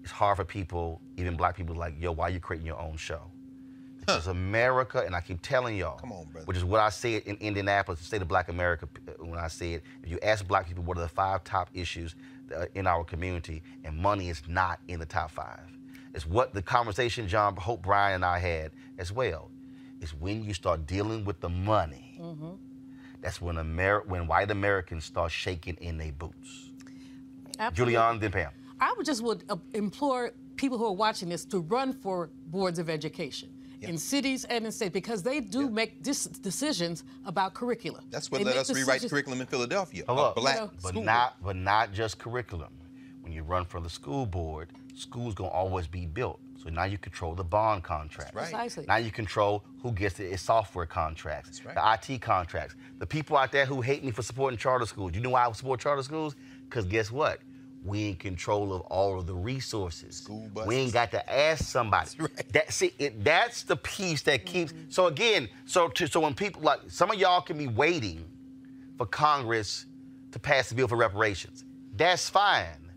it's 0.02 0.12
hard 0.12 0.38
for 0.38 0.46
people, 0.46 1.02
even 1.18 1.36
black 1.36 1.56
people, 1.56 1.76
like, 1.76 1.96
yo, 2.00 2.12
why 2.12 2.28
are 2.28 2.30
you 2.30 2.40
creating 2.40 2.68
your 2.68 2.80
own 2.80 2.98
show? 2.98 3.22
Because 4.00 4.26
huh. 4.26 4.32
America, 4.32 5.02
and 5.06 5.16
I 5.16 5.22
keep 5.22 5.42
telling 5.42 5.78
y'all, 5.78 5.98
Come 5.98 6.12
on, 6.12 6.26
brother. 6.26 6.46
which 6.46 6.58
is 6.58 6.66
what 6.66 6.82
I 6.82 6.90
said 6.90 7.22
in 7.26 7.38
Indianapolis, 7.38 8.00
the 8.00 8.06
state 8.06 8.22
of 8.22 8.28
black 8.28 8.50
America, 8.50 8.88
uh, 9.08 9.26
when 9.26 9.40
I 9.40 9.48
said, 9.48 9.82
if 10.04 10.12
you 10.12 10.20
ask 10.22 10.46
black 10.46 10.68
people 10.68 10.84
what 10.84 10.98
are 10.98 11.02
the 11.02 11.08
five 11.08 11.44
top 11.46 11.70
issues 11.74 12.16
in 12.76 12.86
our 12.86 13.04
community, 13.06 13.64
and 13.86 13.98
money 13.98 14.30
is 14.30 14.42
not 14.48 14.80
in 14.90 15.00
the 15.00 15.06
top 15.06 15.32
five. 15.32 15.62
It's 16.14 16.28
what 16.28 16.54
the 16.54 16.62
conversation 16.62 17.28
John 17.28 17.56
Hope 17.56 17.82
Bryant 17.82 18.16
and 18.16 18.26
I 18.26 18.38
had 18.40 18.72
as 18.98 19.12
well. 19.12 19.50
Is 20.02 20.14
when 20.14 20.44
you 20.44 20.54
start 20.54 20.86
dealing 20.86 21.24
with 21.24 21.40
the 21.40 21.48
money. 21.48 22.18
Mm-hmm. 22.20 22.52
That's 23.24 23.42
when 23.42 23.58
Amer- 23.58 24.04
when 24.06 24.28
white 24.28 24.52
Americans 24.52 25.06
start 25.06 25.32
shaking 25.32 25.76
in 25.76 25.98
their 25.98 26.12
boots. 26.12 26.70
Absolutely. 27.58 27.96
Julianne, 27.96 28.20
then 28.20 28.32
Pam. 28.32 28.52
I 28.82 28.94
would 28.98 29.06
just 29.06 29.24
would 29.24 29.46
uh, 29.50 29.56
implore 29.74 30.34
people 30.58 30.78
who 30.78 30.86
are 30.86 30.94
watching 30.94 31.30
this 31.30 31.46
to 31.46 31.60
run 31.60 31.94
for 31.94 32.30
boards 32.48 32.80
of 32.80 32.90
education 32.90 33.50
in 33.82 33.98
cities 33.98 34.46
and 34.46 34.66
in 34.66 34.72
states 34.72 34.94
because 34.94 35.24
they 35.24 35.40
do 35.42 35.70
make 35.70 36.02
dis- 36.04 36.26
decisions 36.26 37.04
about 37.26 37.54
curricula. 37.54 38.02
That's 38.12 38.32
what 38.32 38.40
They 38.40 38.44
let 38.46 38.56
make 38.56 38.62
us 38.62 38.74
rewrite 38.74 39.10
curriculum 39.10 39.42
in 39.42 39.48
Philadelphia. 39.48 40.04
Oh, 40.08 40.14
a 40.14 40.16
look, 40.16 40.36
black 40.36 40.58
but 40.82 40.90
school 40.90 41.04
not 41.04 41.44
but 41.44 41.56
not 41.56 41.94
just 41.94 42.18
curriculum. 42.18 42.74
When 43.22 43.32
you 43.32 43.44
run 43.44 43.64
for 43.66 43.80
the 43.80 43.90
school 43.90 44.26
board, 44.26 44.72
school's 44.96 45.34
gonna 45.34 45.50
always 45.50 45.88
be 45.88 46.06
built. 46.06 46.40
So 46.64 46.70
now 46.70 46.86
you 46.86 46.98
control 46.98 47.36
the 47.36 47.44
bond 47.44 47.84
contracts. 47.84 48.34
right. 48.34 48.44
Precisely. 48.44 48.86
Now 48.88 48.96
you 48.96 49.12
control 49.12 49.64
who 49.82 49.92
gets 49.92 50.16
the 50.16 50.36
software 50.38 50.86
contracts, 50.86 51.60
the 51.60 51.98
IT 52.12 52.22
contracts. 52.22 52.76
The 53.00 53.06
people 53.06 53.36
out 53.36 53.52
there 53.52 53.66
who 53.66 53.82
hate 53.82 54.04
me 54.04 54.12
for 54.12 54.22
supporting 54.22 54.58
charter 54.58 54.86
schools. 54.86 55.14
You 55.14 55.22
know 55.22 55.32
why 55.32 55.46
I 55.46 55.52
support 55.52 55.82
charter 55.82 56.04
schools? 56.04 56.36
Because 56.70 56.86
guess 56.86 57.12
what? 57.12 57.40
We 57.84 58.08
in 58.08 58.16
control 58.16 58.74
of 58.74 58.82
all 58.84 59.20
of 59.20 59.28
the 59.28 59.36
resources. 59.36 60.16
School 60.16 60.50
buses. 60.54 60.70
We 60.70 60.76
ain't 60.78 60.94
got 60.94 61.12
to 61.12 61.34
ask 61.34 61.66
somebody. 61.66 62.12
That 62.54 62.72
see, 62.72 62.94
it, 62.98 63.26
that's 63.26 63.64
the 63.64 63.76
piece 63.76 64.22
that 64.22 64.46
keeps. 64.46 64.72
Mm-hmm. 64.72 64.90
So 64.90 65.08
again, 65.08 65.50
so 65.66 65.90
to, 65.90 66.08
so 66.08 66.22
when 66.22 66.34
people 66.34 66.62
like 66.62 66.80
some 66.88 67.12
of 67.12 67.18
y'all 67.20 67.42
can 67.42 67.58
be 67.58 67.68
waiting 67.68 68.24
for 68.98 69.06
Congress 69.06 69.86
to 70.32 70.40
pass 70.40 70.70
the 70.70 70.76
bill 70.76 70.88
for 70.88 70.96
reparations. 70.96 71.66
That's 71.98 72.30
fine. 72.30 72.90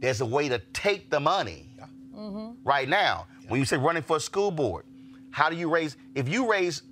There's 0.00 0.20
a 0.20 0.26
way 0.26 0.48
to 0.48 0.58
take 0.72 1.10
the 1.10 1.20
money 1.20 1.68
Mm-hmm. 2.14 2.52
right 2.64 2.88
now. 2.88 3.26
When 3.48 3.60
you 3.60 3.66
say 3.66 3.76
running 3.76 4.02
for 4.02 4.16
a 4.16 4.20
school 4.20 4.50
board, 4.50 4.84
how 5.30 5.50
do 5.50 5.56
you 5.56 5.68
raise? 5.68 5.96
If 6.14 6.28
you 6.28 6.50
raise, 6.50 6.82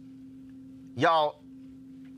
y'all, 0.96 1.40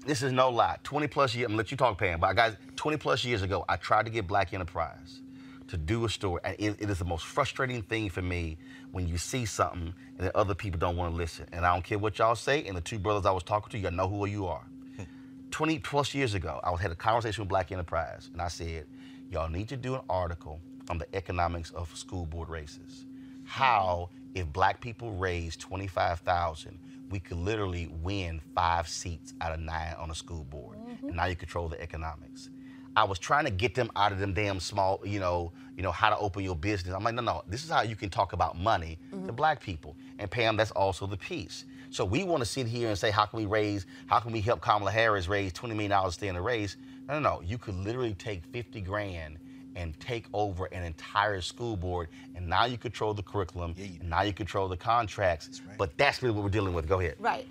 this 0.07 0.23
is 0.23 0.33
no 0.33 0.51
lie. 0.51 0.79
20 0.83 1.07
plus 1.07 1.35
years, 1.35 1.47
I'm 1.47 1.53
gonna 1.53 1.59
let 1.59 1.71
you 1.71 1.77
talk, 1.77 1.99
Pam, 1.99 2.21
but 2.21 2.35
guys, 2.35 2.57
20 2.77 2.97
plus 2.97 3.25
years 3.25 3.43
ago, 3.43 3.65
I 3.69 3.77
tried 3.77 4.07
to 4.07 4.11
get 4.11 4.27
Black 4.27 4.53
Enterprise 4.53 5.21
to 5.69 5.77
do 5.77 6.05
a 6.05 6.09
story, 6.09 6.41
and 6.45 6.57
it, 6.59 6.77
it 6.81 6.91
is 6.91 6.99
the 6.99 7.05
most 7.05 7.25
frustrating 7.25 7.83
thing 7.83 8.11
for 8.11 8.23
me 8.23 8.57
when 8.93 9.09
you 9.09 9.19
see 9.19 9.45
something 9.45 9.93
and 10.19 10.27
then 10.27 10.31
other 10.35 10.55
people 10.55 10.79
don't 10.79 10.97
want 10.97 11.13
to 11.13 11.17
listen. 11.17 11.47
And 11.53 11.65
I 11.67 11.73
don't 11.73 11.83
care 11.85 11.99
what 11.99 12.19
y'all 12.19 12.35
say. 12.37 12.65
And 12.65 12.77
the 12.77 12.81
two 12.81 12.99
brothers 12.99 13.27
I 13.27 13.33
was 13.33 13.43
talking 13.43 13.71
to, 13.71 13.79
y'all 13.79 13.91
know 13.93 14.09
who 14.09 14.27
you 14.27 14.47
are. 14.47 14.65
20 15.51 15.79
plus 15.81 16.15
years 16.15 16.35
ago, 16.35 16.61
I 16.63 16.71
was 16.71 16.81
had 16.81 16.91
a 16.91 16.95
conversation 16.97 17.43
with 17.43 17.49
Black 17.49 17.73
Enterprise, 17.73 18.31
and 18.33 18.41
I 18.41 18.49
said, 18.49 18.87
y'all 19.31 19.49
need 19.49 19.69
to 19.69 19.77
do 19.77 19.95
an 19.95 20.03
article 20.09 20.61
on 20.91 20.99
the 20.99 21.07
economics 21.15 21.71
of 21.71 21.95
school 21.97 22.27
board 22.27 22.49
races. 22.49 23.07
How, 23.45 24.11
if 24.35 24.53
black 24.53 24.81
people 24.81 25.13
raise 25.13 25.57
25,000, 25.57 26.79
we 27.11 27.21
could 27.21 27.39
literally 27.39 27.89
win 28.03 28.41
five 28.55 28.89
seats 28.89 29.35
out 29.41 29.53
of 29.53 29.61
nine 29.61 29.95
on 29.99 30.11
a 30.11 30.15
school 30.15 30.45
board. 30.45 30.79
Mm-hmm. 30.79 31.09
And 31.09 31.17
now 31.17 31.27
you 31.27 31.37
control 31.37 31.69
the 31.69 31.81
economics. 31.81 32.51
I 32.97 33.05
was 33.05 33.19
trying 33.19 33.45
to 33.45 33.51
get 33.51 33.75
them 33.75 33.91
out 33.97 34.13
of 34.13 34.19
them 34.19 34.33
damn 34.33 34.61
small, 34.61 35.01
you 35.05 35.19
know, 35.19 35.53
you 35.77 35.83
know, 35.83 35.91
how 35.91 36.11
to 36.11 36.19
open 36.19 36.45
your 36.45 36.55
business. 36.55 36.95
I'm 36.95 37.03
like, 37.03 37.15
no, 37.15 37.23
no, 37.23 37.43
this 37.49 37.65
is 37.65 37.71
how 37.71 37.83
you 37.83 37.97
can 37.97 38.09
talk 38.09 38.33
about 38.33 38.57
money 38.57 38.99
to 39.11 39.17
mm-hmm. 39.17 39.35
black 39.35 39.61
people. 39.61 39.97
And 40.19 40.31
Pam, 40.31 40.57
that's 40.57 40.71
also 40.71 41.07
the 41.07 41.17
piece. 41.17 41.65
So 41.91 42.05
we 42.05 42.25
want 42.25 42.41
to 42.41 42.45
sit 42.49 42.67
here 42.67 42.89
and 42.89 42.99
say, 42.99 43.11
how 43.11 43.27
can 43.27 43.39
we 43.39 43.47
raise, 43.47 43.87
how 44.07 44.19
can 44.21 44.33
we 44.33 44.41
help 44.41 44.61
Kamala 44.61 44.91
Harris 44.91 45.29
raise 45.29 45.53
$20 45.53 45.71
million 45.71 45.91
to 45.91 46.11
stay 46.13 46.29
in 46.29 46.35
the 46.35 46.41
race? 46.41 46.77
No, 47.09 47.21
no, 47.21 47.37
no. 47.37 47.43
You 47.43 47.59
could 47.59 47.75
literally 47.75 48.15
take 48.15 48.45
50 48.47 48.81
grand 48.81 49.39
and 49.77 49.99
take 50.01 50.27
over 50.33 50.67
an 50.67 50.85
entire 50.85 51.41
school 51.41 51.77
board, 51.77 52.09
and 52.35 52.47
now 52.47 52.65
you 52.65 52.79
control 52.79 53.15
the 53.15 53.23
curriculum, 53.23 53.75
and 53.79 54.09
now 54.09 54.23
you 54.23 54.33
control 54.33 54.69
the 54.69 54.77
contracts. 54.77 55.61
But 55.79 55.97
that's 55.97 56.23
really 56.23 56.35
what 56.35 56.45
we're 56.45 56.51
dealing 56.51 56.75
with. 56.75 56.89
Go 56.89 57.01
ahead. 57.01 57.17
Right. 57.19 57.47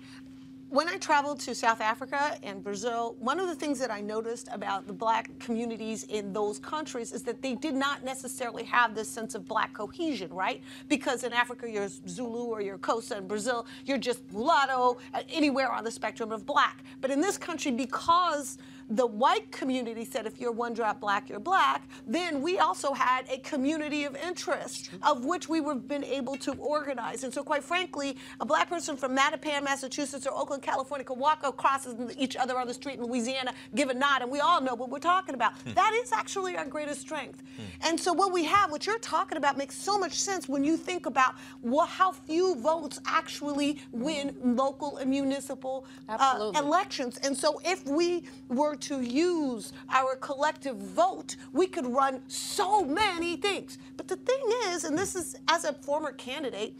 When 0.70 0.88
I 0.88 0.96
traveled 0.96 1.38
to 1.40 1.54
South 1.54 1.80
Africa 1.80 2.36
and 2.42 2.64
Brazil, 2.64 3.14
one 3.20 3.38
of 3.38 3.46
the 3.46 3.54
things 3.54 3.78
that 3.78 3.92
I 3.92 4.00
noticed 4.00 4.48
about 4.50 4.88
the 4.88 4.92
black 4.92 5.30
communities 5.38 6.02
in 6.04 6.32
those 6.32 6.58
countries 6.58 7.12
is 7.12 7.22
that 7.24 7.42
they 7.42 7.54
did 7.54 7.74
not 7.74 8.02
necessarily 8.02 8.64
have 8.64 8.92
this 8.92 9.08
sense 9.08 9.36
of 9.36 9.46
black 9.46 9.72
cohesion, 9.72 10.32
right? 10.32 10.60
Because 10.88 11.22
in 11.22 11.32
Africa, 11.32 11.70
you're 11.70 11.86
Zulu 12.08 12.46
or 12.46 12.60
you're 12.60 12.78
Xhosa. 12.78 13.18
In 13.18 13.28
Brazil, 13.28 13.66
you're 13.84 13.98
just 13.98 14.28
mulatto, 14.32 14.98
uh, 15.12 15.22
anywhere 15.28 15.70
on 15.70 15.84
the 15.84 15.92
spectrum 15.92 16.32
of 16.32 16.44
black. 16.44 16.82
But 17.00 17.12
in 17.12 17.20
this 17.20 17.38
country, 17.38 17.70
because 17.70 18.58
the 18.88 19.06
white 19.06 19.50
community 19.50 20.04
said 20.04 20.26
if 20.26 20.40
you're 20.40 20.52
one 20.52 20.74
drop 20.74 21.00
black, 21.00 21.28
you're 21.28 21.40
black, 21.40 21.82
then 22.06 22.42
we 22.42 22.58
also 22.58 22.92
had 22.92 23.26
a 23.30 23.38
community 23.38 24.04
of 24.04 24.16
interest 24.16 24.90
of 25.02 25.24
which 25.24 25.48
we 25.48 25.60
were 25.60 25.74
been 25.74 26.04
able 26.04 26.36
to 26.36 26.52
organize. 26.52 27.24
And 27.24 27.32
so 27.32 27.42
quite 27.42 27.64
frankly, 27.64 28.16
a 28.40 28.46
black 28.46 28.68
person 28.68 28.96
from 28.96 29.16
Mattapan, 29.16 29.64
Massachusetts 29.64 30.26
or 30.26 30.34
Oakland, 30.34 30.62
California 30.62 31.04
could 31.04 31.18
walk 31.18 31.44
across 31.44 31.86
each 32.16 32.36
other 32.36 32.58
on 32.58 32.66
the 32.66 32.74
street 32.74 32.98
in 32.98 33.04
Louisiana, 33.04 33.52
give 33.74 33.88
a 33.90 33.94
nod, 33.94 34.22
and 34.22 34.30
we 34.30 34.40
all 34.40 34.60
know 34.60 34.74
what 34.74 34.90
we're 34.90 34.98
talking 34.98 35.34
about. 35.34 35.52
Hmm. 35.58 35.72
That 35.74 35.98
is 36.02 36.12
actually 36.12 36.56
our 36.56 36.66
greatest 36.66 37.00
strength. 37.00 37.42
Hmm. 37.56 37.88
And 37.88 38.00
so 38.00 38.12
what 38.12 38.32
we 38.32 38.44
have, 38.44 38.70
what 38.70 38.86
you're 38.86 38.98
talking 38.98 39.38
about 39.38 39.56
makes 39.56 39.76
so 39.76 39.98
much 39.98 40.14
sense 40.20 40.48
when 40.48 40.64
you 40.64 40.76
think 40.76 41.06
about 41.06 41.34
what, 41.60 41.88
how 41.88 42.12
few 42.12 42.56
votes 42.56 43.00
actually 43.06 43.80
win 43.92 44.30
hmm. 44.30 44.54
local 44.54 44.98
and 44.98 45.10
municipal 45.10 45.86
uh, 46.08 46.52
elections. 46.56 47.18
And 47.22 47.36
so 47.36 47.60
if 47.64 47.86
we 47.86 48.24
were 48.48 48.73
to 48.76 49.00
use 49.00 49.72
our 49.90 50.16
collective 50.16 50.76
vote, 50.76 51.36
we 51.52 51.66
could 51.66 51.86
run 51.86 52.20
so 52.28 52.84
many 52.84 53.36
things. 53.36 53.78
But 53.96 54.08
the 54.08 54.16
thing 54.16 54.42
is, 54.66 54.84
and 54.84 54.96
this 54.96 55.14
is 55.14 55.36
as 55.48 55.64
a 55.64 55.72
former 55.72 56.12
candidate, 56.12 56.76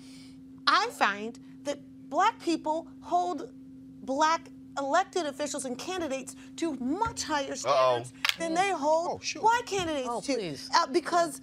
I 0.67 0.89
find 0.93 1.39
that 1.65 1.81
black 2.11 2.41
people 2.41 2.89
hold 3.01 3.51
black 4.03 4.49
elected 4.79 5.27
officials 5.27 5.65
and 5.65 5.79
candidates 5.79 6.35
to 6.57 6.75
much 6.81 7.23
higher 7.23 7.55
standards 7.55 8.13
than 8.39 8.55
they 8.55 8.71
hold 8.73 9.23
white 9.41 9.67
candidates 9.67 10.09
Oh, 10.11 10.21
to. 10.21 10.57
Uh, 10.75 10.87
because 10.93 11.41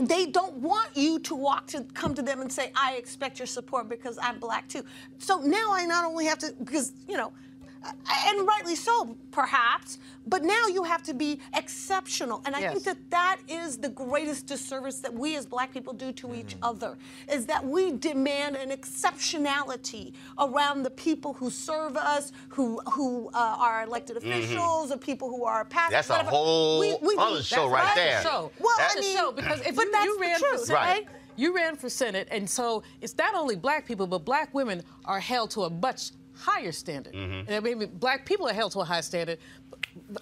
they 0.00 0.26
don't 0.26 0.54
want 0.56 0.88
you 0.96 1.20
to 1.20 1.34
walk 1.36 1.68
to 1.68 1.84
come 1.94 2.12
to 2.14 2.22
them 2.22 2.40
and 2.40 2.50
say, 2.50 2.72
I 2.74 2.94
expect 2.96 3.38
your 3.38 3.46
support 3.46 3.88
because 3.88 4.18
I'm 4.20 4.38
black 4.40 4.66
too. 4.68 4.84
So 5.18 5.40
now 5.40 5.68
I 5.72 5.86
not 5.86 6.04
only 6.04 6.24
have 6.26 6.38
to, 6.38 6.52
because, 6.58 6.92
you 7.08 7.16
know, 7.16 7.28
uh, 7.28 7.55
and 7.84 8.46
rightly 8.46 8.74
so, 8.76 9.16
perhaps, 9.30 9.98
but 10.26 10.42
now 10.42 10.66
you 10.66 10.82
have 10.82 11.02
to 11.04 11.14
be 11.14 11.40
exceptional. 11.54 12.42
And 12.46 12.56
I 12.56 12.68
think 12.72 12.84
that 12.84 12.98
that 13.10 13.38
is 13.48 13.78
the 13.78 13.88
greatest 13.90 14.46
disservice 14.46 14.98
that 15.00 15.12
we 15.14 15.36
as 15.36 15.46
black 15.46 15.72
people 15.72 15.92
do 15.92 16.10
to 16.12 16.34
each 16.34 16.56
other, 16.62 16.96
is 17.30 17.46
that 17.46 17.64
we 17.64 17.92
demand 17.92 18.56
an 18.56 18.70
exceptionality 18.70 20.12
around 20.38 20.82
the 20.82 20.90
people 20.90 21.32
who 21.34 21.50
serve 21.50 21.96
us, 21.96 22.32
who 22.48 22.80
who 22.90 23.28
uh, 23.34 23.56
are 23.58 23.84
elected 23.84 24.16
Mhm. 24.16 24.18
officials, 24.18 24.90
or 24.90 24.96
people 24.96 25.28
who 25.28 25.44
are 25.44 25.64
pastors. 25.64 25.92
That's 25.92 26.10
a 26.10 26.12
whatever. 26.14 26.30
whole 26.30 27.20
other 27.20 27.42
show 27.42 27.68
right 27.68 27.82
That's 27.84 27.94
there. 27.96 28.20
a 28.20 28.22
show. 28.22 28.52
Well, 28.58 28.74
that's 28.78 28.96
I 28.96 28.98
a 28.98 29.02
mean, 29.02 29.16
show 29.16 29.32
because 29.32 29.60
if 29.60 29.76
but 29.76 29.84
you, 29.86 29.92
that's 29.92 30.04
you 30.06 30.14
the 30.16 30.20
ran 30.20 30.38
for 30.40 30.58
Senate, 30.58 30.78
right? 30.78 31.08
you 31.36 31.54
ran 31.54 31.76
for 31.76 31.88
Senate, 31.88 32.28
and 32.30 32.48
so 32.48 32.82
it's 33.00 33.16
not 33.16 33.34
only 33.34 33.56
black 33.56 33.86
people, 33.86 34.06
but 34.06 34.24
black 34.24 34.52
women 34.54 34.82
are 35.04 35.20
held 35.20 35.50
to 35.52 35.64
a 35.64 35.70
much 35.70 36.10
higher 36.36 36.72
standard. 36.72 37.14
Mm-hmm. 37.14 37.50
And 37.50 37.54
I 37.54 37.60
mean, 37.60 37.90
black 37.98 38.24
people 38.26 38.48
are 38.48 38.52
held 38.52 38.72
to 38.72 38.80
a 38.80 38.84
high 38.84 39.00
standard. 39.00 39.38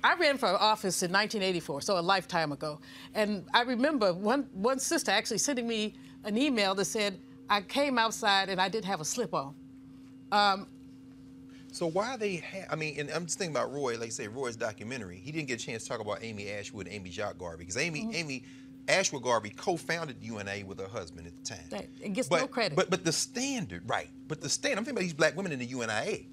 I 0.03 0.15
ran 0.15 0.39
for 0.39 0.47
office 0.47 1.03
in 1.03 1.11
1984, 1.11 1.81
so 1.83 1.99
a 1.99 2.01
lifetime 2.01 2.53
ago. 2.53 2.81
And 3.15 3.45
I 3.53 3.63
remember 3.63 4.13
one, 4.13 4.49
one 4.53 4.79
sister 4.79 5.11
actually 5.11 5.39
sending 5.39 5.67
me 5.67 5.95
an 6.25 6.39
email 6.39 6.75
that 6.77 6.85
said, 6.87 7.19
I 7.51 7.61
came 7.61 7.99
outside 7.99 8.49
and 8.49 8.61
I 8.61 8.69
didn't 8.69 8.87
have 8.87 9.01
a 9.01 9.05
slip 9.05 9.35
on. 9.35 9.55
Um, 10.33 10.67
So 11.73 11.87
why 11.89 12.17
they 12.17 12.37
have? 12.37 12.67
I 12.71 12.77
mean, 12.77 12.99
and 12.99 13.11
I'm 13.11 13.27
just 13.27 13.37
thinking 13.39 13.55
about 13.57 13.73
Roy. 13.73 13.95
Like 13.99 14.07
I 14.07 14.11
say, 14.11 14.29
Roy's 14.29 14.57
documentary. 14.57 15.17
He 15.19 15.33
didn't 15.33 15.49
get 15.49 15.61
a 15.61 15.65
chance 15.67 15.83
to 15.83 15.89
talk 15.89 16.01
about 16.01 16.23
Amy 16.23 16.49
Ashwood 16.51 16.87
and 16.87 16.95
Amy 16.95 17.11
Jacques 17.11 17.37
Garvey 17.39 17.59
because 17.65 17.77
Amy, 17.77 18.03
Mm-hmm. 18.03 18.15
Amy 18.15 18.45
Ashwood 18.89 19.23
Garvey 19.23 19.51
co-founded 19.51 20.23
UNIA 20.23 20.65
with 20.65 20.79
her 20.81 20.89
husband 20.89 21.27
at 21.27 21.37
the 21.37 21.55
time. 21.55 21.65
Right. 21.71 21.91
It 22.01 22.13
gets 22.13 22.29
but, 22.29 22.41
no 22.41 22.47
credit. 22.47 22.77
But 22.77 22.91
but 22.91 23.05
the 23.05 23.13
standard, 23.13 23.83
right? 23.89 24.11
But 24.29 24.41
the 24.41 24.49
standard. 24.49 24.79
I'm 24.79 24.85
thinking 24.85 24.99
about 24.99 25.03
these 25.03 25.15
black 25.15 25.37
women 25.37 25.53
in 25.53 25.59
the 25.59 25.67
UNIA. 25.67 26.27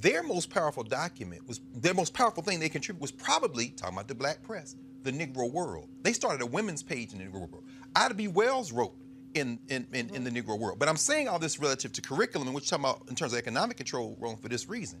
Their 0.00 0.22
most 0.22 0.50
powerful 0.50 0.84
document 0.84 1.46
was 1.48 1.60
their 1.74 1.94
most 1.94 2.14
powerful 2.14 2.42
thing 2.42 2.60
they 2.60 2.68
contributed 2.68 3.00
was 3.00 3.10
probably 3.10 3.70
talking 3.70 3.96
about 3.96 4.06
the 4.06 4.14
black 4.14 4.42
press, 4.42 4.76
the 5.02 5.10
Negro 5.10 5.50
World. 5.50 5.88
They 6.02 6.12
started 6.12 6.40
a 6.40 6.46
women's 6.46 6.84
page 6.84 7.12
in 7.12 7.18
the 7.18 7.24
Negro 7.24 7.50
World. 7.50 7.64
Ida 7.96 8.14
B. 8.14 8.28
Wells 8.28 8.70
wrote 8.70 8.94
in 9.34 9.58
in, 9.68 9.86
in, 9.92 10.14
in 10.14 10.24
the 10.24 10.30
mm-hmm. 10.30 10.50
Negro 10.50 10.58
World. 10.58 10.78
But 10.78 10.88
I'm 10.88 10.96
saying 10.96 11.28
all 11.28 11.40
this 11.40 11.58
relative 11.58 11.92
to 11.94 12.02
curriculum 12.02 12.46
and 12.46 12.54
what 12.54 12.62
you're 12.62 12.78
talking 12.78 12.84
about 12.84 13.08
in 13.08 13.16
terms 13.16 13.32
of 13.32 13.38
economic 13.38 13.76
control, 13.76 14.16
wrong 14.20 14.36
for 14.36 14.48
this 14.48 14.68
reason. 14.68 15.00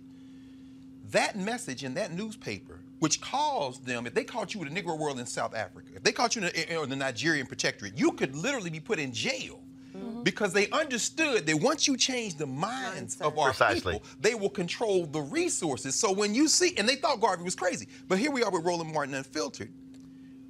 That 1.12 1.36
message 1.36 1.84
in 1.84 1.94
that 1.94 2.12
newspaper, 2.12 2.80
which 2.98 3.20
caused 3.20 3.86
them, 3.86 4.06
if 4.06 4.14
they 4.14 4.24
caught 4.24 4.54
you 4.54 4.62
in 4.62 4.72
the 4.72 4.82
Negro 4.82 4.98
World 4.98 5.18
in 5.18 5.26
South 5.26 5.54
Africa, 5.54 5.88
if 5.94 6.02
they 6.02 6.12
caught 6.12 6.36
you 6.36 6.42
in 6.42 6.48
the, 6.48 6.82
in 6.82 6.90
the 6.90 6.96
Nigerian 6.96 7.46
protectorate, 7.46 7.96
you 7.96 8.12
could 8.12 8.36
literally 8.36 8.70
be 8.70 8.80
put 8.80 8.98
in 8.98 9.12
jail 9.12 9.62
mm-hmm. 9.96 10.22
because 10.22 10.52
they 10.52 10.68
understood 10.70 11.46
that 11.46 11.56
once 11.56 11.86
you 11.86 11.96
change 11.96 12.36
the 12.36 12.46
minds 12.46 13.20
of 13.20 13.38
our 13.38 13.50
Precisely. 13.50 13.94
people, 13.94 14.06
they 14.20 14.34
will 14.34 14.50
control 14.50 15.06
the 15.06 15.20
resources. 15.20 15.94
So 15.94 16.12
when 16.12 16.34
you 16.34 16.46
see, 16.46 16.74
and 16.76 16.88
they 16.88 16.96
thought 16.96 17.20
Garvey 17.20 17.42
was 17.42 17.54
crazy, 17.54 17.88
but 18.06 18.18
here 18.18 18.30
we 18.30 18.42
are 18.42 18.50
with 18.50 18.64
Roland 18.64 18.92
Martin 18.92 19.14
Unfiltered. 19.14 19.72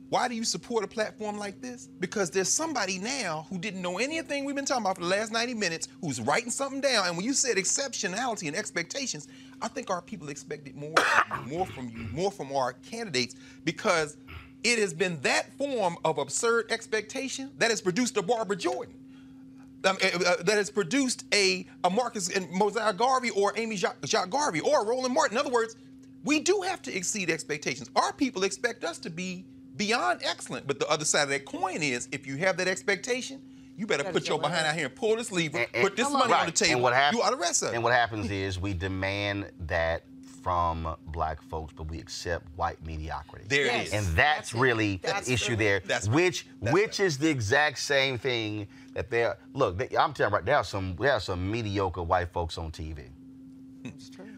Why 0.08 0.26
do 0.26 0.34
you 0.34 0.44
support 0.44 0.84
a 0.84 0.88
platform 0.88 1.36
like 1.36 1.60
this? 1.60 1.86
Because 2.00 2.30
there's 2.30 2.48
somebody 2.48 2.98
now 2.98 3.46
who 3.50 3.58
didn't 3.58 3.82
know 3.82 3.98
anything 3.98 4.46
we've 4.46 4.56
been 4.56 4.64
talking 4.64 4.82
about 4.82 4.96
for 4.96 5.02
the 5.02 5.08
last 5.08 5.32
90 5.32 5.52
minutes 5.52 5.88
who's 6.00 6.18
writing 6.18 6.50
something 6.50 6.80
down. 6.80 7.06
And 7.06 7.16
when 7.16 7.26
you 7.26 7.34
said 7.34 7.58
exceptionality 7.58 8.48
and 8.48 8.56
expectations, 8.56 9.28
I 9.60 9.68
think 9.68 9.90
our 9.90 10.02
people 10.02 10.28
expected 10.28 10.76
more 10.76 10.94
from 10.96 11.50
you, 11.50 11.56
more 11.56 11.66
from 11.66 11.88
you, 11.88 12.08
more 12.12 12.30
from 12.30 12.52
our 12.52 12.74
candidates, 12.74 13.34
because 13.64 14.16
it 14.62 14.78
has 14.78 14.92
been 14.92 15.20
that 15.22 15.52
form 15.54 15.96
of 16.04 16.18
absurd 16.18 16.70
expectation 16.70 17.50
that 17.58 17.70
has 17.70 17.80
produced 17.80 18.16
a 18.16 18.22
Barbara 18.22 18.56
Jordan. 18.56 18.94
Um, 19.84 19.96
uh, 20.02 20.18
uh, 20.18 20.42
that 20.42 20.56
has 20.56 20.70
produced 20.70 21.24
a, 21.32 21.64
a 21.84 21.90
Marcus 21.90 22.28
and 22.28 22.50
Mosiah 22.50 22.92
Garvey 22.92 23.30
or 23.30 23.52
Amy 23.56 23.76
Jacques, 23.76 24.04
Jacques 24.06 24.28
Garvey 24.28 24.58
or 24.58 24.84
Roland 24.84 25.14
Martin. 25.14 25.36
In 25.36 25.40
other 25.40 25.52
words, 25.52 25.76
we 26.24 26.40
do 26.40 26.62
have 26.62 26.82
to 26.82 26.94
exceed 26.94 27.30
expectations. 27.30 27.88
Our 27.94 28.12
people 28.12 28.42
expect 28.42 28.82
us 28.82 28.98
to 28.98 29.10
be 29.10 29.44
beyond 29.76 30.20
excellent. 30.24 30.66
But 30.66 30.78
the 30.78 30.88
other 30.88 31.04
side 31.04 31.22
of 31.22 31.28
that 31.30 31.46
coin 31.46 31.82
is 31.82 32.08
if 32.12 32.26
you 32.26 32.36
have 32.36 32.56
that 32.58 32.68
expectation, 32.68 33.40
you 33.78 33.86
better 33.86 34.04
put 34.04 34.28
your 34.28 34.38
behind 34.38 34.66
out 34.66 34.74
here 34.74 34.86
and 34.86 34.94
pull 34.94 35.16
this 35.16 35.30
lever, 35.32 35.58
And- 35.72 35.82
put 35.84 35.96
this 35.96 36.06
and- 36.06 36.18
money 36.18 36.32
right. 36.32 36.40
on 36.40 36.46
the 36.46 36.52
table. 36.52 36.72
And 36.74 36.82
what 36.82 36.92
hap- 36.94 37.14
you 37.14 37.22
are 37.22 37.30
the 37.30 37.36
rest 37.36 37.62
of 37.62 37.68
it. 37.70 37.74
And 37.76 37.84
what 37.84 37.94
happens 37.94 38.30
is 38.30 38.58
we 38.58 38.74
demand 38.74 39.50
that 39.66 40.02
from 40.42 40.96
black 41.08 41.40
folks, 41.42 41.72
but 41.76 41.84
we 41.84 41.98
accept 41.98 42.46
white 42.56 42.84
mediocrity. 42.84 43.44
There 43.48 43.64
it 43.66 43.72
Yes. 43.72 43.86
is. 43.88 43.92
And 43.94 44.16
that's, 44.16 44.52
really 44.54 44.98
That's 45.02 45.26
the 45.26 45.32
issue 45.34 45.52
really- 45.52 45.64
there, 45.64 45.80
that's- 45.80 46.08
which 46.08 46.46
which 46.60 47.00
is 47.00 47.18
the 47.18 47.28
exact 47.28 47.78
same 47.78 48.18
thing 48.18 48.66
that 48.94 49.10
there. 49.10 49.38
Look, 49.54 49.78
they, 49.78 49.88
I'm 49.96 50.12
telling 50.12 50.32
you 50.32 50.36
right, 50.36 50.44
there 50.44 50.56
are 50.56 50.64
some 50.64 50.96
there 50.98 51.12
are 51.12 51.20
some 51.20 51.48
mediocre 51.50 52.02
white 52.02 52.32
folks 52.32 52.58
on 52.58 52.70
TV. 52.72 53.10
Hmm. 53.84 53.90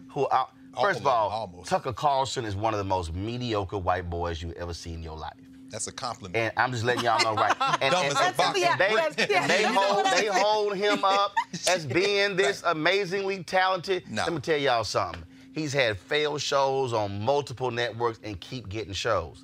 Who 0.09 0.27
are, 0.27 0.49
first 0.79 0.99
of 0.99 1.07
all, 1.07 1.63
Tucker 1.65 1.93
Carlson 1.93 2.45
is 2.45 2.55
one 2.55 2.73
of 2.73 2.77
the 2.77 2.83
most 2.83 3.13
mediocre 3.13 3.77
white 3.77 4.09
boys 4.09 4.41
you 4.41 4.53
ever 4.53 4.73
see 4.73 4.93
in 4.93 5.01
your 5.01 5.17
life. 5.17 5.33
That's 5.71 5.87
a 5.87 5.91
compliment. 5.91 6.35
And 6.35 6.51
I'm 6.57 6.71
just 6.71 6.83
letting 6.83 7.03
y'all 7.03 7.23
know 7.23 7.33
right. 7.41 7.55
And, 7.81 7.91
Dumb 7.91 8.05
and- 8.05 8.17
as 8.17 8.29
a 8.29 8.33
box. 8.33 8.59
and 8.61 8.79
they, 8.79 8.89
That's- 8.95 9.29
yeah, 9.29 9.41
and 9.43 9.49
they 9.49 9.63
hold 9.63 10.05
they 10.05 10.25
hold 10.27 10.75
him 10.75 11.03
up 11.03 11.33
as 11.67 11.85
being 12.01 12.35
this 12.35 12.61
amazingly 12.65 13.43
talented. 13.43 14.03
No. 14.09 14.23
Let 14.23 14.33
me 14.33 14.39
tell 14.41 14.57
y'all 14.57 14.83
something. 14.83 15.23
He's 15.53 15.73
had 15.73 15.97
failed 15.97 16.41
shows 16.41 16.93
on 16.93 17.21
multiple 17.21 17.71
networks 17.71 18.19
and 18.23 18.39
keep 18.39 18.69
getting 18.69 18.93
shows 18.93 19.43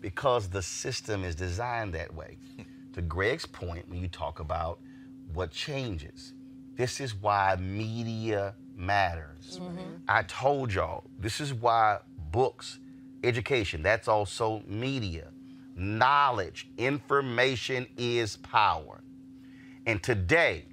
because 0.00 0.48
the 0.48 0.62
system 0.62 1.24
is 1.24 1.34
designed 1.34 1.92
that 1.94 2.12
way. 2.14 2.38
to 2.94 3.02
Greg's 3.02 3.46
point, 3.46 3.88
when 3.88 4.00
you 4.00 4.08
talk 4.08 4.40
about 4.40 4.78
what 5.34 5.50
changes, 5.50 6.32
this 6.76 7.00
is 7.00 7.14
why 7.14 7.56
media 7.56 8.54
matters. 8.76 9.58
Mm-hmm. 9.60 9.80
I 10.08 10.22
told 10.22 10.72
y'all, 10.72 11.04
this 11.18 11.40
is 11.40 11.52
why 11.54 11.98
books, 12.30 12.78
education, 13.22 13.82
that's 13.82 14.08
also 14.08 14.62
media. 14.66 15.28
Knowledge, 15.74 16.68
information 16.76 17.86
is 17.96 18.36
power. 18.36 19.02
And 19.86 20.02
today, 20.02 20.64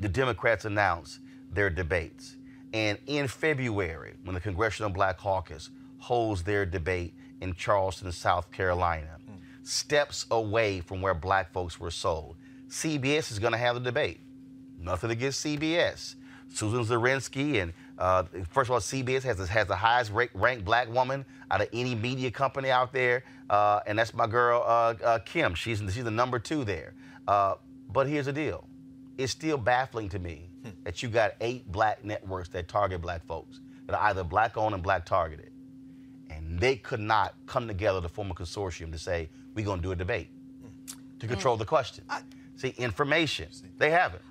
the 0.00 0.08
Democrats 0.08 0.64
announced 0.64 1.20
their 1.52 1.70
debates. 1.70 2.36
And 2.72 2.98
in 3.06 3.28
February, 3.28 4.14
when 4.24 4.34
the 4.34 4.40
Congressional 4.40 4.90
Black 4.90 5.18
Caucus 5.18 5.70
holds 5.98 6.42
their 6.42 6.66
debate 6.66 7.14
in 7.40 7.54
Charleston, 7.54 8.12
South 8.12 8.50
Carolina, 8.50 9.18
hmm. 9.26 9.36
steps 9.62 10.26
away 10.30 10.80
from 10.80 11.00
where 11.00 11.14
black 11.14 11.52
folks 11.52 11.80
were 11.80 11.90
sold, 11.90 12.36
CBS 12.68 13.32
is 13.32 13.38
going 13.38 13.52
to 13.52 13.58
have 13.58 13.74
the 13.76 13.80
debate. 13.80 14.20
Nothing 14.78 15.10
against 15.10 15.44
CBS. 15.44 16.16
Susan 16.48 16.84
Zirinsky 16.84 17.62
and 17.62 17.72
uh, 17.98 18.22
first 18.50 18.68
of 18.68 18.72
all, 18.72 18.80
CBS 18.80 19.22
has 19.24 19.36
the, 19.38 19.46
has 19.46 19.66
the 19.66 19.74
highest 19.76 20.12
ra- 20.12 20.26
ranked 20.34 20.64
black 20.64 20.88
woman 20.92 21.24
out 21.50 21.60
of 21.60 21.68
any 21.72 21.94
media 21.94 22.30
company 22.30 22.70
out 22.70 22.92
there, 22.92 23.24
uh, 23.50 23.80
and 23.86 23.98
that's 23.98 24.14
my 24.14 24.26
girl 24.26 24.62
uh, 24.64 24.94
uh, 25.04 25.18
Kim. 25.20 25.54
She's 25.54 25.80
she's 25.92 26.04
the 26.04 26.10
number 26.10 26.38
two 26.38 26.64
there. 26.64 26.94
Uh, 27.26 27.54
but 27.90 28.06
here's 28.06 28.26
the 28.26 28.32
deal: 28.32 28.68
it's 29.18 29.32
still 29.32 29.58
baffling 29.58 30.08
to 30.10 30.18
me 30.20 30.48
that 30.84 31.02
you 31.02 31.08
got 31.08 31.32
eight 31.40 31.70
black 31.72 32.04
networks 32.04 32.48
that 32.50 32.68
target 32.68 33.00
black 33.00 33.26
folks 33.26 33.60
that 33.86 33.98
are 33.98 34.08
either 34.10 34.22
black 34.22 34.56
owned 34.56 34.74
and 34.74 34.82
black 34.82 35.04
targeted, 35.04 35.50
and 36.30 36.60
they 36.60 36.76
could 36.76 37.00
not 37.00 37.34
come 37.46 37.66
together 37.66 38.00
to 38.00 38.08
form 38.08 38.30
a 38.30 38.34
consortium 38.34 38.92
to 38.92 38.98
say 38.98 39.28
we're 39.54 39.64
going 39.64 39.78
to 39.80 39.82
do 39.82 39.92
a 39.92 39.96
debate 39.96 40.28
to 41.18 41.26
control 41.26 41.56
the 41.56 41.64
question. 41.64 42.04
See, 42.54 42.74
information 42.78 43.48
they 43.76 43.90
have 43.90 44.14
it. 44.14 44.22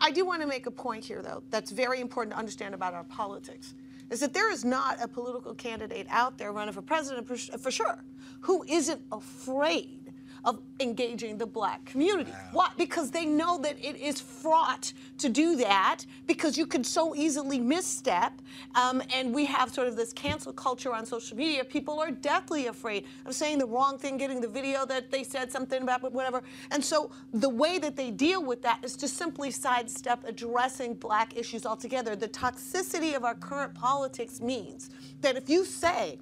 I 0.00 0.10
do 0.10 0.24
want 0.24 0.42
to 0.42 0.48
make 0.48 0.66
a 0.66 0.70
point 0.70 1.04
here, 1.04 1.22
though, 1.22 1.42
that's 1.50 1.70
very 1.70 2.00
important 2.00 2.32
to 2.32 2.38
understand 2.38 2.74
about 2.74 2.94
our 2.94 3.04
politics. 3.04 3.74
Is 4.10 4.20
that 4.20 4.32
there 4.32 4.50
is 4.50 4.64
not 4.64 4.98
a 5.02 5.08
political 5.08 5.54
candidate 5.54 6.06
out 6.08 6.38
there 6.38 6.52
running 6.52 6.72
for 6.72 6.82
president 6.82 7.26
for, 7.26 7.70
sure 7.70 8.02
who 8.40 8.64
isn't 8.64 9.00
afraid 9.12 10.07
of 10.44 10.60
engaging 10.80 11.38
the 11.38 11.46
black 11.46 11.84
community. 11.84 12.32
Why? 12.52 12.70
Because 12.76 13.10
they 13.10 13.26
know 13.26 13.58
that 13.58 13.76
it 13.84 13.96
is 13.96 14.20
fraught 14.20 14.92
to 15.18 15.28
do 15.28 15.56
that 15.56 16.04
because 16.26 16.56
you 16.56 16.66
could 16.66 16.86
so 16.86 17.14
easily 17.14 17.58
misstep. 17.58 18.32
Um, 18.74 19.02
and 19.12 19.34
we 19.34 19.44
have 19.46 19.72
sort 19.72 19.88
of 19.88 19.96
this 19.96 20.12
cancel 20.12 20.52
culture 20.52 20.94
on 20.94 21.04
social 21.06 21.36
media. 21.36 21.64
People 21.64 22.00
are 22.00 22.10
deathly 22.10 22.66
afraid 22.66 23.04
of 23.26 23.34
saying 23.34 23.58
the 23.58 23.66
wrong 23.66 23.98
thing, 23.98 24.16
getting 24.16 24.40
the 24.40 24.48
video 24.48 24.86
that 24.86 25.10
they 25.10 25.24
said 25.24 25.50
something 25.50 25.82
about, 25.82 26.02
but 26.02 26.12
whatever. 26.12 26.42
And 26.70 26.84
so 26.84 27.10
the 27.32 27.48
way 27.48 27.78
that 27.78 27.96
they 27.96 28.10
deal 28.10 28.42
with 28.42 28.62
that 28.62 28.84
is 28.84 28.96
to 28.96 29.08
simply 29.08 29.50
sidestep 29.50 30.24
addressing 30.26 30.94
black 30.94 31.36
issues 31.36 31.66
altogether. 31.66 32.14
The 32.16 32.28
toxicity 32.28 33.14
of 33.14 33.24
our 33.24 33.34
current 33.34 33.74
politics 33.74 34.40
means 34.40 34.90
that 35.20 35.36
if 35.36 35.48
you 35.48 35.64
say, 35.64 36.18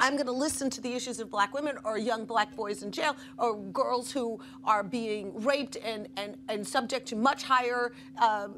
I'm 0.00 0.14
going 0.14 0.26
to 0.26 0.32
listen 0.32 0.70
to 0.70 0.80
the 0.80 0.92
issues 0.92 1.20
of 1.20 1.30
black 1.30 1.54
women 1.54 1.76
or 1.84 1.98
young 1.98 2.24
black 2.24 2.54
boys 2.56 2.82
in 2.82 2.90
jail 2.90 3.16
or 3.38 3.56
girls 3.56 4.10
who 4.10 4.40
are 4.64 4.82
being 4.82 5.32
raped 5.42 5.76
and, 5.84 6.08
and, 6.16 6.36
and 6.48 6.66
subject 6.66 7.06
to 7.08 7.16
much 7.16 7.42
higher 7.44 7.92
uh, 8.18 8.48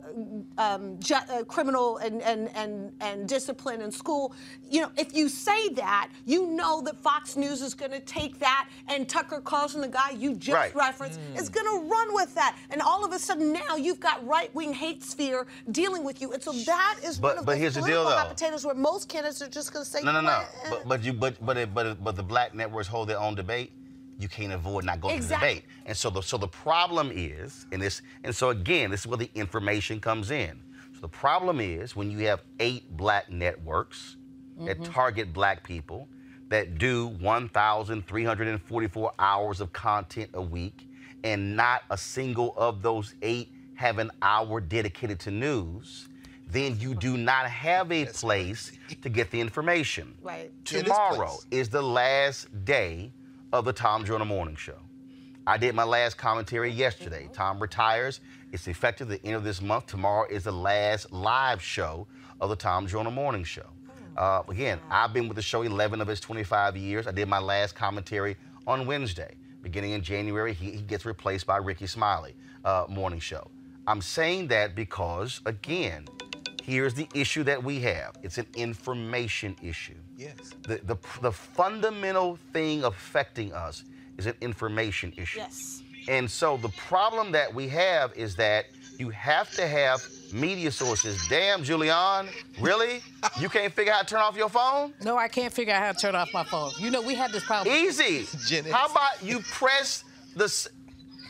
um, 0.58 0.98
ju- 1.00 1.14
uh, 1.30 1.44
criminal 1.44 1.98
and, 1.98 2.22
and, 2.22 2.48
and, 2.56 2.92
and 3.00 3.28
discipline 3.28 3.80
in 3.82 3.90
school. 3.90 4.34
You 4.70 4.82
know, 4.82 4.90
if 4.96 5.14
you 5.14 5.28
say 5.28 5.68
that, 5.70 6.10
you 6.24 6.46
know 6.46 6.80
that 6.82 6.96
Fox 6.98 7.36
News 7.36 7.60
is 7.62 7.74
going 7.74 7.90
to 7.92 8.00
take 8.00 8.38
that 8.38 8.68
and 8.88 9.08
Tucker 9.08 9.40
Carlson, 9.40 9.80
the 9.80 9.88
guy 9.88 10.10
you 10.10 10.34
just 10.34 10.56
Right. 10.56 10.74
referenced, 10.74 11.20
is 11.36 11.48
going 11.50 11.66
to 11.66 11.86
run 11.88 12.14
with 12.14 12.34
that. 12.34 12.56
And 12.70 12.80
all 12.80 13.04
of 13.04 13.12
a 13.12 13.18
sudden 13.18 13.52
now 13.52 13.76
you've 13.76 14.00
got 14.00 14.26
right-wing 14.26 14.72
hate 14.72 15.02
sphere 15.02 15.46
dealing 15.70 16.02
with 16.04 16.20
you. 16.22 16.32
And 16.32 16.42
so 16.42 16.52
that 16.52 16.98
is 17.04 17.18
But- 17.18 17.28
one 17.28 17.38
of 17.40 17.44
but 17.46 17.52
those 17.52 17.60
here's 17.60 17.74
the 17.74 17.80
deal, 17.82 18.02
political 18.04 18.18
hot 18.18 18.28
potatoes 18.30 18.64
where 18.64 18.74
most 18.74 19.08
candidates 19.08 19.42
are 19.42 19.48
just 19.48 19.72
going 19.72 19.84
to 19.84 19.90
say, 19.90 20.00
No, 20.02 20.12
no, 20.12 20.20
no. 20.22 20.30
eh." 20.64 20.70
But 20.70 20.88
but 20.88 21.02
you 21.04 21.12
but 21.12 21.25
but 21.30 21.56
it, 21.56 21.74
but 21.74 21.86
it, 21.86 22.04
but 22.04 22.16
the 22.16 22.22
black 22.22 22.54
networks 22.54 22.88
hold 22.88 23.08
their 23.08 23.18
own 23.20 23.34
debate. 23.34 23.72
You 24.18 24.28
can't 24.28 24.52
avoid 24.52 24.84
not 24.84 25.00
going 25.00 25.14
Exactly. 25.16 25.48
to 25.48 25.54
the 25.54 25.60
debate. 25.60 25.70
And 25.86 25.96
so 25.96 26.10
the 26.10 26.22
so 26.22 26.38
the 26.38 26.48
problem 26.48 27.10
is, 27.14 27.66
and 27.72 27.80
this 27.82 28.02
and 28.24 28.34
so 28.34 28.50
again, 28.50 28.90
this 28.90 29.00
is 29.00 29.06
where 29.06 29.18
the 29.18 29.30
information 29.34 30.00
comes 30.00 30.30
in. 30.30 30.62
So 30.94 31.00
the 31.02 31.08
problem 31.08 31.60
is 31.60 31.94
when 31.94 32.10
you 32.10 32.26
have 32.26 32.42
eight 32.60 32.96
black 32.96 33.30
networks 33.30 34.16
that 34.60 34.78
Mhm. 34.78 34.92
target 34.92 35.32
black 35.34 35.62
people 35.62 36.08
that 36.48 36.78
do 36.78 37.08
1,344 37.20 39.12
hours 39.18 39.60
of 39.60 39.72
content 39.72 40.30
a 40.34 40.40
week, 40.40 40.88
and 41.24 41.56
not 41.56 41.82
a 41.90 41.98
single 41.98 42.54
of 42.56 42.82
those 42.82 43.14
eight 43.22 43.52
have 43.74 43.98
an 43.98 44.10
hour 44.22 44.60
dedicated 44.60 45.18
to 45.20 45.30
news, 45.30 46.08
then 46.46 46.78
you 46.78 46.94
do 46.94 47.16
not 47.16 47.46
have 47.46 47.90
a 47.90 48.06
place 48.06 48.72
to 49.02 49.08
get 49.08 49.30
the 49.30 49.40
information. 49.40 50.14
Right. 50.22 50.52
Tomorrow 50.64 51.38
is 51.50 51.68
the 51.68 51.82
last 51.82 52.64
day 52.64 53.12
of 53.52 53.64
the 53.64 53.72
Tom 53.72 54.04
Joyner 54.04 54.24
Morning 54.24 54.56
Show. 54.56 54.78
I 55.46 55.58
did 55.58 55.74
my 55.74 55.84
last 55.84 56.18
commentary 56.18 56.70
yesterday. 56.70 57.28
Tom 57.32 57.60
retires. 57.60 58.20
It's 58.52 58.66
effective 58.66 59.08
the 59.08 59.24
end 59.24 59.36
of 59.36 59.44
this 59.44 59.62
month. 59.62 59.86
Tomorrow 59.86 60.26
is 60.28 60.44
the 60.44 60.52
last 60.52 61.12
live 61.12 61.62
show 61.62 62.06
of 62.40 62.50
the 62.50 62.56
Tom 62.56 62.86
Joyner 62.86 63.10
Morning 63.10 63.44
Show. 63.44 63.66
Uh, 64.16 64.42
again, 64.48 64.80
I've 64.90 65.12
been 65.12 65.28
with 65.28 65.36
the 65.36 65.42
show 65.42 65.62
11 65.62 66.00
of 66.00 66.08
its 66.08 66.20
25 66.20 66.76
years. 66.76 67.06
I 67.06 67.12
did 67.12 67.28
my 67.28 67.38
last 67.38 67.74
commentary 67.74 68.36
on 68.66 68.86
Wednesday. 68.86 69.34
Beginning 69.62 69.92
in 69.92 70.02
January, 70.02 70.54
he, 70.54 70.70
he 70.70 70.80
gets 70.80 71.04
replaced 71.04 71.46
by 71.46 71.58
Rickey 71.58 71.86
Smiley 71.86 72.34
uh, 72.64 72.86
morning 72.88 73.20
show. 73.20 73.50
I'm 73.86 74.00
saying 74.00 74.48
that 74.48 74.74
because, 74.74 75.40
again, 75.44 76.06
here's 76.66 76.94
the 76.94 77.08
issue 77.14 77.44
that 77.44 77.62
we 77.62 77.80
have. 77.80 78.16
It's 78.22 78.38
an 78.38 78.46
information 78.56 79.56
issue. 79.62 79.94
Yes. 80.18 80.34
The, 80.62 80.80
the, 80.84 80.96
the 81.22 81.30
fundamental 81.30 82.38
thing 82.52 82.82
affecting 82.82 83.52
us 83.52 83.84
is 84.18 84.26
an 84.26 84.34
information 84.40 85.12
issue. 85.16 85.38
Yes. 85.38 85.82
And 86.08 86.28
so 86.28 86.56
the 86.56 86.70
problem 86.70 87.30
that 87.32 87.54
we 87.54 87.68
have 87.68 88.12
is 88.16 88.34
that 88.36 88.66
you 88.98 89.10
have 89.10 89.50
to 89.52 89.66
have 89.68 90.02
media 90.32 90.72
sources. 90.72 91.24
Damn, 91.28 91.62
Julian, 91.62 92.28
really? 92.60 93.00
You 93.38 93.48
can't 93.48 93.72
figure 93.72 93.92
out 93.92 93.96
how 93.96 94.02
to 94.02 94.08
turn 94.08 94.20
off 94.20 94.36
your 94.36 94.48
phone? 94.48 94.92
No, 95.04 95.16
I 95.16 95.28
can't 95.28 95.52
figure 95.52 95.72
out 95.72 95.82
how 95.82 95.92
to 95.92 95.98
turn 95.98 96.14
off 96.16 96.32
my 96.32 96.44
phone. 96.44 96.72
You 96.78 96.90
know, 96.90 97.02
we 97.02 97.14
had 97.14 97.30
this 97.30 97.44
problem. 97.44 97.74
Easy. 97.76 98.26
How 98.70 98.86
about 98.86 99.22
you 99.22 99.40
press 99.52 100.02
the. 100.34 100.68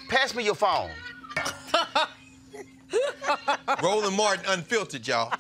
Pass 0.09 0.35
me 0.35 0.45
your 0.45 0.55
phone. 0.55 0.91
Roland 3.83 4.17
Martin 4.17 4.45
unfiltered, 4.49 5.07
y'all. 5.07 5.33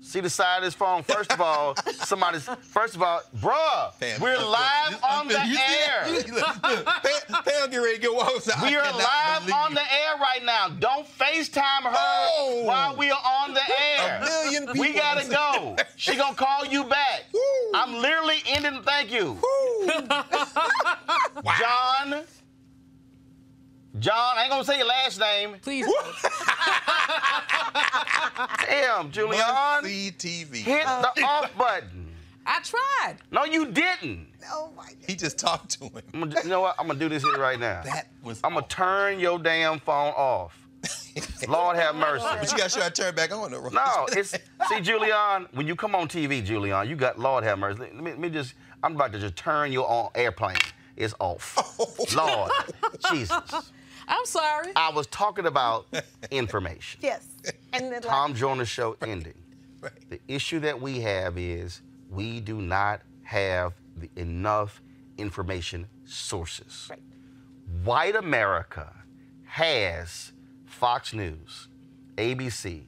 see 0.00 0.20
the 0.20 0.30
side 0.30 0.58
of 0.58 0.64
his 0.64 0.74
phone. 0.74 1.02
First 1.04 1.32
of 1.32 1.40
all, 1.40 1.76
somebody's. 1.92 2.48
First 2.62 2.96
of 2.96 3.02
all, 3.02 3.20
bruh, 3.36 3.92
Pam, 4.00 4.20
we're 4.20 4.36
live 4.38 4.98
on 5.08 5.28
the 5.28 5.38
air. 5.38 6.04
that? 6.06 6.28
Look, 6.28 6.62
look, 6.62 6.86
Pam, 6.86 7.42
Pam 7.44 7.70
get 7.70 7.76
ready 7.76 7.94
to 7.96 8.00
get 8.02 8.12
walks 8.14 8.48
out. 8.50 8.62
We 8.62 8.74
are 8.76 8.82
live 8.92 9.52
on 9.52 9.74
the 9.74 9.80
air 9.82 10.16
right 10.20 10.42
now. 10.44 10.68
Don't 10.68 11.06
FaceTime 11.18 11.82
her 11.82 11.92
Oh. 11.94 12.62
while 12.64 12.96
we 12.96 13.10
are 13.10 13.22
on 13.42 13.54
the 13.54 13.60
air. 13.98 14.20
A 14.20 14.24
million 14.24 14.68
We 14.78 14.92
gotta 14.94 15.28
go. 15.28 15.76
She 15.96 16.16
gonna 16.16 16.34
call 16.34 16.64
you 16.66 16.84
back. 16.84 17.24
I'm 17.74 17.94
literally 18.00 18.42
ending. 18.46 18.82
Thank 18.82 19.12
you, 19.12 19.38
John. 21.58 22.24
John, 23.98 24.14
I 24.14 24.42
ain't 24.42 24.50
gonna 24.50 24.64
say 24.64 24.78
your 24.78 24.86
last 24.86 25.18
name. 25.18 25.56
Please. 25.62 25.86
Damn, 28.66 29.10
Julian. 29.10 29.42
Muncie 29.46 30.12
TV. 30.12 30.56
Hit 30.56 30.84
the 30.84 30.88
uh, 30.88 31.26
off 31.26 31.50
button. 31.58 32.06
I 32.46 32.60
tried. 32.60 33.16
No, 33.30 33.44
you 33.44 33.66
didn't. 33.66 34.28
Oh 34.50 34.70
my 34.76 34.88
He 35.06 35.14
just 35.14 35.38
talked 35.38 35.78
to 35.78 35.84
him. 35.84 36.02
I'm 36.14 36.20
gonna, 36.20 36.42
you 36.42 36.48
know 36.48 36.62
what? 36.62 36.76
I'm 36.78 36.86
gonna 36.86 36.98
do 36.98 37.08
this 37.08 37.22
here 37.22 37.38
right 37.38 37.58
now. 37.58 37.82
That 37.82 38.08
was. 38.22 38.40
I'm 38.44 38.54
gonna 38.54 38.66
turn 38.68 39.20
your 39.20 39.38
damn 39.38 39.80
phone 39.80 40.12
off. 40.16 40.56
Lord 41.48 41.76
have 41.76 41.94
mercy. 41.94 42.24
But 42.24 42.50
you 42.50 42.58
got 42.58 42.70
sure 42.70 42.82
I 42.82 42.88
turn 42.88 43.14
back 43.14 43.32
on 43.32 43.50
though. 43.50 43.68
No, 43.68 44.06
it's 44.12 44.36
see, 44.68 44.80
Julian. 44.80 45.46
When 45.52 45.66
you 45.66 45.76
come 45.76 45.94
on 45.94 46.08
TV, 46.08 46.44
Julian, 46.44 46.88
you 46.88 46.96
got 46.96 47.18
Lord 47.18 47.44
have 47.44 47.58
mercy. 47.58 47.80
Let 47.80 47.96
me, 47.96 48.10
let 48.12 48.20
me 48.20 48.30
just. 48.30 48.54
I'm 48.82 48.94
about 48.94 49.12
to 49.12 49.18
just 49.18 49.36
turn 49.36 49.72
your 49.72 49.88
on 49.88 50.10
airplane. 50.14 50.56
It's 50.96 51.14
off. 51.18 51.56
Oh. 51.78 52.06
Lord, 52.16 52.50
Jesus. 53.10 53.72
I'm 54.10 54.26
sorry. 54.26 54.72
I 54.76 54.90
was 54.90 55.06
talking 55.06 55.46
about 55.46 55.86
information. 56.30 57.00
Yes. 57.02 57.26
And 57.72 57.92
the 57.92 58.00
Tom 58.00 58.34
Joyner 58.34 58.64
show 58.64 58.96
ending. 59.02 59.34
Right. 59.82 59.92
The 60.10 60.20
issue 60.28 60.60
that 60.60 60.78
we 60.78 61.00
have 61.00 61.38
is 61.38 61.80
we 62.10 62.40
do 62.40 62.60
not 62.60 63.00
have 63.22 63.72
the, 63.96 64.10
enough 64.16 64.82
information 65.16 65.86
sources. 66.04 66.88
Right. 66.90 67.00
White 67.82 68.14
America 68.14 68.92
has 69.44 70.32
Fox 70.66 71.14
News, 71.14 71.68
ABC, 72.18 72.82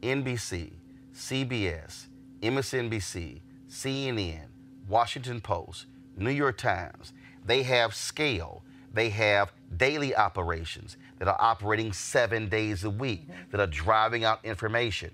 NBC, 0.00 0.72
CBS, 1.14 2.06
MSNBC, 2.40 3.40
CNN, 3.68 4.46
Washington 4.88 5.42
Post, 5.42 5.84
New 6.16 6.30
York 6.30 6.56
Times. 6.56 7.12
They 7.44 7.62
have 7.64 7.94
scale. 7.94 8.62
They 8.94 9.10
have 9.10 9.52
daily 9.76 10.14
operations 10.14 10.96
that 11.18 11.28
are 11.28 11.36
operating 11.38 11.92
seven 11.92 12.48
days 12.48 12.84
a 12.84 12.90
week, 12.90 13.22
mm-hmm. 13.22 13.50
that 13.50 13.60
are 13.60 13.66
driving 13.66 14.24
out 14.24 14.44
information. 14.44 15.10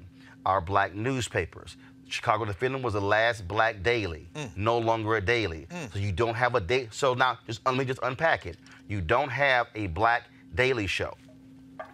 Our 0.46 0.60
black 0.60 0.94
newspapers. 0.94 1.76
Chicago 2.08 2.44
Defender 2.44 2.78
was 2.78 2.92
the 2.92 3.00
last 3.00 3.48
black 3.48 3.82
daily, 3.82 4.28
mm. 4.34 4.54
no 4.56 4.78
longer 4.78 5.16
a 5.16 5.20
daily. 5.20 5.66
Mm. 5.70 5.92
So 5.92 5.98
you 5.98 6.12
don't 6.12 6.34
have 6.34 6.54
a 6.54 6.60
day. 6.60 6.88
So 6.90 7.14
now, 7.14 7.38
just 7.46 7.64
let 7.66 7.76
me 7.76 7.84
just 7.84 8.00
unpack 8.02 8.46
it. 8.46 8.58
You 8.88 9.00
don't 9.00 9.30
have 9.30 9.68
a 9.74 9.86
black 9.88 10.24
daily 10.54 10.86
show. 10.86 11.14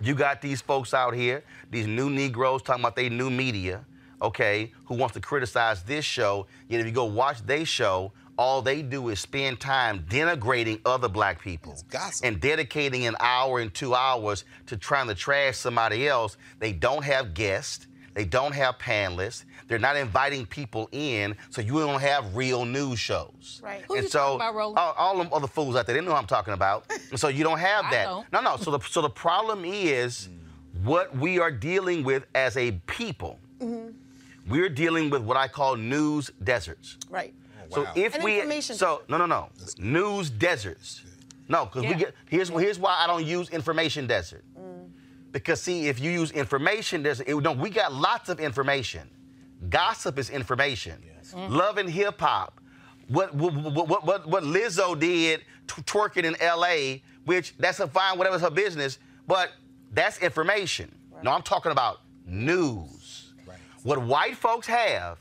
You 0.01 0.15
got 0.15 0.43
these 0.43 0.61
folks 0.61 0.95
out 0.95 1.15
here, 1.15 1.45
these 1.71 1.87
new 1.87 2.11
Negroes 2.11 2.63
talking 2.63 2.83
about 2.83 2.97
they 2.97 3.09
new 3.09 3.31
media, 3.31 3.85
okay, 4.21 4.73
who 4.85 4.95
wants 4.95 5.15
to 5.15 5.21
criticize 5.21 5.83
this 5.83 6.05
show. 6.05 6.47
Yet 6.69 6.81
if 6.81 6.87
you 6.87 6.93
go 6.93 7.05
watch 7.05 7.45
their 7.47 7.65
show, 7.65 8.13
all 8.41 8.63
they 8.63 8.81
do 8.81 9.11
is 9.11 9.21
spend 9.21 9.61
time 9.61 10.03
denigrating 10.09 10.81
other 10.87 11.11
black 11.11 11.43
people 11.43 11.77
and 12.23 12.41
dedicating 12.41 13.05
an 13.05 13.15
hour 13.21 13.61
and 13.61 13.75
two 13.75 13.95
hours 13.95 14.45
to 14.65 14.79
trying 14.79 15.07
to 15.07 15.15
trash 15.15 15.59
somebody 15.59 16.09
else. 16.09 16.39
They 16.59 16.73
don't 16.73 17.05
have 17.05 17.35
guests. 17.35 17.87
They 18.15 18.25
don't 18.25 18.55
have 18.55 18.79
panelists. 18.79 19.45
They're 19.69 19.79
not 19.79 19.95
inviting 19.97 20.47
people 20.47 20.89
in, 20.91 21.37
so 21.51 21.61
you 21.61 21.75
don't 21.81 22.01
have 22.01 22.35
real 22.35 22.65
news 22.65 22.99
shows. 22.99 23.61
Right. 23.63 23.83
Who 23.87 23.97
and 23.97 24.05
you 24.05 24.09
so 24.09 24.19
talking 24.19 24.37
about, 24.37 24.55
Roland? 24.55 24.79
all, 24.79 24.95
all 24.97 25.19
them 25.19 25.29
other 25.35 25.47
fools 25.47 25.77
out 25.77 25.85
there, 25.85 25.95
they 25.95 26.01
know 26.01 26.13
who 26.13 26.17
I'm 26.17 26.27
talking 26.27 26.55
about. 26.55 26.91
And 27.11 27.21
so 27.21 27.29
you 27.29 27.45
don't 27.45 27.59
have 27.59 27.85
I 27.85 27.91
that. 27.91 28.05
don't. 28.07 28.33
No, 28.33 28.41
no. 28.41 28.57
So 28.57 28.71
the 28.71 28.81
so 28.81 29.03
the 29.03 29.11
problem 29.11 29.67
is 29.67 30.31
what 30.83 31.15
we 31.15 31.39
are 31.39 31.51
dealing 31.51 32.05
with 32.05 32.25
as 32.35 32.57
a 32.57 32.73
people. 32.87 33.39
Mm-hmm. 33.61 33.91
We're 34.49 34.71
dealing 34.71 35.11
with 35.11 35.23
what 35.23 35.37
I 35.37 35.47
call 35.47 35.77
news 35.77 36.31
deserts. 36.43 36.97
Right. 37.11 37.35
So 37.71 37.87
if 37.95 38.15
And 38.15 38.25
we 38.25 38.37
information 38.41 38.77
so 38.77 39.03
no 39.09 39.17
no 39.17 39.27
no 39.27 39.49
news 39.79 40.31
deserts. 40.31 41.03
No, 41.49 41.67
because 41.67 41.85
Yeah. 41.85 41.91
we 41.91 41.95
get 41.97 42.15
here's 42.29 42.49
here's 42.49 42.79
why 42.79 42.97
I 42.99 43.07
don't 43.07 43.25
use 43.25 43.49
information 43.51 44.07
desert. 44.07 44.45
Mm. 44.59 44.91
Because 45.33 45.61
see, 45.61 45.89
if 45.89 46.01
you 46.01 46.11
use 46.11 46.33
information 46.33 47.03
desert, 47.03 47.29
it, 47.29 47.37
no, 47.37 47.53
we 47.53 47.71
got 47.71 47.93
lots 47.93 48.29
of 48.29 48.41
information. 48.41 49.09
Gossip 49.69 50.19
is 50.19 50.31
information. 50.31 51.03
Mm-hmm. 51.33 51.53
Love 51.53 51.79
and 51.79 51.89
hip 51.89 52.21
hop. 52.21 52.61
What 53.09 53.35
what, 53.35 53.55
what 53.55 54.05
what 54.05 54.27
what 54.27 54.43
Lizzo 54.43 54.99
did 54.99 55.41
t- 55.69 55.83
twerking 55.83 56.25
in 56.25 56.41
L.A., 56.41 57.03
which 57.25 57.55
that's 57.59 57.79
a 57.81 57.87
fine, 57.87 58.19
whatever's 58.19 58.41
her 58.41 58.51
business, 58.51 58.99
but 59.27 59.53
that's 59.93 60.19
information. 60.19 60.95
No, 61.23 61.33
I'm 61.33 61.43
talking 61.43 61.73
about 61.73 62.01
news. 62.27 63.33
What 63.83 64.01
white 64.03 64.37
folks 64.37 64.67
have, 64.67 65.19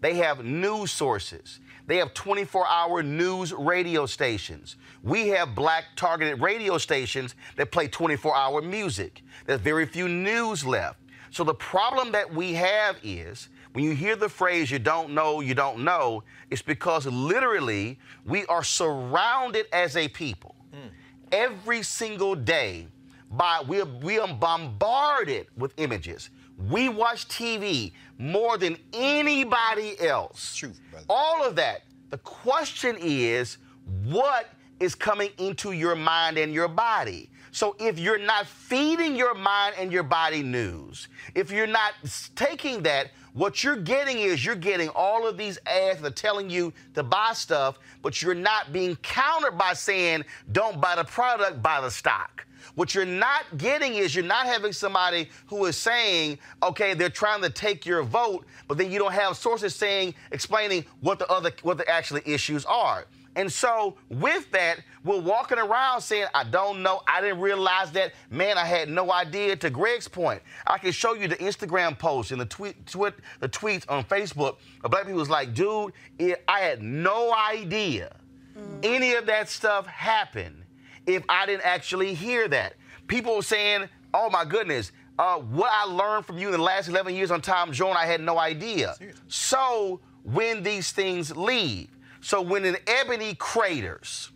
they 0.00 0.14
have 0.16 0.44
news 0.44 0.90
sources. 0.92 1.60
They 1.92 1.98
have 1.98 2.14
24 2.14 2.66
hour 2.68 3.02
news 3.02 3.52
radio 3.52 4.06
stations. 4.06 4.76
We 5.02 5.28
have 5.28 5.54
black 5.54 5.84
targeted 5.94 6.40
radio 6.40 6.78
stations 6.78 7.34
that 7.56 7.70
play 7.70 7.86
24 7.86 8.34
hour 8.34 8.62
music. 8.62 9.22
There's 9.44 9.60
very 9.60 9.84
few 9.84 10.08
news 10.08 10.64
left. 10.64 11.00
So 11.32 11.44
the 11.44 11.52
problem 11.52 12.10
that 12.12 12.32
we 12.32 12.54
have 12.54 12.96
is 13.02 13.50
when 13.74 13.84
you 13.84 13.94
hear 13.94 14.16
the 14.16 14.30
phrase 14.30 14.70
you 14.70 14.78
don't 14.78 15.10
know, 15.10 15.42
you 15.42 15.52
don't 15.52 15.84
know, 15.84 16.24
it's 16.48 16.62
because 16.62 17.04
literally 17.04 17.98
we 18.24 18.46
are 18.46 18.64
surrounded 18.64 19.66
as 19.70 19.94
a 19.94 20.08
people 20.08 20.54
hmm. 20.72 20.88
every 21.30 21.82
single 21.82 22.34
day 22.34 22.86
by 23.32 23.62
we 23.68 23.82
are, 23.82 23.86
we 24.00 24.18
are 24.18 24.32
bombarded 24.32 25.48
with 25.58 25.74
images. 25.76 26.30
We 26.68 26.88
watch 26.88 27.28
TV 27.28 27.92
more 28.18 28.58
than 28.58 28.76
anybody 28.92 29.98
else. 30.00 30.54
True, 30.54 30.72
brother. 30.90 31.06
All 31.08 31.44
of 31.44 31.56
that. 31.56 31.82
The 32.10 32.18
question 32.18 32.96
is, 33.00 33.58
what 34.04 34.50
is 34.80 34.94
coming 34.94 35.30
into 35.38 35.72
your 35.72 35.94
mind 35.94 36.38
and 36.38 36.52
your 36.52 36.68
body? 36.68 37.30
So 37.52 37.76
if 37.78 37.98
you're 37.98 38.18
not 38.18 38.46
feeding 38.46 39.14
your 39.14 39.34
mind 39.34 39.74
and 39.78 39.92
your 39.92 40.02
body 40.02 40.42
news, 40.42 41.08
if 41.34 41.50
you're 41.50 41.66
not 41.66 41.92
taking 42.34 42.82
that, 42.84 43.10
what 43.34 43.62
you're 43.62 43.76
getting 43.76 44.18
is 44.18 44.44
you're 44.44 44.54
getting 44.54 44.88
all 44.90 45.26
of 45.26 45.36
these 45.38 45.58
ads 45.66 46.00
that 46.00 46.06
are 46.06 46.14
telling 46.14 46.50
you 46.50 46.72
to 46.94 47.02
buy 47.02 47.32
stuff, 47.34 47.78
but 48.02 48.20
you're 48.20 48.34
not 48.34 48.72
being 48.72 48.96
countered 48.96 49.56
by 49.56 49.72
saying, 49.72 50.24
don't 50.52 50.80
buy 50.80 50.96
the 50.96 51.04
product, 51.04 51.62
buy 51.62 51.80
the 51.80 51.90
stock. 51.90 52.46
What 52.74 52.94
you're 52.94 53.04
not 53.04 53.58
getting 53.58 53.94
is 53.94 54.14
you're 54.14 54.24
not 54.24 54.46
having 54.46 54.72
somebody 54.72 55.28
who 55.46 55.66
is 55.66 55.76
saying, 55.76 56.38
okay, 56.62 56.94
they're 56.94 57.10
trying 57.10 57.42
to 57.42 57.50
take 57.50 57.84
your 57.84 58.02
vote, 58.02 58.46
but 58.66 58.78
then 58.78 58.90
you 58.90 58.98
don't 58.98 59.12
have 59.12 59.36
sources 59.36 59.74
saying, 59.74 60.14
explaining 60.30 60.84
what 61.00 61.18
the 61.18 61.30
other, 61.30 61.52
what 61.62 61.76
the 61.76 61.88
actually 61.88 62.22
issues 62.24 62.64
are. 62.64 63.06
And 63.34 63.50
so 63.50 63.96
with 64.10 64.50
that, 64.52 64.80
we're 65.04 65.20
walking 65.20 65.58
around 65.58 66.02
saying, 66.02 66.26
I 66.34 66.44
don't 66.44 66.82
know, 66.82 67.02
I 67.06 67.20
didn't 67.20 67.40
realize 67.40 67.90
that. 67.92 68.12
Man, 68.30 68.58
I 68.58 68.64
had 68.64 68.88
no 68.88 69.10
idea. 69.10 69.56
To 69.56 69.70
Greg's 69.70 70.08
point, 70.08 70.42
I 70.66 70.78
can 70.78 70.92
show 70.92 71.14
you 71.14 71.28
the 71.28 71.36
Instagram 71.36 71.98
posts 71.98 72.32
and 72.32 72.40
the 72.40 72.46
tweet, 72.46 72.86
tweet 72.86 73.14
the 73.40 73.48
tweets 73.48 73.84
on 73.88 74.04
Facebook 74.04 74.56
of 74.84 74.90
black 74.90 75.04
people 75.04 75.18
was 75.18 75.30
like, 75.30 75.54
dude, 75.54 75.92
it, 76.18 76.44
I 76.46 76.60
had 76.60 76.82
no 76.82 77.34
idea 77.34 78.16
mm. 78.56 78.78
any 78.82 79.14
of 79.14 79.26
that 79.26 79.48
stuff 79.48 79.86
happened 79.86 80.61
if 81.06 81.24
I 81.28 81.46
didn't 81.46 81.64
actually 81.64 82.14
hear 82.14 82.48
that. 82.48 82.74
People 83.06 83.36
were 83.36 83.42
saying, 83.42 83.88
oh 84.14 84.30
my 84.30 84.44
goodness, 84.44 84.92
uh, 85.18 85.36
what 85.38 85.70
I 85.72 85.84
learned 85.84 86.24
from 86.26 86.38
you 86.38 86.46
in 86.48 86.52
the 86.52 86.62
last 86.62 86.88
11 86.88 87.14
years 87.14 87.30
on 87.30 87.40
Tom 87.40 87.72
Joyner, 87.72 87.96
I 87.98 88.06
had 88.06 88.20
no 88.20 88.38
idea. 88.38 88.94
So 89.28 90.00
when 90.24 90.62
these 90.62 90.92
things 90.92 91.36
leave, 91.36 91.88
so 92.20 92.40
when 92.40 92.64
an 92.64 92.76
ebony 92.86 93.34
craters, 93.34 94.30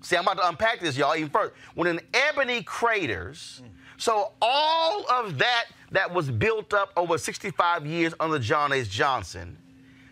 see, 0.00 0.16
I'm 0.16 0.22
about 0.24 0.36
to 0.38 0.48
unpack 0.48 0.80
this, 0.80 0.96
y'all, 0.96 1.16
even 1.16 1.30
first. 1.30 1.52
When 1.74 1.86
an 1.88 2.00
ebony 2.14 2.62
craters, 2.62 3.62
so 3.96 4.32
all 4.40 5.04
of 5.10 5.38
that 5.38 5.66
that 5.92 6.12
was 6.12 6.30
built 6.30 6.72
up 6.72 6.92
over 6.96 7.18
65 7.18 7.86
years 7.86 8.14
under 8.20 8.38
John 8.38 8.72
H. 8.72 8.88
Johnson, 8.90 9.56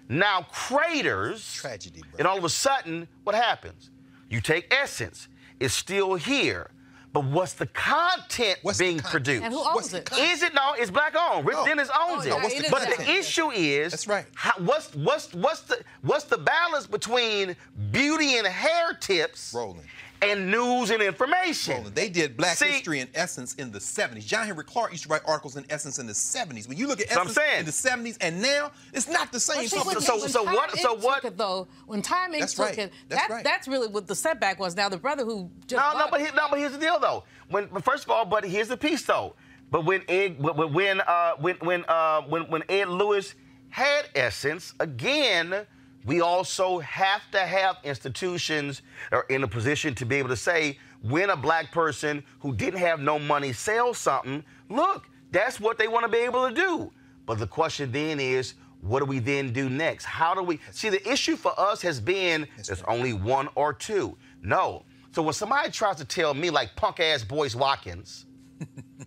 now 0.09 0.47
craters. 0.51 1.53
Tragedy, 1.55 2.01
bro. 2.01 2.19
And 2.19 2.27
all 2.27 2.39
of 2.39 2.45
a 2.45 2.49
sudden, 2.49 3.07
what 3.25 3.35
happens? 3.35 3.91
You 4.31 4.41
take 4.41 4.73
essence, 4.73 5.29
it's 5.61 5.75
still 5.75 6.15
here. 6.15 6.71
But 7.11 7.25
what's 7.25 7.55
the 7.55 7.67
content 7.67 8.59
what's 8.63 8.79
being 8.79 8.99
produced? 9.01 9.43
And 9.43 9.53
who 9.53 9.61
owns 9.61 9.75
What's 9.75 9.89
the 9.89 9.99
it? 9.99 10.13
Is 10.19 10.43
it 10.43 10.53
no? 10.55 10.75
It's 10.77 10.91
black 10.91 11.17
owned. 11.17 11.47
Rick 11.47 11.57
No. 11.57 11.63
Oh. 11.63 11.67
Dennis 11.67 11.89
owns 11.99 12.27
No, 12.27 12.37
it. 12.37 12.43
what's 12.43 12.55
the 12.63 12.69
but 12.71 12.83
content? 12.83 12.99
the 12.99 13.11
issue 13.15 13.51
is 13.51 13.93
That's 13.93 14.07
right. 14.07 14.27
how, 14.35 14.53
what's 14.59 14.95
what's 14.95 15.33
what's 15.35 15.63
the 15.63 15.81
what's 16.03 16.25
the 16.25 16.37
balance 16.37 16.87
between 16.87 17.57
beauty 17.91 18.37
and 18.37 18.47
hair 18.47 18.93
tips 19.01 19.55
Rolling. 19.57 19.81
And 20.21 20.51
news 20.51 20.91
and 20.91 21.01
information. 21.01 21.77
Roland, 21.77 21.95
they 21.95 22.09
did 22.09 22.37
black 22.37 22.57
See- 22.57 22.67
history 22.67 22.99
in 23.01 23.09
essence 23.15 23.55
in 23.55 23.71
the 23.71 23.79
70s. 23.79 24.27
John 24.27 24.47
Henrik 24.47 24.67
Clarke 24.67 24.91
used 24.91 25.05
to 25.05 25.09
write 25.09 25.23
articles 25.25 25.57
in 25.57 25.65
essence 25.71 25.99
in 26.01 26.07
the 26.09 26.13
70s. 26.13 26.67
When 26.69 26.77
you 26.77 26.89
look 26.89 27.01
at 27.01 27.11
essence 27.13 27.39
in 27.59 27.65
the 27.65 27.71
70s 27.71 28.17
and 28.21 28.43
now, 28.43 28.73
it's 28.93 29.07
not 29.09 29.31
the 29.31 29.39
same. 29.39 29.59
Well, 29.59 29.63
see, 29.69 29.77
something. 29.77 29.95
when- 29.95 30.03
So- 30.03 30.19
when 30.21 30.29
so 30.29 30.43
what- 30.43 30.77
so 30.79 30.95
what- 30.95 31.23
Took 31.23 31.33
it, 31.33 31.39
though, 31.39 31.69
when 31.87 32.03
Time 32.03 32.33
Inc. 32.33 32.41
That's 32.41 32.55
took 32.55 32.67
right. 32.67 32.79
it, 32.79 32.93
That's 33.09 33.23
that, 33.29 33.31
right. 33.33 33.45
that's 33.45 33.69
really 33.69 33.87
what 33.87 34.09
the 34.09 34.15
setback 34.17 34.59
was. 34.59 34.75
Now 34.75 34.89
the 34.89 34.97
brother 34.99 35.25
who 35.25 35.51
just 35.69 35.81
No, 35.81 35.99
no, 35.99 36.09
but 36.11 36.21
he, 36.21 36.27
no, 36.35 36.49
but 36.51 36.59
here's 36.59 36.73
the 36.73 36.79
deal 36.79 36.99
though. 36.99 37.23
When 37.49 37.67
but 37.67 37.85
first 37.85 38.05
of 38.05 38.11
all, 38.11 38.25
but 38.25 38.45
here's 38.45 38.69
the 38.69 38.77
piece 38.77 39.05
though. 39.05 39.37
But 39.71 39.85
when 39.85 40.03
Ed, 40.09 40.41
when 40.43 40.73
when 40.73 41.01
uh, 41.03 41.33
when 41.39 41.57
when 41.57 41.85
uh, 41.87 42.23
when 42.23 42.51
when 42.51 42.63
Ed 42.69 42.89
Lewis 42.89 43.35
had 43.71 44.09
Essence 44.15 44.75
again, 44.81 45.67
we 46.09 46.23
also 46.23 46.79
have 46.79 47.21
to 47.33 47.39
have 47.39 47.77
institutions 47.85 48.81
are 49.13 49.27
in 49.29 49.45
a 49.45 49.49
position 49.49 49.95
to 49.95 50.07
be 50.07 50.17
able 50.17 50.31
to 50.31 50.37
say 50.37 50.79
when 51.03 51.29
a 51.29 51.37
black 51.37 51.71
person 51.71 52.25
who 52.41 52.55
didn't 52.55 52.81
have 52.81 52.99
no 52.99 53.19
money 53.19 53.53
sells 53.53 53.99
something, 53.99 54.43
look, 54.71 55.07
that's 55.33 55.61
what 55.61 55.77
they 55.77 55.87
want 55.87 56.07
to 56.07 56.09
be 56.11 56.25
able 56.25 56.49
to 56.49 56.55
do. 56.55 56.91
But 57.27 57.39
the 57.39 57.47
question 57.47 57.93
then 57.93 58.21
is, 58.21 58.55
what 58.81 59.01
do 59.01 59.05
we 59.05 59.19
then 59.19 59.53
do 59.53 59.69
next? 59.69 60.07
How 60.07 60.35
do 60.35 60.43
we 60.43 60.61
see 60.71 60.89
the 60.89 61.07
issue 61.07 61.37
for 61.37 61.53
us 61.61 61.83
has 61.83 62.01
been 62.01 62.49
there's 62.57 62.83
only 62.85 63.13
one 63.13 63.51
or 63.55 63.75
two. 63.75 64.17
No. 64.41 64.87
So 65.13 65.21
when 65.21 65.35
somebody 65.35 65.71
tries 65.71 65.97
to 65.97 66.07
tell 66.07 66.33
me 66.33 66.49
like 66.49 66.75
punk 66.75 67.01
ass 67.01 67.23
Boyce 67.23 67.55
Watkins, 67.55 68.25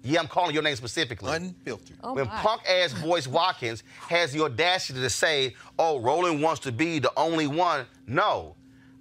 yeah, 0.03 0.19
I'm 0.19 0.27
calling 0.27 0.53
your 0.53 0.63
name 0.63 0.75
specifically. 0.75 1.33
Unfiltered. 1.35 1.97
Oh, 2.03 2.13
when 2.13 2.27
punk 2.27 2.61
ass 2.67 2.93
Boyce 2.93 3.27
Watkins 3.27 3.83
has 4.07 4.31
the 4.31 4.43
audacity 4.43 4.99
to 4.99 5.09
say, 5.09 5.55
oh, 5.77 5.99
Roland 5.99 6.41
wants 6.41 6.61
to 6.61 6.71
be 6.71 6.99
the 6.99 7.11
only 7.17 7.47
one. 7.47 7.85
No. 8.07 8.55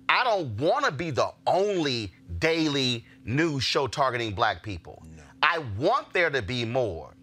I 0.09 0.25
don't 0.25 0.57
want 0.59 0.85
to 0.87 0.93
be 0.93 1.11
the 1.11 1.31
only 1.47 2.13
daily 2.39 3.05
news 3.25 3.63
show 3.63 3.87
targeting 3.87 4.35
black 4.35 4.63
people. 4.63 5.05
I 5.43 5.59
want 5.79 6.13
there 6.13 6.31
to 6.31 6.43
be 6.43 6.65
more. 6.65 7.15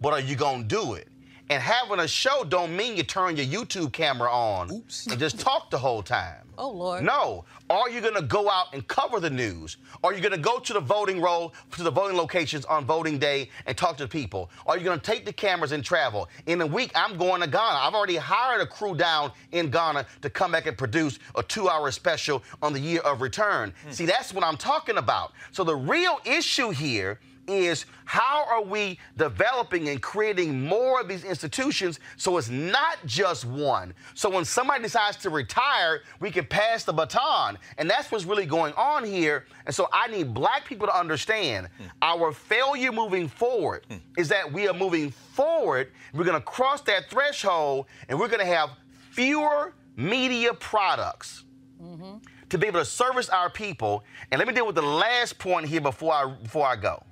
But 0.00 0.12
are 0.12 0.20
you 0.20 0.36
gonna 0.36 0.64
do 0.64 0.94
it? 0.94 1.08
And 1.50 1.62
having 1.62 2.00
a 2.00 2.08
show 2.08 2.44
don't 2.44 2.76
mean 2.76 2.96
you 2.96 3.02
turn 3.02 3.36
your 3.36 3.46
YouTube 3.46 3.92
camera 3.92 4.30
on 4.30 4.70
Oops. 4.70 5.06
and 5.06 5.18
just 5.18 5.40
talk 5.40 5.70
the 5.70 5.78
whole 5.78 6.02
time. 6.02 6.42
Oh, 6.58 6.70
Lord. 6.70 7.04
No. 7.04 7.44
Are 7.70 7.88
you 7.88 8.00
gonna 8.00 8.22
go 8.22 8.50
out 8.50 8.74
and 8.74 8.86
cover 8.88 9.20
the 9.20 9.30
news? 9.30 9.76
Are 10.02 10.12
you 10.12 10.20
gonna 10.20 10.36
go 10.36 10.58
to 10.58 10.72
the 10.72 10.80
voting 10.80 11.20
roll, 11.20 11.54
to 11.72 11.82
the 11.82 11.90
voting 11.90 12.16
locations 12.16 12.64
on 12.64 12.84
voting 12.84 13.18
day 13.18 13.48
and 13.66 13.76
talk 13.76 13.96
to 13.98 14.04
the 14.04 14.08
people? 14.08 14.50
Are 14.66 14.76
you 14.76 14.84
gonna 14.84 14.98
take 14.98 15.24
the 15.24 15.32
cameras 15.32 15.72
and 15.72 15.84
travel? 15.84 16.28
In 16.46 16.60
a 16.60 16.66
week, 16.66 16.90
I'm 16.94 17.16
going 17.16 17.40
to 17.40 17.46
Ghana. 17.46 17.78
I've 17.80 17.94
already 17.94 18.16
hired 18.16 18.60
a 18.60 18.66
crew 18.66 18.94
down 18.94 19.32
in 19.52 19.70
Ghana 19.70 20.04
to 20.22 20.30
come 20.30 20.52
back 20.52 20.66
and 20.66 20.76
produce 20.76 21.18
a 21.36 21.42
two-hour 21.42 21.90
special 21.92 22.42
on 22.60 22.72
the 22.72 22.80
year 22.80 23.00
of 23.00 23.22
return. 23.22 23.72
Hmm. 23.84 23.90
See, 23.92 24.06
that's 24.06 24.34
what 24.34 24.44
I'm 24.44 24.56
talking 24.56 24.98
about. 24.98 25.32
So 25.52 25.64
the 25.64 25.76
real 25.76 26.18
issue 26.24 26.70
here 26.70 27.20
is 27.48 27.86
how 28.04 28.46
are 28.48 28.62
we 28.62 28.98
developing 29.16 29.88
and 29.88 30.00
creating 30.00 30.64
more 30.64 31.00
of 31.00 31.08
these 31.08 31.24
institutions 31.24 32.00
so 32.16 32.36
it's 32.38 32.48
not 32.48 32.98
just 33.06 33.44
one. 33.44 33.94
So 34.14 34.30
when 34.30 34.44
somebody 34.44 34.82
decides 34.82 35.16
to 35.18 35.30
retire, 35.30 36.02
we 36.20 36.30
can 36.30 36.46
pass 36.46 36.84
the 36.84 36.92
baton. 36.92 37.58
And 37.76 37.88
that's 37.88 38.10
what's 38.10 38.24
really 38.24 38.46
going 38.46 38.72
on 38.74 39.04
here. 39.04 39.46
And 39.66 39.74
so 39.74 39.88
I 39.92 40.08
need 40.08 40.32
black 40.34 40.64
people 40.64 40.86
to 40.86 40.96
understand 40.96 41.68
hmm. 41.78 41.84
our 42.02 42.32
failure 42.32 42.92
moving 42.92 43.28
forward 43.28 43.84
hmm. 43.88 43.96
is 44.16 44.28
that 44.28 44.52
we 44.52 44.68
are 44.68 44.74
moving 44.74 45.10
forward. 45.10 45.92
We're 46.14 46.24
going 46.24 46.40
to 46.40 46.46
cross 46.46 46.80
that 46.82 47.10
threshold 47.10 47.86
and 48.08 48.18
we're 48.18 48.28
going 48.28 48.40
to 48.40 48.46
have 48.46 48.70
fewer 49.10 49.74
media 49.96 50.54
products 50.54 51.44
mm-hmm. 51.82 52.18
to 52.48 52.58
be 52.58 52.66
able 52.66 52.78
to 52.78 52.84
service 52.84 53.28
our 53.28 53.50
people. 53.50 54.04
And 54.30 54.38
let 54.38 54.46
me 54.48 54.54
deal 54.54 54.66
with 54.66 54.76
the 54.76 54.82
last 54.82 55.38
point 55.38 55.66
here 55.66 55.80
before 55.80 56.12
I 56.12 56.26
before 56.26 56.66
I 56.66 56.76
go. 56.76 57.02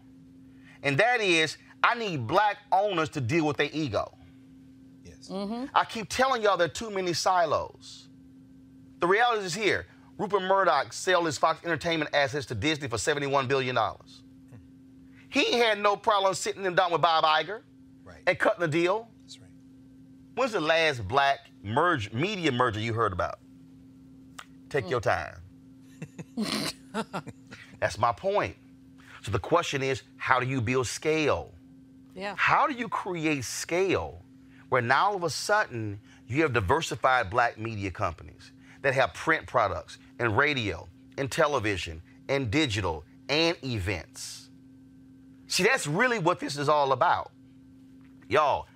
And 0.82 0.98
that 0.98 1.20
is 1.20 1.56
I 1.82 1.94
need 1.94 2.26
black 2.26 2.58
owners 2.72 3.08
to 3.10 3.20
deal 3.20 3.46
with 3.46 3.56
their 3.56 3.70
ego. 3.72 4.16
Yes. 5.04 5.28
Mm-hmm. 5.30 5.66
I 5.74 5.84
keep 5.84 6.08
telling 6.08 6.42
y'all 6.42 6.56
there 6.56 6.66
are 6.66 6.70
too 6.70 6.90
many 6.90 7.12
silos. 7.12 8.08
The 9.00 9.06
reality 9.06 9.44
is 9.44 9.54
here. 9.54 9.86
Rupert 10.18 10.42
Murdoch 10.42 10.92
sold 10.92 11.26
his 11.26 11.36
Fox 11.36 11.62
Entertainment 11.64 12.10
assets 12.14 12.46
to 12.46 12.54
Disney 12.54 12.88
for 12.88 12.96
$71 12.96 13.46
billion. 13.48 13.76
Hmm. 13.76 14.00
He 15.28 15.52
had 15.58 15.78
no 15.78 15.94
problem 15.94 16.34
sitting 16.34 16.62
them 16.62 16.74
down 16.74 16.90
with 16.90 17.02
Bob 17.02 17.24
Iger 17.24 17.60
Right. 18.02 18.22
and 18.26 18.38
cutting 18.38 18.60
the 18.60 18.68
deal. 18.68 19.08
That's 19.22 19.38
right. 19.38 19.50
When's 20.34 20.52
the 20.52 20.60
last 20.60 21.06
black 21.06 21.40
merge 21.62 22.12
media 22.12 22.50
merger 22.50 22.80
you 22.80 22.94
heard 22.94 23.12
about? 23.12 23.38
Take 24.70 24.84
hmm. 24.84 24.90
your 24.90 25.00
time. 25.00 25.36
That's 27.80 27.98
my 27.98 28.12
point. 28.12 28.56
So 29.26 29.32
the 29.32 29.40
question 29.40 29.82
is, 29.82 30.04
how 30.18 30.38
do 30.38 30.46
you 30.46 30.60
build 30.60 30.86
scale? 30.86 31.52
Yeah. 32.14 32.34
How 32.36 32.68
do 32.68 32.74
you 32.74 32.88
create 32.88 33.42
scale 33.42 34.22
where 34.68 34.80
now 34.80 35.06
all 35.08 35.16
of 35.16 35.24
a 35.24 35.30
sudden 35.30 35.98
you 36.28 36.42
have 36.42 36.52
diversified 36.52 37.28
black 37.28 37.58
media 37.58 37.90
companies 37.90 38.52
that 38.82 38.94
have 38.94 39.14
print 39.14 39.44
products 39.44 39.98
and 40.20 40.38
radio 40.38 40.86
and 41.18 41.28
television 41.28 42.00
and 42.28 42.52
digital 42.52 43.02
and 43.28 43.56
events? 43.64 44.48
See, 45.48 45.64
that's 45.64 45.88
really 45.88 46.20
what 46.20 46.38
this 46.38 46.56
is 46.56 46.68
all 46.68 46.92
about. 46.92 47.32
Y'all, 48.28 48.68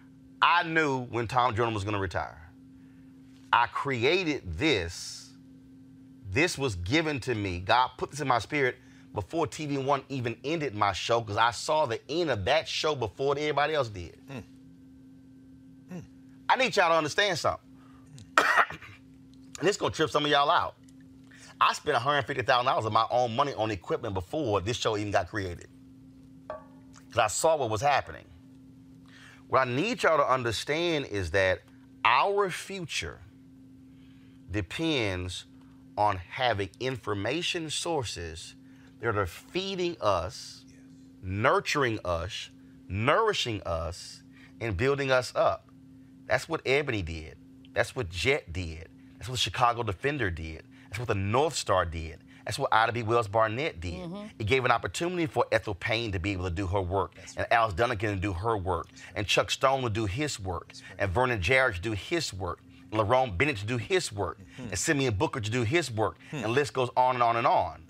I 0.42 0.64
knew 0.64 1.02
when 1.02 1.28
Tom 1.28 1.54
Joyner 1.54 1.72
was 1.72 1.84
going 1.84 1.94
to 1.94 2.00
retire. 2.00 2.50
I 3.52 3.68
created 3.68 4.58
this. 4.58 5.30
This 6.32 6.58
was 6.58 6.74
given 6.74 7.20
to 7.20 7.36
me. 7.36 7.60
God 7.60 7.90
put 7.96 8.10
this 8.10 8.18
in 8.18 8.26
my 8.26 8.40
spirit 8.40 8.74
before 9.14 9.46
TV 9.46 9.82
One 9.82 10.02
even 10.08 10.36
ended 10.44 10.74
my 10.74 10.92
show 10.92 11.20
because 11.20 11.36
I 11.36 11.50
saw 11.50 11.86
the 11.86 12.00
end 12.08 12.30
of 12.30 12.44
that 12.44 12.68
show 12.68 12.94
before 12.94 13.36
everybody 13.36 13.74
else 13.74 13.88
did. 13.88 14.16
Hmm. 14.28 14.38
Hmm. 15.90 16.00
I 16.48 16.56
need 16.56 16.76
y'all 16.76 16.90
to 16.90 16.96
understand 16.96 17.38
something. 17.38 17.66
and 18.38 18.46
this 19.62 19.76
gonna 19.76 19.92
trip 19.92 20.10
some 20.10 20.24
of 20.24 20.30
y'all 20.30 20.50
out. 20.50 20.76
I 21.60 21.74
spent 21.74 21.96
$150,000 21.96 22.86
of 22.86 22.92
my 22.92 23.06
own 23.10 23.36
money 23.36 23.52
on 23.54 23.70
equipment 23.70 24.14
before 24.14 24.60
this 24.60 24.78
show 24.78 24.96
even 24.96 25.12
got 25.12 25.28
created. 25.28 25.68
Because 26.48 27.18
I 27.18 27.26
saw 27.26 27.56
what 27.56 27.68
was 27.68 27.82
happening. 27.82 28.24
What 29.48 29.66
I 29.66 29.70
need 29.70 30.02
y'all 30.02 30.16
to 30.16 30.32
understand 30.32 31.06
is 31.06 31.32
that 31.32 31.62
our 32.04 32.48
future 32.48 33.18
depends 34.50 35.44
on 35.98 36.16
having 36.16 36.70
information 36.78 37.68
sources 37.68 38.54
that 39.00 39.16
are 39.16 39.26
feeding 39.26 39.96
us, 40.00 40.64
nurturing 41.22 41.98
us, 42.04 42.50
nourishing 42.88 43.62
us, 43.64 44.22
and 44.60 44.76
building 44.76 45.10
us 45.10 45.32
up. 45.34 45.68
That's 46.26 46.48
what 46.48 46.60
Ebony 46.66 47.02
did. 47.02 47.36
That's 47.72 47.96
what 47.96 48.10
Jet 48.10 48.52
did. 48.52 48.88
That's 49.18 49.28
what 49.28 49.38
Chicago 49.38 49.82
Defender 49.82 50.30
did. 50.30 50.64
That's 50.84 50.98
what 50.98 51.08
the 51.08 51.14
North 51.14 51.54
Star 51.54 51.84
did. 51.84 52.18
That's 52.44 52.58
what 52.58 52.72
Ida 52.72 52.92
B. 52.92 53.02
Wells 53.02 53.28
Barnett 53.28 53.80
did. 53.80 53.94
Mm-hmm. 53.94 54.26
It 54.38 54.46
gave 54.46 54.64
an 54.64 54.70
opportunity 54.70 55.26
for 55.26 55.44
Ethel 55.52 55.74
Payne 55.74 56.12
to 56.12 56.18
be 56.18 56.32
able 56.32 56.44
to 56.44 56.50
do 56.50 56.66
her 56.66 56.80
work, 56.80 57.12
and 57.36 57.46
Alice 57.50 57.74
Dunnigan 57.74 58.14
to 58.14 58.20
do 58.20 58.32
her 58.32 58.56
work, 58.56 58.88
and 59.14 59.26
Chuck 59.26 59.50
Stone 59.50 59.82
to 59.82 59.90
do 59.90 60.06
his 60.06 60.40
work, 60.40 60.72
and 60.98 61.12
Vernon 61.12 61.40
Jarrett 61.40 61.76
to 61.76 61.80
do 61.80 61.92
his 61.92 62.32
work, 62.32 62.60
and 62.90 63.00
Lerone 63.00 63.36
Bennett 63.36 63.58
to 63.58 63.66
do 63.66 63.76
his 63.76 64.10
work, 64.10 64.38
mm-hmm. 64.38 64.70
and 64.70 64.78
Simeon 64.78 65.14
Booker 65.14 65.40
to 65.40 65.50
do 65.50 65.62
his 65.62 65.90
work, 65.90 66.16
hmm. 66.30 66.36
and 66.36 66.44
the 66.46 66.48
list 66.48 66.72
goes 66.72 66.88
on 66.96 67.14
and 67.14 67.22
on 67.22 67.36
and 67.36 67.46
on. 67.46 67.82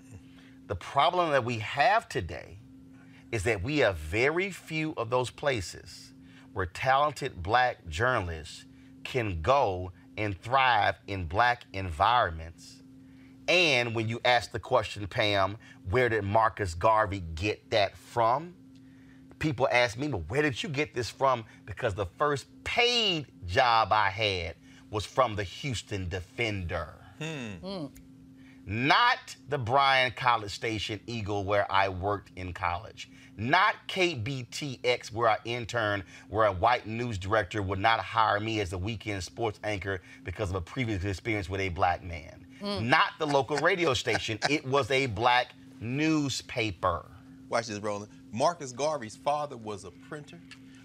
The 0.71 0.75
problem 0.75 1.31
that 1.31 1.43
we 1.43 1.57
have 1.57 2.07
today 2.07 2.57
is 3.29 3.43
that 3.43 3.61
we 3.61 3.79
have 3.79 3.97
very 3.97 4.51
few 4.51 4.93
of 4.95 5.09
those 5.09 5.29
places 5.29 6.13
where 6.53 6.65
talented 6.65 7.43
black 7.43 7.85
journalists 7.89 8.63
can 9.03 9.41
go 9.41 9.91
and 10.15 10.41
thrive 10.41 10.95
in 11.07 11.25
black 11.25 11.65
environments. 11.73 12.83
And 13.49 13.93
when 13.93 14.07
you 14.07 14.21
ask 14.23 14.53
the 14.53 14.59
question, 14.59 15.07
Pam, 15.07 15.57
where 15.89 16.07
did 16.07 16.23
Marcus 16.23 16.73
Garvey 16.73 17.21
get 17.35 17.69
that 17.71 17.97
from? 17.97 18.53
People 19.39 19.67
ask 19.73 19.97
me, 19.97 20.07
but 20.07 20.29
where 20.29 20.41
did 20.41 20.63
you 20.63 20.69
get 20.69 20.93
this 20.93 21.09
from? 21.09 21.43
Because 21.65 21.95
the 21.95 22.05
first 22.17 22.45
paid 22.63 23.25
job 23.45 23.91
I 23.91 24.09
had 24.09 24.55
was 24.89 25.05
from 25.05 25.35
the 25.35 25.43
Houston 25.43 26.07
Defender 26.07 26.93
hmm. 27.21 27.55
Hmm. 27.61 27.85
Not 28.71 29.35
the 29.49 29.57
Bryan 29.57 30.13
College 30.15 30.51
Station 30.51 30.97
Eagle 31.05 31.43
where 31.43 31.69
I 31.69 31.89
worked 31.89 32.31
in 32.37 32.53
college, 32.53 33.09
not 33.35 33.75
KBTX 33.89 35.11
where 35.11 35.27
I 35.27 35.37
interned, 35.43 36.03
where 36.29 36.45
a 36.45 36.53
white 36.53 36.87
news 36.87 37.17
director 37.17 37.61
would 37.61 37.79
not 37.79 37.99
hire 37.99 38.39
me 38.39 38.61
as 38.61 38.71
a 38.71 38.77
weekend 38.77 39.25
sports 39.25 39.59
anchor 39.65 40.01
because 40.23 40.49
of 40.49 40.55
a 40.55 40.61
previous 40.61 41.03
experience 41.03 41.49
with 41.49 41.59
a 41.59 41.67
black 41.67 42.01
man, 42.01 42.45
hmm. 42.61 42.87
not 42.87 43.11
the 43.19 43.27
local 43.27 43.57
radio 43.57 43.93
station. 43.93 44.39
It 44.49 44.65
was 44.65 44.89
a 44.89 45.07
black 45.07 45.47
newspaper. 45.81 47.05
Watch 47.49 47.67
this, 47.67 47.79
Roland. 47.79 48.09
Marcus 48.31 48.71
Garvey's 48.71 49.17
father 49.17 49.57
was 49.57 49.83
a 49.83 49.91
printer. 49.91 50.39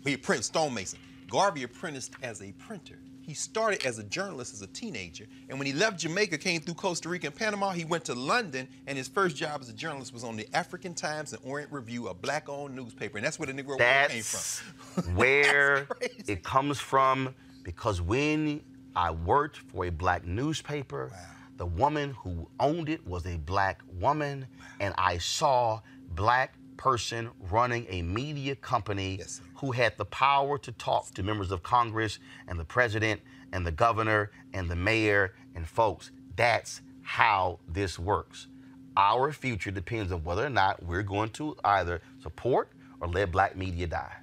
He 0.05 0.17
print 0.17 0.45
stonemason. 0.45 0.99
Garvey 1.31 1.63
apprenticed 1.63 2.15
as 2.23 2.43
a 2.43 2.51
printer. 2.53 2.99
He 3.27 3.35
started 3.35 3.85
as 3.85 3.99
a 3.99 4.05
journalist 4.05 4.55
as 4.55 4.63
a 4.63 4.69
teenager, 4.69 5.27
and 5.49 5.59
when 5.59 5.67
he 5.67 5.73
left 5.73 5.99
Jamaica, 5.99 6.39
came 6.39 6.61
through 6.61 6.75
Costa 6.75 7.09
Rica 7.09 7.27
and 7.27 7.35
Panama, 7.35 7.71
he 7.71 7.85
went 7.85 8.05
to 8.05 8.15
London, 8.15 8.69
and 8.87 8.97
his 8.97 9.09
first 9.09 9.35
job 9.35 9.61
as 9.61 9.69
a 9.69 9.73
journalist 9.73 10.15
was 10.15 10.23
on 10.23 10.37
the 10.37 10.47
African 10.55 10.95
Times 10.95 11.33
and 11.33 11.43
Orient 11.45 11.73
Review, 11.73 12.07
a 12.07 12.15
black-owned 12.15 12.77
newspaper, 12.77 13.19
and 13.19 13.27
that's 13.27 13.37
where 13.37 13.47
the 13.47 13.53
Negro 13.53 13.77
That's 13.79 14.13
came 14.13 14.23
from. 14.23 15.17
where 15.17 15.89
it 16.29 16.45
comes 16.45 16.79
from 16.79 17.35
because 17.65 18.01
when 18.01 18.63
I 18.95 19.11
worked 19.11 19.57
for 19.57 19.87
a 19.87 19.91
black 19.91 20.25
newspaper, 20.25 21.11
the 21.57 21.67
woman 21.67 22.13
who 22.13 22.49
owned 22.61 22.89
it 22.89 23.05
was 23.05 23.27
a 23.27 23.39
black 23.39 23.83
woman, 23.95 24.47
and 24.79 24.95
I 24.99 25.19
saw 25.19 25.81
black 26.15 26.55
person 26.77 27.31
running 27.51 27.87
a 27.89 28.03
media 28.03 28.55
company 28.57 29.21
who 29.57 29.73
had 29.73 29.97
the 29.97 30.05
power 30.05 30.59
to 30.59 30.73
talk 30.73 31.11
to 31.15 31.23
members 31.23 31.51
of 31.51 31.63
Congress 31.63 32.19
and 32.49 32.59
the 32.59 32.65
president 32.65 33.21
and 33.53 33.67
the 33.67 33.73
governor 33.73 34.31
and 34.53 34.69
the 34.71 34.77
mayor 34.77 35.35
and 35.55 35.67
folks. 35.67 36.11
That's 36.37 36.83
how 37.03 37.61
this 37.69 37.99
works. 37.99 38.49
Our 38.97 39.33
future 39.33 39.71
depends 39.71 40.13
on 40.13 40.25
whether 40.25 40.45
or 40.45 40.51
not 40.51 40.83
we're 40.83 41.03
going 41.03 41.31
to 41.31 41.57
either 41.65 42.01
support 42.23 42.71
or 43.01 43.09
let 43.09 43.31
black 43.31 43.57
media 43.57 43.87
die. 43.87 44.17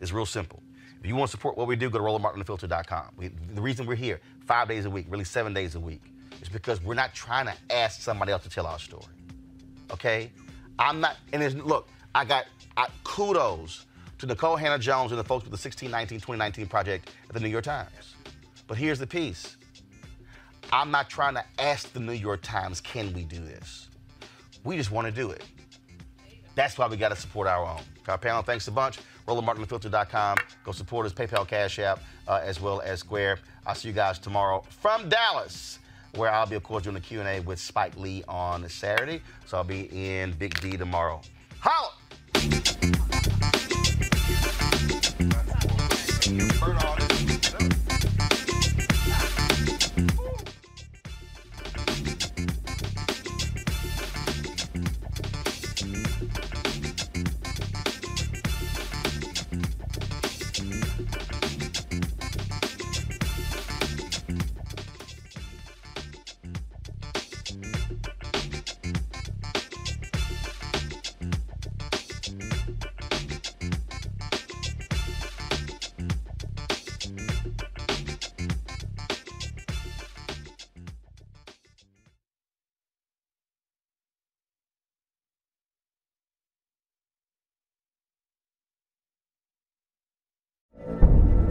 It's 0.00 0.12
real 0.12 0.26
simple. 0.26 0.62
If 1.00 1.06
you 1.06 1.16
want 1.16 1.30
to 1.30 1.36
support 1.36 1.56
what 1.56 1.66
we 1.66 1.76
do, 1.76 1.90
go 1.90 1.98
to 1.98 2.04
RolandMartinUnfiltered.com. 2.04 3.30
The 3.54 3.62
reason 3.62 3.86
we're 3.86 3.94
here 3.94 4.20
five 4.44 4.68
days 4.68 4.86
a 4.86 4.90
week, 4.90 5.06
really 5.08 5.24
seven 5.24 5.52
days 5.52 5.74
a 5.74 5.80
week, 5.80 6.02
is 6.42 6.48
because 6.48 6.82
we're 6.82 6.94
not 6.94 7.14
trying 7.14 7.46
to 7.46 7.54
ask 7.70 8.00
somebody 8.00 8.32
else 8.32 8.42
to 8.44 8.48
tell 8.48 8.66
our 8.66 8.78
story. 8.78 9.04
Okay? 9.92 10.32
I'm 10.78 11.00
not, 11.00 11.16
and 11.32 11.40
there's, 11.40 11.54
look, 11.54 11.88
I 12.14 12.24
got 12.24 12.46
I, 12.76 12.88
kudos 13.04 13.86
to 14.18 14.26
Nikole 14.26 14.58
Hannah 14.58 14.78
Jones 14.78 15.12
and 15.12 15.18
the 15.18 15.24
folks 15.24 15.44
with 15.44 15.50
the 15.50 15.68
1619 15.68 16.18
2019 16.18 16.66
project 16.66 17.10
at 17.28 17.34
the 17.34 17.40
New 17.40 17.48
York 17.48 17.64
Times. 17.64 18.14
But 18.66 18.78
here's 18.78 18.98
the 18.98 19.06
piece 19.06 19.56
I'm 20.72 20.90
not 20.90 21.08
trying 21.08 21.34
to 21.34 21.44
ask 21.58 21.92
the 21.92 22.00
New 22.00 22.12
York 22.12 22.42
Times, 22.42 22.80
can 22.80 23.12
we 23.12 23.24
do 23.24 23.38
this? 23.38 23.88
We 24.64 24.76
just 24.76 24.90
want 24.90 25.06
to 25.06 25.12
do 25.12 25.30
it. 25.30 25.44
That's 26.54 26.76
why 26.78 26.88
we 26.88 26.96
got 26.96 27.10
to 27.10 27.16
support 27.16 27.46
our 27.46 27.64
own. 27.64 27.82
Our 28.08 28.18
panel, 28.18 28.42
thanks 28.42 28.66
a 28.66 28.70
bunch. 28.72 28.98
RolandMartinUnfiltered.com. 29.28 30.38
Go 30.64 30.72
support 30.72 31.06
us, 31.06 31.12
PayPal, 31.12 31.46
Cash 31.46 31.78
App, 31.78 32.00
uh, 32.26 32.40
as 32.42 32.60
well 32.60 32.80
as 32.80 33.00
Square. 33.00 33.40
I'll 33.66 33.74
see 33.74 33.88
you 33.88 33.94
guys 33.94 34.18
tomorrow 34.18 34.64
from 34.68 35.08
Dallas, 35.08 35.80
where 36.16 36.32
I'll 36.32 36.46
be, 36.46 36.56
of 36.56 36.62
course, 36.62 36.84
doing 36.84 36.94
the 36.94 37.00
Q&A 37.00 37.40
with 37.40 37.58
Spike 37.58 37.96
Lee 37.96 38.24
on 38.28 38.68
Saturday. 38.68 39.22
So 39.44 39.58
I'll 39.58 39.64
be 39.64 39.88
in 39.92 40.32
Big 40.32 40.58
D 40.60 40.76
tomorrow. 40.76 41.20
Holla! 41.60 41.92